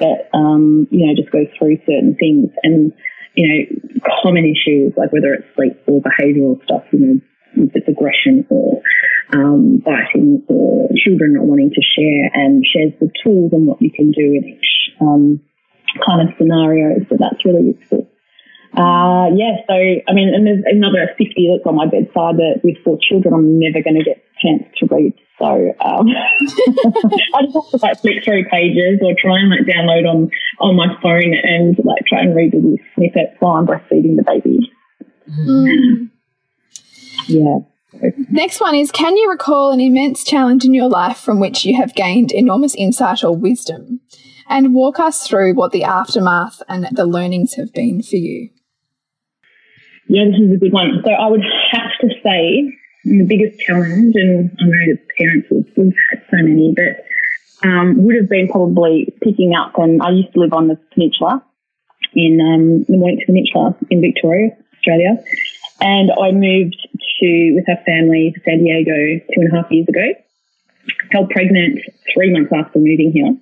That 0.00 0.28
um, 0.34 0.86
you 0.90 1.06
know 1.06 1.14
just 1.14 1.32
goes 1.32 1.46
through 1.58 1.78
certain 1.86 2.16
things 2.18 2.50
and 2.62 2.92
you 3.34 3.48
know 3.48 4.04
common 4.22 4.44
issues 4.44 4.92
like 4.96 5.12
whether 5.12 5.32
it's 5.34 5.46
sleep 5.54 5.78
or 5.86 6.00
behavioural 6.00 6.62
stuff. 6.64 6.84
You 6.92 6.98
know 6.98 7.20
if 7.56 7.70
it's 7.74 7.88
aggression 7.88 8.46
or 8.48 8.80
um, 9.34 9.82
biting 9.84 10.42
or 10.48 10.88
children 10.96 11.34
not 11.34 11.44
wanting 11.44 11.70
to 11.70 11.82
share 11.82 12.30
and 12.34 12.64
shares 12.64 12.92
the 13.00 13.10
tools 13.22 13.52
and 13.52 13.66
what 13.66 13.80
you 13.80 13.90
can 13.90 14.10
do 14.10 14.24
in 14.24 14.56
each 14.56 14.90
um, 15.00 15.40
kind 16.06 16.28
of 16.28 16.34
scenario. 16.38 16.96
So 17.08 17.16
that's 17.18 17.44
really 17.44 17.76
useful. 17.76 18.08
Uh, 18.72 19.28
yeah, 19.36 19.60
so, 19.68 19.76
I 19.76 20.12
mean, 20.16 20.32
and 20.32 20.46
there's 20.46 20.64
another 20.64 21.12
50 21.18 21.28
that's 21.28 21.66
on 21.68 21.76
my 21.76 21.84
bedside 21.84 22.40
that 22.40 22.64
with 22.64 22.80
four 22.84 22.96
children, 22.96 23.34
I'm 23.34 23.60
never 23.60 23.84
going 23.84 24.00
to 24.00 24.04
get 24.04 24.24
chance 24.42 24.64
to 24.78 24.86
read. 24.90 25.14
So, 25.38 25.46
um, 25.80 26.08
I 27.34 27.42
just 27.42 27.54
have 27.54 27.70
to 27.70 27.78
like 27.82 28.00
flick 28.00 28.24
through 28.24 28.44
pages 28.46 29.00
or 29.02 29.14
try 29.18 29.40
and 29.40 29.50
like 29.50 29.60
download 29.60 30.08
on, 30.08 30.30
on 30.60 30.76
my 30.76 30.88
phone 31.02 31.34
and 31.42 31.76
like 31.84 32.04
try 32.06 32.20
and 32.20 32.34
read 32.34 32.52
the 32.52 32.78
snippets 32.94 33.36
while 33.40 33.54
I'm 33.54 33.66
breastfeeding 33.66 34.16
the 34.16 34.24
baby. 34.24 34.72
Mm. 35.28 36.10
Yeah. 37.26 37.58
Next 38.30 38.60
one 38.60 38.74
is 38.74 38.90
Can 38.90 39.16
you 39.16 39.30
recall 39.30 39.70
an 39.70 39.80
immense 39.80 40.24
challenge 40.24 40.64
in 40.64 40.74
your 40.74 40.88
life 40.88 41.18
from 41.18 41.40
which 41.40 41.64
you 41.64 41.76
have 41.76 41.94
gained 41.94 42.32
enormous 42.32 42.74
insight 42.74 43.22
or 43.24 43.36
wisdom? 43.36 44.00
And 44.48 44.74
walk 44.74 44.98
us 44.98 45.26
through 45.26 45.54
what 45.54 45.72
the 45.72 45.84
aftermath 45.84 46.62
and 46.68 46.88
the 46.92 47.06
learnings 47.06 47.54
have 47.54 47.72
been 47.72 48.02
for 48.02 48.16
you. 48.16 48.50
Yeah, 50.08 50.24
this 50.24 50.40
is 50.40 50.56
a 50.56 50.58
good 50.58 50.72
one. 50.72 51.02
So 51.04 51.10
I 51.10 51.28
would 51.28 51.40
have 51.72 51.90
to 52.00 52.08
say 52.22 52.72
the 53.04 53.26
biggest 53.26 53.60
challenge, 53.60 54.14
and 54.14 54.50
I 54.60 54.64
know 54.64 54.96
parents 55.18 55.48
have, 55.50 55.92
had 56.10 56.22
so 56.30 56.36
many, 56.36 56.74
but 56.74 57.68
um, 57.68 58.02
would 58.02 58.16
have 58.16 58.28
been 58.28 58.48
probably 58.48 59.12
picking 59.22 59.54
up. 59.54 59.72
And 59.76 60.02
I 60.02 60.10
used 60.10 60.32
to 60.34 60.40
live 60.40 60.52
on 60.52 60.68
the 60.68 60.78
peninsula 60.94 61.44
in 62.14 62.40
um, 62.40 62.84
the 62.88 62.96
Mornington 62.96 63.26
Peninsula 63.26 63.76
in 63.90 64.00
Victoria, 64.00 64.50
Australia, 64.76 65.16
and 65.80 66.10
I 66.12 66.30
moved 66.32 66.76
to 67.20 67.52
with 67.54 67.68
our 67.68 67.82
family 67.84 68.32
to 68.34 68.40
San 68.44 68.62
Diego 68.62 69.24
two 69.34 69.40
and 69.40 69.52
a 69.52 69.56
half 69.56 69.70
years 69.70 69.88
ago. 69.88 70.06
Fell 71.12 71.26
pregnant 71.26 71.78
three 72.14 72.32
months 72.32 72.52
after 72.52 72.78
moving 72.78 73.12
here, 73.12 73.36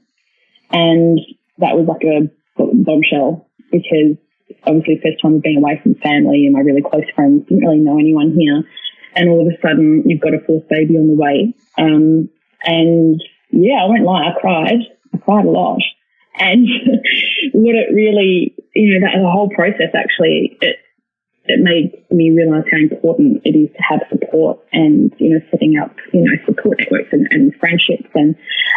and 0.71 1.21
that 1.59 1.77
was 1.77 1.87
like 1.87 2.05
a 2.05 2.29
bombshell 2.57 3.47
because 3.71 4.17
obviously 4.65 5.01
first 5.03 5.23
time 5.23 5.41
being 5.41 5.59
away 5.59 5.81
from 5.83 5.95
family 5.97 6.45
and 6.45 6.53
my 6.53 6.61
really 6.61 6.83
close 6.83 7.09
friends 7.15 7.47
didn't 7.49 7.65
really 7.65 7.79
know 7.79 7.99
anyone 7.99 8.33
here, 8.37 8.65
and 9.15 9.29
all 9.29 9.47
of 9.47 9.53
a 9.53 9.61
sudden 9.61 10.03
you've 10.07 10.21
got 10.21 10.35
a 10.35 10.41
fourth 10.47 10.69
baby 10.69 10.97
on 10.97 11.09
the 11.09 11.15
way. 11.15 11.55
Um, 11.79 12.29
and 12.65 13.21
yeah, 13.51 13.83
I 13.83 13.87
won't 13.87 14.05
lie, 14.05 14.29
I 14.29 14.41
cried. 14.41 14.81
I 15.15 15.19
cried 15.19 15.45
a 15.45 15.51
lot. 15.51 15.81
And 16.39 16.67
what 17.53 17.75
it 17.75 17.95
really, 17.95 18.55
you 18.75 18.99
know, 18.99 19.07
that 19.07 19.19
the 19.19 19.31
whole 19.31 19.51
process 19.51 19.95
actually, 19.95 20.57
it 20.61 20.77
it 21.47 21.59
made 21.61 21.91
me 22.11 22.31
realize 22.31 22.63
how 22.71 22.79
important 22.79 23.43
it 23.45 23.57
is 23.57 23.71
to 23.75 23.83
have 23.83 24.01
support 24.09 24.61
and, 24.73 25.13
you 25.19 25.31
know, 25.31 25.41
setting 25.51 25.79
up, 25.83 25.97
you 26.13 26.21
know, 26.21 26.33
support 26.47 26.79
networks 26.79 27.09
and, 27.13 27.27
and 27.31 27.55
friendships. 27.57 28.09
And, 28.15 28.37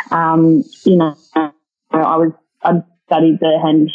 um, 0.09 0.63
you 0.83 0.95
know, 0.95 1.15
I 1.35 1.51
was, 1.91 2.31
I 2.63 2.81
studied 3.05 3.39
the 3.39 3.59
hand 3.61 3.91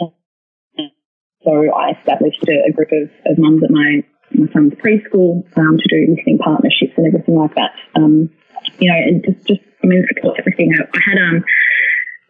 so 1.45 1.72
I 1.72 1.93
established 1.99 2.45
a, 2.49 2.68
a 2.68 2.72
group 2.72 2.91
of, 2.93 3.11
of 3.26 3.39
mums 3.39 3.62
at 3.62 3.70
my, 3.70 4.03
my 4.35 4.53
son's 4.53 4.74
preschool 4.74 5.45
um, 5.57 5.79
to 5.79 5.89
do 5.89 6.14
listening 6.14 6.39
partnerships 6.39 6.93
and 6.97 7.07
everything 7.07 7.37
like 7.37 7.55
that. 7.55 7.72
Um, 7.95 8.31
you 8.79 8.91
know, 8.91 8.97
and 8.97 9.24
just, 9.24 9.47
just, 9.47 9.61
I 9.83 9.87
mean, 9.87 10.05
support 10.14 10.39
everything. 10.39 10.72
I, 10.79 10.83
I 10.83 11.01
had, 11.05 11.18
um, 11.18 11.45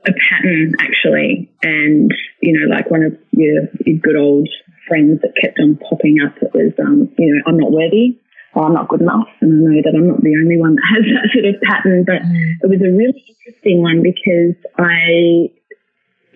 a 0.07 0.12
pattern 0.30 0.74
actually, 0.80 1.51
and 1.62 2.11
you 2.40 2.53
know, 2.53 2.74
like 2.74 2.90
one 2.90 3.03
of 3.03 3.18
your, 3.32 3.68
your 3.84 3.99
good 3.99 4.16
old 4.16 4.49
friends 4.88 5.20
that 5.20 5.34
kept 5.40 5.61
on 5.61 5.76
popping 5.76 6.18
up 6.24 6.34
It 6.40 6.51
was, 6.55 6.72
um, 6.80 7.12
you 7.18 7.34
know, 7.34 7.42
I'm 7.46 7.59
not 7.59 7.70
worthy 7.70 8.18
or 8.55 8.64
I'm 8.64 8.74
not 8.74 8.88
good 8.88 9.03
enough. 9.03 9.28
And 9.40 9.53
I 9.53 9.70
know 9.70 9.82
that 9.84 9.94
I'm 9.94 10.09
not 10.09 10.22
the 10.22 10.34
only 10.36 10.57
one 10.57 10.74
that 10.74 10.88
has 10.88 11.05
that 11.12 11.30
sort 11.32 11.44
of 11.44 11.61
pattern, 11.62 12.05
but 12.05 12.22
mm. 12.22 12.57
it 12.62 12.66
was 12.66 12.80
a 12.80 12.90
really 12.90 13.22
interesting 13.28 13.82
one 13.82 14.03
because 14.03 14.57
I, 14.78 15.53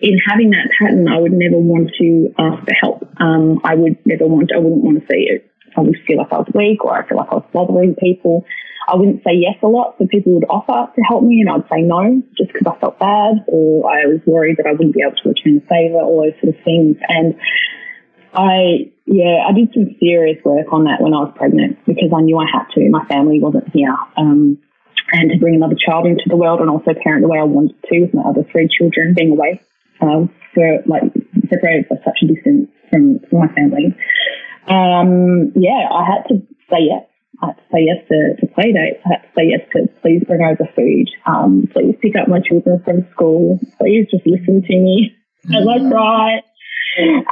in 0.03 0.19
having 0.29 0.51
that 0.51 0.69
pattern, 0.79 1.09
I 1.09 1.19
would 1.19 1.33
never 1.33 1.57
want 1.57 1.91
to 1.99 2.35
ask 2.39 2.63
for 2.63 2.75
help. 2.81 3.09
Um, 3.19 3.61
I 3.65 3.75
would 3.75 3.97
never 4.05 4.27
want, 4.27 4.53
I 4.55 4.59
wouldn't 4.59 4.85
want 4.85 5.01
to 5.01 5.07
see 5.07 5.27
it. 5.31 5.49
I 5.77 5.81
would 5.81 5.97
feel 6.07 6.19
like 6.19 6.33
I 6.33 6.39
was 6.39 6.51
weak 6.55 6.85
or 6.85 6.95
I 6.95 7.07
feel 7.07 7.19
like 7.19 7.31
I 7.31 7.37
was 7.37 7.49
bothering 7.53 7.95
people. 7.97 8.45
I 8.89 8.97
wouldn't 8.97 9.23
say 9.23 9.35
yes 9.35 9.55
a 9.63 9.69
lot, 9.69 9.95
so 9.99 10.07
people 10.07 10.35
would 10.35 10.47
offer 10.51 10.93
to 10.93 11.03
help 11.03 11.23
me 11.23 11.41
and 11.41 11.49
I'd 11.49 11.69
say 11.71 11.83
no 11.83 12.23
just 12.37 12.53
because 12.53 12.67
I 12.67 12.79
felt 12.81 12.99
bad 12.99 13.45
or 13.47 13.89
I 13.89 14.07
was 14.07 14.21
worried 14.27 14.57
that 14.59 14.67
I 14.67 14.73
wouldn't 14.73 14.95
be 14.95 15.03
able 15.07 15.17
to 15.23 15.29
return 15.29 15.63
the 15.63 15.67
favour, 15.71 16.03
all 16.03 16.23
those 16.23 16.35
sort 16.43 16.57
of 16.57 16.65
things. 16.65 16.97
And 17.09 17.39
I, 18.35 18.91
yeah, 19.07 19.47
I 19.47 19.53
did 19.53 19.71
some 19.73 19.95
serious 20.01 20.43
work 20.45 20.73
on 20.73 20.85
that 20.85 21.01
when 21.01 21.15
I 21.15 21.21
was 21.21 21.33
pregnant 21.37 21.79
because 21.87 22.11
I 22.15 22.23
knew 22.23 22.39
I 22.39 22.47
had 22.51 22.67
to. 22.75 22.91
My 22.91 23.05
family 23.07 23.39
wasn't 23.39 23.69
here. 23.73 23.95
Um, 24.17 24.59
and 25.13 25.31
to 25.31 25.39
bring 25.39 25.55
another 25.55 25.77
child 25.77 26.07
into 26.07 26.25
the 26.27 26.37
world 26.37 26.61
and 26.61 26.71
also 26.71 26.93
parent 27.05 27.23
the 27.23 27.29
way 27.29 27.39
I 27.39 27.45
wanted 27.45 27.77
to 27.85 28.01
with 28.01 28.15
my 28.15 28.23
other 28.23 28.45
three 28.51 28.67
children 28.67 29.15
being 29.15 29.31
away 29.31 29.61
um, 30.01 30.31
for 30.55 30.83
like 30.87 31.03
separated 31.51 31.89
by 31.89 31.97
such 32.05 32.19
a 32.23 32.27
distance 32.27 32.69
from, 32.91 33.21
from 33.29 33.39
my 33.41 33.49
family. 33.55 33.95
Um, 34.69 35.53
yeah, 35.57 35.89
I 35.91 36.05
had 36.05 36.29
to 36.29 36.43
say 36.71 36.89
yes. 36.89 37.05
I 37.43 37.47
had 37.47 37.57
to 37.57 37.63
say 37.73 37.81
yes 37.87 38.07
to, 38.09 38.37
to 38.41 38.55
play 38.55 38.73
dates. 38.73 39.03
I 39.05 39.09
had 39.15 39.23
to 39.23 39.29
say 39.37 39.45
yes 39.51 39.61
to 39.73 39.89
please 40.01 40.23
bring 40.27 40.43
over 40.43 40.69
food. 40.77 41.09
Um, 41.27 41.69
please 41.73 41.97
pick 42.01 42.15
up 42.17 42.29
my 42.29 42.41
children 42.41 42.81
from 42.85 43.07
school. 43.13 43.59
Please 43.79 44.07
just 44.11 44.27
listen 44.27 44.63
to 44.63 44.77
me 44.77 45.17
as 45.55 45.67
I 45.67 45.91
cry. 45.91 46.43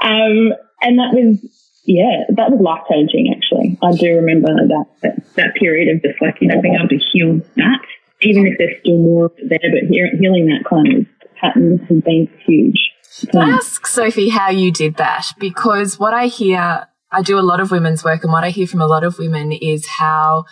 Um, 0.02 0.52
and 0.82 0.98
that 0.98 1.12
was, 1.12 1.38
yeah, 1.84 2.24
that 2.36 2.50
was 2.50 2.60
life 2.60 2.82
changing 2.90 3.34
actually. 3.36 3.78
I 3.82 3.92
do 3.92 4.16
remember 4.16 4.48
that, 4.48 4.86
that, 5.02 5.34
that 5.34 5.54
period 5.54 5.94
of 5.94 6.02
just 6.02 6.20
like, 6.20 6.36
you 6.40 6.48
know, 6.48 6.60
being 6.60 6.74
able 6.74 6.88
to 6.88 6.98
heal 7.12 7.40
that, 7.56 7.80
even 8.22 8.46
if 8.46 8.58
there's 8.58 8.80
still 8.80 8.98
more 8.98 9.30
there, 9.48 9.58
but 9.60 9.88
healing 9.88 10.46
that 10.46 10.64
kind 10.68 10.98
of 10.98 11.06
pattern 11.36 11.78
has 11.78 12.02
been 12.02 12.28
huge. 12.46 12.90
Can 13.30 13.40
I 13.40 13.50
ask 13.50 13.86
Sophie 13.86 14.28
how 14.28 14.50
you 14.50 14.70
did 14.70 14.96
that? 14.96 15.26
Because 15.38 15.98
what 15.98 16.14
I 16.14 16.26
hear, 16.26 16.86
I 17.12 17.22
do 17.22 17.38
a 17.38 17.42
lot 17.42 17.60
of 17.60 17.70
women's 17.70 18.04
work, 18.04 18.22
and 18.22 18.32
what 18.32 18.44
I 18.44 18.50
hear 18.50 18.66
from 18.66 18.80
a 18.80 18.86
lot 18.86 19.04
of 19.04 19.18
women 19.18 19.52
is 19.52 19.86
how 19.86 20.44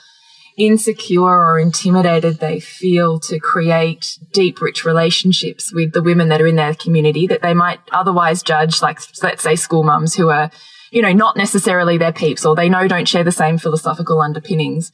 insecure 0.56 1.22
or 1.22 1.59
intimidated 1.59 2.40
they 2.40 2.59
feel 2.59 3.20
to 3.20 3.38
create 3.38 4.18
deep, 4.32 4.61
rich 4.61 4.84
relationships 4.84 5.72
with 5.72 5.92
the 5.92 6.02
women 6.02 6.28
that 6.28 6.40
are 6.40 6.46
in 6.48 6.56
their 6.56 6.74
community 6.74 7.28
that 7.28 7.42
they 7.42 7.54
might 7.54 7.78
otherwise 7.92 8.42
judge, 8.42 8.82
like, 8.82 8.98
let's 9.22 9.42
say, 9.42 9.54
school 9.54 9.84
mums 9.84 10.16
who 10.16 10.28
are, 10.30 10.50
you 10.90 11.00
know, 11.00 11.12
not 11.12 11.36
necessarily 11.36 11.96
their 11.96 12.12
peeps 12.12 12.44
or 12.44 12.56
they 12.56 12.68
know 12.68 12.88
don't 12.88 13.06
share 13.09 13.22
the 13.22 13.30
same 13.30 13.56
philosophical 13.56 14.20
underpinnings. 14.20 14.90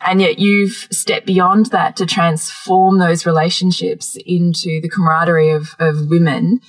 And 0.00 0.20
yet 0.20 0.38
you've 0.38 0.86
stepped 0.90 1.26
beyond 1.26 1.66
that 1.66 1.96
to 1.96 2.06
transform 2.06 2.98
those 2.98 3.26
relationships 3.26 4.16
into 4.24 4.80
the 4.80 4.88
camaraderie 4.88 5.50
of, 5.50 5.74
of 5.80 6.08
women 6.08 6.60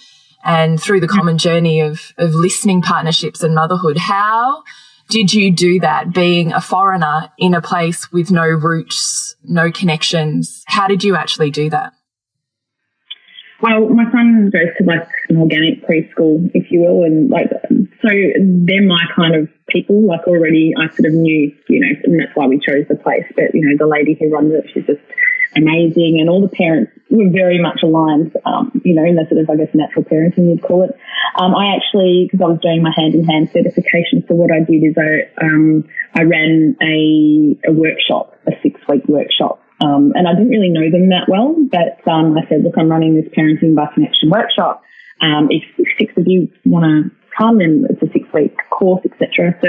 and 0.44 0.82
through 0.82 1.00
the 1.00 1.08
common 1.08 1.38
journey 1.38 1.82
of, 1.82 2.14
of 2.18 2.34
listening 2.34 2.82
partnerships 2.82 3.44
and 3.44 3.56
motherhood. 3.56 3.98
How 3.98 4.64
did 5.10 5.34
you 5.34 5.52
do 5.52 5.80
that 5.82 6.14
being 6.14 6.54
a 6.54 6.62
foreigner 6.62 7.30
in 7.38 7.54
a 7.54 7.62
place 7.62 8.12
with 8.12 8.32
no 8.32 8.46
roots, 8.46 9.36
no 9.44 9.72
connections? 9.72 10.64
How 10.68 10.88
did 10.88 11.04
you 11.04 11.16
actually 11.16 11.52
do 11.52 11.70
that? 11.70 11.94
Well, 13.62 13.90
my 13.90 14.10
son 14.12 14.50
goes 14.52 14.70
to 14.80 14.84
like 14.86 15.08
an 15.30 15.38
organic 15.38 15.86
preschool, 15.86 16.50
if 16.56 16.72
you 16.72 16.80
will, 16.80 17.04
and 17.04 17.30
like 17.30 17.48
so 17.70 18.10
they're 18.10 18.88
my 18.88 19.04
kind 19.16 19.36
of 19.36 19.50
people. 19.72 20.06
Like 20.06 20.28
already, 20.28 20.74
I 20.78 20.88
sort 20.96 21.08
of 21.08 21.14
knew, 21.14 21.56
you 21.68 21.80
know, 21.80 21.94
and 22.04 22.20
that's 22.20 22.36
why 22.36 22.48
we 22.48 22.60
chose 22.60 22.86
the 22.88 22.96
place. 22.96 23.26
But 23.36 23.54
you 23.54 23.62
know, 23.62 23.78
the 23.78 23.90
lady 23.90 24.18
who 24.20 24.30
runs 24.30 24.54
it, 24.54 24.70
she's 24.74 24.86
just 24.86 25.02
amazing, 25.56 26.20
and 26.20 26.30
all 26.30 26.42
the 26.42 26.56
parents 26.56 26.92
were 27.10 27.30
very 27.30 27.62
much 27.62 27.80
aligned. 27.84 28.36
Um, 28.46 28.82
you 28.84 28.96
know, 28.96 29.06
in 29.06 29.16
the 29.16 29.26
sort 29.30 29.42
of 29.42 29.50
I 29.50 29.56
guess 29.56 29.74
natural 29.74 30.06
parenting 30.06 30.50
you'd 30.50 30.64
call 30.64 30.84
it. 30.84 30.98
Um, 31.36 31.56
I 31.56 31.76
actually, 31.76 32.30
because 32.32 32.44
I 32.44 32.50
was 32.50 32.60
doing 32.62 32.84
my 32.84 32.94
hand 32.96 33.16
in 33.16 33.24
hand 33.24 33.50
certification, 33.54 34.24
so 34.28 34.36
what 34.36 34.52
I 34.52 34.60
did 34.60 34.84
is 34.84 34.96
I 34.98 35.30
um, 35.44 35.88
I 36.14 36.24
ran 36.24 36.76
a 36.82 37.70
a 37.70 37.74
workshop, 37.74 38.38
a 38.48 38.52
six 38.62 38.80
week 38.88 39.08
workshop 39.08 39.62
um, 39.82 40.14
and 40.16 40.28
I 40.28 40.34
didn't 40.34 40.50
really 40.50 40.70
know 40.70 40.90
them 40.92 41.10
that 41.10 41.26
well, 41.28 41.56
but 41.58 42.06
um, 42.10 42.38
I 42.38 42.48
said, 42.48 42.64
look, 42.64 42.78
I'm 42.78 42.90
running 42.90 43.16
this 43.16 43.26
parenting 43.34 43.76
by 43.76 43.88
connection 43.94 44.30
workshop. 44.30 44.84
um, 45.22 45.48
if, 45.50 45.64
if 45.78 45.88
six 45.98 46.14
of 46.18 46.28
you 46.28 46.50
want 46.66 46.86
to 46.86 47.12
come 47.36 47.60
and 47.60 47.86
it's 47.90 48.02
a 48.04 48.12
week 48.34 48.56
course, 48.70 49.02
etc. 49.06 49.58
So, 49.62 49.68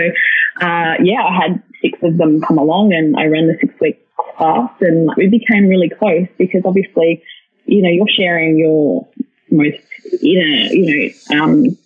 uh, 0.65 0.95
yeah, 1.03 1.23
I 1.23 1.39
had 1.43 1.63
six 1.81 1.99
of 2.03 2.17
them 2.17 2.41
come 2.41 2.59
along 2.59 2.93
and 2.93 3.17
I 3.17 3.27
ran 3.27 3.49
the 3.49 3.57
six 3.61 3.75
week 3.81 4.07
class 4.37 4.71
and 4.81 5.11
we 5.17 5.29
became 5.29 5.67
really 5.69 5.91
close 5.91 6.29
because 6.39 6.63
obviously, 6.65 7.23
you 7.67 7.83
know, 7.83 7.91
you're 7.91 8.07
sharing 8.09 8.59
your 8.59 9.09
most 9.51 9.83
inner, 10.23 10.73
you 10.73 11.13
know, 11.31 11.43
um, 11.43 11.79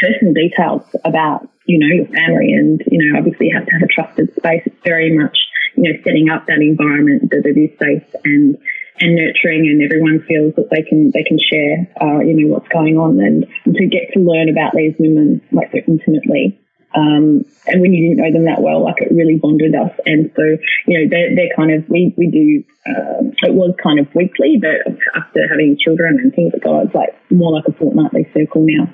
personal 0.00 0.34
details 0.34 0.82
about, 1.04 1.48
you 1.66 1.78
know, 1.78 1.94
your 1.94 2.06
family 2.06 2.52
and, 2.52 2.82
you 2.90 3.12
know, 3.12 3.18
obviously 3.18 3.48
you 3.48 3.56
have 3.56 3.66
to 3.66 3.72
have 3.72 3.82
a 3.82 3.86
trusted 3.86 4.34
space. 4.36 4.62
It's 4.66 4.84
very 4.84 5.16
much, 5.16 5.36
you 5.76 5.84
know, 5.84 5.98
setting 6.04 6.28
up 6.28 6.46
that 6.46 6.58
environment 6.58 7.30
that 7.30 7.46
it 7.46 7.58
is 7.58 7.70
safe 7.78 8.14
and, 8.24 8.56
and 9.00 9.16
nurturing 9.16 9.66
and 9.66 9.82
everyone 9.82 10.24
feels 10.26 10.54
that 10.54 10.70
they 10.70 10.82
can 10.82 11.10
they 11.12 11.24
can 11.24 11.38
share 11.38 11.86
uh, 12.00 12.20
you 12.20 12.34
know 12.34 12.54
what's 12.54 12.68
going 12.68 12.96
on 12.96 13.20
and, 13.20 13.46
and, 13.64 13.74
to 13.74 13.86
get 13.86 14.12
to 14.12 14.20
learn 14.20 14.48
about 14.48 14.72
these 14.74 14.94
women 14.98 15.40
like 15.52 15.70
so 15.72 15.78
intimately 15.86 16.58
um, 16.94 17.44
and 17.66 17.80
when 17.80 17.92
you 17.92 18.08
didn't 18.08 18.22
know 18.22 18.32
them 18.32 18.44
that 18.44 18.62
well 18.62 18.82
like 18.82 19.00
it 19.00 19.12
really 19.12 19.36
bonded 19.36 19.74
us 19.74 19.92
and 20.06 20.30
so 20.36 20.42
you 20.86 20.98
know 20.98 21.04
they're, 21.10 21.34
they're 21.34 21.56
kind 21.56 21.72
of 21.72 21.88
we, 21.88 22.14
we 22.16 22.26
do 22.26 22.62
uh, 22.86 23.22
it 23.42 23.54
was 23.54 23.74
kind 23.82 23.98
of 23.98 24.06
weekly 24.14 24.60
but 24.60 24.80
after 25.14 25.48
having 25.48 25.76
children 25.82 26.18
and 26.20 26.34
things 26.34 26.52
like 26.52 26.62
that 26.62 26.84
it's 26.86 26.94
like 26.94 27.14
more 27.30 27.52
like 27.52 27.64
a 27.68 27.72
fortnightly 27.72 28.28
circle 28.34 28.64
now 28.64 28.86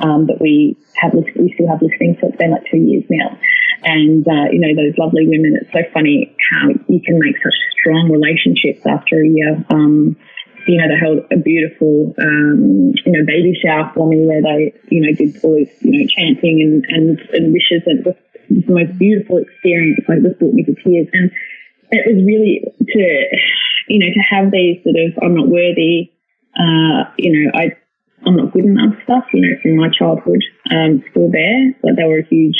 um, 0.00 0.26
but 0.26 0.40
we 0.40 0.76
have 0.96 1.12
we 1.14 1.52
still 1.54 1.68
have 1.68 1.80
listening 1.82 2.16
so 2.20 2.28
it's 2.28 2.36
been 2.36 2.50
like 2.50 2.64
two 2.70 2.78
years 2.78 3.04
now 3.10 3.38
and 3.86 4.26
uh, 4.26 4.50
you 4.50 4.58
know 4.58 4.74
those 4.74 4.98
lovely 4.98 5.26
women. 5.26 5.56
It's 5.60 5.72
so 5.72 5.80
funny 5.92 6.34
how 6.50 6.68
you 6.88 7.00
can 7.00 7.18
make 7.18 7.36
such 7.38 7.54
strong 7.78 8.10
relationships 8.10 8.84
after 8.86 9.22
a 9.22 9.28
year. 9.28 9.64
Um, 9.70 10.16
you 10.66 10.78
know, 10.78 10.88
they 10.88 10.98
held 10.98 11.18
a 11.32 11.36
beautiful, 11.36 12.14
um, 12.18 12.92
you 13.04 13.12
know, 13.12 13.24
baby 13.26 13.56
shower 13.62 13.90
for 13.94 14.08
me 14.08 14.26
where 14.26 14.42
they, 14.42 14.74
you 14.90 15.00
know, 15.00 15.12
did 15.16 15.38
all 15.42 15.54
this, 15.54 15.70
you 15.80 16.00
know, 16.00 16.06
chanting 16.16 16.60
and, 16.60 16.84
and, 16.88 17.20
and 17.32 17.52
wishes. 17.52 17.82
And 17.86 18.00
it 18.00 18.06
was 18.06 18.16
the 18.50 18.72
most 18.72 18.98
beautiful 18.98 19.38
experience. 19.38 20.00
Like, 20.08 20.22
just 20.22 20.38
brought 20.38 20.54
me 20.54 20.64
to 20.64 20.74
tears. 20.74 21.08
And 21.12 21.30
it 21.90 22.02
was 22.06 22.24
really 22.24 22.62
to, 22.66 23.02
you 23.88 23.98
know, 23.98 24.10
to 24.12 24.22
have 24.28 24.50
these 24.50 24.82
sort 24.82 24.96
of, 24.96 25.18
I'm 25.22 25.34
not 25.34 25.48
worthy, 25.48 26.12
uh, 26.58 27.10
you 27.18 27.30
know, 27.32 27.50
I, 27.54 27.76
I'm 28.26 28.36
not 28.36 28.52
good 28.52 28.64
enough 28.64 28.94
stuff, 29.04 29.24
you 29.32 29.42
know, 29.42 29.54
from 29.62 29.76
my 29.76 29.88
childhood, 29.90 30.42
um, 30.70 31.04
still 31.10 31.30
there. 31.30 31.74
But 31.82 31.96
they 31.96 32.04
were 32.04 32.20
a 32.20 32.26
huge 32.26 32.58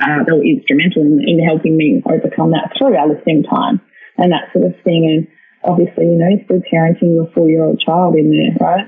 uh, 0.00 0.24
they 0.24 0.32
were 0.32 0.44
instrumental 0.44 1.02
in, 1.02 1.20
in 1.28 1.38
helping 1.44 1.76
me 1.76 2.02
overcome 2.06 2.52
that 2.52 2.72
through 2.76 2.96
our 2.96 3.08
listening 3.08 3.42
time 3.44 3.80
and 4.16 4.32
that 4.32 4.48
sort 4.52 4.64
of 4.64 4.74
thing. 4.82 5.04
And 5.04 5.28
obviously, 5.64 6.04
you 6.04 6.18
know, 6.18 6.30
still 6.44 6.62
parenting 6.72 7.14
your 7.14 7.30
four 7.32 7.48
year 7.48 7.64
old 7.64 7.80
child 7.80 8.14
in 8.14 8.30
there, 8.30 8.56
right? 8.60 8.86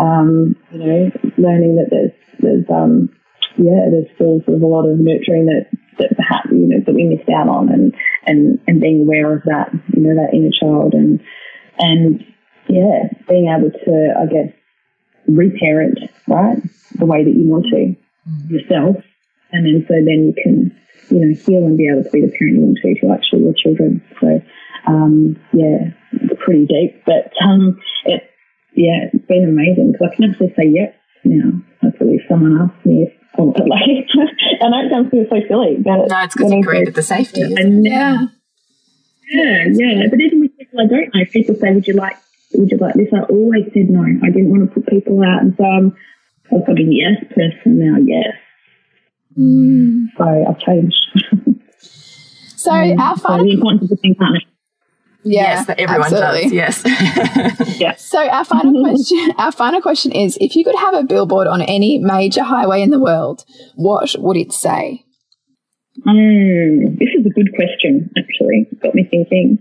Um, 0.00 0.56
you 0.70 0.78
know, 0.78 1.10
learning 1.38 1.76
that 1.76 1.88
there's, 1.90 2.12
there's, 2.38 2.64
um, 2.70 3.10
yeah, 3.58 3.90
there's 3.90 4.06
still 4.14 4.40
sort 4.44 4.56
of 4.56 4.62
a 4.62 4.66
lot 4.66 4.88
of 4.88 4.98
nurturing 4.98 5.46
that, 5.46 5.66
that 5.98 6.16
perhaps, 6.16 6.48
you 6.50 6.68
know, 6.68 6.80
that 6.84 6.94
we 6.94 7.04
missed 7.04 7.28
out 7.28 7.48
on 7.48 7.68
and, 7.68 7.94
and, 8.26 8.60
and 8.66 8.80
being 8.80 9.02
aware 9.02 9.34
of 9.34 9.42
that, 9.44 9.70
you 9.94 10.02
know, 10.02 10.14
that 10.14 10.34
inner 10.34 10.54
child 10.54 10.94
and, 10.94 11.20
and 11.78 12.24
yeah, 12.68 13.10
being 13.28 13.48
able 13.48 13.70
to, 13.70 14.14
I 14.18 14.26
guess, 14.26 14.54
reparent, 15.26 15.98
right? 16.28 16.58
The 16.94 17.06
way 17.06 17.24
that 17.24 17.34
you 17.34 17.48
want 17.48 17.66
to 17.70 17.94
yourself 18.48 18.96
and 19.52 19.66
then 19.66 19.84
so 19.88 19.94
then 19.94 20.30
you 20.30 20.34
can, 20.42 20.76
you 21.10 21.26
know, 21.26 21.34
heal 21.34 21.66
and 21.66 21.76
be 21.76 21.88
able 21.88 22.04
to 22.04 22.10
be 22.10 22.20
the 22.20 22.32
parent 22.38 22.56
you 22.56 22.60
want 22.60 22.78
to 22.82 23.00
to 23.00 23.12
actually 23.12 23.42
your 23.42 23.54
children. 23.54 24.02
So, 24.20 24.40
um, 24.86 25.36
yeah, 25.52 25.90
pretty 26.44 26.66
deep, 26.66 27.02
but 27.06 27.32
um, 27.44 27.78
it, 28.04 28.22
yeah, 28.74 29.08
it's 29.12 29.26
been 29.26 29.44
amazing 29.44 29.92
because 29.92 30.08
I 30.12 30.16
can 30.16 30.30
actually 30.30 30.54
say 30.56 30.68
yes 30.68 30.94
now. 31.24 31.52
Hopefully, 31.82 32.16
if 32.16 32.28
someone 32.28 32.60
asks 32.60 32.84
me 32.86 33.08
if 33.08 33.12
I 33.38 33.42
want 33.42 33.58
like, 33.68 34.06
I 34.62 34.68
know 34.68 34.86
it 34.86 34.90
sounds 34.90 35.10
so 35.10 35.40
silly, 35.48 35.76
but 35.78 36.08
no, 36.08 36.24
it's 36.24 36.34
because 36.34 36.52
you 36.52 36.62
created 36.62 36.94
the 36.94 37.02
safety. 37.02 37.42
And 37.42 37.84
yeah, 37.84 38.26
yeah, 39.28 39.64
yeah. 39.70 40.06
But 40.10 40.20
even 40.20 40.40
with 40.40 40.56
people 40.58 40.80
I 40.80 40.86
don't 40.86 41.14
know, 41.14 41.24
people 41.32 41.54
say, 41.56 41.72
"Would 41.72 41.86
you 41.86 41.94
like, 41.94 42.16
would 42.54 42.70
you 42.70 42.78
like 42.78 42.94
this?" 42.94 43.08
I 43.12 43.22
always 43.30 43.64
said 43.72 43.90
no. 43.90 44.02
I 44.02 44.30
didn't 44.30 44.50
want 44.50 44.68
to 44.68 44.74
put 44.74 44.88
people 44.88 45.22
out, 45.22 45.42
and 45.42 45.54
so 45.56 45.64
I'm, 45.64 45.96
I've 46.52 46.66
got 46.66 46.78
a 46.78 46.82
yes 46.82 47.24
person 47.34 47.78
now. 47.78 47.96
Yes, 48.02 48.34
Mm. 49.38 50.06
So 50.16 50.24
I've 50.24 50.58
changed. 50.58 50.96
so 52.56 52.70
um, 52.72 53.00
our 53.00 53.16
final 53.16 53.46
so 53.46 53.96
yeah, 55.24 55.42
yes, 55.42 55.66
that 55.66 55.80
everyone 55.80 56.12
absolutely. 56.12 56.58
does. 56.58 56.84
Yes. 56.84 57.78
yeah. 57.80 57.94
So 57.96 58.26
our 58.26 58.44
final 58.44 58.82
question, 58.82 59.32
our 59.38 59.52
final 59.52 59.80
question 59.80 60.12
is: 60.12 60.38
If 60.40 60.56
you 60.56 60.64
could 60.64 60.76
have 60.76 60.94
a 60.94 61.02
billboard 61.02 61.46
on 61.46 61.62
any 61.62 61.98
major 61.98 62.42
highway 62.42 62.82
in 62.82 62.90
the 62.90 62.98
world, 62.98 63.44
what 63.74 64.14
would 64.18 64.36
it 64.36 64.52
say? 64.52 65.04
Mm, 66.06 66.98
this 66.98 67.08
is 67.18 67.26
a 67.26 67.30
good 67.30 67.54
question. 67.54 68.10
Actually, 68.16 68.66
got 68.82 68.94
me 68.94 69.04
thinking, 69.10 69.58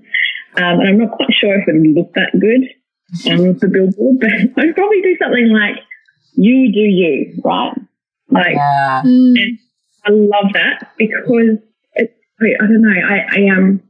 um, 0.55 0.79
and 0.79 0.89
I'm 0.89 0.97
not 0.97 1.11
quite 1.11 1.33
sure 1.39 1.59
if 1.59 1.67
it 1.67 1.73
would 1.73 1.95
look 1.95 2.13
that 2.13 2.31
good 2.39 3.31
on 3.31 3.57
the 3.57 3.67
billboard, 3.67 4.19
but 4.19 4.29
I'd 4.63 4.75
probably 4.75 5.01
do 5.01 5.17
something 5.21 5.49
like 5.49 5.75
"You 6.35 6.71
do 6.71 6.79
you," 6.79 7.41
right? 7.43 7.73
Like, 8.31 8.55
yeah. 8.55 9.01
I 10.05 10.09
love 10.11 10.53
that 10.53 10.91
because 10.97 11.57
it's, 11.93 12.13
I 12.41 12.65
don't 12.65 12.81
know, 12.81 12.89
I, 12.89 13.41
I, 13.41 13.57
um, 13.57 13.81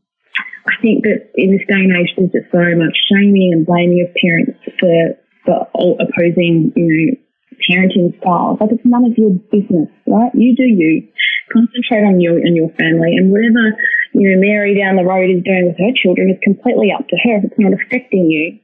I 0.70 0.82
think 0.82 1.04
that 1.04 1.34
in 1.36 1.52
this 1.52 1.66
day 1.66 1.82
and 1.82 1.98
age, 1.98 2.14
there's 2.16 2.32
just 2.32 2.52
so 2.52 2.62
much 2.78 2.94
shaming 3.10 3.52
and 3.54 3.66
blaming 3.66 4.06
of 4.06 4.14
parents 4.22 4.60
for, 4.78 5.18
for 5.46 5.66
opposing, 5.98 6.72
you 6.76 6.86
know, 6.86 7.18
parenting 7.66 8.14
styles. 8.22 8.62
Like 8.62 8.72
it's 8.72 8.86
none 8.86 9.06
of 9.06 9.18
your 9.18 9.34
business, 9.52 9.90
right? 10.08 10.32
You 10.34 10.56
do 10.56 10.64
you. 10.64 11.08
Concentrate 11.52 12.06
on 12.06 12.22
you 12.22 12.38
and 12.38 12.56
your 12.56 12.70
family 12.78 13.18
and 13.18 13.32
whatever, 13.34 13.74
you 14.14 14.30
know, 14.30 14.38
Mary 14.40 14.78
down 14.78 14.96
the 14.96 15.04
road 15.04 15.30
is 15.30 15.44
doing 15.44 15.66
with 15.66 15.78
her 15.78 15.94
children 15.98 16.30
is 16.30 16.38
completely 16.44 16.94
up 16.94 17.08
to 17.08 17.18
her. 17.18 17.38
If 17.38 17.46
it's 17.46 17.60
not 17.60 17.74
affecting 17.74 18.30
you, 18.30 18.60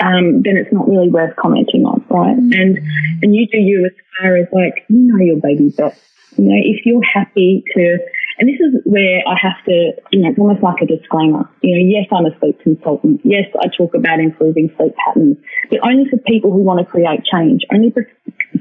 um, 0.00 0.42
then 0.42 0.56
it's 0.56 0.72
not 0.72 0.88
really 0.88 1.10
worth 1.10 1.36
commenting 1.36 1.84
on, 1.84 2.04
right? 2.10 2.36
Mm-hmm. 2.36 2.52
And 2.52 2.78
and 3.22 3.34
you 3.34 3.46
do 3.46 3.58
you 3.58 3.86
as 3.86 3.92
far 4.18 4.36
as 4.36 4.46
like 4.52 4.86
you 4.88 5.06
know 5.06 5.22
your 5.22 5.40
baby 5.40 5.70
best. 5.70 6.00
You 6.36 6.44
know, 6.44 6.56
if 6.56 6.86
you're 6.86 7.02
happy 7.02 7.64
to, 7.74 7.98
and 8.40 8.48
this 8.48 8.56
is 8.58 8.80
where 8.84 9.20
I 9.28 9.36
have 9.36 9.62
to, 9.68 9.92
you 10.10 10.24
know, 10.24 10.30
it's 10.30 10.38
almost 10.38 10.62
like 10.62 10.80
a 10.80 10.86
disclaimer. 10.86 11.44
You 11.60 11.76
know, 11.76 11.84
yes, 11.84 12.08
I'm 12.08 12.24
a 12.24 12.32
sleep 12.40 12.58
consultant. 12.64 13.20
Yes, 13.22 13.44
I 13.60 13.68
talk 13.68 13.94
about 13.94 14.18
improving 14.18 14.72
sleep 14.78 14.96
patterns, 14.96 15.36
but 15.68 15.84
only 15.84 16.08
for 16.08 16.16
people 16.24 16.50
who 16.50 16.64
want 16.64 16.80
to 16.80 16.86
create 16.88 17.20
change. 17.28 17.68
Only 17.70 17.90
for, 17.90 18.08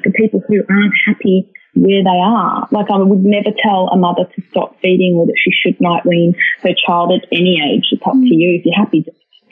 for 0.04 0.12
people 0.12 0.44
who 0.46 0.60
aren't 0.70 0.94
happy 1.08 1.48
where 1.76 2.04
they 2.04 2.20
are. 2.20 2.68
Like 2.72 2.92
I 2.92 2.98
would 2.98 3.24
never 3.24 3.56
tell 3.64 3.88
a 3.88 3.98
mother 3.98 4.28
to 4.28 4.42
stop 4.52 4.76
feeding 4.82 5.16
or 5.16 5.26
that 5.28 5.40
she 5.40 5.52
should 5.56 5.80
night 5.80 6.06
wean 6.06 6.36
her 6.62 6.76
child 6.76 7.14
at 7.16 7.28
any 7.32 7.64
age. 7.64 7.88
It's 7.92 8.04
up 8.06 8.20
to 8.20 8.36
you. 8.36 8.60
If 8.60 8.66
you're 8.66 8.76
happy, 8.76 9.06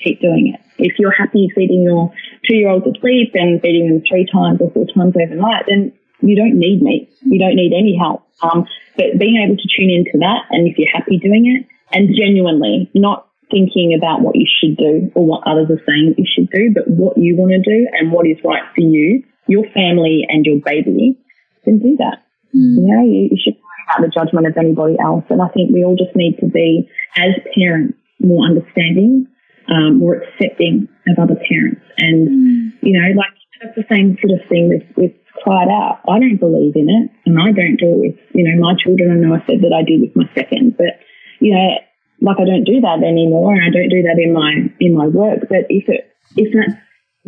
keep 0.03 0.19
doing 0.19 0.53
it. 0.53 0.59
If 0.77 0.99
you're 0.99 1.15
happy 1.15 1.47
feeding 1.55 1.83
your 1.83 2.11
two 2.45 2.55
year 2.55 2.69
olds 2.69 2.85
sleep 2.99 3.31
and 3.33 3.61
feeding 3.61 3.87
them 3.87 4.03
three 4.03 4.27
times 4.27 4.59
or 4.59 4.71
four 4.71 4.85
times 4.87 5.15
overnight, 5.15 5.65
then 5.67 5.93
you 6.21 6.35
don't 6.35 6.57
need 6.57 6.81
me. 6.81 7.09
You 7.21 7.39
don't 7.39 7.55
need 7.55 7.73
any 7.73 7.97
help. 7.97 8.23
Um, 8.41 8.65
but 8.95 9.17
being 9.17 9.37
able 9.37 9.57
to 9.57 9.67
tune 9.75 9.89
into 9.89 10.17
that 10.19 10.45
and 10.49 10.67
if 10.67 10.77
you're 10.77 10.91
happy 10.93 11.17
doing 11.17 11.45
it 11.45 11.67
and 11.95 12.15
genuinely 12.15 12.89
not 12.93 13.27
thinking 13.49 13.95
about 13.97 14.21
what 14.21 14.35
you 14.35 14.45
should 14.45 14.77
do 14.77 15.11
or 15.15 15.25
what 15.25 15.47
others 15.47 15.69
are 15.69 15.81
saying 15.87 16.15
you 16.17 16.25
should 16.27 16.49
do, 16.49 16.73
but 16.73 16.87
what 16.87 17.17
you 17.17 17.35
want 17.35 17.51
to 17.51 17.61
do 17.63 17.87
and 17.93 18.11
what 18.11 18.27
is 18.27 18.37
right 18.43 18.63
for 18.75 18.81
you, 18.81 19.23
your 19.47 19.63
family 19.71 20.25
and 20.27 20.45
your 20.45 20.59
baby, 20.59 21.17
then 21.65 21.79
do 21.79 21.95
that. 21.97 22.25
Mm. 22.53 22.75
You 22.75 22.87
know, 22.87 23.03
you, 23.05 23.29
you 23.31 23.37
should 23.41 23.55
about 23.87 24.03
the 24.03 24.11
judgment 24.11 24.45
of 24.45 24.57
anybody 24.57 24.97
else. 24.99 25.23
And 25.29 25.41
I 25.41 25.47
think 25.47 25.71
we 25.71 25.85
all 25.85 25.95
just 25.95 26.13
need 26.13 26.37
to 26.41 26.45
be, 26.47 26.89
as 27.15 27.31
parents, 27.55 27.97
more 28.19 28.45
understanding 28.45 29.27
um, 29.69 29.99
more 29.99 30.15
accepting 30.15 30.87
of 31.07 31.19
other 31.19 31.35
parents. 31.49 31.81
And, 31.97 32.27
mm. 32.27 32.71
you 32.81 32.93
know, 32.95 33.07
like 33.17 33.33
that's 33.61 33.75
the 33.75 33.85
same 33.89 34.17
sort 34.21 34.39
of 34.39 34.47
thing 34.49 34.69
with, 34.69 34.83
with 34.95 35.13
cry 35.43 35.63
it 35.63 35.69
out. 35.69 36.01
I 36.09 36.19
don't 36.19 36.37
believe 36.37 36.75
in 36.75 36.89
it 36.89 37.11
and 37.25 37.39
I 37.39 37.51
don't 37.51 37.77
do 37.77 37.93
it 37.93 37.99
with, 38.01 38.17
you 38.33 38.43
know, 38.43 38.57
my 38.59 38.75
children. 38.75 39.11
I 39.11 39.15
know 39.15 39.35
I 39.35 39.45
said 39.45 39.61
that 39.61 39.73
I 39.73 39.83
did 39.83 40.01
with 40.01 40.15
my 40.15 40.27
second, 40.33 40.77
but, 40.77 40.99
you 41.39 41.53
know, 41.53 41.77
like 42.21 42.37
I 42.39 42.45
don't 42.45 42.65
do 42.65 42.81
that 42.81 43.03
anymore 43.05 43.53
and 43.53 43.63
I 43.63 43.69
don't 43.69 43.89
do 43.89 44.01
that 44.03 44.17
in 44.17 44.33
my, 44.33 44.69
in 44.79 44.97
my 44.97 45.07
work. 45.07 45.45
But 45.49 45.69
if 45.69 45.87
it, 45.87 46.09
if 46.35 46.49
that's 46.53 46.77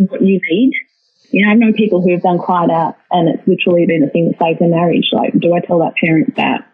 what 0.09 0.21
you 0.21 0.41
need, 0.49 0.73
you 1.31 1.45
know, 1.45 1.51
I've 1.51 1.59
known 1.59 1.73
people 1.73 2.01
who 2.01 2.11
have 2.11 2.23
done 2.23 2.39
cry 2.39 2.65
it 2.65 2.71
out 2.71 2.97
and 3.11 3.29
it's 3.29 3.47
literally 3.47 3.85
been 3.85 4.01
the 4.01 4.09
thing 4.09 4.31
that 4.31 4.41
saved 4.41 4.59
their 4.59 4.69
marriage. 4.69 5.09
Like, 5.13 5.37
do 5.37 5.53
I 5.53 5.61
tell 5.61 5.79
that 5.79 5.93
parent 6.01 6.35
that, 6.37 6.65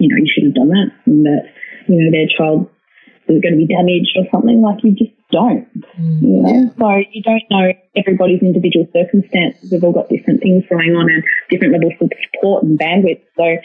you 0.00 0.08
know, 0.08 0.16
you 0.16 0.30
should 0.32 0.44
have 0.48 0.56
done 0.56 0.72
that 0.72 0.88
and 1.04 1.26
that, 1.26 1.52
you 1.88 2.00
know, 2.00 2.10
their 2.10 2.28
child 2.32 2.70
is 3.28 3.40
going 3.42 3.52
to 3.52 3.60
be 3.60 3.68
damaged 3.68 4.16
or 4.16 4.24
something. 4.32 4.62
Like 4.62 4.82
you 4.82 4.96
just 4.96 5.12
don't. 5.32 5.66
Mm. 5.98 6.22
You 6.22 6.42
know? 6.42 6.52
Yeah. 6.52 6.68
So 6.78 7.08
you 7.10 7.22
don't 7.22 7.42
know 7.50 7.72
everybody's 7.96 8.42
individual 8.42 8.86
circumstances. 8.92 9.72
We've 9.72 9.82
all 9.82 9.92
got 9.92 10.08
different 10.08 10.40
things 10.40 10.64
going 10.68 10.94
on 10.94 11.10
and 11.10 11.24
different 11.50 11.72
levels 11.72 11.94
of 12.00 12.10
support 12.30 12.62
and 12.62 12.78
bandwidth. 12.78 13.22
So 13.36 13.56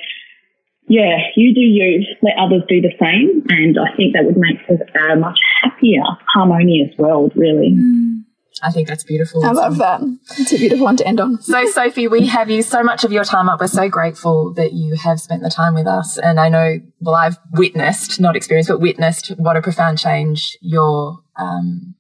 yeah, 0.88 1.18
you 1.36 1.54
do 1.54 1.60
you, 1.60 2.06
let 2.22 2.34
others 2.40 2.64
do 2.68 2.82
the 2.82 2.94
same. 3.00 3.44
And 3.50 3.78
I 3.78 3.96
think 3.96 4.14
that 4.14 4.24
would 4.24 4.38
make 4.38 4.58
us 4.70 4.80
a 5.12 5.16
much 5.18 5.40
happier, 5.62 6.04
harmonious 6.34 6.98
world, 6.98 7.34
really. 7.36 7.76
Mm. 7.76 8.24
I 8.64 8.72
think 8.72 8.88
that's 8.88 9.04
beautiful. 9.04 9.46
I 9.46 9.52
love 9.52 9.78
that. 9.78 10.02
It's 10.38 10.52
a 10.52 10.58
beautiful 10.58 10.86
one 10.86 10.98
to 10.98 11.08
end 11.08 11.20
on. 11.20 11.42
So, 11.42 11.66
Sophie, 11.68 12.08
we 12.08 12.28
have 12.28 12.50
used 12.50 12.70
so 12.70 12.84
much 12.84 13.04
of 13.04 13.12
your 13.12 13.24
time 13.24 13.50
up. 13.50 13.60
We're 13.60 13.68
so 13.68 13.90
grateful 13.90 14.54
that 14.56 14.74
you 14.74 14.96
have 14.96 15.20
spent 15.20 15.44
the 15.44 15.50
time 15.50 15.74
with 15.74 15.88
us. 15.88 16.18
And 16.18 16.40
I 16.40 16.50
know, 16.50 16.80
well, 17.00 17.16
I've 17.16 17.38
witnessed, 17.54 18.20
not 18.20 18.36
experienced, 18.36 18.70
but 18.70 18.80
witnessed 18.80 19.30
what 19.38 19.58
a 19.58 19.62
profound 19.62 20.00
change 20.00 20.58
your 20.62 21.20
um, 21.38 21.96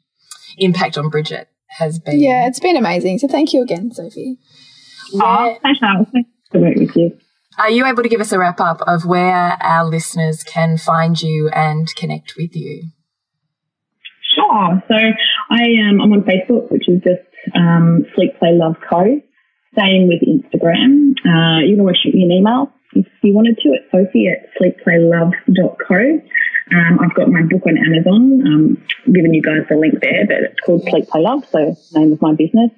impact 0.57 0.97
on 0.97 1.09
Bridget 1.09 1.47
has 1.67 1.99
been. 1.99 2.19
Yeah, 2.19 2.47
it's 2.47 2.59
been 2.59 2.77
amazing. 2.77 3.19
So, 3.19 3.27
thank 3.27 3.53
you 3.53 3.61
again, 3.61 3.91
Sophie. 3.91 4.37
Oh, 5.13 5.57
thanks, 5.61 5.79
Thanks 6.11 6.29
to 6.51 6.59
work 6.59 6.75
with 6.75 6.95
you. 6.95 7.17
Are 7.57 7.71
you 7.71 7.85
able 7.87 8.03
to 8.03 8.09
give 8.09 8.21
us 8.21 8.31
a 8.31 8.37
wrap 8.37 8.59
up 8.59 8.81
of 8.81 9.05
where 9.05 9.57
our 9.61 9.83
listeners 9.85 10.43
can 10.43 10.77
find 10.77 11.19
you 11.19 11.49
and 11.49 11.93
connect 11.95 12.35
with 12.37 12.55
you? 12.55 12.91
So 14.87 14.95
I 14.95 15.63
am 15.87 15.99
um, 15.99 16.01
I'm 16.01 16.13
on 16.13 16.23
Facebook, 16.23 16.71
which 16.71 16.87
is 16.87 17.01
just 17.03 17.27
um, 17.55 18.05
Sleep 18.15 18.39
Play 18.39 18.53
Love 18.53 18.77
Co. 18.89 19.03
Same 19.75 20.07
with 20.07 20.21
Instagram. 20.23 21.11
Uh, 21.25 21.59
you 21.65 21.75
can 21.75 21.81
always 21.81 21.97
shoot 21.97 22.15
me 22.15 22.23
an 22.23 22.31
email 22.31 22.71
if 22.93 23.05
you 23.21 23.33
wanted 23.33 23.57
to. 23.57 23.69
It's 23.69 23.91
Sophie 23.91 24.27
at 24.27 24.49
sleepplayLove.co. 24.55 26.21
Um, 26.69 26.99
I've 26.99 27.13
got 27.13 27.29
my 27.29 27.43
book 27.43 27.61
on 27.67 27.77
Amazon. 27.77 28.41
Um, 28.45 28.77
I'm 29.05 29.13
giving 29.13 29.33
you 29.33 29.41
guys 29.41 29.65
the 29.69 29.77
link 29.77 30.01
there, 30.01 30.25
but 30.25 30.37
it's 30.37 30.59
called 30.61 30.83
Sleep 30.89 31.07
Play 31.07 31.21
Love, 31.21 31.45
so 31.49 31.75
name 31.93 32.11
of 32.13 32.21
my 32.21 32.33
business. 32.33 32.71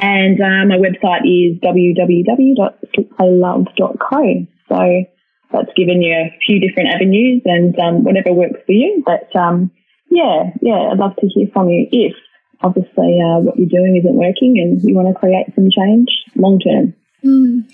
And 0.00 0.40
uh, 0.40 0.64
my 0.66 0.76
website 0.76 1.24
is 1.24 1.58
www.sleepplayLove.co. 1.60 4.46
So 4.68 5.04
that's 5.52 5.72
given 5.76 6.02
you 6.02 6.12
a 6.12 6.36
few 6.44 6.58
different 6.60 6.90
avenues 6.90 7.42
and 7.44 7.78
um, 7.78 8.02
whatever 8.04 8.32
works 8.32 8.60
for 8.66 8.72
you. 8.72 9.02
But 9.04 9.34
um, 9.38 9.70
yeah, 10.14 10.50
yeah, 10.62 10.90
I'd 10.92 10.98
love 10.98 11.16
to 11.16 11.26
hear 11.26 11.48
from 11.52 11.68
you 11.68 11.86
if 11.90 12.14
obviously 12.62 13.18
uh, 13.20 13.40
what 13.40 13.58
you're 13.58 13.68
doing 13.68 13.96
isn't 13.96 14.14
working 14.14 14.56
and 14.58 14.80
you 14.82 14.94
want 14.94 15.08
to 15.08 15.18
create 15.18 15.46
some 15.54 15.68
change 15.70 16.08
long 16.36 16.60
term. 16.60 16.94
Mm. 17.24 17.68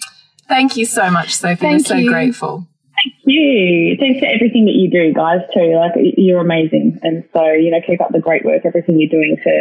Thank 0.49 0.77
you 0.77 0.87
so 0.87 1.11
much, 1.11 1.37
Sophie. 1.37 1.57
Thank 1.57 1.89
We're 1.89 2.03
so 2.03 2.09
grateful. 2.09 2.67
Thank 3.03 3.15
you. 3.25 3.97
Thanks 4.01 4.21
for 4.21 4.27
everything 4.27 4.65
that 4.67 4.75
you 4.75 4.91
do, 4.91 5.15
guys, 5.15 5.41
too. 5.55 5.77
Like, 5.77 5.93
you're 6.17 6.41
amazing. 6.41 6.99
And 7.03 7.25
so, 7.33 7.53
you 7.53 7.71
know, 7.71 7.81
keep 7.87 8.01
up 8.01 8.11
the 8.11 8.21
great 8.21 8.45
work, 8.45 8.62
everything 8.65 8.99
you're 8.99 9.09
doing 9.09 9.37
for, 9.43 9.53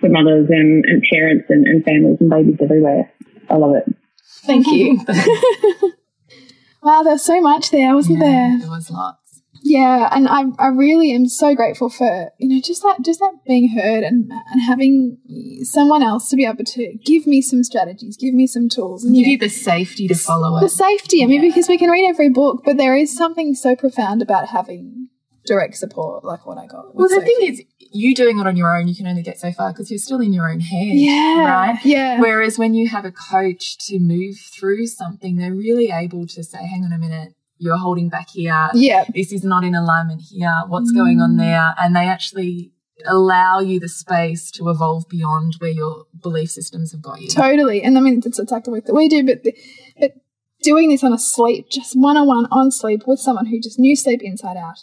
for 0.00 0.08
mothers 0.08 0.48
and, 0.48 0.84
and 0.84 1.02
parents 1.12 1.46
and, 1.48 1.66
and 1.66 1.84
families 1.84 2.16
and 2.20 2.30
babies 2.30 2.58
everywhere. 2.62 3.12
I 3.50 3.56
love 3.56 3.74
it. 3.76 3.94
Thank 4.46 4.66
you. 4.68 5.00
wow, 6.82 7.02
there's 7.02 7.22
so 7.22 7.40
much 7.40 7.70
there, 7.70 7.94
wasn't 7.94 8.20
there? 8.20 8.58
There 8.58 8.70
was 8.70 8.90
lots. 8.90 9.27
Yeah, 9.62 10.08
and 10.12 10.28
I, 10.28 10.44
I 10.58 10.68
really 10.68 11.12
am 11.12 11.26
so 11.26 11.54
grateful 11.54 11.88
for 11.90 12.30
you 12.38 12.48
know 12.48 12.60
just 12.64 12.82
that 12.82 12.98
just 13.04 13.20
that 13.20 13.32
being 13.46 13.68
heard 13.76 14.04
and 14.04 14.30
and 14.30 14.62
having 14.66 15.18
someone 15.62 16.02
else 16.02 16.28
to 16.30 16.36
be 16.36 16.44
able 16.44 16.64
to 16.64 16.94
give 17.04 17.26
me 17.26 17.42
some 17.42 17.62
strategies, 17.64 18.16
give 18.16 18.34
me 18.34 18.46
some 18.46 18.68
tools, 18.68 19.04
and 19.04 19.14
Give 19.14 19.26
you 19.26 19.36
know, 19.38 19.44
the 19.46 19.50
safety 19.50 20.08
to 20.08 20.14
follow 20.14 20.58
the 20.60 20.66
it. 20.66 20.70
safety. 20.70 21.22
I 21.22 21.26
mean, 21.26 21.42
Yeah. 21.42 21.48
because 21.50 21.68
we 21.68 21.78
can 21.78 21.90
read 21.90 22.08
every 22.08 22.28
book, 22.30 22.62
but 22.64 22.76
there 22.76 22.96
is 22.96 23.14
something 23.16 23.54
so 23.54 23.74
profound 23.76 24.22
about 24.22 24.48
having 24.48 25.08
direct 25.46 25.76
support, 25.76 26.24
like 26.24 26.46
what 26.46 26.58
I 26.58 26.66
got. 26.66 26.94
Well, 26.94 27.08
the 27.08 27.22
thing 27.22 27.38
is, 27.40 27.62
you 27.90 28.14
doing 28.14 28.38
it 28.38 28.46
on 28.46 28.54
your 28.56 28.76
own, 28.76 28.86
you 28.86 28.94
can 28.94 29.06
only 29.06 29.22
get 29.22 29.38
so 29.40 29.50
far 29.50 29.72
because 29.72 29.90
you're 29.90 29.96
still 29.98 30.20
in 30.20 30.34
your 30.34 30.46
own 30.50 30.60
head. 30.60 30.88
yeah, 30.94 31.44
Right? 31.70 31.78
yeah, 31.86 32.20
Whereas 32.20 32.58
when 32.58 32.74
you 32.74 32.86
have 32.88 33.06
a 33.06 33.10
coach 33.12 33.78
to 33.86 33.98
move 33.98 34.36
through 34.36 34.86
something, 34.88 35.36
they're 35.36 35.54
really 35.54 35.90
able 35.90 36.26
to 36.26 36.44
say, 36.44 36.58
hang 36.58 36.84
on 36.84 36.92
a 36.92 36.98
minute, 36.98 37.32
you're 37.58 37.76
holding 37.78 38.08
back 38.08 38.30
here. 38.30 38.68
yeah, 38.74 39.04
This 39.14 39.32
is 39.32 39.44
not 39.44 39.64
in 39.64 39.74
alignment 39.74 40.22
here. 40.30 40.54
What's 40.68 40.90
going 40.92 41.20
on 41.20 41.32
Mm. 41.34 41.38
there? 41.38 41.74
And 41.78 41.94
they 41.94 42.06
actually 42.06 42.72
allow 43.06 43.60
you 43.60 43.78
the 43.78 43.88
space 43.88 44.50
to 44.52 44.68
evolve 44.70 45.08
beyond 45.08 45.54
where 45.58 45.70
your 45.70 46.06
belief 46.20 46.50
systems 46.50 46.92
have 46.92 47.02
got 47.02 47.20
you. 47.20 47.28
totally. 47.28 47.82
And 47.82 47.96
I 47.96 48.00
mean, 48.00 48.20
it's, 48.24 48.38
the 48.38 48.70
work 48.70 48.84
that 48.86 48.94
we 48.94 49.08
do, 49.08 49.24
but 49.24 49.44
but 50.00 50.12
doing 50.62 50.88
this 50.88 51.04
on 51.04 51.12
a 51.12 51.18
sleep, 51.18 51.68
just 51.70 51.94
one 51.96 52.16
on 52.16 52.26
one 52.26 52.46
on 52.50 52.70
sleep 52.70 53.06
with 53.06 53.20
someone 53.20 53.46
who 53.46 53.60
just 53.60 53.78
knew 53.78 53.94
sleep 53.94 54.20
inside 54.22 54.56
out. 54.56 54.78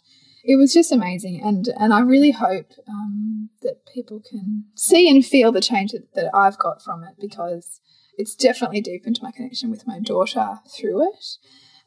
It 0.47 0.57
was 0.57 0.73
just 0.73 0.91
amazing, 0.91 1.41
and 1.43 1.68
and 1.77 1.93
I 1.93 1.99
really 2.02 2.31
hope 2.31 2.72
um, 2.88 3.49
that 3.64 3.85
people 3.93 4.22
can 4.30 4.65
see 4.76 5.10
and 5.10 5.26
feel 5.26 5.52
the 5.52 5.60
change 5.60 5.91
that, 5.91 6.14
that 6.14 6.30
I've 6.35 6.57
got 6.60 6.84
from 6.84 7.03
it 7.03 7.15
because 7.19 7.81
it's 8.18 8.35
definitely 8.35 8.80
deepened 8.80 9.19
my 9.23 9.31
connection 9.31 9.69
with 9.72 9.88
my 9.88 9.99
daughter 9.99 10.60
through 10.77 11.06
it, 11.10 11.26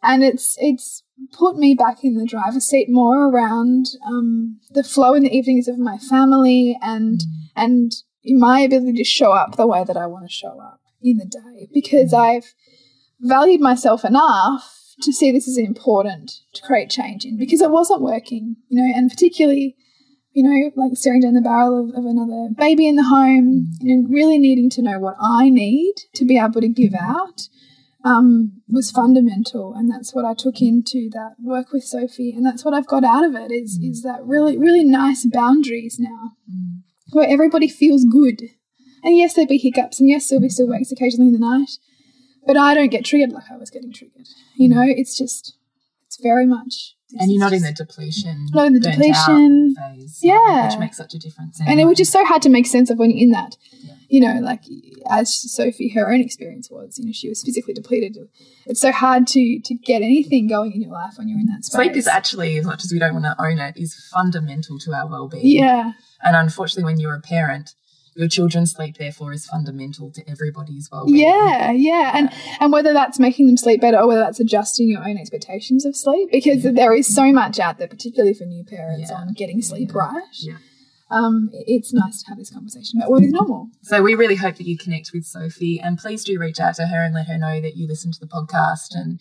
and 0.02 0.22
it's 0.22 0.56
it's 0.58 1.02
put 1.32 1.56
me 1.56 1.74
back 1.74 2.04
in 2.04 2.14
the 2.14 2.26
driver's 2.26 2.66
seat 2.66 2.88
more 2.88 3.28
around 3.28 3.86
um, 4.06 4.58
the 4.70 4.84
flow 4.84 5.14
in 5.14 5.24
the 5.24 5.36
evenings 5.36 5.68
of 5.68 5.78
my 5.78 5.98
family 5.98 6.78
and 6.80 7.20
mm. 7.20 7.24
and 7.56 7.92
my 8.24 8.60
ability 8.60 8.92
to 8.92 9.04
show 9.04 9.32
up 9.32 9.56
the 9.56 9.66
way 9.66 9.84
that 9.84 9.96
I 9.96 10.06
want 10.06 10.26
to 10.28 10.32
show 10.32 10.60
up 10.60 10.80
in 11.02 11.18
the 11.18 11.26
day. 11.26 11.68
Because 11.72 12.12
mm. 12.12 12.18
I've 12.18 12.54
valued 13.20 13.60
myself 13.60 14.04
enough 14.04 14.74
to 15.02 15.12
see 15.12 15.30
this 15.30 15.48
as 15.48 15.58
important 15.58 16.32
to 16.54 16.62
create 16.62 16.90
change 16.90 17.24
in. 17.24 17.38
Because 17.38 17.60
it 17.60 17.70
wasn't 17.70 18.02
working, 18.02 18.56
you 18.68 18.82
know, 18.82 18.96
and 18.96 19.10
particularly, 19.10 19.76
you 20.32 20.42
know, 20.42 20.70
like 20.76 20.92
staring 20.94 21.20
down 21.20 21.34
the 21.34 21.40
barrel 21.40 21.88
of, 21.88 21.96
of 21.96 22.04
another 22.04 22.48
baby 22.56 22.88
in 22.88 22.96
the 22.96 23.04
home 23.04 23.72
mm. 23.82 23.90
and 23.90 24.12
really 24.12 24.38
needing 24.38 24.70
to 24.70 24.82
know 24.82 24.98
what 24.98 25.16
I 25.20 25.48
need 25.48 25.94
to 26.14 26.24
be 26.24 26.38
able 26.38 26.60
to 26.60 26.68
give 26.68 26.94
out 26.94 27.48
um, 28.04 28.62
was 28.68 28.90
fundamental, 28.90 29.74
and 29.74 29.90
that's 29.90 30.14
what 30.14 30.24
I 30.24 30.34
took 30.34 30.60
into 30.62 31.08
that 31.12 31.34
work 31.42 31.72
with 31.72 31.84
Sophie, 31.84 32.32
and 32.36 32.44
that's 32.46 32.64
what 32.64 32.74
I've 32.74 32.86
got 32.86 33.04
out 33.04 33.24
of 33.24 33.34
it 33.34 33.50
is 33.52 33.78
is 33.82 34.02
that 34.02 34.24
really 34.24 34.56
really 34.56 34.84
nice 34.84 35.26
boundaries 35.26 35.98
now, 35.98 36.32
where 37.10 37.28
everybody 37.28 37.68
feels 37.68 38.04
good, 38.04 38.42
and 39.02 39.16
yes 39.16 39.34
there'll 39.34 39.48
be 39.48 39.58
hiccups, 39.58 39.98
and 40.00 40.08
yes 40.08 40.26
Sylvie 40.28 40.48
still 40.48 40.68
wakes 40.68 40.92
occasionally 40.92 41.28
in 41.28 41.40
the 41.40 41.40
night, 41.40 41.70
but 42.46 42.56
I 42.56 42.74
don't 42.74 42.90
get 42.90 43.04
triggered 43.04 43.32
like 43.32 43.50
I 43.50 43.56
was 43.56 43.70
getting 43.70 43.92
triggered. 43.92 44.28
You 44.56 44.68
know, 44.68 44.82
it's 44.86 45.16
just 45.18 45.56
it's 46.06 46.18
very 46.22 46.46
much, 46.46 46.94
and 47.18 47.30
you're 47.32 47.40
not 47.40 47.52
in 47.52 47.62
the 47.62 47.72
depletion, 47.72 48.46
Not 48.54 48.66
in 48.68 48.74
the 48.74 48.80
depletion. 48.80 49.74
phase, 49.74 50.20
Yeah. 50.22 50.68
which 50.70 50.78
makes 50.78 50.96
such 50.96 51.14
a 51.14 51.18
difference. 51.18 51.60
and 51.66 51.80
it 51.80 51.84
was 51.84 51.98
just 51.98 52.12
so 52.12 52.24
hard 52.24 52.42
to 52.42 52.48
make 52.48 52.66
sense 52.66 52.90
of 52.90 52.98
when 52.98 53.10
you're 53.10 53.24
in 53.24 53.30
that. 53.30 53.56
Yeah. 53.82 53.94
You 54.08 54.20
know, 54.20 54.40
like 54.40 54.62
as 55.10 55.34
Sophie, 55.52 55.90
her 55.90 56.10
own 56.10 56.20
experience 56.20 56.70
was, 56.70 56.98
you 56.98 57.04
know, 57.04 57.12
she 57.12 57.28
was 57.28 57.42
physically 57.42 57.74
depleted. 57.74 58.16
It's 58.66 58.80
so 58.80 58.90
hard 58.90 59.26
to 59.28 59.60
to 59.64 59.74
get 59.74 60.00
anything 60.02 60.48
going 60.48 60.72
in 60.72 60.80
your 60.82 60.92
life 60.92 61.14
when 61.18 61.28
you're 61.28 61.38
in 61.38 61.46
that 61.46 61.64
space. 61.64 61.74
Sleep 61.76 61.96
is 61.96 62.06
actually, 62.08 62.56
as 62.56 62.64
much 62.64 62.84
as 62.84 62.90
we 62.92 62.98
don't 62.98 63.12
want 63.12 63.26
to 63.26 63.36
own 63.38 63.58
it, 63.58 63.76
is 63.76 63.94
fundamental 64.12 64.78
to 64.80 64.94
our 64.94 65.06
well-being. 65.06 65.46
yeah, 65.46 65.92
And 66.22 66.34
unfortunately, 66.36 66.84
when 66.84 66.98
you're 67.00 67.14
a 67.14 67.20
parent, 67.20 67.74
your 68.16 68.28
children's 68.28 68.72
sleep, 68.72 68.96
therefore, 68.96 69.32
is 69.32 69.46
fundamental 69.46 70.10
to 70.12 70.28
everybody's 70.28 70.88
well-being. 70.90 71.18
yeah, 71.18 71.70
yeah, 71.70 72.12
and 72.14 72.30
and 72.60 72.72
whether 72.72 72.92
that's 72.94 73.18
making 73.20 73.46
them 73.46 73.56
sleep 73.58 73.80
better 73.82 73.98
or 73.98 74.08
whether 74.08 74.20
that's 74.20 74.40
adjusting 74.40 74.88
your 74.88 75.06
own 75.06 75.18
expectations 75.18 75.84
of 75.84 75.94
sleep, 75.94 76.30
because 76.32 76.62
there 76.62 76.94
is 76.94 77.06
so 77.14 77.30
much 77.30 77.58
out 77.60 77.78
there, 77.78 77.86
particularly 77.88 78.32
for 78.34 78.44
new 78.44 78.64
parents, 78.64 79.10
Yeah. 79.10 79.18
on 79.18 79.34
getting 79.34 79.60
sleep 79.62 79.90
Yeah. 79.92 79.98
right. 79.98 80.22
Yeah. 80.40 80.56
Um, 81.10 81.48
it's 81.52 81.92
nice 81.92 82.22
to 82.22 82.28
have 82.28 82.38
this 82.38 82.50
conversation 82.50 82.98
about 82.98 83.10
what 83.10 83.22
is 83.22 83.32
normal. 83.32 83.68
So 83.82 84.02
we 84.02 84.14
really 84.14 84.36
hope 84.36 84.56
that 84.56 84.66
you 84.66 84.76
connect 84.76 85.10
with 85.14 85.24
Sophie, 85.24 85.80
and 85.80 85.98
please 85.98 86.24
do 86.24 86.38
reach 86.38 86.60
out 86.60 86.74
to 86.76 86.86
her 86.86 87.02
and 87.02 87.14
let 87.14 87.28
her 87.28 87.38
know 87.38 87.60
that 87.60 87.76
you 87.76 87.86
listened 87.86 88.14
to 88.14 88.20
the 88.20 88.26
podcast 88.26 88.94
and 88.94 89.20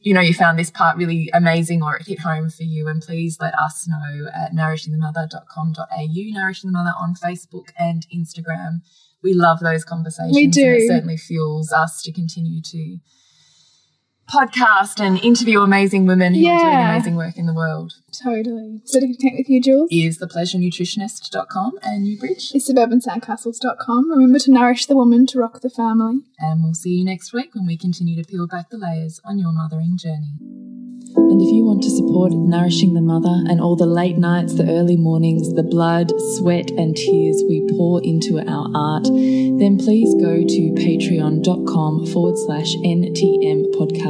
you 0.00 0.14
know 0.14 0.20
you 0.20 0.34
found 0.34 0.58
this 0.58 0.70
part 0.70 0.96
really 0.96 1.28
amazing 1.32 1.82
or 1.82 1.96
it 1.96 2.06
hit 2.06 2.20
home 2.20 2.50
for 2.50 2.64
you. 2.64 2.88
And 2.88 3.00
please 3.00 3.38
let 3.40 3.54
us 3.58 3.86
know 3.86 4.28
at 4.34 4.52
nourishingthemother.com.au, 4.52 6.40
Nourishing 6.40 6.72
the 6.72 6.78
Mother 6.78 6.94
on 6.98 7.14
Facebook 7.14 7.68
and 7.78 8.06
Instagram. 8.14 8.80
We 9.22 9.34
love 9.34 9.60
those 9.60 9.84
conversations. 9.84 10.34
We 10.34 10.46
do. 10.46 10.64
And 10.64 10.76
it 10.76 10.88
certainly 10.88 11.16
fuels 11.16 11.72
us 11.72 12.02
to 12.02 12.12
continue 12.12 12.62
to 12.62 12.98
podcast 14.28 15.00
and 15.00 15.18
interview 15.24 15.60
amazing 15.60 16.06
women 16.06 16.34
who 16.34 16.46
are 16.46 16.58
doing 16.58 16.74
amazing 16.74 17.16
work 17.16 17.36
in 17.36 17.46
the 17.46 17.54
world. 17.54 17.94
Totally. 18.12 18.80
So 18.84 19.00
to 19.00 19.06
connect 19.16 19.36
with 19.38 19.48
you, 19.48 19.60
Jules. 19.62 19.88
Is 19.90 20.18
thepleasurenutritionist.com 20.18 21.78
and 21.82 22.04
Newbridge. 22.04 22.52
is 22.54 22.68
suburbansandcastles.com. 22.68 24.10
Remember 24.10 24.38
to 24.38 24.52
nourish 24.52 24.86
the 24.86 24.96
woman 24.96 25.26
to 25.28 25.38
rock 25.38 25.60
the 25.60 25.70
family. 25.70 26.20
And 26.38 26.62
we'll 26.62 26.74
see 26.74 26.90
you 26.90 27.04
next 27.04 27.32
week 27.32 27.54
when 27.54 27.66
we 27.66 27.76
continue 27.76 28.16
to 28.22 28.28
peel 28.28 28.46
back 28.46 28.70
the 28.70 28.78
layers 28.78 29.20
on 29.24 29.38
your 29.38 29.52
mothering 29.52 29.96
journey. 29.96 30.34
And 31.16 31.40
if 31.40 31.48
you 31.52 31.64
want 31.64 31.82
to 31.82 31.90
support 31.90 32.32
Nourishing 32.32 32.94
the 32.94 33.00
Mother 33.00 33.50
and 33.50 33.60
all 33.60 33.76
the 33.76 33.86
late 33.86 34.18
nights, 34.18 34.54
the 34.54 34.68
early 34.68 34.96
mornings, 34.96 35.52
the 35.54 35.62
blood, 35.62 36.12
sweat, 36.36 36.70
and 36.70 36.94
tears 36.94 37.42
we 37.48 37.66
pour 37.70 38.02
into 38.04 38.38
our 38.38 38.68
art, 38.74 39.04
then 39.04 39.78
please 39.78 40.14
go 40.20 40.44
to 40.44 40.62
patreon.com 40.76 42.06
forward 42.06 42.36
slash 42.38 42.74
NTM 42.84 43.72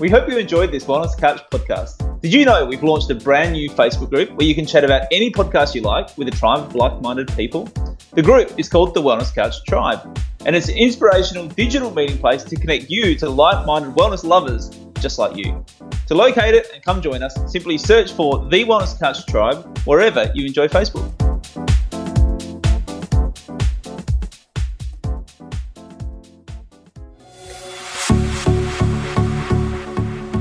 We 0.00 0.08
hope 0.08 0.30
you 0.30 0.38
enjoyed 0.38 0.72
this 0.72 0.86
Wellness 0.86 1.14
Couch 1.14 1.42
podcast. 1.50 2.22
Did 2.22 2.32
you 2.32 2.46
know 2.46 2.64
we've 2.64 2.82
launched 2.82 3.10
a 3.10 3.14
brand 3.14 3.52
new 3.52 3.68
Facebook 3.68 4.08
group 4.08 4.30
where 4.30 4.46
you 4.46 4.54
can 4.54 4.64
chat 4.64 4.82
about 4.82 5.02
any 5.12 5.30
podcast 5.30 5.74
you 5.74 5.82
like 5.82 6.16
with 6.16 6.26
a 6.26 6.30
tribe 6.30 6.60
of 6.60 6.74
like 6.74 7.02
minded 7.02 7.28
people? 7.36 7.68
The 8.12 8.22
group 8.22 8.58
is 8.58 8.66
called 8.66 8.94
the 8.94 9.02
Wellness 9.02 9.34
Couch 9.34 9.62
Tribe, 9.68 10.18
and 10.46 10.56
it's 10.56 10.70
an 10.70 10.78
inspirational 10.78 11.48
digital 11.48 11.90
meeting 11.90 12.16
place 12.16 12.42
to 12.44 12.56
connect 12.56 12.88
you 12.88 13.14
to 13.16 13.28
like 13.28 13.66
minded 13.66 13.94
wellness 13.94 14.24
lovers 14.24 14.70
just 15.00 15.18
like 15.18 15.36
you. 15.36 15.62
To 16.06 16.14
locate 16.14 16.54
it 16.54 16.68
and 16.72 16.82
come 16.82 17.02
join 17.02 17.22
us, 17.22 17.36
simply 17.52 17.76
search 17.76 18.14
for 18.14 18.38
the 18.48 18.64
Wellness 18.64 18.98
Couch 18.98 19.26
Tribe 19.26 19.78
wherever 19.84 20.32
you 20.34 20.46
enjoy 20.46 20.66
Facebook. 20.66 21.29